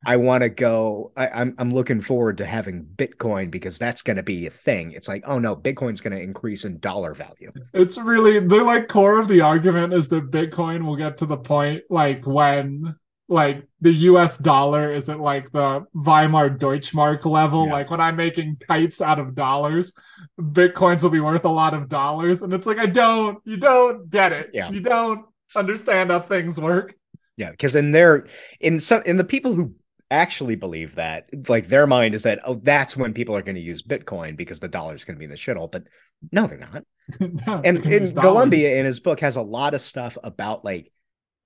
I 0.05 0.17
want 0.17 0.43
to 0.43 0.49
go. 0.49 1.11
I, 1.17 1.25
am 1.25 1.31
I'm, 1.33 1.55
I'm 1.57 1.73
looking 1.73 1.99
forward 1.99 2.37
to 2.37 2.45
having 2.45 2.85
Bitcoin 2.85 3.49
because 3.49 3.79
that's 3.79 4.03
going 4.03 4.17
to 4.17 4.23
be 4.23 4.45
a 4.45 4.51
thing. 4.51 4.91
It's 4.91 5.07
like, 5.07 5.23
oh 5.25 5.39
no, 5.39 5.55
Bitcoin's 5.55 6.01
going 6.01 6.15
to 6.15 6.21
increase 6.21 6.63
in 6.63 6.77
dollar 6.77 7.15
value. 7.15 7.51
It's 7.73 7.97
really 7.97 8.39
the 8.39 8.63
like 8.63 8.87
core 8.87 9.19
of 9.19 9.27
the 9.27 9.41
argument 9.41 9.93
is 9.93 10.09
that 10.09 10.29
Bitcoin 10.29 10.85
will 10.85 10.95
get 10.95 11.17
to 11.19 11.25
the 11.25 11.37
point 11.37 11.81
like 11.89 12.27
when 12.27 12.95
like 13.27 13.67
the 13.81 13.91
US 13.91 14.37
dollar 14.37 14.93
isn't 14.93 15.19
like 15.19 15.51
the 15.51 15.85
Weimar 15.93 16.49
Deutschmark 16.49 17.25
level. 17.25 17.65
Yeah. 17.65 17.73
Like 17.73 17.89
when 17.89 18.01
I'm 18.01 18.15
making 18.15 18.57
kites 18.67 19.01
out 19.01 19.19
of 19.19 19.33
dollars, 19.33 19.93
bitcoins 20.39 21.01
will 21.01 21.09
be 21.09 21.19
worth 21.19 21.45
a 21.45 21.49
lot 21.49 21.73
of 21.73 21.89
dollars. 21.89 22.41
And 22.41 22.53
it's 22.53 22.65
like, 22.65 22.77
I 22.77 22.85
don't, 22.85 23.39
you 23.43 23.57
don't 23.57 24.09
get 24.09 24.31
it. 24.31 24.51
Yeah. 24.53 24.69
You 24.69 24.79
don't 24.79 25.25
understand 25.55 26.11
how 26.11 26.19
things 26.19 26.59
work. 26.59 26.95
Yeah. 27.35 27.51
Because 27.51 27.75
in 27.75 27.91
their, 27.91 28.27
in 28.59 28.79
some, 28.79 29.01
in 29.03 29.17
the 29.17 29.23
people 29.23 29.53
who 29.53 29.73
actually 30.11 30.55
believe 30.55 30.95
that, 30.95 31.27
like 31.49 31.67
their 31.67 31.87
mind 31.87 32.13
is 32.13 32.23
that, 32.23 32.41
oh, 32.45 32.59
that's 32.61 32.95
when 32.95 33.13
people 33.13 33.35
are 33.35 33.41
going 33.41 33.55
to 33.55 33.61
use 33.61 33.81
Bitcoin 33.81 34.37
because 34.37 34.59
the 34.59 34.67
dollar 34.67 34.93
is 34.93 35.03
going 35.03 35.15
to 35.15 35.19
be 35.19 35.25
in 35.25 35.31
the 35.31 35.35
shittle. 35.35 35.71
But 35.71 35.85
no, 36.31 36.45
they're 36.45 36.59
not. 36.59 36.83
no, 37.19 37.61
and 37.63 37.83
in 37.85 38.13
Golumbia 38.13 38.77
in 38.77 38.85
his 38.85 38.99
book 38.99 39.19
has 39.19 39.35
a 39.35 39.41
lot 39.41 39.73
of 39.73 39.81
stuff 39.81 40.17
about 40.23 40.65
like 40.65 40.91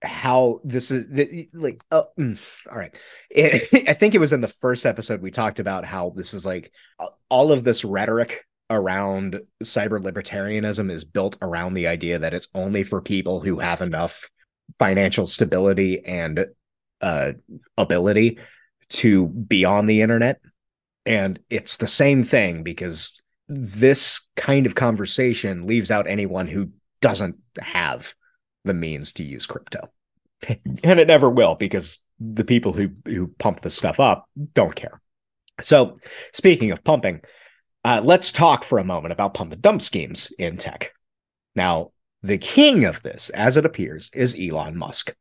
how 0.02 0.62
this 0.64 0.92
is 0.92 1.06
like 1.54 1.84
oh, 1.92 2.08
mm, 2.18 2.40
all 2.72 2.78
right. 2.78 2.96
It, 3.30 3.88
i 3.90 3.94
think 3.94 4.16
it 4.16 4.20
was 4.20 4.34
in 4.34 4.42
the 4.42 4.48
first 4.48 4.86
episode 4.86 5.22
we 5.22 5.32
talked 5.32 5.60
about 5.60 5.86
how 5.86 6.14
this 6.16 6.34
is 6.34 6.46
like 6.46 6.72
all 7.30 7.52
of 7.52 7.64
this 7.64 7.84
rhetoric 7.84 8.46
around 8.70 9.42
cyber 9.64 10.00
libertarianism 10.00 10.92
is 10.92 11.04
built 11.04 11.38
around 11.42 11.74
the 11.74 11.88
idea 11.88 12.20
that 12.20 12.34
it's 12.34 12.48
only 12.54 12.84
for 12.84 13.02
people 13.02 13.40
who 13.40 13.60
have 13.60 13.82
enough 13.82 14.30
financial 14.78 15.26
stability 15.26 16.06
and 16.06 16.46
uh, 17.02 17.34
ability 17.78 18.38
to 18.90 19.28
be 19.28 19.66
on 19.66 19.86
the 19.86 20.02
internet. 20.02 20.40
And 21.06 21.40
it's 21.50 21.78
the 21.78 21.88
same 21.88 22.24
thing 22.24 22.62
because 22.62 23.20
this 23.48 24.28
kind 24.36 24.66
of 24.66 24.76
conversation 24.76 25.66
leaves 25.66 25.90
out 25.90 26.08
anyone 26.08 26.48
who 26.48 26.70
doesn't 27.02 27.38
have 27.60 28.14
the 28.66 28.74
means 28.74 29.14
to 29.14 29.24
use 29.24 29.46
crypto. 29.46 29.90
and 30.48 31.00
it 31.00 31.08
never 31.08 31.30
will 31.30 31.56
because 31.56 32.00
the 32.20 32.46
people 32.46 32.74
who 32.74 32.90
who 33.06 33.28
pump 33.40 33.62
this 33.62 33.76
stuff 33.76 34.00
up 34.00 34.30
don't 34.54 34.76
care. 34.76 35.02
So, 35.62 36.00
speaking 36.34 36.72
of 36.72 36.84
pumping, 36.84 37.22
uh, 37.84 38.02
let's 38.04 38.32
talk 38.32 38.64
for 38.64 38.80
a 38.80 38.86
moment 38.86 39.12
about 39.12 39.34
pump 39.34 39.54
and 39.54 39.62
dump 39.62 39.82
schemes 39.82 40.32
in 40.38 40.58
tech. 40.58 40.94
Now, 41.56 41.92
the 42.22 42.38
king 42.38 42.86
of 42.86 43.02
this, 43.02 43.30
as 43.30 43.58
it 43.58 43.66
appears, 43.66 44.10
is 44.14 44.38
Elon 44.40 44.78
Musk. 44.78 45.16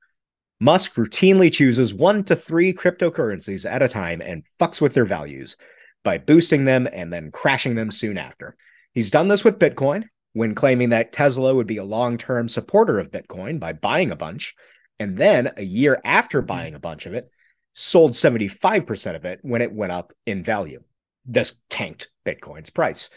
Musk 0.61 0.95
routinely 0.95 1.53
chooses 1.53 1.95
one 1.95 2.25
to 2.25 2.35
three 2.35 2.73
cryptocurrencies 2.73 3.69
at 3.69 3.83
a 3.83 3.89
time 3.89 4.21
and 4.21 4.43
fucks 4.61 4.81
with 4.81 4.95
their 4.95 5.05
values 5.05 5.57
by 6.03 6.19
boosting 6.19 6.65
them 6.65 6.89
and 6.93 7.13
then 7.13 7.31
crashing 7.31 7.77
them 7.77 7.93
soon 7.93 8.19
after. 8.19 8.57
He's 8.93 9.11
done 9.11 9.29
this 9.29 9.45
with 9.45 9.61
Bitcoin, 9.61 10.05
when 10.33 10.55
claiming 10.55 10.91
that 10.91 11.13
Tesla 11.13 11.55
would 11.55 11.67
be 11.67 11.79
a 11.79 11.85
long 11.85 12.19
term 12.19 12.49
supporter 12.49 12.99
of 12.99 13.11
Bitcoin 13.11 13.59
by 13.59 13.73
buying 13.73 14.11
a 14.11 14.17
bunch. 14.17 14.55
And 14.99 15.17
then 15.17 15.53
a 15.57 15.63
year 15.63 16.01
after 16.05 16.41
mm-hmm. 16.41 16.47
buying 16.47 16.75
a 16.75 16.81
bunch 16.81 17.07
of 17.07 17.15
it, 17.15 17.31
sold 17.75 18.13
75% 18.13 19.15
of 19.15 19.25
it 19.25 19.41
when 19.43 19.63
it 19.63 19.73
went 19.73 19.93
up 19.93 20.13
in 20.27 20.43
value. 20.43 20.83
This 21.25 21.61
tanked 21.69 22.09
Bitcoin's 22.27 22.71
price. 22.71 23.11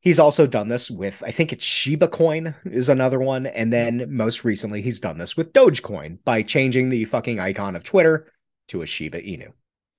He's 0.00 0.20
also 0.20 0.46
done 0.46 0.68
this 0.68 0.88
with, 0.88 1.20
I 1.26 1.32
think 1.32 1.52
it's 1.52 1.64
Shiba 1.64 2.06
Coin 2.06 2.54
is 2.64 2.88
another 2.88 3.18
one. 3.18 3.46
And 3.46 3.72
then 3.72 4.06
most 4.08 4.44
recently, 4.44 4.82
he's 4.82 5.00
done 5.00 5.18
this 5.18 5.36
with 5.36 5.52
Dogecoin 5.52 6.18
by 6.24 6.42
changing 6.42 6.90
the 6.90 7.04
fucking 7.06 7.40
icon 7.40 7.74
of 7.74 7.82
Twitter 7.82 8.32
to 8.68 8.82
a 8.82 8.86
Shiba 8.86 9.20
Inu. 9.20 9.52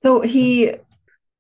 So 0.04 0.22
he 0.22 0.76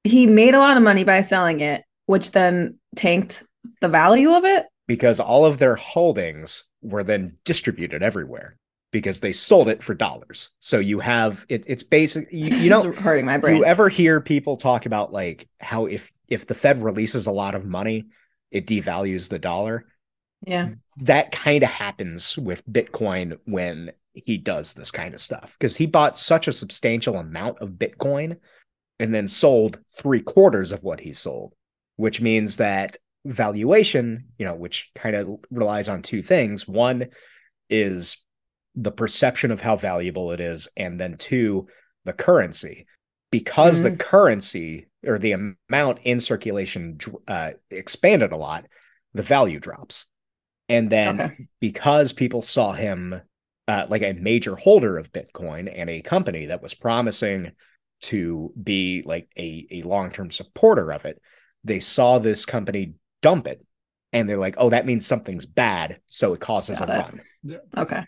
he 0.03 0.25
made 0.25 0.53
a 0.53 0.59
lot 0.59 0.77
of 0.77 0.83
money 0.83 1.03
by 1.03 1.21
selling 1.21 1.61
it, 1.61 1.83
which 2.07 2.31
then 2.31 2.79
tanked 2.95 3.43
the 3.81 3.87
value 3.87 4.31
of 4.31 4.43
it 4.45 4.65
because 4.87 5.19
all 5.19 5.45
of 5.45 5.57
their 5.57 5.75
holdings 5.75 6.63
were 6.81 7.03
then 7.03 7.37
distributed 7.43 8.01
everywhere 8.01 8.57
because 8.91 9.19
they 9.19 9.33
sold 9.33 9.67
it 9.67 9.83
for 9.83 9.93
dollars. 9.93 10.49
So 10.59 10.79
you 10.79 10.99
have 10.99 11.45
it, 11.49 11.65
it's 11.67 11.83
basic. 11.83 12.29
You, 12.31 12.47
you 12.47 12.69
know, 12.69 12.91
hurting 12.93 13.25
my 13.25 13.37
brain. 13.37 13.55
Do 13.55 13.59
you 13.59 13.65
ever 13.65 13.89
hear 13.89 14.21
people 14.21 14.57
talk 14.57 14.85
about 14.85 15.11
like 15.11 15.47
how 15.59 15.85
if 15.85 16.11
if 16.27 16.47
the 16.47 16.55
Fed 16.55 16.81
releases 16.81 17.27
a 17.27 17.31
lot 17.31 17.55
of 17.55 17.65
money, 17.65 18.07
it 18.49 18.65
devalues 18.65 19.29
the 19.29 19.39
dollar? 19.39 19.85
Yeah. 20.45 20.69
That 21.01 21.31
kind 21.31 21.63
of 21.63 21.69
happens 21.69 22.37
with 22.37 22.67
Bitcoin 22.67 23.37
when 23.45 23.91
he 24.13 24.37
does 24.37 24.73
this 24.73 24.91
kind 24.91 25.13
of 25.13 25.21
stuff 25.21 25.55
because 25.59 25.75
he 25.75 25.85
bought 25.85 26.17
such 26.17 26.47
a 26.47 26.53
substantial 26.53 27.17
amount 27.17 27.59
of 27.59 27.71
Bitcoin 27.71 28.37
and 28.99 29.13
then 29.13 29.27
sold 29.27 29.79
three 29.95 30.21
quarters 30.21 30.71
of 30.71 30.83
what 30.83 30.99
he 30.99 31.13
sold, 31.13 31.53
which 31.97 32.19
means 32.21 32.57
that 32.57 32.97
valuation, 33.27 34.25
you 34.37 34.45
know, 34.45 34.55
which 34.55 34.91
kind 34.95 35.15
of 35.15 35.39
relies 35.51 35.89
on 35.89 36.01
two 36.01 36.21
things. 36.21 36.67
One 36.67 37.07
is 37.69 38.23
the 38.75 38.91
perception 38.91 39.51
of 39.51 39.61
how 39.61 39.75
valuable 39.75 40.31
it 40.31 40.39
is, 40.39 40.67
and 40.77 40.99
then 40.99 41.17
two, 41.17 41.67
the 42.05 42.13
currency. 42.13 42.85
Because 43.31 43.81
mm-hmm. 43.81 43.91
the 43.91 43.97
currency 43.97 44.87
or 45.05 45.19
the 45.19 45.55
amount 45.69 45.99
in 46.03 46.19
circulation 46.19 46.97
uh, 47.27 47.51
expanded 47.69 48.31
a 48.31 48.37
lot, 48.37 48.65
the 49.13 49.23
value 49.23 49.59
drops. 49.59 50.05
And 50.69 50.89
then 50.89 51.21
okay. 51.21 51.47
because 51.59 52.13
people 52.13 52.41
saw 52.41 52.73
him 52.73 53.21
uh, 53.67 53.85
like 53.89 54.01
a 54.01 54.13
major 54.13 54.55
holder 54.55 54.97
of 54.97 55.11
Bitcoin 55.11 55.71
and 55.73 55.89
a 55.89 56.01
company 56.01 56.47
that 56.47 56.61
was 56.61 56.73
promising 56.73 57.51
to 57.99 58.53
be 58.61 59.03
like 59.05 59.29
a, 59.37 59.67
a 59.71 59.81
long 59.81 60.11
term 60.11 60.31
supporter 60.31 60.91
of 60.91 61.05
it, 61.05 61.21
they 61.63 61.79
saw 61.79 62.19
this 62.19 62.45
company 62.45 62.93
dump 63.21 63.47
it 63.47 63.65
and 64.13 64.29
they're 64.29 64.37
like, 64.37 64.55
oh, 64.57 64.69
that 64.69 64.85
means 64.85 65.05
something's 65.05 65.45
bad. 65.45 65.99
So 66.07 66.33
it 66.33 66.39
causes 66.39 66.79
Got 66.79 66.89
a 66.89 66.93
it. 66.93 66.97
run. 66.97 67.21
Yeah. 67.43 67.57
Okay. 67.77 68.03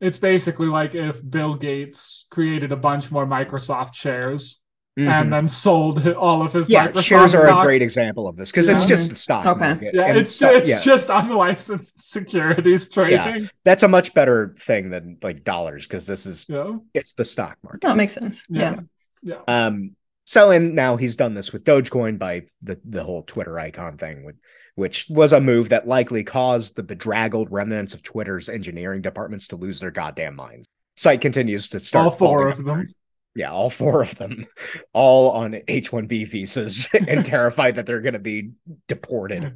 It's 0.00 0.18
basically 0.18 0.66
like 0.66 0.94
if 0.94 1.20
Bill 1.28 1.54
Gates 1.54 2.26
created 2.30 2.72
a 2.72 2.76
bunch 2.76 3.10
more 3.10 3.26
Microsoft 3.26 3.94
shares 3.94 4.60
Mm-hmm. 4.98 5.10
and 5.10 5.30
then 5.30 5.46
sold 5.46 6.08
all 6.08 6.40
of 6.40 6.54
his 6.54 6.70
yeah 6.70 6.88
Microsoft 6.88 7.04
shares 7.04 7.34
are 7.34 7.46
stock. 7.48 7.64
a 7.64 7.66
great 7.66 7.82
example 7.82 8.26
of 8.26 8.36
this 8.36 8.50
because 8.50 8.66
yeah. 8.66 8.76
it's 8.76 8.86
just 8.86 9.10
the 9.10 9.14
stock 9.14 9.44
okay. 9.44 9.60
market 9.60 9.94
yeah 9.94 10.06
and 10.06 10.16
it's, 10.16 10.40
it's 10.40 10.70
yeah. 10.70 10.78
just 10.78 11.10
unlicensed 11.10 12.00
securities 12.10 12.88
trading 12.88 13.42
yeah. 13.42 13.46
that's 13.62 13.82
a 13.82 13.88
much 13.88 14.14
better 14.14 14.56
thing 14.58 14.88
than 14.88 15.18
like 15.22 15.44
dollars 15.44 15.86
because 15.86 16.06
this 16.06 16.24
is 16.24 16.46
yeah. 16.48 16.78
it's 16.94 17.12
the 17.12 17.26
stock 17.26 17.58
market 17.62 17.82
that 17.82 17.94
makes 17.94 18.14
sense 18.14 18.46
yeah. 18.48 18.76
yeah 19.22 19.36
um 19.46 19.94
so 20.26 20.50
and 20.50 20.74
now 20.74 20.96
he's 20.96 21.16
done 21.16 21.32
this 21.32 21.52
with 21.52 21.64
dogecoin 21.64 22.18
by 22.18 22.42
the 22.60 22.78
the 22.84 23.02
whole 23.02 23.22
twitter 23.22 23.58
icon 23.58 23.96
thing 23.96 24.24
with 24.24 24.36
which 24.76 25.06
was 25.08 25.32
a 25.32 25.40
move 25.40 25.70
that 25.70 25.88
likely 25.88 26.22
caused 26.22 26.76
the 26.76 26.82
bedraggled 26.82 27.50
remnants 27.50 27.94
of 27.94 28.02
twitter's 28.02 28.48
engineering 28.48 29.02
departments 29.02 29.48
to 29.48 29.56
lose 29.56 29.80
their 29.80 29.90
goddamn 29.90 30.36
minds. 30.36 30.68
Site 30.96 31.22
continues 31.22 31.70
to 31.70 31.80
start 31.80 32.04
all 32.04 32.10
four 32.10 32.48
of 32.48 32.62
them? 32.62 32.86
yeah, 33.34 33.50
all 33.50 33.70
four 33.70 34.02
of 34.02 34.14
them, 34.16 34.46
all 34.92 35.30
on 35.30 35.60
H 35.66 35.90
1B 35.90 36.28
visas 36.28 36.88
and 37.08 37.24
terrified 37.26 37.76
that 37.76 37.86
they're 37.86 38.02
going 38.02 38.12
to 38.12 38.18
be 38.18 38.52
deported. 38.86 39.54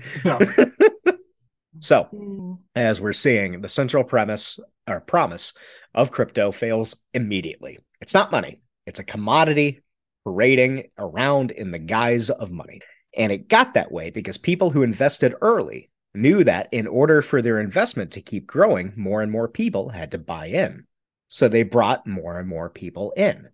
so, 1.81 2.05
hmm. 2.05 2.55
as 2.75 3.01
we're 3.01 3.13
seeing, 3.13 3.61
the 3.61 3.69
central 3.69 4.05
premise 4.05 4.59
or 4.89 5.01
promise 5.01 5.53
of 5.95 6.11
crypto 6.11 6.51
fails 6.51 6.97
immediately. 7.13 7.79
It's 8.01 8.15
not 8.15 8.33
money, 8.33 8.63
it's 8.87 9.01
a 9.01 9.05
commodity 9.05 9.83
parading 10.25 10.91
around 10.99 11.51
in 11.51 11.71
the 11.71 11.79
guise 11.79 12.31
of 12.31 12.51
money. 12.51 12.81
And 13.17 13.33
it 13.33 13.49
got 13.49 13.75
that 13.75 13.91
way 13.93 14.11
because 14.11 14.37
people 14.37 14.71
who 14.71 14.83
invested 14.83 15.35
early 15.41 15.91
knew 16.15 16.45
that 16.45 16.69
in 16.73 16.87
order 16.87 17.23
for 17.23 17.43
their 17.43 17.61
investment 17.61 18.13
to 18.13 18.21
keep 18.21 18.47
growing, 18.47 18.93
more 18.97 19.23
and 19.23 19.31
more 19.33 19.49
people 19.49 19.89
had 19.89 20.11
to 20.13 20.19
buy 20.19 20.47
in. 20.47 20.85
So 21.29 21.49
they 21.49 21.63
brought 21.63 22.07
more 22.07 22.39
and 22.39 22.49
more 22.49 22.71
people 22.71 23.13
in. 23.17 23.49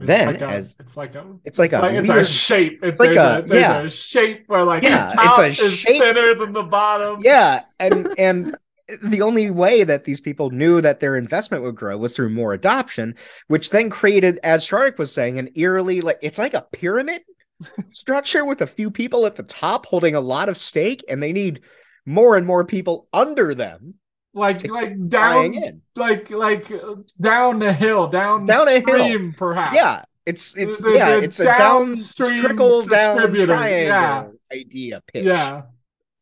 It's 0.00 0.06
then 0.08 0.26
like 0.26 0.40
a, 0.40 0.46
as 0.48 0.76
it's 0.80 0.96
like 0.96 1.14
a 1.14 1.24
it's 1.44 1.58
like 1.58 1.72
it's 1.72 1.78
a 1.78 1.82
like, 1.82 1.94
it's 1.94 2.08
weird, 2.08 2.20
a 2.20 2.24
shape. 2.24 2.80
It's 2.82 2.98
like 2.98 3.10
a, 3.16 3.38
a- 3.38 3.42
there's 3.42 3.62
yeah. 3.62 3.80
a 3.82 3.90
shape 3.90 4.44
where 4.48 4.64
like 4.64 4.82
Yeah, 4.82 5.08
the 5.08 5.14
top 5.14 5.38
it's 5.40 5.60
a 5.60 5.64
is 5.64 5.72
shape- 5.74 6.00
thinner 6.02 6.34
than 6.34 6.52
the 6.52 6.62
bottom. 6.62 7.20
yeah, 7.22 7.64
and 7.78 8.08
and 8.18 8.56
the 9.02 9.22
only 9.22 9.50
way 9.50 9.84
that 9.84 10.04
these 10.04 10.20
people 10.20 10.50
knew 10.50 10.80
that 10.80 11.00
their 11.00 11.16
investment 11.16 11.62
would 11.62 11.76
grow 11.76 11.96
was 11.96 12.12
through 12.14 12.30
more 12.30 12.52
adoption, 12.52 13.14
which 13.48 13.70
then 13.70 13.90
created, 13.90 14.38
as 14.42 14.64
Shark 14.64 14.98
was 14.98 15.12
saying, 15.12 15.38
an 15.38 15.48
eerily 15.54 16.00
like 16.00 16.18
it's 16.22 16.38
like 16.38 16.54
a 16.54 16.66
pyramid 16.72 17.22
structure 17.90 18.44
with 18.44 18.60
a 18.60 18.66
few 18.66 18.90
people 18.90 19.26
at 19.26 19.36
the 19.36 19.42
top 19.42 19.86
holding 19.86 20.14
a 20.14 20.20
lot 20.20 20.48
of 20.48 20.58
stake, 20.58 21.04
and 21.08 21.22
they 21.22 21.32
need 21.32 21.60
more 22.06 22.36
and 22.36 22.46
more 22.46 22.64
people 22.64 23.06
under 23.12 23.54
them 23.54 23.94
like 24.34 24.66
like 24.68 24.94
down 25.08 25.82
like 25.94 26.30
like 26.30 26.70
uh, 26.70 26.94
down 27.20 27.58
the 27.58 27.72
hill, 27.72 28.08
down 28.08 28.46
Down 28.46 28.66
a 28.68 28.80
hill. 28.80 29.32
perhaps. 29.36 29.76
Yeah, 29.76 30.02
it's 30.26 30.56
it's 30.56 30.80
The- 30.80 30.92
yeah, 30.94 31.16
the 31.16 31.22
it's 31.24 31.38
a 31.40 31.44
down 31.44 31.58
downstream 31.88 32.38
trickle 32.40 32.82
down 32.86 33.18
triangle 33.34 34.34
idea 34.52 35.02
pitch. 35.06 35.24
yeah. 35.26 35.62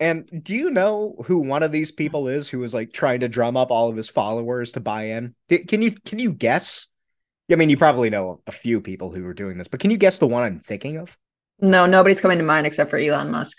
And 0.00 0.42
do 0.42 0.54
you 0.54 0.70
know 0.70 1.14
who 1.26 1.38
one 1.38 1.62
of 1.62 1.72
these 1.72 1.92
people 1.92 2.26
is 2.28 2.48
who 2.48 2.62
is 2.62 2.72
like 2.72 2.92
trying 2.92 3.20
to 3.20 3.28
drum 3.28 3.56
up 3.56 3.70
all 3.70 3.88
of 3.90 3.96
his 3.96 4.08
followers 4.08 4.72
to 4.72 4.80
buy 4.80 5.04
in? 5.08 5.34
D- 5.48 5.58
Can 5.64 5.82
you 5.82 5.92
can 6.06 6.18
you 6.18 6.32
guess? 6.32 6.86
I 7.52 7.56
mean, 7.56 7.68
you 7.68 7.76
probably 7.76 8.10
know 8.10 8.40
a 8.46 8.52
few 8.52 8.80
people 8.80 9.10
who 9.12 9.26
are 9.26 9.34
doing 9.34 9.58
this, 9.58 9.68
but 9.68 9.80
can 9.80 9.90
you 9.90 9.96
guess 9.98 10.18
the 10.18 10.26
one 10.26 10.42
I'm 10.44 10.58
thinking 10.58 10.96
of? 10.98 11.16
No, 11.60 11.84
nobody's 11.84 12.20
coming 12.20 12.38
to 12.38 12.44
mind 12.44 12.66
except 12.66 12.90
for 12.90 12.96
Elon 12.96 13.30
Musk. 13.30 13.58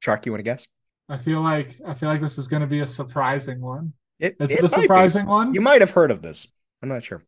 Shark, 0.00 0.24
you 0.24 0.32
want 0.32 0.40
to 0.40 0.44
guess? 0.44 0.66
I 1.08 1.18
feel 1.18 1.40
like 1.42 1.76
I 1.86 1.94
feel 1.94 2.08
like 2.08 2.20
this 2.20 2.38
is 2.38 2.48
going 2.48 2.62
to 2.62 2.66
be 2.68 2.80
a 2.80 2.86
surprising 2.86 3.60
one. 3.60 3.92
It, 4.18 4.36
Is 4.40 4.50
it 4.52 4.58
it, 4.58 4.60
a 4.60 4.62
might 4.62 4.70
be. 4.76 4.82
surprising 4.82 5.26
one? 5.26 5.52
You 5.52 5.60
might 5.60 5.80
have 5.82 5.90
heard 5.90 6.10
of 6.10 6.22
this. 6.22 6.46
I'm 6.82 6.88
not 6.88 7.04
sure. 7.04 7.22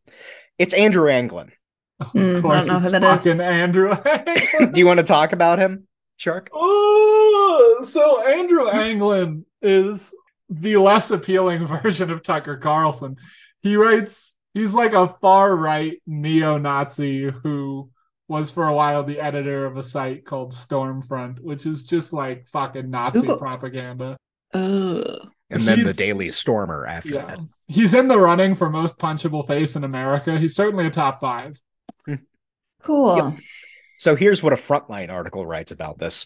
It's 0.57 0.73
Andrew 0.73 1.09
Anglin. 1.09 1.51
of 1.99 2.07
Mm, 2.13 2.37
I 2.49 2.55
don't 2.57 2.67
know 2.67 2.79
who 2.79 2.85
it's 2.85 2.91
that 2.91 3.03
is. 3.03 3.23
fucking 3.23 3.41
Andrew. 3.41 3.93
Do 4.71 4.79
you 4.79 4.85
want 4.87 4.97
to 4.99 5.03
talk 5.03 5.33
about 5.33 5.59
him, 5.59 5.87
Shark? 6.17 6.49
oh, 6.53 7.16
so 7.81 8.23
Andrew 8.27 8.67
Anglin 8.69 9.45
is 9.61 10.13
the 10.49 10.77
less 10.77 11.11
appealing 11.11 11.67
version 11.83 12.09
of 12.11 12.23
Tucker 12.23 12.57
Carlson. 12.57 13.17
He 13.61 13.75
writes. 13.75 14.33
He's 14.53 14.73
like 14.73 14.93
a 14.93 15.15
far 15.21 15.55
right 15.55 16.01
neo-Nazi 16.07 17.29
who 17.43 17.91
was 18.27 18.49
for 18.49 18.67
a 18.67 18.73
while 18.73 19.03
the 19.03 19.19
editor 19.19 19.65
of 19.67 19.77
a 19.77 19.83
site 19.83 20.25
called 20.25 20.51
Stormfront, 20.51 21.39
which 21.41 21.67
is 21.67 21.83
just 21.83 22.11
like 22.11 22.47
fucking 22.47 22.89
Nazi 22.89 23.27
Ooh. 23.27 23.37
propaganda. 23.37 24.17
Ugh. 24.53 25.29
And 25.51 25.63
then 25.63 25.83
the 25.83 25.93
Daily 25.93 26.31
Stormer 26.31 26.87
after 26.87 27.09
Yeah. 27.09 27.25
that. 27.27 27.39
He's 27.67 27.93
in 27.93 28.07
the 28.07 28.17
running 28.17 28.55
for 28.55 28.69
most 28.69 28.97
punchable 28.97 29.45
face 29.45 29.75
in 29.75 29.83
America. 29.83 30.39
He's 30.39 30.55
certainly 30.55 30.87
a 30.87 30.89
top 30.89 31.19
five. 31.19 31.61
Cool. 32.81 33.15
Yep. 33.15 33.33
So 33.97 34.15
here's 34.15 34.41
what 34.41 34.53
a 34.53 34.57
Frontline 34.57 35.11
article 35.11 35.45
writes 35.45 35.71
about 35.71 35.99
this. 35.99 36.25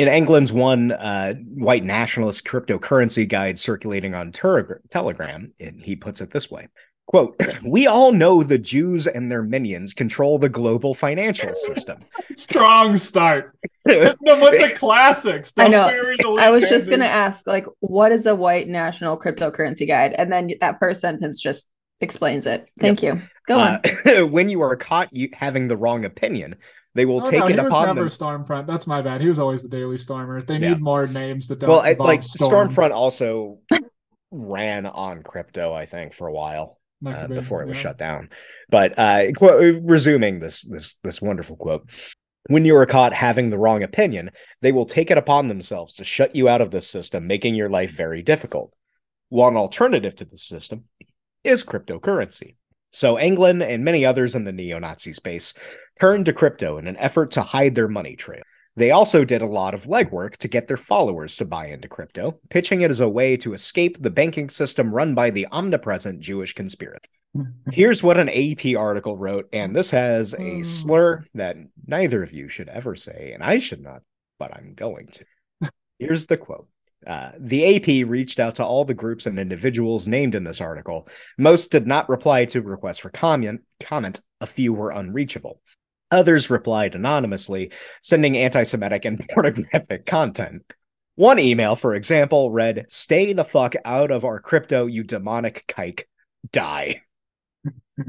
In 0.00 0.08
Anglin's 0.08 0.50
one 0.50 0.92
uh, 0.92 1.34
white 1.34 1.84
nationalist 1.84 2.46
cryptocurrency 2.46 3.28
guide 3.28 3.58
circulating 3.58 4.14
on 4.14 4.32
Ter- 4.32 4.80
Telegram, 4.88 5.52
and 5.60 5.78
he 5.78 5.94
puts 5.94 6.22
it 6.22 6.30
this 6.30 6.50
way 6.50 6.68
quote, 7.10 7.36
We 7.62 7.86
all 7.86 8.12
know 8.12 8.42
the 8.42 8.56
Jews 8.56 9.06
and 9.06 9.30
their 9.30 9.42
minions 9.42 9.92
control 9.92 10.38
the 10.38 10.48
global 10.48 10.94
financial 10.94 11.54
system. 11.54 11.98
Strong 12.32 12.96
start. 12.96 13.58
Hit 13.84 14.16
them 14.22 14.40
with 14.40 14.70
the 14.70 14.74
classics. 14.74 15.52
I 15.58 15.68
Don't 15.68 15.72
know. 15.72 16.38
I 16.38 16.48
was 16.48 16.62
lead 16.62 16.70
just 16.70 16.88
gonna 16.88 17.04
ask, 17.04 17.46
like, 17.46 17.66
what 17.80 18.10
is 18.10 18.24
a 18.24 18.34
white 18.34 18.68
national 18.68 19.18
cryptocurrency 19.18 19.86
guide? 19.86 20.14
And 20.16 20.32
then 20.32 20.52
that 20.62 20.78
first 20.78 21.02
sentence 21.02 21.40
just 21.40 21.74
explains 22.00 22.46
it. 22.46 22.70
Thank 22.78 23.02
you. 23.02 23.20
Go 23.46 23.58
on. 23.58 23.80
Uh, 24.06 24.26
when 24.26 24.48
you 24.48 24.62
are 24.62 24.76
caught 24.76 25.14
you, 25.14 25.28
having 25.34 25.68
the 25.68 25.76
wrong 25.76 26.06
opinion, 26.06 26.56
they 26.94 27.04
will 27.04 27.22
Oh, 27.22 27.30
take 27.30 27.40
no, 27.40 27.46
it 27.46 27.54
he 27.54 27.60
was 27.60 27.66
upon 27.66 27.86
never 27.86 28.00
them. 28.00 28.08
Stormfront. 28.08 28.66
That's 28.66 28.86
my 28.86 29.00
bad. 29.02 29.20
He 29.20 29.28
was 29.28 29.38
always 29.38 29.62
the 29.62 29.68
Daily 29.68 29.98
Stormer. 29.98 30.42
They 30.42 30.58
Yeah. 30.58 30.70
need 30.70 30.80
more 30.80 31.06
names 31.06 31.48
that 31.48 31.58
don't. 31.60 31.70
Well, 31.70 31.80
I, 31.80 31.94
like 31.98 32.22
Storm. 32.22 32.68
Stormfront 32.70 32.92
also 32.92 33.58
ran 34.30 34.86
on 34.86 35.22
crypto, 35.22 35.72
I 35.72 35.86
think, 35.86 36.14
for 36.14 36.26
a 36.28 36.32
while. 36.32 36.78
Uh, 37.04 37.26
before 37.28 37.62
it 37.62 37.66
was 37.66 37.78
yeah. 37.78 37.82
shut 37.82 37.96
down. 37.96 38.28
But 38.68 38.98
uh, 38.98 39.32
quote, 39.34 39.82
resuming 39.84 40.38
this 40.38 40.60
this 40.60 40.96
this 41.02 41.22
wonderful 41.22 41.56
quote, 41.56 41.88
when 42.48 42.66
you 42.66 42.76
are 42.76 42.84
caught 42.84 43.14
having 43.14 43.48
the 43.48 43.56
wrong 43.58 43.82
opinion, 43.82 44.30
they 44.60 44.70
will 44.70 44.84
take 44.84 45.10
it 45.10 45.16
upon 45.16 45.48
themselves 45.48 45.94
to 45.94 46.04
shut 46.04 46.36
you 46.36 46.46
out 46.46 46.60
of 46.60 46.70
this 46.70 46.86
system, 46.86 47.26
making 47.26 47.54
your 47.54 47.70
life 47.70 47.92
very 47.92 48.22
difficult. 48.22 48.74
One 49.30 49.56
alternative 49.56 50.14
to 50.16 50.26
the 50.26 50.36
system 50.36 50.84
is 51.42 51.64
cryptocurrency. 51.64 52.56
So 52.92 53.16
Anglin 53.16 53.62
and 53.62 53.82
many 53.82 54.04
others 54.04 54.34
in 54.34 54.44
the 54.44 54.52
neo-Nazi 54.52 55.14
space 55.14 55.54
turned 56.00 56.26
to 56.26 56.32
crypto 56.32 56.78
in 56.78 56.86
an 56.88 56.96
effort 56.96 57.30
to 57.32 57.42
hide 57.42 57.74
their 57.74 57.88
money 57.88 58.16
trail. 58.16 58.42
They 58.76 58.92
also 58.92 59.24
did 59.24 59.42
a 59.42 59.46
lot 59.46 59.74
of 59.74 59.84
legwork 59.84 60.36
to 60.38 60.48
get 60.48 60.66
their 60.68 60.76
followers 60.76 61.36
to 61.36 61.44
buy 61.44 61.66
into 61.66 61.88
crypto, 61.88 62.38
pitching 62.48 62.80
it 62.80 62.90
as 62.90 63.00
a 63.00 63.08
way 63.08 63.36
to 63.38 63.52
escape 63.52 64.00
the 64.00 64.10
banking 64.10 64.48
system 64.48 64.94
run 64.94 65.14
by 65.14 65.30
the 65.30 65.46
omnipresent 65.50 66.20
Jewish 66.20 66.54
conspiracy. 66.54 67.08
Here's 67.72 68.02
what 68.02 68.18
an 68.18 68.28
AP 68.28 68.76
article 68.78 69.16
wrote, 69.16 69.48
and 69.52 69.74
this 69.76 69.90
has 69.90 70.34
a 70.34 70.38
Hmm. 70.58 70.62
slur 70.62 71.24
that 71.34 71.56
neither 71.86 72.22
of 72.22 72.32
you 72.32 72.48
should 72.48 72.68
ever 72.68 72.96
say, 72.96 73.32
and 73.34 73.42
I 73.42 73.58
should 73.58 73.82
not, 73.82 74.02
but 74.38 74.54
I'm 74.56 74.74
going 74.74 75.08
to. 75.08 75.70
Here's 75.98 76.26
the 76.26 76.36
quote. 76.36 76.68
Uh, 77.06 77.32
the 77.38 77.76
AP 77.76 78.08
reached 78.08 78.38
out 78.38 78.56
to 78.56 78.64
all 78.64 78.84
the 78.84 78.94
groups 78.94 79.26
and 79.26 79.38
individuals 79.38 80.06
named 80.06 80.34
in 80.34 80.44
this 80.44 80.60
article. 80.60 81.08
Most 81.38 81.70
did 81.70 81.86
not 81.86 82.08
reply 82.08 82.44
to 82.46 82.60
requests 82.62 82.98
for 82.98 83.10
comment. 83.10 83.62
Comment. 83.80 84.20
A 84.40 84.46
few 84.46 84.72
were 84.72 84.90
unreachable. 84.90 85.60
Others 86.10 86.50
replied 86.50 86.94
anonymously, 86.94 87.72
sending 88.00 88.36
anti-Semitic 88.36 89.04
and 89.04 89.24
pornographic 89.34 90.06
content. 90.06 90.62
One 91.16 91.38
email, 91.38 91.76
for 91.76 91.94
example, 91.94 92.50
read, 92.50 92.86
Stay 92.88 93.32
the 93.32 93.44
fuck 93.44 93.74
out 93.84 94.10
of 94.10 94.24
our 94.24 94.40
crypto, 94.40 94.86
you 94.86 95.04
demonic 95.04 95.64
kike. 95.68 96.04
Die. 96.52 97.02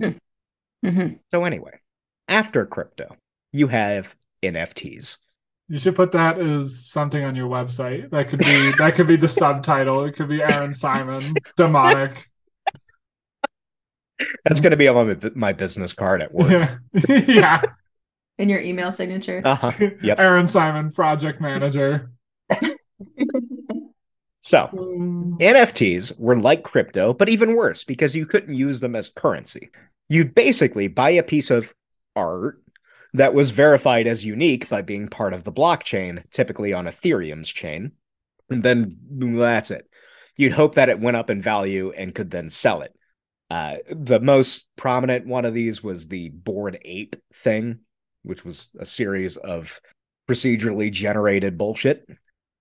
mm-hmm. 0.00 1.12
So, 1.30 1.44
anyway, 1.44 1.78
after 2.26 2.66
crypto, 2.66 3.16
you 3.52 3.68
have 3.68 4.16
NFTs. 4.42 5.18
You 5.68 5.78
should 5.78 5.94
put 5.94 6.12
that 6.12 6.38
as 6.38 6.84
something 6.86 7.24
on 7.24 7.36
your 7.36 7.48
website. 7.48 8.10
That 8.10 8.28
could 8.28 8.40
be 8.40 8.72
that 8.78 8.94
could 8.94 9.06
be 9.06 9.16
the 9.16 9.28
subtitle. 9.40 10.04
It 10.04 10.12
could 10.12 10.28
be 10.28 10.42
Aaron 10.42 10.74
Simon, 10.74 11.22
demonic. 11.56 12.28
That's 14.44 14.60
going 14.60 14.72
to 14.72 14.76
be 14.76 14.88
on 14.88 15.06
my, 15.06 15.30
my 15.34 15.52
business 15.52 15.92
card 15.92 16.22
at 16.22 16.34
work. 16.34 16.50
Yeah. 16.50 16.78
yeah. 17.26 17.62
In 18.38 18.48
your 18.48 18.60
email 18.60 18.90
signature. 18.90 19.42
Uh-huh. 19.44 19.72
Yep. 20.02 20.18
Aaron 20.18 20.48
Simon, 20.48 20.90
project 20.90 21.40
manager. 21.40 22.10
so, 24.40 24.68
NFTs 25.40 26.18
were 26.18 26.38
like 26.38 26.62
crypto, 26.64 27.12
but 27.14 27.28
even 27.28 27.54
worse 27.54 27.84
because 27.84 28.16
you 28.16 28.26
couldn't 28.26 28.54
use 28.54 28.80
them 28.80 28.96
as 28.96 29.08
currency. 29.08 29.70
You'd 30.08 30.34
basically 30.34 30.88
buy 30.88 31.10
a 31.10 31.22
piece 31.22 31.50
of 31.50 31.72
art 32.16 32.62
that 33.14 33.34
was 33.34 33.50
verified 33.50 34.06
as 34.06 34.24
unique 34.24 34.68
by 34.68 34.82
being 34.82 35.08
part 35.08 35.34
of 35.34 35.44
the 35.44 35.52
blockchain, 35.52 36.24
typically 36.30 36.72
on 36.72 36.86
Ethereum's 36.86 37.50
chain. 37.50 37.92
And 38.48 38.62
then 38.62 38.98
that's 39.36 39.70
it. 39.70 39.88
You'd 40.36 40.52
hope 40.52 40.76
that 40.76 40.88
it 40.88 41.00
went 41.00 41.16
up 41.16 41.30
in 41.30 41.42
value 41.42 41.92
and 41.92 42.14
could 42.14 42.30
then 42.30 42.48
sell 42.48 42.82
it. 42.82 42.94
Uh, 43.52 43.76
the 43.90 44.18
most 44.18 44.66
prominent 44.76 45.26
one 45.26 45.44
of 45.44 45.52
these 45.52 45.84
was 45.84 46.08
the 46.08 46.30
Bored 46.30 46.78
Ape 46.86 47.16
thing, 47.34 47.80
which 48.22 48.46
was 48.46 48.70
a 48.78 48.86
series 48.86 49.36
of 49.36 49.78
procedurally 50.26 50.90
generated 50.90 51.58
bullshit. 51.58 52.08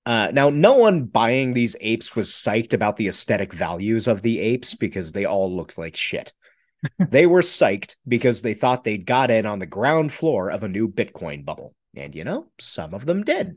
Uh, 0.05 0.31
now, 0.33 0.49
no 0.49 0.73
one 0.73 1.05
buying 1.05 1.53
these 1.53 1.77
apes 1.79 2.13
was 2.13 2.27
psyched 2.27 2.73
about 2.73 2.97
the 2.97 3.07
aesthetic 3.07 3.53
values 3.53 4.05
of 4.05 4.21
the 4.21 4.39
apes 4.39 4.75
because 4.75 5.13
they 5.13 5.23
all 5.23 5.55
looked 5.55 5.77
like 5.77 5.95
shit. 5.95 6.33
they 6.99 7.25
were 7.25 7.41
psyched 7.41 7.95
because 8.05 8.41
they 8.41 8.53
thought 8.53 8.83
they'd 8.83 9.05
got 9.05 9.31
in 9.31 9.45
on 9.45 9.59
the 9.59 9.65
ground 9.65 10.11
floor 10.11 10.51
of 10.51 10.63
a 10.63 10.67
new 10.67 10.89
Bitcoin 10.89 11.45
bubble. 11.45 11.73
And 11.95 12.13
you 12.13 12.25
know, 12.25 12.47
some 12.59 12.93
of 12.93 13.05
them 13.05 13.23
did. 13.23 13.55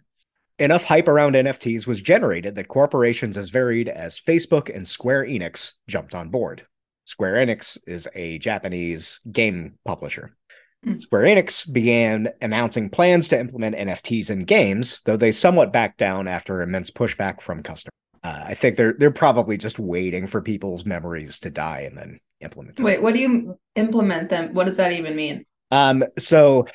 Enough 0.61 0.85
hype 0.85 1.09
around 1.09 1.35
NFTs 1.35 1.85
was 1.85 2.01
generated 2.01 2.55
that 2.55 2.69
corporations 2.69 3.37
as 3.37 3.49
varied 3.49 3.89
as 3.89 4.21
Facebook 4.21 4.73
and 4.73 4.87
Square 4.87 5.25
Enix 5.25 5.73
jumped 5.89 6.15
on 6.15 6.29
board. 6.29 6.65
Square 7.05 7.47
Enix 7.47 7.79
is 7.87 8.09
a 8.15 8.39
Japanese 8.39 9.21
game 9.31 9.79
publisher. 9.85 10.37
Mm. 10.85 11.01
Square 11.01 11.25
Enix 11.25 11.71
began 11.71 12.31
announcing 12.41 12.91
plans 12.91 13.29
to 13.29 13.39
implement 13.39 13.77
NFTs 13.77 14.31
in 14.31 14.45
games, 14.45 15.01
though 15.05 15.17
they 15.17 15.33
somewhat 15.33 15.73
backed 15.73 15.99
down 15.99 16.29
after 16.29 16.63
immense 16.63 16.91
pushback 16.91 17.41
from 17.41 17.63
customers. 17.63 17.93
Uh, 18.23 18.45
I 18.47 18.55
think 18.55 18.77
they're 18.77 18.95
they're 18.95 19.11
probably 19.11 19.59
just 19.59 19.79
waiting 19.79 20.27
for 20.27 20.41
people's 20.41 20.87
memories 20.87 21.39
to 21.41 21.51
die 21.51 21.81
and 21.81 21.97
then 21.97 22.21
implement. 22.41 22.77
them. 22.77 22.85
Wait, 22.85 23.03
what 23.03 23.13
do 23.13 23.21
you 23.21 23.59
implement 23.75 24.31
them? 24.31 24.55
What 24.55 24.67
does 24.67 24.79
that 24.79 24.93
even 24.93 25.15
mean? 25.15 25.45
Um, 25.71 26.05
so 26.19 26.67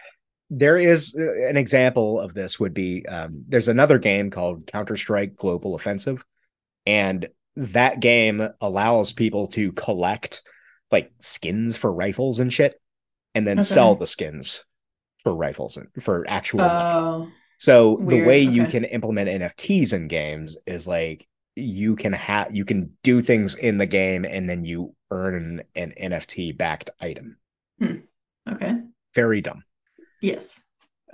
there 0.52 0.78
is 0.78 1.16
uh, 1.18 1.48
an 1.48 1.58
example 1.58 2.20
of 2.20 2.36
this 2.36 2.60
would 2.60 2.74
be 2.74 3.06
um, 3.08 3.46
there's 3.48 3.68
another 3.68 3.98
game 3.98 4.30
called 4.30 4.68
Counter 4.68 4.96
Strike 4.96 5.36
Global 5.36 5.74
Offensive, 5.74 6.24
and 6.86 7.28
that 7.60 8.00
game 8.00 8.50
allows 8.62 9.12
people 9.12 9.48
to 9.48 9.72
collect 9.74 10.42
like 10.92 11.12
skins 11.20 11.78
for 11.78 11.92
rifles 11.92 12.40
and 12.40 12.52
shit, 12.52 12.80
and 13.36 13.46
then 13.46 13.60
okay. 13.60 13.66
sell 13.66 13.96
the 13.96 14.08
skins 14.08 14.64
for 15.24 15.36
rifles 15.36 15.78
and 15.78 15.88
for 16.02 16.26
actual. 16.28 16.62
Oh, 16.62 17.30
so 17.58 17.98
weird. 17.98 18.10
the 18.10 18.28
way 18.28 18.48
okay. 18.48 18.56
you 18.56 18.66
can 18.66 18.86
implement 18.86 19.30
NFTs 19.30 19.94
in 19.94 20.08
games 20.08 20.58
is 20.66 20.88
like 20.88 21.28
you 21.56 21.96
can 21.96 22.14
have 22.14 22.56
you 22.56 22.64
can 22.64 22.98
do 23.04 23.22
things 23.22 23.56
in 23.56 23.78
the 23.78 23.86
game 23.86 24.24
and 24.24 24.50
then 24.50 24.64
you 24.64 24.96
earn 25.12 25.62
an 25.76 25.94
NFT 26.02 26.58
backed 26.58 26.90
item. 27.02 27.38
Hmm. 27.80 27.98
Okay. 28.50 28.80
Very 29.14 29.42
dumb. 29.42 29.64
Yes. 30.22 30.64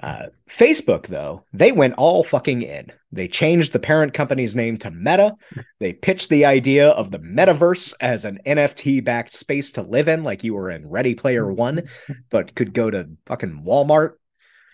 Uh, 0.01 0.27
Facebook, 0.49 1.07
though, 1.07 1.43
they 1.53 1.71
went 1.71 1.93
all 1.95 2.23
fucking 2.23 2.61
in. 2.61 2.91
They 3.11 3.27
changed 3.27 3.71
the 3.71 3.79
parent 3.79 4.13
company's 4.13 4.55
name 4.55 4.77
to 4.79 4.91
Meta. 4.91 5.35
They 5.79 5.93
pitched 5.93 6.29
the 6.29 6.45
idea 6.45 6.89
of 6.89 7.11
the 7.11 7.19
metaverse 7.19 7.93
as 8.01 8.25
an 8.25 8.39
NFT 8.45 9.03
backed 9.03 9.33
space 9.33 9.71
to 9.73 9.81
live 9.81 10.09
in, 10.09 10.23
like 10.23 10.43
you 10.43 10.53
were 10.53 10.69
in 10.69 10.87
Ready 10.87 11.15
Player 11.15 11.51
One, 11.51 11.83
but 12.29 12.55
could 12.55 12.73
go 12.73 12.91
to 12.91 13.09
fucking 13.25 13.63
Walmart. 13.65 14.13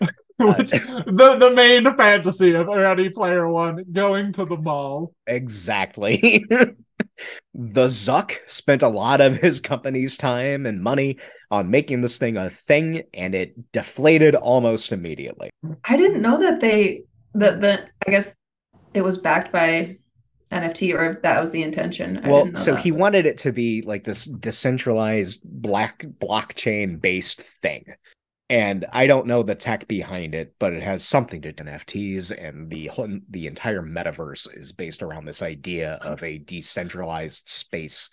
Which, 0.38 0.72
uh, 0.74 1.02
the 1.06 1.36
the 1.38 1.52
main 1.54 1.84
fantasy 1.96 2.54
of 2.54 2.66
Ready 2.66 3.10
Player 3.10 3.48
One 3.48 3.84
going 3.92 4.32
to 4.32 4.44
the 4.44 4.56
mall. 4.56 5.14
Exactly. 5.26 6.44
the 7.54 7.86
Zuck 7.86 8.36
spent 8.46 8.82
a 8.82 8.88
lot 8.88 9.20
of 9.20 9.36
his 9.40 9.60
company's 9.60 10.16
time 10.16 10.66
and 10.66 10.82
money 10.82 11.18
on 11.50 11.70
making 11.70 12.02
this 12.02 12.18
thing 12.18 12.36
a 12.36 12.50
thing, 12.50 13.02
and 13.14 13.34
it 13.34 13.72
deflated 13.72 14.34
almost 14.34 14.92
immediately. 14.92 15.50
I 15.84 15.96
didn't 15.96 16.22
know 16.22 16.38
that 16.38 16.60
they 16.60 17.04
that 17.34 17.60
the 17.60 17.88
I 18.06 18.10
guess 18.10 18.36
it 18.94 19.02
was 19.02 19.18
backed 19.18 19.52
by 19.52 19.96
NFT 20.50 20.94
or 20.94 21.04
if 21.10 21.22
that 21.22 21.40
was 21.40 21.50
the 21.50 21.62
intention. 21.62 22.20
I 22.24 22.28
well, 22.28 22.54
so 22.54 22.74
that. 22.74 22.82
he 22.82 22.92
wanted 22.92 23.26
it 23.26 23.38
to 23.38 23.52
be 23.52 23.82
like 23.82 24.04
this 24.04 24.26
decentralized 24.26 25.40
black 25.44 26.04
blockchain 26.20 27.00
based 27.00 27.40
thing 27.40 27.84
and 28.52 28.84
I 28.92 29.06
don't 29.06 29.26
know 29.26 29.42
the 29.42 29.54
tech 29.54 29.88
behind 29.88 30.34
it, 30.34 30.54
but 30.58 30.74
it 30.74 30.82
has 30.82 31.02
something 31.02 31.40
to 31.40 31.52
do 31.52 31.64
with 31.64 31.72
NFTs, 31.72 32.30
and 32.38 32.68
the 32.68 32.90
the 33.30 33.46
entire 33.46 33.80
metaverse 33.80 34.46
is 34.54 34.72
based 34.72 35.02
around 35.02 35.24
this 35.24 35.40
idea 35.40 35.94
of 36.02 36.22
a 36.22 36.36
decentralized 36.36 37.48
space. 37.48 38.10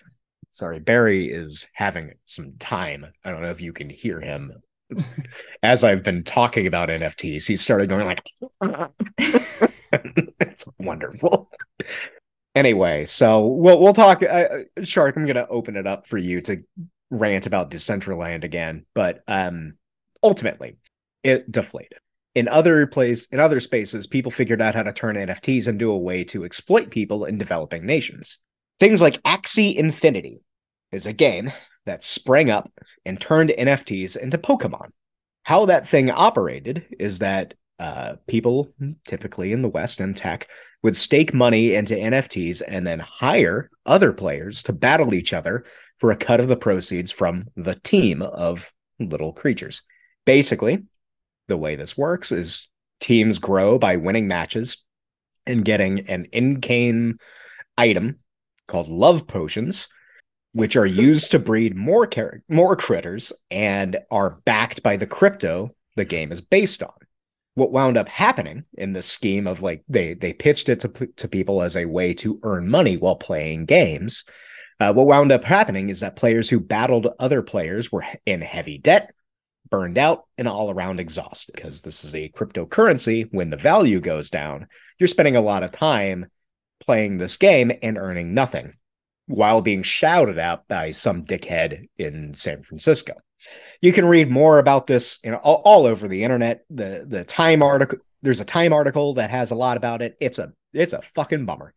Sorry, 0.53 0.79
Barry 0.79 1.29
is 1.29 1.67
having 1.73 2.13
some 2.25 2.53
time. 2.57 3.05
I 3.25 3.31
don't 3.31 3.41
know 3.41 3.49
if 3.49 3.59
you 3.59 3.73
can 3.73 3.89
hear 3.89 4.21
him. 4.21 4.53
As 5.61 5.83
I've 5.83 6.03
been 6.03 6.23
talking 6.23 6.67
about 6.67 6.87
NFTs, 6.87 7.45
he 7.45 7.57
started 7.57 7.89
going 7.89 8.05
like, 8.05 8.23
"It's 9.19 10.65
wonderful." 10.79 11.51
anyway, 12.55 13.03
so 13.03 13.45
we'll 13.45 13.81
we'll 13.81 13.91
talk. 13.91 14.23
Uh, 14.23 14.59
Shark, 14.83 15.17
I'm 15.17 15.25
going 15.25 15.35
to 15.35 15.49
open 15.49 15.75
it 15.75 15.85
up 15.85 16.07
for 16.07 16.17
you 16.17 16.39
to 16.43 16.63
rant 17.11 17.45
about 17.45 17.71
Decentraland 17.71 18.45
again, 18.45 18.85
but 18.93 19.21
um 19.27 19.73
ultimately 20.23 20.77
it 21.23 21.51
deflated. 21.51 21.99
In 22.35 22.47
other 22.47 22.87
place 22.87 23.25
in 23.31 23.39
other 23.39 23.59
spaces 23.59 24.07
people 24.07 24.31
figured 24.31 24.61
out 24.61 24.75
how 24.75 24.83
to 24.83 24.93
turn 24.93 25.15
nfts 25.15 25.67
into 25.67 25.91
a 25.91 25.97
way 25.97 26.23
to 26.25 26.45
exploit 26.45 26.89
people 26.89 27.25
in 27.25 27.37
developing 27.37 27.85
nations. 27.85 28.37
Things 28.79 29.01
like 29.01 29.21
axie 29.23 29.75
infinity 29.75 30.41
is 30.91 31.05
a 31.05 31.13
game 31.13 31.51
that 31.85 32.03
sprang 32.03 32.49
up 32.49 32.71
and 33.05 33.19
turned 33.19 33.49
nfts 33.49 34.15
into 34.15 34.37
pokemon. 34.37 34.91
How 35.43 35.65
that 35.65 35.87
thing 35.87 36.11
operated 36.11 36.85
is 36.99 37.19
that 37.19 37.55
uh, 37.79 38.15
people 38.27 38.73
typically 39.07 39.53
in 39.53 39.61
the 39.61 39.69
west 39.69 39.99
and 39.99 40.15
tech 40.15 40.47
would 40.83 40.95
stake 40.95 41.33
money 41.33 41.75
into 41.75 41.95
nfts 41.95 42.61
and 42.67 42.85
then 42.85 42.99
hire 42.99 43.69
other 43.85 44.13
players 44.13 44.63
to 44.63 44.73
battle 44.73 45.13
each 45.13 45.33
other 45.33 45.65
for 45.97 46.11
a 46.11 46.17
cut 46.17 46.39
of 46.39 46.47
the 46.47 46.57
proceeds 46.57 47.11
from 47.11 47.45
the 47.55 47.75
team 47.75 48.21
of 48.21 48.71
little 48.99 49.33
creatures 49.33 49.81
basically, 50.25 50.83
the 51.47 51.57
way 51.57 51.75
this 51.75 51.97
works 51.97 52.31
is 52.31 52.67
teams 52.99 53.39
grow 53.39 53.77
by 53.77 53.97
winning 53.97 54.27
matches 54.27 54.85
and 55.47 55.65
getting 55.65 56.09
an 56.09 56.25
in-game 56.31 57.17
item 57.77 58.19
called 58.67 58.87
love 58.87 59.25
potions 59.27 59.87
which 60.53 60.75
are 60.75 60.85
used 61.07 61.31
to 61.31 61.39
breed 61.39 61.75
more 61.75 62.07
car- 62.07 62.41
more 62.47 62.75
critters 62.75 63.31
and 63.51 63.97
are 64.11 64.41
backed 64.45 64.83
by 64.83 64.97
the 64.97 65.07
crypto 65.07 65.75
the 65.95 66.05
game 66.05 66.31
is 66.31 66.41
based 66.41 66.81
on. 66.81 66.93
What 67.55 67.71
wound 67.71 67.97
up 67.97 68.07
happening 68.07 68.63
in 68.77 68.93
this 68.93 69.05
scheme 69.05 69.47
of 69.47 69.61
like 69.61 69.83
they 69.89 70.13
they 70.13 70.33
pitched 70.33 70.69
it 70.69 70.79
to, 70.81 71.07
to 71.17 71.27
people 71.27 71.61
as 71.61 71.75
a 71.75 71.85
way 71.85 72.13
to 72.15 72.39
earn 72.43 72.69
money 72.69 72.95
while 72.95 73.17
playing 73.17 73.65
games. 73.65 74.23
Uh, 74.79 74.93
what 74.93 75.07
wound 75.07 75.31
up 75.33 75.43
happening 75.43 75.89
is 75.89 75.99
that 75.99 76.15
players 76.15 76.49
who 76.49 76.59
battled 76.59 77.07
other 77.19 77.41
players 77.41 77.91
were 77.91 78.05
in 78.25 78.39
heavy 78.39 78.77
debt 78.77 79.13
burned 79.69 79.97
out 79.97 80.25
and 80.37 80.47
all 80.47 80.71
around 80.71 80.99
exhausted 80.99 81.55
because 81.55 81.81
this 81.81 82.03
is 82.03 82.15
a 82.15 82.29
cryptocurrency. 82.29 83.27
When 83.31 83.49
the 83.49 83.57
value 83.57 83.99
goes 83.99 84.29
down, 84.29 84.67
you're 84.97 85.07
spending 85.07 85.35
a 85.35 85.41
lot 85.41 85.63
of 85.63 85.71
time 85.71 86.27
playing 86.79 87.17
this 87.17 87.37
game 87.37 87.71
and 87.81 87.97
earning 87.97 88.33
nothing 88.33 88.73
while 89.27 89.61
being 89.61 89.83
shouted 89.83 90.37
at 90.37 90.67
by 90.67 90.91
some 90.91 91.25
dickhead 91.25 91.87
in 91.97 92.33
San 92.33 92.63
Francisco. 92.63 93.13
You 93.81 93.93
can 93.93 94.05
read 94.05 94.29
more 94.29 94.59
about 94.59 94.87
this 94.87 95.19
you 95.23 95.31
know, 95.31 95.37
all, 95.37 95.61
all 95.65 95.85
over 95.85 96.07
the 96.07 96.23
internet. 96.23 96.65
The 96.69 97.05
the 97.07 97.23
Time 97.23 97.63
article 97.63 97.99
there's 98.21 98.41
a 98.41 98.45
Time 98.45 98.73
article 98.73 99.13
that 99.15 99.29
has 99.29 99.51
a 99.51 99.55
lot 99.55 99.77
about 99.77 100.01
it. 100.01 100.17
It's 100.19 100.39
a 100.39 100.51
it's 100.73 100.93
a 100.93 101.01
fucking 101.15 101.45
bummer. 101.45 101.73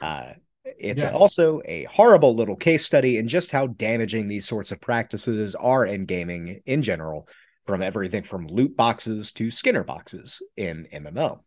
Uh, 0.00 0.32
it's 0.64 1.02
yes. 1.02 1.14
also 1.14 1.60
a 1.64 1.84
horrible 1.84 2.34
little 2.34 2.56
case 2.56 2.84
study 2.84 3.18
in 3.18 3.28
just 3.28 3.50
how 3.50 3.66
damaging 3.66 4.28
these 4.28 4.46
sorts 4.46 4.72
of 4.72 4.80
practices 4.80 5.54
are 5.54 5.84
in 5.84 6.06
gaming 6.06 6.60
in 6.66 6.82
general, 6.82 7.28
from 7.64 7.82
everything 7.82 8.22
from 8.22 8.46
loot 8.46 8.76
boxes 8.76 9.32
to 9.32 9.50
Skinner 9.50 9.84
boxes 9.84 10.42
in 10.56 10.86
MMO. 10.92 11.40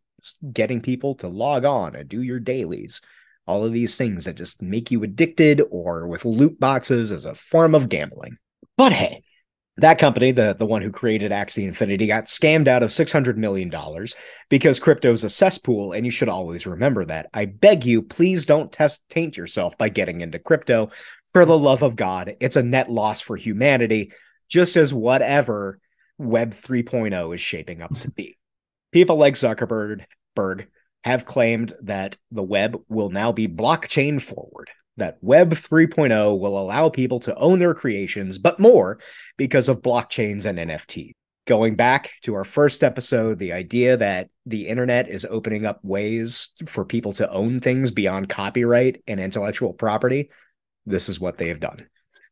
getting 0.52 0.82
people 0.82 1.16
to 1.16 1.28
log 1.28 1.64
on 1.66 1.96
and 1.96 2.10
do 2.10 2.22
your 2.22 2.40
dailies. 2.40 3.02
All 3.46 3.64
of 3.64 3.72
these 3.72 3.96
things 3.96 4.26
that 4.26 4.36
just 4.36 4.62
make 4.62 4.92
you 4.92 5.04
addicted 5.04 5.62
or 5.72 6.08
with 6.08 6.26
loot 6.26 6.60
boxes 6.60 7.12
as 7.12 7.24
a 7.24 7.36
form 7.36 7.76
of 7.76 7.88
gambling. 7.88 8.38
But 8.76 8.92
hey, 8.94 9.24
that 9.78 10.00
company, 10.00 10.32
the, 10.32 10.56
the 10.58 10.66
one 10.66 10.82
who 10.82 10.92
created 10.92 11.32
Axie 11.32 11.68
Infinity, 11.68 12.08
got 12.08 12.26
scammed 12.26 12.68
out 12.68 12.84
of 12.84 12.90
$600 12.90 13.36
million 13.38 13.72
because 14.50 14.80
crypto's 14.80 15.24
a 15.24 15.30
cesspool, 15.30 15.94
and 15.94 16.06
you 16.06 16.12
should 16.12 16.30
always 16.30 16.66
remember 16.66 17.06
that. 17.06 17.30
I 17.34 17.46
beg 17.46 17.86
you, 17.86 18.02
please 18.02 18.46
don't 18.46 18.72
test 18.72 19.02
taint 19.10 19.38
yourself 19.38 19.78
by 19.78 19.90
getting 19.90 20.22
into 20.22 20.40
crypto. 20.40 20.90
For 21.34 21.46
the 21.46 21.58
love 21.58 21.84
of 21.84 21.96
God, 21.96 22.36
it's 22.40 22.56
a 22.56 22.64
net 22.64 22.90
loss 22.90 23.22
for 23.22 23.36
humanity, 23.36 24.12
just 24.50 24.78
as 24.78 24.94
whatever 24.94 25.80
Web 26.18 26.52
3.0 26.52 27.36
is 27.36 27.42
shaping 27.42 27.82
up 27.82 27.94
to 28.00 28.10
be. 28.10 28.38
People 28.92 29.18
like 29.18 29.36
Zuckerberg 29.36 30.06
Berg, 30.38 30.68
have 31.04 31.26
claimed 31.26 31.74
that 31.82 32.16
the 32.32 32.44
web 32.44 32.80
will 32.90 33.10
now 33.10 33.32
be 33.32 33.48
blockchain 33.48 34.22
forward 34.22 34.70
that 34.98 35.18
Web 35.22 35.52
3.0 35.52 36.40
will 36.40 36.60
allow 36.60 36.90
people 36.90 37.20
to 37.22 37.36
own 37.36 37.60
their 37.60 37.74
creations, 37.74 38.38
but 38.38 38.60
more 38.60 39.00
because 39.38 39.68
of 39.68 39.82
blockchains 39.82 40.46
and 40.46 40.58
NFTs. 40.58 41.12
Going 41.46 41.76
back 41.76 42.12
to 42.24 42.34
our 42.34 42.44
first 42.44 42.84
episode, 42.84 43.40
the 43.40 43.54
idea 43.54 43.96
that 43.96 44.30
the 44.46 44.68
internet 44.68 45.08
is 45.08 45.26
opening 45.30 45.66
up 45.66 45.80
ways 45.82 46.50
for 46.66 46.84
people 46.84 47.14
to 47.14 47.32
own 47.32 47.62
things 47.62 47.90
beyond 47.90 48.28
copyright 48.28 49.02
and 49.08 49.20
intellectual 49.20 49.72
property, 49.72 50.30
this 50.86 51.08
is 51.08 51.20
what 51.20 51.38
they 51.38 51.48
have 51.48 51.62
done. 51.62 51.88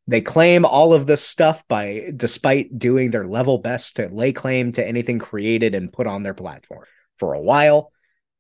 They 0.08 0.22
claim 0.22 0.66
all 0.66 0.94
of 0.94 1.08
this 1.08 1.24
stuff 1.24 1.64
by 1.68 2.12
despite 2.16 2.78
doing 2.78 3.10
their 3.10 3.26
level 3.26 3.58
best 3.58 3.96
to 3.96 4.08
lay 4.10 4.34
claim 4.34 4.72
to 4.74 4.86
anything 4.86 5.18
created 5.18 5.74
and 5.74 5.94
put 5.94 6.08
on 6.08 6.24
their 6.24 6.34
platform. 6.34 6.86
For 7.18 7.34
a 7.34 7.42
while, 7.42 7.92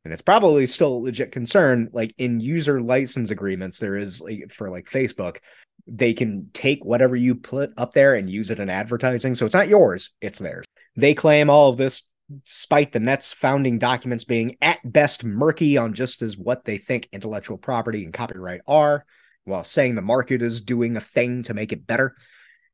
and 0.06 0.14
it's 0.14 0.22
probably 0.22 0.66
still 0.66 0.94
a 0.94 1.04
legit 1.04 1.32
concern 1.32 1.90
like 1.92 2.14
in 2.18 2.40
user 2.40 2.82
license 2.82 3.32
agreements 3.32 3.80
there 3.80 3.98
is 3.98 4.22
like 4.22 4.52
for 4.52 4.70
like 4.70 4.86
facebook 4.86 5.38
they 5.88 6.14
can 6.14 6.50
take 6.54 6.84
whatever 6.84 7.16
you 7.16 7.36
put 7.36 7.72
up 7.78 7.94
there 7.94 8.16
and 8.16 8.30
use 8.30 8.50
it 8.50 8.60
in 8.60 8.70
advertising. 8.70 9.36
So 9.36 9.46
it's 9.46 9.56
not 9.56 9.68
yours 9.68 10.12
it's 10.22 10.40
theirs. 10.40 10.66
They 10.96 11.14
claim 11.14 11.50
all 11.50 11.70
of 11.70 11.78
this 11.78 12.04
despite 12.44 12.92
the 12.92 13.00
net's 13.00 13.34
founding 13.34 13.78
documents 13.78 14.24
being 14.24 14.56
at 14.60 14.80
best 14.84 15.24
murky 15.24 15.78
on 15.78 15.94
just 15.94 16.24
as 16.24 16.36
what 16.36 16.66
they 16.66 16.80
think 16.80 17.08
intellectual 17.12 17.58
property 17.58 18.04
and 18.04 18.14
copyright 18.14 18.62
are 18.68 19.06
while 19.44 19.64
saying 19.64 19.94
the 19.94 20.02
market 20.02 20.42
is 20.42 20.62
doing 20.62 20.98
a 20.98 21.02
thing 21.02 21.44
to 21.44 21.54
make 21.54 21.72
it 21.72 21.86
better. 21.86 22.16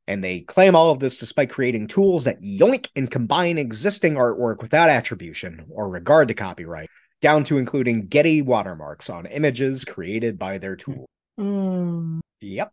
And 0.06 0.24
they 0.24 0.40
claim 0.40 0.74
all 0.74 0.90
of 0.90 1.00
this 1.00 1.18
despite 1.18 1.50
creating 1.50 1.88
tools 1.88 2.24
that 2.24 2.40
yoink 2.40 2.88
and 2.96 3.10
combine 3.10 3.58
existing 3.58 4.14
artwork 4.14 4.62
without 4.62 4.88
attribution 4.88 5.66
or 5.70 5.88
regard 5.88 6.28
to 6.28 6.34
copyright 6.34 6.88
down 7.22 7.44
to 7.44 7.56
including 7.56 8.08
Getty 8.08 8.42
watermarks 8.42 9.08
on 9.08 9.24
images 9.26 9.84
created 9.84 10.38
by 10.38 10.58
their 10.58 10.76
tool. 10.76 11.06
Mm. 11.40 12.20
Yep. 12.42 12.72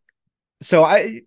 So 0.61 0.83
I 0.83 1.21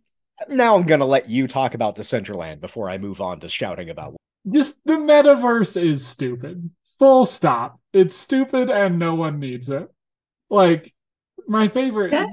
now 0.49 0.77
I'm 0.77 0.83
gonna 0.83 1.07
let 1.07 1.31
you 1.31 1.49
talk 1.49 1.75
about 1.75 1.97
Decentraland 1.97 2.61
before 2.61 2.91
I 2.91 2.99
move 2.99 3.23
on 3.23 3.41
to 3.41 3.49
shouting 3.49 3.89
about. 3.89 4.17
Just 4.53 4.81
the 4.85 4.95
metaverse 4.95 5.81
is 5.81 6.07
stupid. 6.07 6.69
Full 6.99 7.25
stop. 7.25 7.81
It's 7.93 8.17
stupid 8.17 8.69
and 8.69 8.99
no 8.99 9.15
one 9.15 9.39
needs 9.39 9.71
it. 9.71 9.89
Like 10.51 10.93
my 11.47 11.69
favorite. 11.69 12.13
Yeah. 12.13 12.27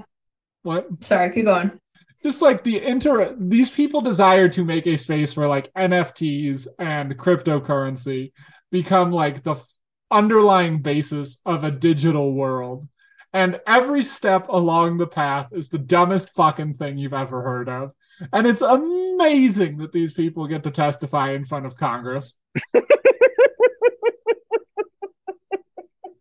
What? 0.64 1.04
Sorry, 1.04 1.32
keep 1.32 1.46
going. 1.46 1.80
Just 2.22 2.42
like 2.42 2.64
the 2.64 2.84
inter, 2.84 3.34
these 3.40 3.72
people 3.72 4.02
desire 4.02 4.50
to 4.50 4.66
make 4.66 4.86
a 4.88 4.98
space 4.98 5.38
where 5.38 5.48
like 5.48 5.72
NFTs 5.74 6.68
and 6.78 7.18
cryptocurrency 7.18 8.34
become 8.72 9.12
like 9.12 9.44
the 9.44 9.56
underlying 10.12 10.82
basis 10.82 11.42
of 11.46 11.64
a 11.64 11.72
digital 11.72 12.34
world. 12.34 12.88
And 13.32 13.60
every 13.68 14.04
step 14.04 14.48
along 14.50 14.98
the 14.98 15.08
path 15.08 15.50
is 15.52 15.70
the 15.70 15.78
dumbest 15.78 16.32
fucking 16.32 16.76
thing 16.76 16.98
you've 16.98 17.14
ever 17.14 17.42
heard 17.42 17.70
of. 17.70 17.94
And 18.34 18.48
it's 18.48 18.62
amazing 18.62 19.78
that 19.78 19.92
these 19.92 20.14
people 20.14 20.48
get 20.48 20.64
to 20.64 20.72
testify 20.72 21.32
in 21.32 21.46
front 21.46 21.66
of 21.66 21.78
Congress. 21.78 22.34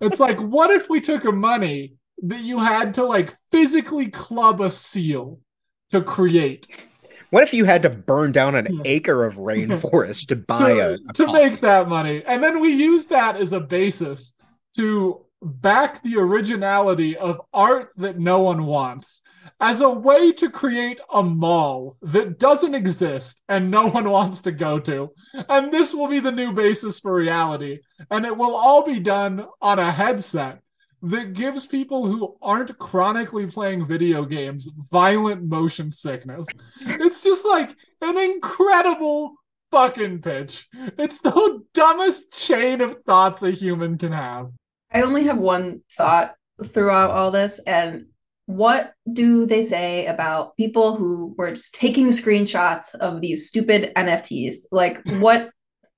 it's 0.00 0.20
like, 0.20 0.38
what 0.38 0.70
if 0.70 0.88
we 0.88 1.00
took 1.00 1.24
a 1.24 1.32
money 1.32 1.94
that 2.22 2.40
you 2.40 2.58
had 2.58 2.94
to 2.94 3.04
like 3.04 3.36
physically 3.50 4.08
club 4.08 4.60
a 4.60 4.70
seal 4.70 5.40
to 5.88 6.02
create? 6.02 6.88
What 7.30 7.42
if 7.42 7.52
you 7.52 7.64
had 7.64 7.82
to 7.82 7.90
burn 7.90 8.32
down 8.32 8.54
an 8.54 8.82
acre 8.84 9.24
of 9.24 9.36
rainforest 9.36 10.26
to 10.28 10.36
buy 10.36 10.70
a, 10.70 10.94
a 10.94 11.12
to 11.14 11.30
make 11.32 11.60
that 11.60 11.88
money, 11.88 12.22
and 12.26 12.42
then 12.42 12.60
we 12.60 12.72
use 12.72 13.06
that 13.06 13.36
as 13.36 13.52
a 13.52 13.60
basis 13.60 14.32
to 14.76 15.24
back 15.42 16.02
the 16.02 16.16
originality 16.16 17.16
of 17.16 17.40
art 17.52 17.92
that 17.96 18.18
no 18.18 18.40
one 18.40 18.66
wants 18.66 19.20
as 19.60 19.80
a 19.80 19.88
way 19.88 20.32
to 20.32 20.50
create 20.50 21.00
a 21.12 21.22
mall 21.22 21.96
that 22.02 22.38
doesn't 22.38 22.74
exist 22.74 23.40
and 23.48 23.70
no 23.70 23.88
one 23.88 24.10
wants 24.10 24.40
to 24.42 24.52
go 24.52 24.78
to. 24.78 25.10
And 25.48 25.72
this 25.72 25.94
will 25.94 26.08
be 26.08 26.20
the 26.20 26.32
new 26.32 26.52
basis 26.52 26.98
for 26.98 27.14
reality. 27.14 27.80
And 28.10 28.26
it 28.26 28.36
will 28.36 28.54
all 28.54 28.84
be 28.84 29.00
done 29.00 29.46
on 29.60 29.78
a 29.78 29.92
headset 29.92 30.60
that 31.02 31.32
gives 31.32 31.66
people 31.66 32.06
who 32.06 32.36
aren't 32.42 32.76
chronically 32.78 33.46
playing 33.46 33.86
video 33.86 34.24
games 34.24 34.68
violent 34.90 35.44
motion 35.44 35.90
sickness. 35.90 36.46
It's 36.80 37.22
just 37.22 37.44
like 37.46 37.70
an 38.00 38.18
incredible 38.18 39.34
fucking 39.70 40.22
pitch. 40.22 40.68
It's 40.98 41.20
the 41.20 41.62
dumbest 41.74 42.32
chain 42.32 42.80
of 42.80 43.00
thoughts 43.00 43.42
a 43.42 43.50
human 43.50 43.98
can 43.98 44.12
have. 44.12 44.50
I 44.92 45.02
only 45.02 45.24
have 45.24 45.38
one 45.38 45.82
thought 45.92 46.34
throughout 46.64 47.10
all 47.10 47.30
this, 47.30 47.58
and 47.60 48.06
what 48.46 48.94
do 49.12 49.44
they 49.44 49.60
say 49.60 50.06
about 50.06 50.56
people 50.56 50.96
who 50.96 51.34
were 51.36 51.50
just 51.50 51.74
taking 51.74 52.06
screenshots 52.06 52.94
of 52.94 53.20
these 53.20 53.46
stupid 53.46 53.92
NFTs? 53.94 54.64
Like, 54.72 55.02
what 55.20 55.50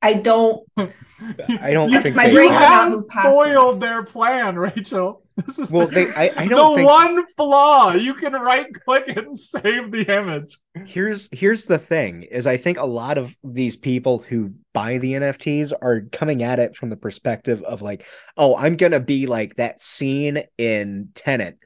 I 0.02 0.14
don't. 0.14 0.66
I 1.60 1.72
don't 1.72 1.90
think 2.02 2.16
my 2.16 2.30
brain 2.30 2.50
cannot 2.50 2.90
move 2.90 3.08
past. 3.08 3.34
Spoiled 3.34 3.80
their 3.80 4.02
plan, 4.02 4.58
Rachel. 4.58 5.22
This 5.46 5.58
is 5.58 5.70
well. 5.70 5.86
The, 5.86 5.94
they, 5.94 6.28
I, 6.28 6.44
I 6.44 6.46
don't. 6.46 6.72
The 6.72 6.86
think... 6.86 6.88
one 6.88 7.26
flaw 7.36 7.92
you 7.92 8.14
can 8.14 8.32
right 8.32 8.66
click 8.84 9.08
and 9.08 9.38
save 9.38 9.90
the 9.90 10.02
image. 10.02 10.58
Here's 10.86 11.28
here's 11.32 11.66
the 11.66 11.78
thing: 11.78 12.22
is 12.22 12.46
I 12.46 12.56
think 12.56 12.78
a 12.78 12.86
lot 12.86 13.18
of 13.18 13.34
these 13.44 13.76
people 13.76 14.20
who 14.20 14.54
buy 14.72 14.98
the 14.98 15.12
NFTs 15.14 15.72
are 15.82 16.02
coming 16.12 16.42
at 16.42 16.58
it 16.58 16.76
from 16.76 16.88
the 16.90 16.96
perspective 16.96 17.62
of 17.62 17.82
like, 17.82 18.06
oh, 18.36 18.56
I'm 18.56 18.76
gonna 18.76 19.00
be 19.00 19.26
like 19.26 19.56
that 19.56 19.82
scene 19.82 20.42
in 20.56 21.10
Tenet 21.14 21.58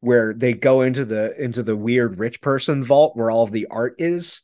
where 0.00 0.32
they 0.32 0.52
go 0.52 0.82
into 0.82 1.04
the 1.04 1.34
into 1.42 1.62
the 1.62 1.76
weird 1.76 2.18
rich 2.18 2.40
person 2.40 2.84
vault 2.84 3.16
where 3.16 3.30
all 3.30 3.42
of 3.42 3.52
the 3.52 3.66
art 3.70 3.94
is, 3.98 4.42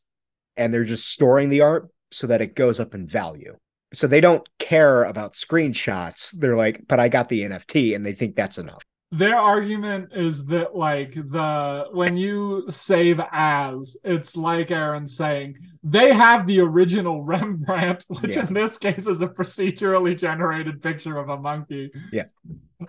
and 0.57 0.73
they're 0.73 0.85
just 0.85 1.09
storing 1.09 1.49
the 1.49 1.61
art 1.61 1.89
so 2.15 2.27
that 2.29 2.41
it 2.41 2.55
goes 2.55 2.79
up 2.79 2.95
in 2.95 3.07
value. 3.07 3.57
So 3.93 4.07
they 4.07 4.21
don't 4.21 4.49
care 4.59 5.05
about 5.05 5.35
screenshots. 5.35 6.31
They're 6.33 6.57
like, 6.57 6.83
but 6.87 7.01
I 7.01 7.09
got 7.09 7.29
the 7.29 7.43
NFT 7.43 7.95
and 7.95 8.07
they 8.07 8.15
think 8.15 8.37
that's 8.37 8.59
enough. 8.59 8.83
Their 9.11 9.37
argument 9.37 10.11
is 10.13 10.47
that 10.47 10.75
like 10.75 11.15
the 11.15 11.87
when 11.93 12.17
you 12.17 12.65
save 12.69 13.21
as, 13.31 13.97
it's 14.03 14.37
like 14.37 14.73
Aaron 14.73 15.07
saying, 15.07 15.57
they 15.85 16.13
have 16.13 16.47
the 16.47 16.61
original 16.61 17.23
Rembrandt, 17.23 18.05
which 18.09 18.35
yeah. 18.35 18.47
in 18.47 18.55
this 18.55 18.79
case 18.79 19.07
is 19.07 19.23
a 19.23 19.29
procedurally 19.29 20.19
generated 20.19 20.83
picture 20.83 21.17
of 21.17 21.29
a 21.29 21.37
monkey. 21.37 21.93
Yeah. 22.13 22.25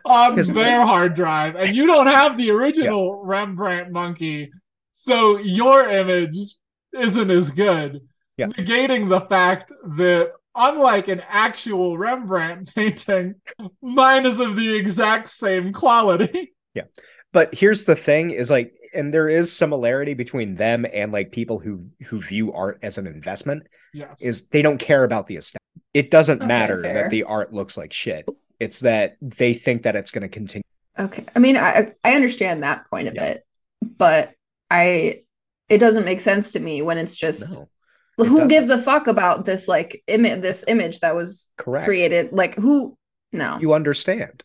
On 0.03 0.35
their 0.35 0.85
hard 0.85 1.14
drive. 1.14 1.56
And 1.56 1.76
you 1.76 1.85
don't 1.85 2.07
have 2.07 2.38
the 2.38 2.49
original 2.49 3.22
yeah. 3.23 3.30
Rembrandt 3.30 3.91
monkey. 3.91 4.52
So 4.93 5.38
your 5.38 5.88
image 5.89 6.56
isn't 6.93 7.30
as 7.30 7.52
good 7.52 8.02
yeah. 8.37 8.47
negating 8.47 9.09
the 9.09 9.21
fact 9.21 9.71
that 9.97 10.31
unlike 10.55 11.07
an 11.07 11.21
actual 11.27 11.97
Rembrandt 11.97 12.73
painting, 12.75 13.35
mine 13.81 14.25
is 14.25 14.39
of 14.39 14.55
the 14.55 14.75
exact 14.75 15.29
same 15.29 15.73
quality. 15.73 16.53
Yeah. 16.75 16.83
But 17.31 17.55
here's 17.55 17.85
the 17.85 17.95
thing 17.95 18.31
is 18.31 18.49
like 18.49 18.73
and 18.93 19.13
there 19.13 19.29
is 19.29 19.49
similarity 19.49 20.13
between 20.13 20.55
them 20.55 20.85
and 20.91 21.09
like 21.13 21.31
people 21.31 21.57
who 21.57 21.85
who 22.05 22.19
view 22.19 22.51
art 22.51 22.79
as 22.81 22.97
an 22.97 23.07
investment. 23.07 23.67
Yes. 23.93 24.21
Is 24.21 24.47
they 24.47 24.61
don't 24.61 24.77
care 24.77 25.05
about 25.05 25.27
the 25.27 25.37
aesthetic. 25.37 25.61
It 25.93 26.11
doesn't 26.11 26.39
okay, 26.39 26.47
matter 26.47 26.81
fair. 26.81 26.93
that 26.95 27.11
the 27.11 27.23
art 27.23 27.53
looks 27.53 27.77
like 27.77 27.93
shit. 27.93 28.27
It's 28.59 28.81
that 28.81 29.15
they 29.21 29.53
think 29.53 29.83
that 29.83 29.95
it's 29.95 30.11
going 30.11 30.23
to 30.23 30.27
continue. 30.27 30.63
Okay. 30.99 31.23
I 31.33 31.39
mean, 31.39 31.55
I 31.55 31.93
I 32.03 32.15
understand 32.15 32.63
that 32.63 32.89
point 32.89 33.07
of 33.07 33.15
yeah. 33.15 33.23
it, 33.23 33.45
but 33.81 34.33
I 34.69 35.21
it 35.69 35.77
doesn't 35.77 36.03
make 36.03 36.19
sense 36.19 36.51
to 36.51 36.59
me 36.59 36.81
when 36.81 36.97
it's 36.97 37.15
just 37.15 37.57
no 37.57 37.69
who 38.17 38.23
doesn't. 38.23 38.47
gives 38.47 38.69
a 38.69 38.77
fuck 38.77 39.07
about 39.07 39.45
this 39.45 39.67
like 39.67 40.03
image 40.07 40.41
this 40.41 40.63
image 40.67 40.99
that 41.01 41.15
was 41.15 41.51
Correct. 41.57 41.85
created 41.85 42.31
like 42.31 42.55
who 42.55 42.97
no 43.31 43.57
you 43.59 43.73
understand 43.73 44.43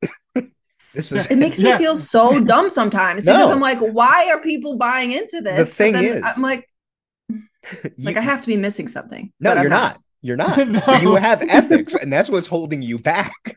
this 0.94 1.12
is 1.12 1.30
it 1.30 1.36
makes 1.36 1.58
me 1.58 1.68
yeah. 1.68 1.78
feel 1.78 1.96
so 1.96 2.40
dumb 2.44 2.70
sometimes 2.70 3.24
because 3.24 3.50
i'm 3.50 3.60
like 3.60 3.78
why 3.78 4.30
are 4.30 4.40
people 4.40 4.76
buying 4.76 5.12
into 5.12 5.40
this 5.40 5.68
the 5.70 5.74
thing 5.74 5.96
is 5.96 6.22
i'm 6.24 6.42
like 6.42 6.66
like 7.98 8.16
i 8.16 8.20
have 8.20 8.40
to 8.40 8.46
be 8.46 8.56
missing 8.56 8.88
something 8.88 9.32
no 9.40 9.54
you're 9.54 9.68
not. 9.68 9.94
not. 9.94 10.02
You're 10.22 10.36
not. 10.36 10.68
no. 10.68 10.82
You 11.00 11.16
have 11.16 11.42
ethics, 11.42 11.94
and 11.94 12.12
that's 12.12 12.28
what's 12.28 12.46
holding 12.46 12.82
you 12.82 12.98
back. 12.98 13.56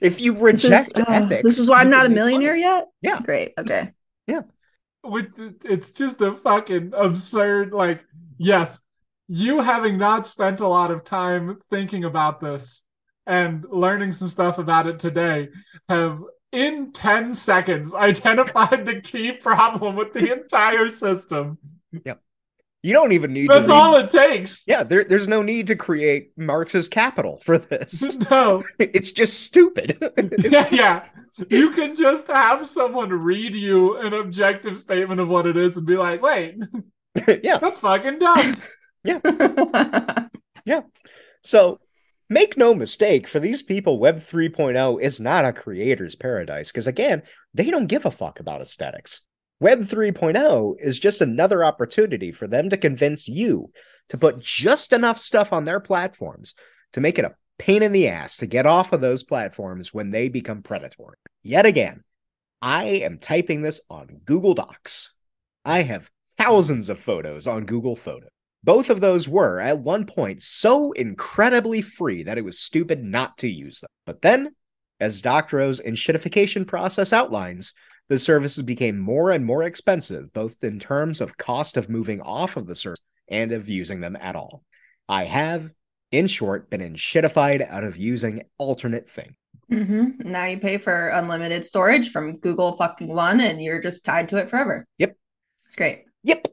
if 0.00 0.20
you 0.20 0.34
reject 0.34 0.62
this 0.62 0.88
is, 0.88 0.94
uh, 0.96 1.04
ethics, 1.08 1.42
this 1.42 1.58
is 1.58 1.68
why 1.68 1.80
I'm 1.80 1.90
not 1.90 2.06
a 2.06 2.08
millionaire 2.08 2.56
yet. 2.56 2.86
Yeah, 3.02 3.20
great. 3.20 3.54
Okay. 3.58 3.92
Yeah, 4.26 4.42
which 5.04 5.32
it's 5.64 5.90
just 5.90 6.20
a 6.20 6.34
fucking 6.34 6.92
absurd. 6.96 7.72
Like, 7.72 8.04
yes, 8.38 8.80
you 9.28 9.60
having 9.60 9.98
not 9.98 10.26
spent 10.26 10.60
a 10.60 10.68
lot 10.68 10.90
of 10.90 11.04
time 11.04 11.58
thinking 11.70 12.04
about 12.04 12.40
this 12.40 12.82
and 13.26 13.64
learning 13.70 14.12
some 14.12 14.28
stuff 14.28 14.58
about 14.58 14.86
it 14.86 14.98
today 14.98 15.48
have 15.88 16.20
in 16.52 16.92
10 16.92 17.34
seconds 17.34 17.94
identified 17.94 18.84
the 18.84 19.00
key 19.00 19.32
problem 19.32 19.96
with 19.96 20.12
the 20.12 20.32
entire 20.32 20.88
system. 20.88 21.58
Yep. 22.04 22.20
You 22.84 22.92
don't 22.92 23.12
even 23.12 23.32
need 23.32 23.48
That's 23.48 23.70
all 23.70 23.96
it 23.96 24.10
takes. 24.10 24.62
Yeah, 24.66 24.82
there, 24.82 25.04
there's 25.04 25.26
no 25.26 25.40
need 25.40 25.68
to 25.68 25.74
create 25.74 26.32
Marx's 26.36 26.86
capital 26.86 27.40
for 27.42 27.56
this. 27.56 28.18
No. 28.30 28.62
It's 28.78 29.10
just 29.10 29.40
stupid. 29.40 29.96
It's... 30.18 30.52
Yeah, 30.52 30.68
yeah. 30.70 31.08
You 31.48 31.70
can 31.70 31.96
just 31.96 32.26
have 32.26 32.66
someone 32.66 33.08
read 33.08 33.54
you 33.54 33.96
an 33.96 34.12
objective 34.12 34.76
statement 34.76 35.18
of 35.18 35.28
what 35.28 35.46
it 35.46 35.56
is 35.56 35.78
and 35.78 35.86
be 35.86 35.96
like, 35.96 36.20
wait. 36.20 36.58
yeah. 37.42 37.56
That's 37.56 37.80
fucking 37.80 38.18
dumb. 38.18 38.56
Yeah. 39.02 39.20
yeah. 40.66 40.82
So 41.42 41.80
make 42.28 42.58
no 42.58 42.74
mistake, 42.74 43.26
for 43.26 43.40
these 43.40 43.62
people, 43.62 43.98
Web 43.98 44.20
3.0 44.20 45.00
is 45.00 45.20
not 45.20 45.46
a 45.46 45.54
creator's 45.54 46.16
paradise 46.16 46.70
because, 46.70 46.86
again, 46.86 47.22
they 47.54 47.70
don't 47.70 47.86
give 47.86 48.04
a 48.04 48.10
fuck 48.10 48.40
about 48.40 48.60
aesthetics. 48.60 49.22
Web 49.60 49.80
3.0 49.80 50.74
is 50.80 50.98
just 50.98 51.20
another 51.20 51.64
opportunity 51.64 52.32
for 52.32 52.46
them 52.46 52.70
to 52.70 52.76
convince 52.76 53.28
you 53.28 53.70
to 54.08 54.18
put 54.18 54.40
just 54.40 54.92
enough 54.92 55.18
stuff 55.18 55.52
on 55.52 55.64
their 55.64 55.80
platforms 55.80 56.54
to 56.92 57.00
make 57.00 57.18
it 57.18 57.24
a 57.24 57.34
pain 57.58 57.82
in 57.82 57.92
the 57.92 58.08
ass 58.08 58.36
to 58.38 58.46
get 58.46 58.66
off 58.66 58.92
of 58.92 59.00
those 59.00 59.22
platforms 59.22 59.94
when 59.94 60.10
they 60.10 60.28
become 60.28 60.62
predatory. 60.62 61.16
Yet 61.42 61.66
again, 61.66 62.02
I 62.60 62.84
am 62.84 63.18
typing 63.18 63.62
this 63.62 63.80
on 63.88 64.20
Google 64.24 64.54
Docs. 64.54 65.12
I 65.64 65.82
have 65.82 66.10
thousands 66.36 66.88
of 66.88 66.98
photos 66.98 67.46
on 67.46 67.64
Google 67.66 67.96
Photos. 67.96 68.30
Both 68.62 68.88
of 68.88 69.00
those 69.00 69.28
were, 69.28 69.60
at 69.60 69.78
one 69.78 70.06
point, 70.06 70.42
so 70.42 70.92
incredibly 70.92 71.82
free 71.82 72.22
that 72.22 72.38
it 72.38 72.44
was 72.44 72.58
stupid 72.58 73.04
not 73.04 73.36
to 73.38 73.48
use 73.48 73.80
them. 73.80 73.88
But 74.06 74.22
then, 74.22 74.54
as 75.00 75.20
Doctorow's 75.20 75.80
enshittification 75.80 76.66
process 76.66 77.12
outlines, 77.12 77.74
the 78.08 78.18
services 78.18 78.62
became 78.62 78.98
more 78.98 79.30
and 79.30 79.44
more 79.44 79.62
expensive, 79.62 80.32
both 80.32 80.62
in 80.62 80.78
terms 80.78 81.20
of 81.20 81.36
cost 81.36 81.76
of 81.76 81.88
moving 81.88 82.20
off 82.20 82.56
of 82.56 82.66
the 82.66 82.76
service 82.76 83.00
and 83.28 83.52
of 83.52 83.68
using 83.68 84.00
them 84.00 84.16
at 84.16 84.36
all. 84.36 84.62
I 85.08 85.24
have, 85.24 85.70
in 86.10 86.26
short, 86.26 86.70
been 86.70 86.80
enshittified 86.80 87.66
out 87.68 87.84
of 87.84 87.96
using 87.96 88.42
alternate 88.58 89.08
things. 89.08 89.34
Mm-hmm. 89.70 90.30
Now 90.30 90.44
you 90.44 90.58
pay 90.58 90.76
for 90.76 91.08
unlimited 91.08 91.64
storage 91.64 92.10
from 92.10 92.38
Google 92.38 92.76
fucking 92.76 93.08
One, 93.08 93.40
and 93.40 93.62
you're 93.62 93.80
just 93.80 94.04
tied 94.04 94.28
to 94.30 94.36
it 94.36 94.50
forever. 94.50 94.86
Yep. 94.98 95.16
It's 95.64 95.76
great. 95.76 96.04
Yep. 96.22 96.48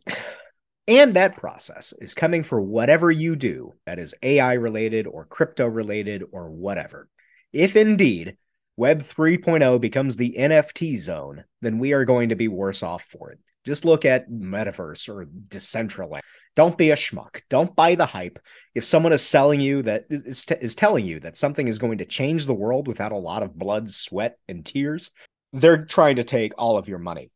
And 0.88 1.14
that 1.14 1.38
process 1.38 1.94
is 2.00 2.14
coming 2.14 2.44
for 2.44 2.60
whatever 2.60 3.12
you 3.12 3.36
do 3.36 3.74
that 3.86 4.00
is 4.00 4.16
AI 4.24 4.54
related 4.54 5.08
or 5.08 5.26
crypto 5.26 5.68
related 5.68 6.24
or 6.32 6.50
whatever. 6.50 7.08
If 7.54 7.76
indeed 7.76 8.38
Web 8.82 9.04
3.0 9.04 9.80
becomes 9.80 10.18
the 10.18 10.34
NFT 10.40 10.98
zone, 10.98 11.44
then 11.62 11.78
we 11.78 11.94
are 11.94 12.04
going 12.04 12.30
to 12.30 12.36
be 12.36 12.48
worse 12.48 12.82
off 12.82 13.04
for 13.04 13.30
it. 13.30 13.38
Just 13.64 13.86
look 13.86 14.06
at 14.06 14.32
Metaverse 14.32 15.08
or 15.08 15.28
Decentraland. 15.50 16.22
Don't 16.56 16.80
be 16.80 16.90
a 16.90 16.96
schmuck. 16.96 17.42
Don't 17.48 17.76
buy 17.76 17.94
the 17.94 18.08
hype. 18.08 18.40
If 18.74 18.84
someone 18.84 19.14
is 19.14 19.22
selling 19.22 19.62
you 19.62 19.84
that 19.84 20.06
is, 20.10 20.46
t- 20.46 20.56
is 20.60 20.74
telling 20.74 21.06
you 21.06 21.20
that 21.20 21.38
something 21.38 21.68
is 21.68 21.78
going 21.78 22.00
to 22.00 22.06
change 22.06 22.48
the 22.48 22.56
world 22.56 22.88
without 22.88 23.12
a 23.12 23.18
lot 23.18 23.44
of 23.44 23.56
blood, 23.56 23.92
sweat, 23.92 24.40
and 24.48 24.66
tears, 24.66 25.12
they're 25.54 25.86
trying 25.86 26.16
to 26.16 26.24
take 26.24 26.54
all 26.58 26.76
of 26.76 26.88
your 26.88 26.98
money 26.98 27.30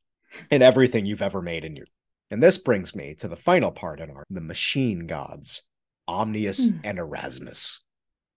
and 0.50 0.64
everything 0.64 1.06
you've 1.06 1.22
ever 1.22 1.44
made 1.44 1.64
in 1.64 1.76
your 1.76 1.86
and 2.32 2.42
this 2.42 2.58
brings 2.58 2.96
me 2.96 3.14
to 3.20 3.28
the 3.28 3.36
final 3.36 3.72
part 3.72 4.00
in 4.00 4.10
our 4.10 4.24
the 4.32 4.42
machine 4.42 5.06
gods, 5.06 5.62
Omnius 6.08 6.68
mm. 6.68 6.80
and 6.84 6.98
Erasmus. 6.98 7.84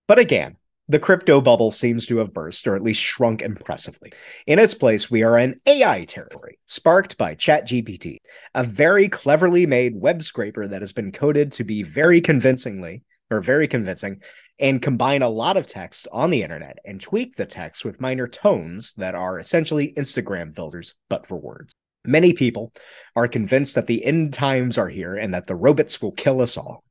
But 0.06 0.18
again, 0.18 0.58
the 0.88 0.98
crypto 0.98 1.40
bubble 1.40 1.70
seems 1.70 2.06
to 2.06 2.18
have 2.18 2.32
burst, 2.32 2.66
or 2.66 2.74
at 2.74 2.82
least 2.82 3.02
shrunk 3.02 3.42
impressively. 3.42 4.10
In 4.46 4.58
its 4.58 4.74
place, 4.74 5.10
we 5.10 5.22
are 5.22 5.38
in 5.38 5.60
AI 5.66 6.04
territory, 6.06 6.58
sparked 6.66 7.18
by 7.18 7.34
ChatGPT, 7.34 8.16
a 8.54 8.64
very 8.64 9.08
cleverly 9.08 9.66
made 9.66 9.94
web 9.94 10.22
scraper 10.22 10.66
that 10.66 10.80
has 10.80 10.92
been 10.92 11.12
coded 11.12 11.52
to 11.52 11.64
be 11.64 11.82
very 11.82 12.20
convincingly, 12.20 13.02
or 13.30 13.42
very 13.42 13.68
convincing, 13.68 14.22
and 14.58 14.80
combine 14.80 15.22
a 15.22 15.28
lot 15.28 15.56
of 15.56 15.66
text 15.66 16.08
on 16.10 16.30
the 16.30 16.42
internet 16.42 16.78
and 16.84 17.00
tweak 17.00 17.36
the 17.36 17.46
text 17.46 17.84
with 17.84 18.00
minor 18.00 18.26
tones 18.26 18.94
that 18.96 19.14
are 19.14 19.38
essentially 19.38 19.92
Instagram 19.96 20.54
filters, 20.54 20.94
but 21.10 21.26
for 21.26 21.36
words. 21.36 21.72
Many 22.04 22.32
people 22.32 22.72
are 23.14 23.28
convinced 23.28 23.74
that 23.74 23.86
the 23.86 24.04
end 24.04 24.32
times 24.32 24.78
are 24.78 24.88
here 24.88 25.16
and 25.16 25.34
that 25.34 25.46
the 25.46 25.54
robots 25.54 26.00
will 26.00 26.12
kill 26.12 26.40
us 26.40 26.56
all. 26.56 26.82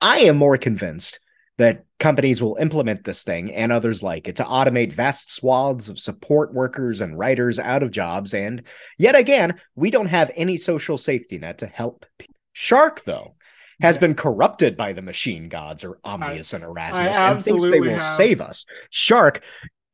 I 0.00 0.18
am 0.18 0.36
more 0.36 0.58
convinced 0.58 1.20
that 1.58 1.84
companies 1.98 2.42
will 2.42 2.56
implement 2.60 3.04
this 3.04 3.22
thing 3.22 3.52
and 3.52 3.72
others 3.72 4.02
like 4.02 4.28
it 4.28 4.36
to 4.36 4.44
automate 4.44 4.92
vast 4.92 5.32
swaths 5.32 5.88
of 5.88 5.98
support 5.98 6.52
workers 6.52 7.00
and 7.00 7.18
writers 7.18 7.58
out 7.58 7.82
of 7.82 7.90
jobs. 7.90 8.34
And 8.34 8.62
yet 8.98 9.16
again, 9.16 9.58
we 9.74 9.90
don't 9.90 10.06
have 10.06 10.30
any 10.36 10.56
social 10.56 10.98
safety 10.98 11.38
net 11.38 11.58
to 11.58 11.66
help. 11.66 12.04
Shark, 12.52 13.02
though, 13.04 13.36
has 13.80 13.96
yeah. 13.96 14.00
been 14.00 14.14
corrupted 14.14 14.76
by 14.76 14.92
the 14.92 15.02
machine 15.02 15.48
gods 15.48 15.84
or 15.84 15.98
Omnius 16.04 16.52
I, 16.52 16.56
and 16.58 16.64
Erasmus 16.64 17.16
and 17.16 17.44
thinks 17.44 17.62
they 17.62 17.80
will 17.80 17.92
have. 17.92 18.02
save 18.02 18.40
us. 18.40 18.64
Shark 18.90 19.42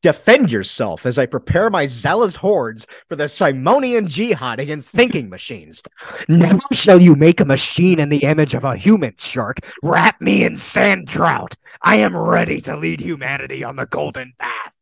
Defend 0.02 0.50
yourself 0.50 1.06
as 1.06 1.16
I 1.16 1.26
prepare 1.26 1.70
my 1.70 1.86
zealous 1.86 2.34
hordes 2.34 2.88
for 3.08 3.14
the 3.14 3.28
Simonian 3.28 4.08
jihad 4.08 4.58
against 4.58 4.90
thinking 4.90 5.30
machines. 5.30 5.80
Never 6.28 6.58
shall 6.72 7.00
you 7.00 7.14
make 7.14 7.40
a 7.40 7.44
machine 7.44 8.00
in 8.00 8.08
the 8.08 8.24
image 8.24 8.52
of 8.54 8.64
a 8.64 8.76
human 8.76 9.14
shark. 9.18 9.58
Wrap 9.80 10.20
me 10.20 10.42
in 10.42 10.56
sand 10.56 11.08
trout. 11.08 11.54
I 11.82 11.96
am 11.96 12.16
ready 12.16 12.60
to 12.62 12.76
lead 12.76 13.00
humanity 13.00 13.62
on 13.62 13.76
the 13.76 13.86
golden 13.86 14.32
path. 14.40 14.72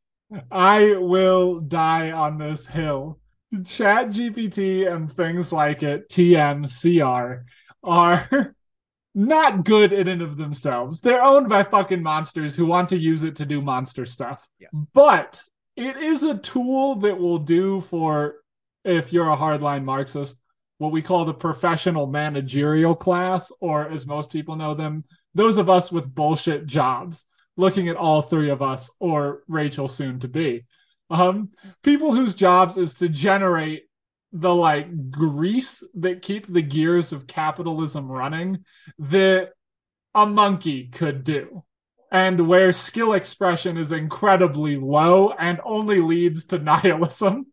I 0.50 0.94
will 0.96 1.60
die 1.60 2.12
on 2.12 2.38
this 2.38 2.66
hill. 2.66 3.18
Chat 3.66 4.08
GPT 4.10 4.90
and 4.90 5.12
things 5.12 5.52
like 5.52 5.82
it, 5.82 6.08
TMCR, 6.08 7.42
are 7.82 8.54
not 9.14 9.64
good 9.64 9.92
in 9.92 10.08
and 10.08 10.22
of 10.22 10.36
themselves. 10.36 11.00
They're 11.00 11.22
owned 11.22 11.48
by 11.48 11.64
fucking 11.64 12.02
monsters 12.02 12.54
who 12.54 12.66
want 12.66 12.88
to 12.90 12.98
use 12.98 13.22
it 13.22 13.36
to 13.36 13.46
do 13.46 13.60
monster 13.60 14.06
stuff. 14.06 14.46
But 14.92 15.42
it 15.76 15.96
is 15.96 16.22
a 16.22 16.38
tool 16.38 16.96
that 16.96 17.18
will 17.18 17.38
do 17.38 17.80
for 17.82 18.36
if 18.84 19.12
you're 19.12 19.30
a 19.30 19.36
hardline 19.36 19.84
Marxist, 19.84 20.40
what 20.78 20.92
we 20.92 21.02
call 21.02 21.24
the 21.24 21.34
professional 21.34 22.06
managerial 22.06 22.94
class, 22.94 23.52
or 23.60 23.88
as 23.90 24.06
most 24.06 24.30
people 24.30 24.56
know 24.56 24.74
them, 24.74 25.04
those 25.34 25.58
of 25.58 25.68
us 25.68 25.92
with 25.92 26.14
bullshit 26.14 26.66
jobs, 26.66 27.26
looking 27.56 27.88
at 27.88 27.96
all 27.96 28.22
three 28.22 28.50
of 28.50 28.62
us 28.62 28.90
or 28.98 29.42
Rachel 29.48 29.88
soon 29.88 30.20
to 30.20 30.28
be. 30.28 30.64
Um, 31.10 31.50
people 31.82 32.14
whose 32.14 32.34
jobs 32.34 32.76
is 32.76 32.94
to 32.94 33.08
generate 33.08 33.84
the 34.32 34.54
like 34.54 35.10
grease 35.10 35.82
that 35.94 36.22
keep 36.22 36.46
the 36.46 36.62
gears 36.62 37.12
of 37.12 37.26
capitalism 37.26 38.10
running 38.10 38.64
that 38.98 39.50
a 40.14 40.26
monkey 40.26 40.88
could 40.88 41.24
do. 41.24 41.64
And 42.12 42.48
where 42.48 42.72
skill 42.72 43.12
expression 43.12 43.76
is 43.76 43.92
incredibly 43.92 44.76
low 44.76 45.30
and 45.30 45.60
only 45.64 46.00
leads 46.00 46.46
to 46.46 46.58
nihilism 46.70 47.46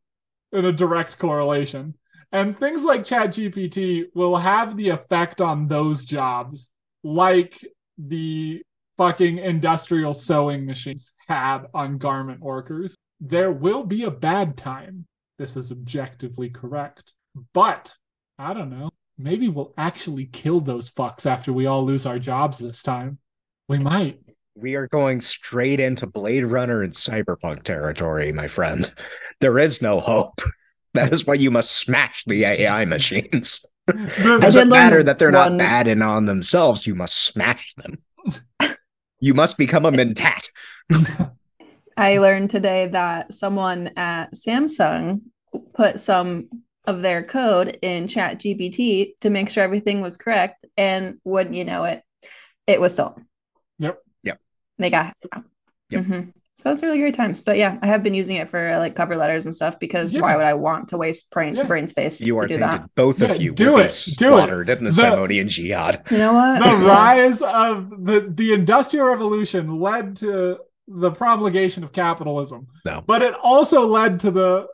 in 0.52 0.66
a 0.66 0.72
direct 0.72 1.18
correlation. 1.18 1.96
And 2.32 2.58
things 2.58 2.84
like 2.84 3.02
ChatGPT 3.02 4.06
will 4.14 4.38
have 4.38 4.76
the 4.76 4.90
effect 4.90 5.40
on 5.42 5.68
those 5.68 6.04
jobs 6.04 6.70
like 7.04 7.66
the 7.98 8.62
fucking 8.98 9.38
industrial 9.38 10.14
sewing 10.14 10.66
machines 10.66 11.12
had 11.28 11.60
on 11.74 11.98
garment 11.98 12.42
workers. 12.42 12.96
There 13.20 13.52
will 13.52 13.84
be 13.84 14.04
a 14.04 14.12
bad 14.12 14.58
time 14.58 15.06
this 15.38 15.56
is 15.56 15.72
objectively 15.72 16.50
correct. 16.50 17.14
But 17.54 17.94
I 18.40 18.54
don't 18.54 18.70
know. 18.70 18.90
Maybe 19.18 19.50
we'll 19.50 19.74
actually 19.78 20.26
kill 20.26 20.60
those 20.60 20.92
fucks 20.92 21.26
after 21.26 21.52
we 21.52 21.66
all 21.66 21.86
lose 21.86 22.06
our 22.06 22.20
jobs 22.20 22.60
this 22.60 22.84
time. 22.84 23.18
We 23.68 23.80
might. 23.80 24.20
We 24.56 24.76
are 24.76 24.88
going 24.88 25.22
straight 25.22 25.80
into 25.80 26.08
Blade 26.08 26.46
Runner 26.46 26.82
and 26.82 26.94
Cyberpunk 26.94 27.64
territory, 27.64 28.32
my 28.32 28.48
friend. 28.48 28.92
There 29.40 29.60
is 29.60 29.82
no 29.82 30.00
hope. 30.00 30.42
That 30.94 31.14
is 31.14 31.28
why 31.28 31.36
you 31.36 31.52
must 31.52 31.78
smash 31.78 32.24
the 32.26 32.44
AI 32.44 32.86
machines. 32.86 33.64
it 33.88 34.42
doesn't 34.42 34.70
matter 34.70 35.04
that 35.04 35.20
they're 35.20 35.32
one... 35.32 35.58
not 35.58 35.60
bad 35.60 35.88
and 35.88 36.02
on 36.02 36.26
themselves. 36.26 36.88
You 36.88 36.96
must 36.96 37.16
smash 37.24 37.76
them. 37.76 38.00
you 39.20 39.36
must 39.36 39.60
become 39.60 39.86
a 39.86 39.92
mentat. 39.92 40.50
I 41.98 42.20
learned 42.20 42.50
today 42.52 42.88
that 42.88 43.34
someone 43.34 43.92
at 43.98 44.34
Samsung 44.34 45.22
put 45.74 46.00
some 46.00 46.48
of 46.86 47.02
their 47.02 47.24
code 47.24 47.78
in 47.82 48.08
chat 48.08 48.40
gpt 48.40 49.14
to 49.22 49.30
make 49.30 49.50
sure 49.50 49.64
everything 49.64 50.00
was 50.00 50.16
correct 50.16 50.64
and 50.78 51.18
wouldn't 51.26 51.56
you 51.56 51.66
know 51.66 51.84
it 51.84 52.02
it 52.66 52.80
was 52.80 52.94
stolen. 52.94 53.26
Yep. 53.80 54.00
Yep. 54.24 54.40
They 54.78 54.90
got. 54.90 55.14
Yep. 55.90 56.04
Mm-hmm. 56.04 56.30
So 56.58 56.72
it's 56.72 56.82
really 56.82 56.98
great 56.98 57.14
times. 57.14 57.42
But 57.44 57.58
yeah, 57.58 57.78
I 57.84 57.88
have 57.88 58.02
been 58.04 58.16
using 58.16 58.36
it 58.38 58.50
for 58.50 58.78
like 58.80 58.96
cover 58.96 59.16
letters 59.16 59.46
and 59.46 59.56
stuff 59.56 59.80
because 59.80 60.12
Yeah. 60.14 60.22
why 60.22 60.36
would 60.36 60.46
I 60.46 60.54
want 60.56 60.88
to 60.90 60.98
waste 60.98 61.30
brain 61.32 61.56
Yeah. 61.56 61.64
brain 61.64 61.88
space 61.88 62.20
You 62.22 62.34
to 62.34 62.40
are 62.40 62.48
do 62.48 62.54
tainted. 62.56 62.70
that? 62.70 62.90
Both 62.96 63.22
Yeah, 63.22 63.32
of 63.34 63.42
you 63.42 63.52
do 63.52 63.78
it. 63.78 63.82
Do 63.84 63.86
it. 63.86 63.92
slaughtered 63.92 64.70
in 64.70 64.84
the, 64.84 64.92
The- 64.92 65.02
Simonian 65.04 65.48
jihad. 65.48 66.02
You 66.12 66.18
know 66.18 66.34
what? 66.34 66.60
the 66.60 66.86
rise 66.86 67.42
of 67.42 67.90
the 68.06 68.32
the 68.34 68.54
industrial 68.54 69.08
revolution 69.08 69.80
led 69.80 70.16
to 70.18 70.58
the 70.88 71.12
promulgation 71.12 71.84
of 71.84 71.92
capitalism 71.92 72.68
No. 72.86 73.02
but 73.06 73.22
it 73.22 73.34
also 73.44 73.88
led 73.88 74.20
to 74.22 74.32
the 74.32 74.68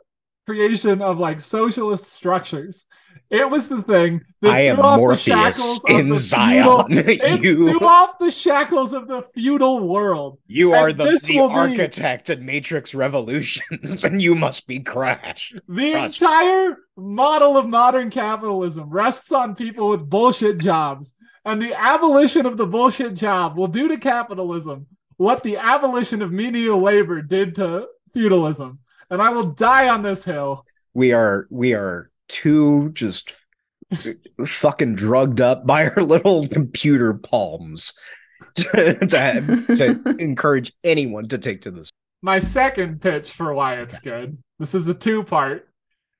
creation 0.46 1.02
of 1.02 1.18
like 1.18 1.40
socialist 1.40 2.06
structures 2.06 2.84
it 3.30 3.48
was 3.48 3.68
the 3.68 3.82
thing 3.82 4.20
that 4.42 4.52
I 4.52 4.60
am 4.66 4.76
threw 4.76 4.84
off 4.84 4.96
the 4.96 5.00
Morpheus 5.34 5.80
in 5.88 6.12
Zion. 6.14 6.86
feudal- 6.88 7.40
you 7.42 7.70
threw 7.70 7.86
off 7.86 8.18
the 8.20 8.30
shackles 8.30 8.92
of 8.92 9.08
the 9.08 9.22
feudal 9.34 9.88
world 9.88 10.38
you 10.46 10.74
and 10.74 10.82
are 10.82 10.92
the, 10.92 11.04
the 11.04 11.26
be- 11.28 11.38
architect 11.40 12.28
of 12.30 12.40
Matrix 12.42 12.94
Revolutions, 12.94 14.04
and 14.04 14.20
you 14.20 14.34
must 14.34 14.66
be 14.66 14.80
crashed. 14.80 15.54
the 15.68 15.92
Crushed. 15.92 16.20
entire 16.22 16.76
model 16.96 17.56
of 17.56 17.66
modern 17.66 18.10
capitalism 18.10 18.90
rests 18.90 19.32
on 19.32 19.54
people 19.54 19.88
with 19.88 20.08
bullshit 20.08 20.58
jobs 20.58 21.14
and 21.46 21.60
the 21.62 21.72
abolition 21.74 22.44
of 22.46 22.56
the 22.58 22.66
bullshit 22.66 23.14
job 23.14 23.56
will 23.56 23.66
do 23.66 23.88
to 23.88 23.96
capitalism 23.96 24.86
what 25.16 25.42
the 25.42 25.56
abolition 25.56 26.22
of 26.22 26.32
menial 26.32 26.80
labor 26.80 27.22
did 27.22 27.54
to 27.56 27.88
feudalism. 28.12 28.80
And 29.10 29.20
I 29.20 29.30
will 29.30 29.44
die 29.44 29.88
on 29.88 30.02
this 30.02 30.24
hill. 30.24 30.64
We 30.94 31.12
are 31.12 31.46
we 31.50 31.74
are 31.74 32.10
too 32.28 32.90
just 32.92 33.32
fucking 34.46 34.94
drugged 34.94 35.40
up 35.40 35.66
by 35.66 35.88
our 35.88 36.02
little 36.02 36.48
computer 36.48 37.14
palms 37.14 37.92
to, 38.54 38.94
to, 39.06 39.74
to 39.76 40.16
encourage 40.18 40.72
anyone 40.82 41.28
to 41.28 41.38
take 41.38 41.62
to 41.62 41.70
this. 41.70 41.90
My 42.22 42.38
second 42.38 43.00
pitch 43.00 43.30
for 43.30 43.52
why 43.52 43.80
it's 43.80 43.98
good, 43.98 44.38
this 44.58 44.74
is 44.74 44.88
a 44.88 44.94
two 44.94 45.22
part, 45.22 45.68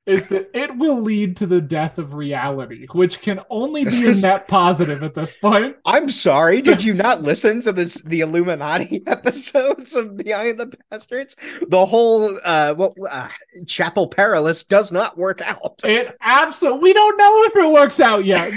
is 0.07 0.29
that 0.29 0.51
it 0.53 0.77
will 0.77 1.01
lead 1.01 1.37
to 1.39 1.47
the 1.47 1.61
death 1.61 1.99
of 1.99 2.15
reality, 2.15 2.87
which 2.93 3.21
can 3.21 3.41
only 3.49 3.85
be 3.85 4.07
a 4.07 4.15
net 4.23 4.47
positive 4.49 5.03
at 5.03 5.15
this 5.15 5.37
point. 5.37 5.77
I'm 5.87 6.11
sorry, 6.11 6.61
did 6.61 6.85
you 6.85 6.93
not 7.05 7.23
listen 7.23 7.63
to 7.63 7.73
this 7.73 8.03
the 8.03 8.21
Illuminati 8.21 9.03
episodes 9.07 9.95
of 9.95 10.17
Behind 10.17 10.59
the 10.59 10.73
Bastards? 10.91 11.37
The 11.69 11.87
whole 11.87 12.39
uh 12.45 12.75
what 12.75 12.95
uh, 13.09 13.29
Chapel 13.67 14.09
Perilous 14.09 14.65
does 14.65 14.93
not 14.93 15.17
work 15.17 15.41
out. 15.41 15.81
It 15.85 16.17
absolutely, 16.21 16.81
we 16.81 16.93
don't 16.93 17.17
know 17.17 17.43
if 17.45 17.57
it 17.57 17.73
works 17.73 18.01
out 18.01 18.25
yet. 18.25 18.53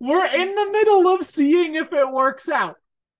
We're 0.00 0.26
in 0.26 0.54
the 0.54 0.70
middle 0.70 1.08
of 1.08 1.24
seeing 1.24 1.76
if 1.76 1.92
it 1.92 2.10
works 2.10 2.48
out. 2.48 2.76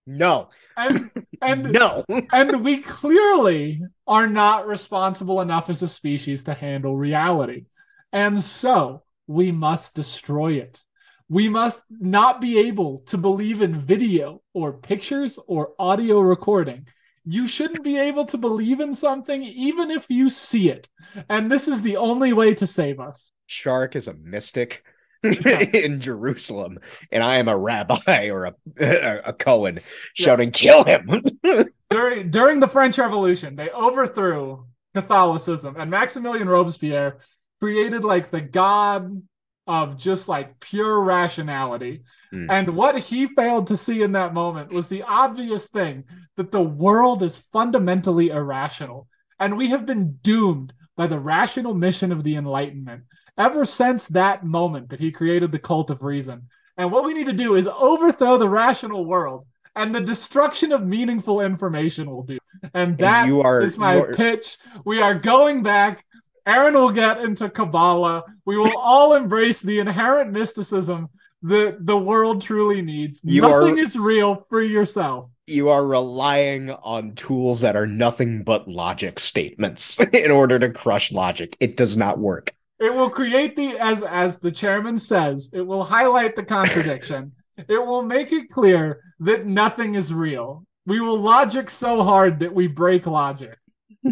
No, 0.06 0.50
And 0.76 1.10
and 1.40 1.72
no. 1.72 2.04
and 2.32 2.64
we 2.64 2.78
clearly 2.78 3.82
are 4.06 4.26
not 4.26 4.66
responsible 4.66 5.40
enough 5.40 5.70
as 5.70 5.82
a 5.82 5.88
species 5.88 6.44
to 6.44 6.54
handle 6.54 6.96
reality. 6.96 7.66
And 8.12 8.42
so 8.42 9.02
we 9.26 9.52
must 9.52 9.94
destroy 9.94 10.52
it. 10.54 10.82
We 11.28 11.48
must 11.48 11.82
not 11.90 12.40
be 12.40 12.58
able 12.58 12.98
to 13.06 13.18
believe 13.18 13.62
in 13.62 13.80
video 13.80 14.42
or 14.52 14.74
pictures 14.74 15.38
or 15.46 15.72
audio 15.78 16.20
recording. 16.20 16.86
You 17.24 17.48
shouldn't 17.48 17.82
be 17.82 17.96
able 17.96 18.26
to 18.26 18.36
believe 18.36 18.80
in 18.80 18.92
something 18.92 19.42
even 19.42 19.90
if 19.90 20.10
you 20.10 20.28
see 20.28 20.68
it. 20.68 20.88
And 21.30 21.50
this 21.50 21.66
is 21.66 21.80
the 21.80 21.96
only 21.96 22.34
way 22.34 22.52
to 22.54 22.66
save 22.66 23.00
us. 23.00 23.32
Shark 23.46 23.96
is 23.96 24.08
a 24.08 24.14
mystic 24.14 24.84
in 25.74 26.00
Jerusalem, 26.00 26.78
and 27.10 27.22
I 27.22 27.36
am 27.36 27.48
a 27.48 27.56
rabbi 27.56 28.28
or 28.28 28.44
a 28.44 28.54
a 29.24 29.32
Cohen 29.32 29.80
shouting, 30.12 30.50
"Kill 30.50 30.84
him!" 30.84 31.22
during 31.90 32.30
during 32.30 32.60
the 32.60 32.68
French 32.68 32.98
Revolution, 32.98 33.56
they 33.56 33.70
overthrew 33.70 34.66
Catholicism, 34.94 35.76
and 35.78 35.90
Maximilian 35.90 36.48
Robespierre 36.48 37.18
created 37.60 38.04
like 38.04 38.30
the 38.30 38.42
god 38.42 39.22
of 39.66 39.96
just 39.96 40.28
like 40.28 40.60
pure 40.60 41.02
rationality. 41.02 42.02
Hmm. 42.30 42.50
And 42.50 42.76
what 42.76 42.98
he 42.98 43.28
failed 43.28 43.68
to 43.68 43.78
see 43.78 44.02
in 44.02 44.12
that 44.12 44.34
moment 44.34 44.72
was 44.72 44.88
the 44.88 45.04
obvious 45.04 45.68
thing 45.68 46.04
that 46.36 46.52
the 46.52 46.62
world 46.62 47.22
is 47.22 47.38
fundamentally 47.50 48.28
irrational, 48.28 49.08
and 49.40 49.56
we 49.56 49.70
have 49.70 49.86
been 49.86 50.18
doomed 50.20 50.74
by 50.98 51.06
the 51.06 51.18
rational 51.18 51.72
mission 51.72 52.12
of 52.12 52.24
the 52.24 52.36
Enlightenment 52.36 53.04
ever 53.36 53.64
since 53.64 54.08
that 54.08 54.44
moment 54.44 54.90
that 54.90 55.00
he 55.00 55.10
created 55.10 55.52
the 55.52 55.58
cult 55.58 55.90
of 55.90 56.02
reason. 56.02 56.48
And 56.76 56.90
what 56.90 57.04
we 57.04 57.14
need 57.14 57.26
to 57.26 57.32
do 57.32 57.54
is 57.56 57.68
overthrow 57.68 58.38
the 58.38 58.48
rational 58.48 59.04
world, 59.04 59.46
and 59.76 59.94
the 59.94 60.00
destruction 60.00 60.72
of 60.72 60.86
meaningful 60.86 61.40
information 61.40 62.10
will 62.10 62.22
do. 62.22 62.38
And 62.72 62.96
that 62.98 63.26
you 63.26 63.40
are- 63.42 63.60
is 63.60 63.76
my 63.78 63.96
are- 63.96 64.14
pitch. 64.14 64.56
We 64.84 65.00
are 65.02 65.14
going 65.14 65.62
back. 65.62 66.04
Aaron 66.46 66.74
will 66.74 66.90
get 66.92 67.20
into 67.20 67.48
Kabbalah. 67.48 68.24
We 68.44 68.56
will 68.58 68.76
all 68.76 69.14
embrace 69.14 69.60
the 69.62 69.78
inherent 69.78 70.30
mysticism 70.32 71.08
that 71.42 71.84
the 71.86 71.96
world 71.96 72.42
truly 72.42 72.82
needs. 72.82 73.20
You 73.24 73.44
are- 73.44 73.60
Nothing 73.60 73.78
is 73.78 73.96
real. 73.98 74.46
Free 74.48 74.70
yourself. 74.70 75.30
you 75.46 75.68
are 75.68 75.86
relying 75.86 76.70
on 76.70 77.14
tools 77.14 77.60
that 77.60 77.76
are 77.76 77.86
nothing 77.86 78.42
but 78.44 78.66
logic 78.66 79.20
statements 79.20 80.00
in 80.14 80.30
order 80.30 80.58
to 80.58 80.70
crush 80.70 81.12
logic. 81.12 81.54
It 81.60 81.76
does 81.76 81.98
not 81.98 82.18
work. 82.18 82.54
It 82.80 82.92
will 82.94 83.10
create 83.10 83.56
the 83.56 83.78
as 83.78 84.02
as 84.02 84.38
the 84.38 84.50
chairman 84.50 84.98
says, 84.98 85.50
it 85.52 85.62
will 85.62 85.84
highlight 85.84 86.36
the 86.36 86.42
contradiction. 86.42 87.32
it 87.56 87.84
will 87.86 88.02
make 88.02 88.32
it 88.32 88.50
clear 88.50 89.00
that 89.20 89.46
nothing 89.46 89.94
is 89.94 90.12
real. 90.12 90.66
We 90.86 91.00
will 91.00 91.18
logic 91.18 91.70
so 91.70 92.02
hard 92.02 92.40
that 92.40 92.52
we 92.54 92.66
break 92.66 93.06
logic. 93.06 93.56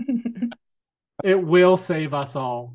It 1.24 1.40
will 1.40 1.76
save 1.76 2.14
us 2.14 2.34
all. 2.36 2.74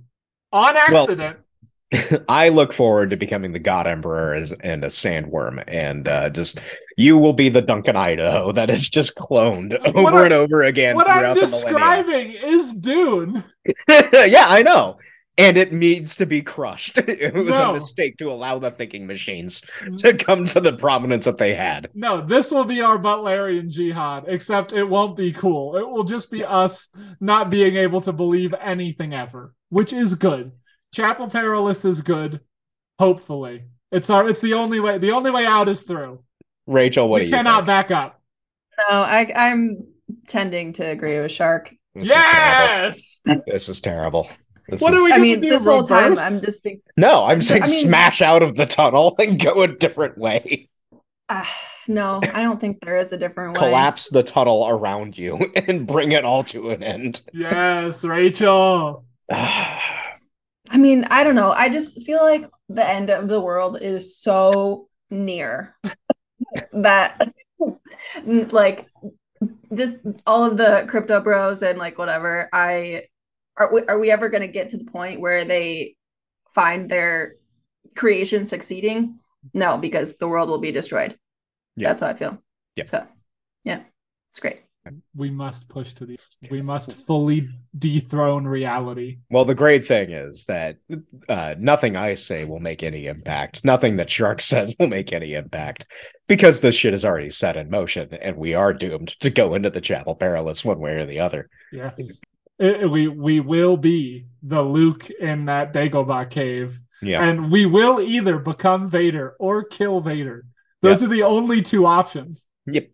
On 0.54 0.74
Well- 0.74 1.04
accident. 1.04 1.38
I 2.30 2.50
look 2.50 2.74
forward 2.74 3.12
to 3.12 3.18
becoming 3.18 3.54
the 3.54 3.60
God 3.60 3.88
Emperor 3.88 4.36
as, 4.36 4.52
and 4.52 4.84
a 4.84 4.88
sandworm, 4.88 5.64
and 5.68 6.06
uh, 6.06 6.30
just 6.30 6.60
you 6.98 7.18
will 7.18 7.32
be 7.32 7.48
the 7.48 7.62
Duncan 7.62 7.96
Idaho 7.96 8.52
that 8.52 8.70
is 8.70 8.90
just 8.90 9.16
cloned 9.16 9.74
over 9.86 10.02
What 10.02 10.14
I- 10.14 10.26
and 10.26 10.34
over 10.34 10.64
again 10.64 10.96
what 10.98 11.10
I'm 11.10 11.36
describing 11.36 12.32
is 12.32 12.74
Dune. 12.74 13.44
yeah, 13.88 14.46
I 14.48 14.64
know. 14.64 14.98
And 15.40 15.56
it 15.56 15.72
needs 15.72 16.16
to 16.16 16.26
be 16.26 16.42
crushed. 16.42 16.98
It 17.08 17.34
was 17.34 17.48
No. 17.50 17.72
a 17.72 17.74
mistake 17.74 18.18
to 18.18 18.32
allow 18.32 18.58
the 18.60 18.72
thinking 18.72 19.06
machines 19.06 19.62
to 19.98 20.14
come 20.16 20.46
to 20.46 20.60
the 20.60 20.74
prominence 20.74 21.26
that 21.26 21.38
they 21.38 21.54
had. 21.54 21.90
No, 21.94 22.22
this 22.26 22.52
will 22.52 22.66
be 22.66 22.82
our 22.82 22.98
Butlerian 22.98 23.70
jihad, 23.70 24.26
except 24.28 24.74
it 24.74 24.84
won't 24.84 25.16
be 25.16 25.32
cool. 25.32 25.78
It 25.78 25.88
will 25.88 26.04
just 26.04 26.32
be 26.32 26.44
us 26.44 26.90
not 27.20 27.50
being 27.52 27.76
able 27.76 28.02
to 28.02 28.12
believe 28.12 28.54
anything 28.60 29.14
ever, 29.14 29.54
which 29.70 29.94
is 29.94 30.16
good. 30.16 30.54
Chapel 30.94 31.28
Perilous 31.30 31.86
is 31.86 32.02
good, 32.02 32.40
hopefully. 32.98 33.66
It's 33.92 34.10
our 34.10 34.28
it's 34.28 34.42
the 34.42 34.54
only 34.56 34.80
way 34.80 34.98
the 34.98 35.12
only 35.12 35.32
way 35.32 35.46
out 35.46 35.70
is 35.70 35.84
through. 35.84 36.24
Rachel, 36.66 37.08
what 37.10 37.22
we 37.22 37.26
do 37.26 37.30
you 37.30 37.36
cannot 37.38 37.60
think? 37.60 37.68
back 37.68 37.92
up. 37.92 38.22
no, 38.90 38.96
I, 38.98 39.32
I'm 39.36 39.88
tending 40.28 40.74
to 40.74 40.84
agree 40.86 41.20
with 41.22 41.32
Shark. 41.32 41.74
This 41.96 42.04
is 42.10 42.10
yes. 42.10 43.22
This 43.48 43.70
is 43.70 43.82
terrible. 43.82 44.30
This 44.70 44.82
What 44.82 44.94
is- 44.94 45.00
are 45.00 45.04
we 45.04 45.14
I 45.14 45.18
mean, 45.18 45.40
do? 45.40 45.50
this 45.50 45.64
whole 45.66 45.84
time? 45.84 46.18
I'm 46.20 46.42
just 46.42 46.64
thinking, 46.64 46.82
No, 46.98 47.26
I'm 47.26 47.42
saying 47.42 47.64
I 47.64 47.68
mean- 47.68 47.86
smash 47.86 48.22
out 48.22 48.44
of 48.44 48.56
the 48.56 48.66
tunnel 48.66 49.16
and 49.20 49.40
go 49.40 49.62
a 49.62 49.68
different 49.68 50.18
way. 50.18 50.70
ah, 51.30 51.50
no, 51.88 52.20
I 52.34 52.42
don't 52.42 52.60
think 52.60 52.82
there 52.82 52.98
is 52.98 53.14
a 53.14 53.18
different 53.18 53.54
way. 53.54 53.60
Collapse 53.60 54.10
the 54.10 54.24
tunnel 54.24 54.68
around 54.68 55.18
you 55.18 55.38
and 55.56 55.88
bring 55.88 56.12
it 56.12 56.26
all 56.26 56.44
to 56.46 56.70
an 56.72 56.84
end. 56.84 57.22
Yes, 57.34 58.04
Rachel. 58.04 59.06
I 59.32 60.76
mean, 60.76 61.06
I 61.12 61.24
don't 61.24 61.36
know. 61.36 61.52
I 61.52 61.70
just 61.70 62.04
feel 62.04 62.22
like 62.22 62.46
the 62.68 62.88
end 62.88 63.10
of 63.10 63.30
the 63.30 63.40
world 63.40 63.78
is 63.82 64.18
so 64.18 64.90
near 65.10 65.78
that, 66.74 67.34
like, 68.26 68.86
this 69.72 69.98
all 70.26 70.44
of 70.44 70.58
the 70.58 70.86
crypto 70.90 71.22
bros 71.22 71.62
and 71.62 71.78
like 71.78 71.98
whatever. 71.98 72.50
I 72.52 73.04
are 73.58 73.74
we, 73.74 73.82
are 73.84 74.00
we 74.00 74.12
ever 74.12 74.30
going 74.30 74.42
to 74.42 74.48
get 74.48 74.70
to 74.70 74.78
the 74.78 74.86
point 74.86 75.20
where 75.20 75.46
they 75.46 75.96
find 76.54 76.90
their 76.90 77.36
creation 77.96 78.46
succeeding? 78.46 79.18
No, 79.54 79.78
because 79.78 80.18
the 80.18 80.28
world 80.28 80.50
will 80.50 80.62
be 80.62 80.72
destroyed. 80.72 81.16
Yeah. 81.76 81.90
That's 81.90 82.02
how 82.02 82.08
I 82.08 82.14
feel. 82.14 82.38
Yeah. 82.76 82.86
So, 82.86 83.06
yeah, 83.64 83.82
it's 84.30 84.40
great. 84.40 84.62
We 85.16 85.30
must 85.30 85.68
push 85.68 85.94
to 85.96 86.06
these. 86.06 86.38
We 86.50 86.62
must 86.62 86.94
fully 86.94 87.50
dethrone 87.78 88.46
reality. 88.46 89.18
Well, 89.30 89.44
the 89.44 89.56
great 89.56 89.86
thing 89.86 90.12
is 90.12 90.46
that 90.46 90.78
uh, 91.28 91.56
nothing 91.60 91.98
I 91.98 92.14
say 92.14 92.46
will 92.46 92.60
make 92.60 92.84
any 92.84 93.08
impact. 93.08 93.66
Nothing 93.66 93.98
that 93.98 94.10
Shark 94.10 94.40
says 94.42 94.76
will 94.80 94.88
make 94.88 95.12
any 95.12 95.34
impact 95.34 95.88
because 96.28 96.62
this 96.62 96.76
shit 96.76 96.94
is 96.94 97.04
already 97.04 97.32
set 97.32 97.58
in 97.58 97.70
motion 97.70 98.14
and 98.14 98.38
we 98.38 98.54
are 98.54 98.74
doomed 98.74 99.10
to 99.20 99.30
go 99.30 99.56
into 99.56 99.70
the 99.70 99.82
Chapel 99.82 100.16
Perilous 100.16 100.64
one 100.64 100.80
way 100.80 100.96
or 100.96 101.06
the 101.06 101.20
other. 101.20 101.50
Yes. 101.72 102.20
It- 102.60 102.90
we 102.90 103.08
we 103.08 103.40
will 103.40 103.78
be 103.78 104.28
the 104.44 104.62
Luke 104.62 105.10
in 105.10 105.46
that 105.46 105.74
Dagobah 105.74 106.30
cave. 106.30 106.80
Yeah. 107.02 107.24
And 107.24 107.52
we 107.52 107.66
will 107.66 108.00
either 108.00 108.40
become 108.40 108.90
Vader 108.90 109.36
or 109.40 109.64
kill 109.64 110.02
Vader. 110.02 110.46
Those 110.82 111.02
yep. 111.02 111.10
are 111.10 111.14
the 111.14 111.24
only 111.24 111.62
two 111.62 111.86
options. 111.86 112.48
Yep. 112.66 112.90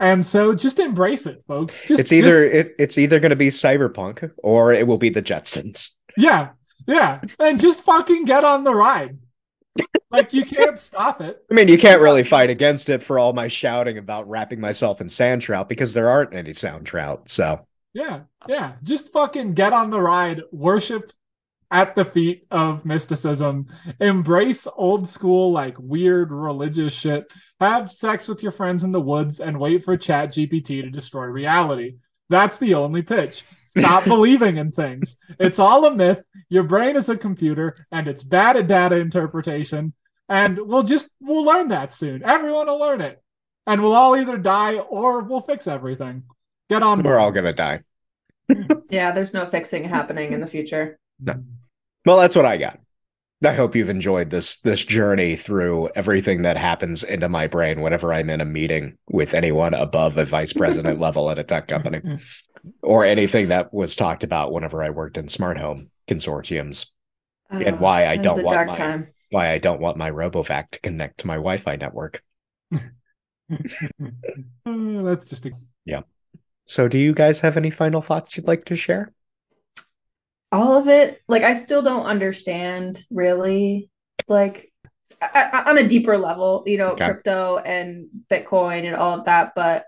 And 0.00 0.24
so 0.24 0.54
just 0.54 0.78
embrace 0.78 1.26
it, 1.26 1.42
folks. 1.46 1.82
Just, 1.82 2.00
it's 2.00 2.12
either 2.12 2.44
just... 2.44 2.54
it, 2.54 2.74
it's 2.78 2.98
either 2.98 3.20
going 3.20 3.30
to 3.30 3.36
be 3.36 3.48
cyberpunk 3.48 4.30
or 4.38 4.72
it 4.72 4.86
will 4.86 4.98
be 4.98 5.10
the 5.10 5.22
Jetsons. 5.22 5.92
Yeah. 6.16 6.50
Yeah. 6.86 7.20
And 7.38 7.60
just 7.60 7.84
fucking 7.84 8.24
get 8.24 8.44
on 8.44 8.64
the 8.64 8.74
ride. 8.74 9.18
like 10.10 10.32
you 10.32 10.44
can't 10.44 10.78
stop 10.80 11.20
it. 11.20 11.42
I 11.50 11.54
mean, 11.54 11.68
you 11.68 11.78
can't 11.78 12.00
really 12.00 12.24
fight 12.24 12.50
against 12.50 12.88
it 12.88 13.02
for 13.02 13.18
all 13.18 13.32
my 13.32 13.48
shouting 13.48 13.98
about 13.98 14.28
wrapping 14.28 14.60
myself 14.60 15.00
in 15.00 15.08
sand 15.08 15.42
trout 15.42 15.68
because 15.68 15.92
there 15.92 16.08
aren't 16.08 16.34
any 16.34 16.52
sound 16.52 16.86
trout. 16.86 17.30
So 17.30 17.66
yeah, 17.94 18.20
yeah. 18.48 18.72
Just 18.82 19.12
fucking 19.12 19.54
get 19.54 19.72
on 19.72 19.90
the 19.90 20.00
ride, 20.00 20.42
worship 20.52 21.12
at 21.70 21.96
the 21.96 22.04
feet 22.04 22.46
of 22.50 22.84
mysticism, 22.84 23.66
embrace 24.00 24.66
old 24.76 25.08
school, 25.08 25.52
like 25.52 25.76
weird 25.78 26.30
religious 26.30 26.92
shit, 26.92 27.32
have 27.60 27.90
sex 27.90 28.28
with 28.28 28.42
your 28.42 28.52
friends 28.52 28.84
in 28.84 28.92
the 28.92 29.00
woods, 29.00 29.40
and 29.40 29.58
wait 29.58 29.84
for 29.84 29.96
Chat 29.96 30.32
GPT 30.32 30.82
to 30.82 30.90
destroy 30.90 31.24
reality. 31.24 31.96
That's 32.28 32.58
the 32.58 32.74
only 32.74 33.02
pitch. 33.02 33.44
Stop 33.62 34.04
believing 34.06 34.56
in 34.56 34.72
things. 34.72 35.16
It's 35.38 35.58
all 35.58 35.84
a 35.84 35.94
myth. 35.94 36.22
Your 36.48 36.62
brain 36.62 36.96
is 36.96 37.08
a 37.08 37.16
computer 37.16 37.76
and 37.92 38.08
it's 38.08 38.22
bad 38.22 38.56
at 38.56 38.66
data 38.66 38.96
interpretation. 38.96 39.92
And 40.28 40.58
we'll 40.58 40.84
just 40.84 41.08
we'll 41.20 41.44
learn 41.44 41.68
that 41.68 41.92
soon. 41.92 42.22
Everyone 42.24 42.66
will 42.66 42.78
learn 42.78 43.02
it. 43.02 43.22
And 43.66 43.82
we'll 43.82 43.94
all 43.94 44.16
either 44.16 44.38
die 44.38 44.76
or 44.76 45.20
we'll 45.20 45.40
fix 45.40 45.66
everything. 45.66 46.24
Get 46.74 46.82
on. 46.82 47.04
We're 47.04 47.20
all 47.20 47.30
gonna 47.30 47.52
die. 47.52 47.82
yeah, 48.90 49.12
there's 49.12 49.32
no 49.32 49.46
fixing 49.46 49.84
happening 49.84 50.32
in 50.32 50.40
the 50.40 50.46
future. 50.48 50.98
No. 51.20 51.34
Well, 52.04 52.16
that's 52.16 52.34
what 52.34 52.44
I 52.44 52.56
got. 52.56 52.80
I 53.44 53.52
hope 53.52 53.76
you've 53.76 53.90
enjoyed 53.90 54.30
this 54.30 54.58
this 54.58 54.84
journey 54.84 55.36
through 55.36 55.90
everything 55.94 56.42
that 56.42 56.56
happens 56.56 57.04
into 57.04 57.28
my 57.28 57.46
brain 57.46 57.80
whenever 57.80 58.12
I'm 58.12 58.28
in 58.28 58.40
a 58.40 58.44
meeting 58.44 58.98
with 59.08 59.34
anyone 59.34 59.72
above 59.72 60.16
a 60.16 60.24
vice 60.24 60.52
president 60.52 60.98
level 61.06 61.30
at 61.30 61.38
a 61.38 61.44
tech 61.44 61.68
company, 61.68 62.00
or 62.82 63.04
anything 63.04 63.50
that 63.50 63.72
was 63.72 63.94
talked 63.94 64.24
about 64.24 64.52
whenever 64.52 64.82
I 64.82 64.90
worked 64.90 65.16
in 65.16 65.28
smart 65.28 65.56
home 65.56 65.90
consortiums, 66.08 66.86
uh, 67.52 67.62
and 67.64 67.78
why 67.78 68.06
I 68.06 68.16
don't 68.16 68.42
want 68.42 68.66
my 68.66 68.74
time. 68.74 69.12
why 69.30 69.52
I 69.52 69.58
don't 69.58 69.80
want 69.80 69.96
my 69.96 70.10
RoboVac 70.10 70.72
to 70.72 70.80
connect 70.80 71.18
to 71.20 71.28
my 71.28 71.36
Wi-Fi 71.36 71.76
network. 71.76 72.20
That's 74.66 75.26
just 75.26 75.46
a 75.46 75.52
yeah. 75.84 76.00
So, 76.66 76.88
do 76.88 76.98
you 76.98 77.12
guys 77.12 77.40
have 77.40 77.56
any 77.56 77.70
final 77.70 78.00
thoughts 78.00 78.36
you'd 78.36 78.46
like 78.46 78.64
to 78.66 78.76
share? 78.76 79.12
all 80.54 80.76
of 80.76 80.88
it. 80.88 81.20
Like 81.28 81.42
i 81.42 81.54
still 81.54 81.82
don't 81.82 82.06
understand 82.06 83.04
really. 83.10 83.90
Like 84.28 84.72
I, 85.20 85.50
I, 85.52 85.70
on 85.70 85.78
a 85.78 85.86
deeper 85.86 86.16
level 86.16 86.64
you 86.66 86.78
know 86.78 86.90
okay. 86.90 87.06
crypto 87.06 87.58
and 87.58 88.06
bitcoin 88.30 88.84
and 88.84 88.94
all 88.94 89.18
of 89.18 89.24
that 89.26 89.52
but 89.54 89.84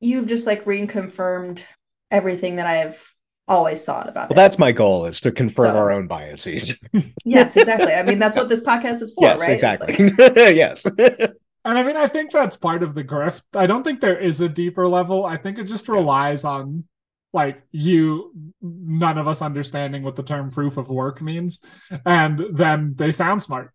you've 0.00 0.26
just 0.26 0.46
like 0.46 0.64
reconfirmed 0.64 1.64
everything 2.10 2.56
that 2.56 2.66
i 2.66 2.74
have 2.76 3.02
always 3.48 3.84
thought 3.84 4.08
about 4.08 4.28
well, 4.28 4.34
it. 4.34 4.42
that's 4.42 4.58
my 4.58 4.72
goal 4.72 5.06
is 5.06 5.20
to 5.20 5.30
confirm 5.30 5.72
so, 5.72 5.78
our 5.78 5.92
own 5.92 6.06
biases. 6.06 6.78
Yes 7.24 7.56
exactly. 7.56 7.92
I 7.92 8.02
mean 8.02 8.18
that's 8.18 8.36
what 8.36 8.48
this 8.48 8.62
podcast 8.62 9.02
is 9.02 9.12
for 9.14 9.24
yes, 9.24 9.40
right? 9.40 9.50
Exactly. 9.50 10.08
like... 10.18 10.36
yes 10.36 10.84
and 11.66 11.76
i 11.76 11.82
mean 11.82 11.96
i 11.96 12.08
think 12.08 12.30
that's 12.30 12.56
part 12.56 12.82
of 12.82 12.94
the 12.94 13.04
grift. 13.04 13.42
I 13.54 13.66
don't 13.66 13.82
think 13.82 14.00
there 14.00 14.18
is 14.18 14.40
a 14.40 14.48
deeper 14.48 14.88
level. 14.88 15.26
I 15.26 15.36
think 15.36 15.58
it 15.58 15.64
just 15.64 15.88
relies 15.88 16.44
on 16.44 16.84
like 17.32 17.62
you 17.70 18.32
none 18.62 19.18
of 19.18 19.28
us 19.28 19.42
understanding 19.42 20.02
what 20.02 20.16
the 20.16 20.22
term 20.22 20.50
proof 20.50 20.78
of 20.78 20.88
work 20.88 21.20
means. 21.20 21.60
And 22.06 22.40
then 22.52 22.94
they 22.96 23.12
sound 23.12 23.42
smart. 23.42 23.72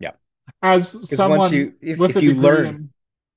Yeah. 0.00 0.12
As 0.60 1.08
someone 1.16 1.52
you, 1.52 1.74
if, 1.80 1.98
with 1.98 2.10
if 2.10 2.16
a 2.16 2.22
you 2.22 2.28
degree 2.30 2.42
learn 2.42 2.66
in, 2.66 2.90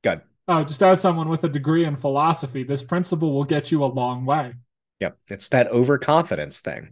good 0.04 0.22
oh 0.48 0.64
just 0.64 0.82
as 0.82 1.00
someone 1.00 1.30
with 1.30 1.44
a 1.44 1.50
degree 1.50 1.86
in 1.86 1.96
philosophy 1.96 2.64
this 2.64 2.84
principle 2.84 3.32
will 3.32 3.44
get 3.44 3.72
you 3.72 3.84
a 3.84 3.86
long 3.86 4.26
way. 4.26 4.54
Yep. 5.00 5.18
It's 5.28 5.50
that 5.50 5.68
overconfidence 5.68 6.60
thing. 6.62 6.90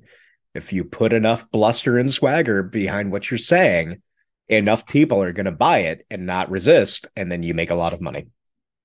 If 0.53 0.71
you 0.71 0.83
put 0.83 1.13
enough 1.13 1.49
bluster 1.51 1.97
and 1.97 2.11
swagger 2.11 2.63
behind 2.63 3.11
what 3.11 3.29
you're 3.29 3.37
saying 3.37 4.01
enough 4.49 4.85
people 4.85 5.21
are 5.21 5.33
going 5.33 5.45
to 5.45 5.51
buy 5.51 5.79
it 5.79 6.05
and 6.09 6.25
not 6.25 6.49
resist 6.49 7.07
and 7.15 7.31
then 7.31 7.43
you 7.43 7.53
make 7.53 7.71
a 7.71 7.75
lot 7.75 7.93
of 7.93 8.01
money 8.01 8.27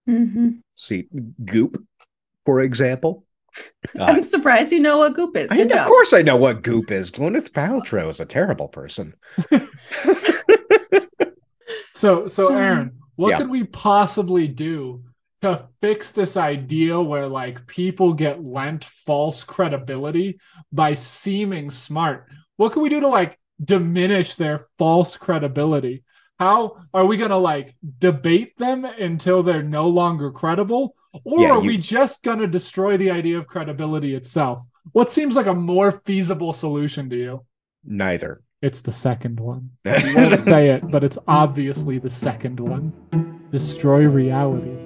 mm-hmm. 0.08 0.50
see 0.74 1.06
goop 1.44 1.82
for 2.44 2.60
example 2.60 3.24
uh, 3.94 3.94
I'm 4.04 4.22
surprised 4.22 4.72
you 4.72 4.80
know 4.80 4.98
what 4.98 5.14
Goop 5.14 5.36
is. 5.36 5.50
I, 5.50 5.58
of 5.58 5.86
course, 5.86 6.12
I 6.12 6.22
know 6.22 6.36
what 6.36 6.62
Goop 6.62 6.90
is. 6.90 7.10
Gwyneth 7.10 7.50
Paltrow 7.50 8.08
is 8.08 8.20
a 8.20 8.26
terrible 8.26 8.68
person. 8.68 9.14
so, 11.92 12.26
so 12.26 12.48
hmm. 12.48 12.56
Aaron, 12.56 12.92
what 13.16 13.30
yeah. 13.30 13.38
could 13.38 13.50
we 13.50 13.64
possibly 13.64 14.48
do 14.48 15.04
to 15.42 15.68
fix 15.80 16.12
this 16.12 16.36
idea 16.36 17.00
where 17.00 17.26
like 17.26 17.66
people 17.66 18.14
get 18.14 18.42
lent 18.42 18.84
false 18.84 19.44
credibility 19.44 20.38
by 20.72 20.94
seeming 20.94 21.70
smart? 21.70 22.28
What 22.56 22.72
can 22.72 22.82
we 22.82 22.88
do 22.88 23.00
to 23.00 23.08
like 23.08 23.38
diminish 23.62 24.34
their 24.34 24.66
false 24.78 25.16
credibility? 25.16 26.04
How 26.38 26.84
are 26.92 27.06
we 27.06 27.16
going 27.16 27.30
to 27.30 27.36
like 27.36 27.76
debate 27.98 28.58
them 28.58 28.84
until 28.84 29.42
they're 29.42 29.62
no 29.62 29.88
longer 29.88 30.30
credible? 30.30 30.96
Or 31.24 31.40
yeah, 31.40 31.50
are 31.52 31.62
you... 31.62 31.68
we 31.68 31.76
just 31.76 32.22
going 32.22 32.38
to 32.38 32.46
destroy 32.46 32.96
the 32.96 33.10
idea 33.10 33.38
of 33.38 33.46
credibility 33.46 34.14
itself? 34.14 34.64
What 34.92 35.10
seems 35.10 35.36
like 35.36 35.46
a 35.46 35.54
more 35.54 35.92
feasible 35.92 36.52
solution 36.52 37.08
to 37.10 37.16
you? 37.16 37.46
Neither. 37.84 38.42
It's 38.62 38.82
the 38.82 38.92
second 38.92 39.40
one. 39.40 39.70
You 39.84 40.16
won't 40.16 40.40
say 40.40 40.70
it, 40.70 40.88
but 40.90 41.04
it's 41.04 41.18
obviously 41.28 41.98
the 41.98 42.10
second 42.10 42.60
one. 42.60 42.92
Destroy 43.50 44.06
reality. 44.08 44.76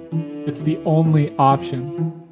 It's 0.45 0.61
the 0.61 0.77
only 0.85 1.35
option. 1.37 2.26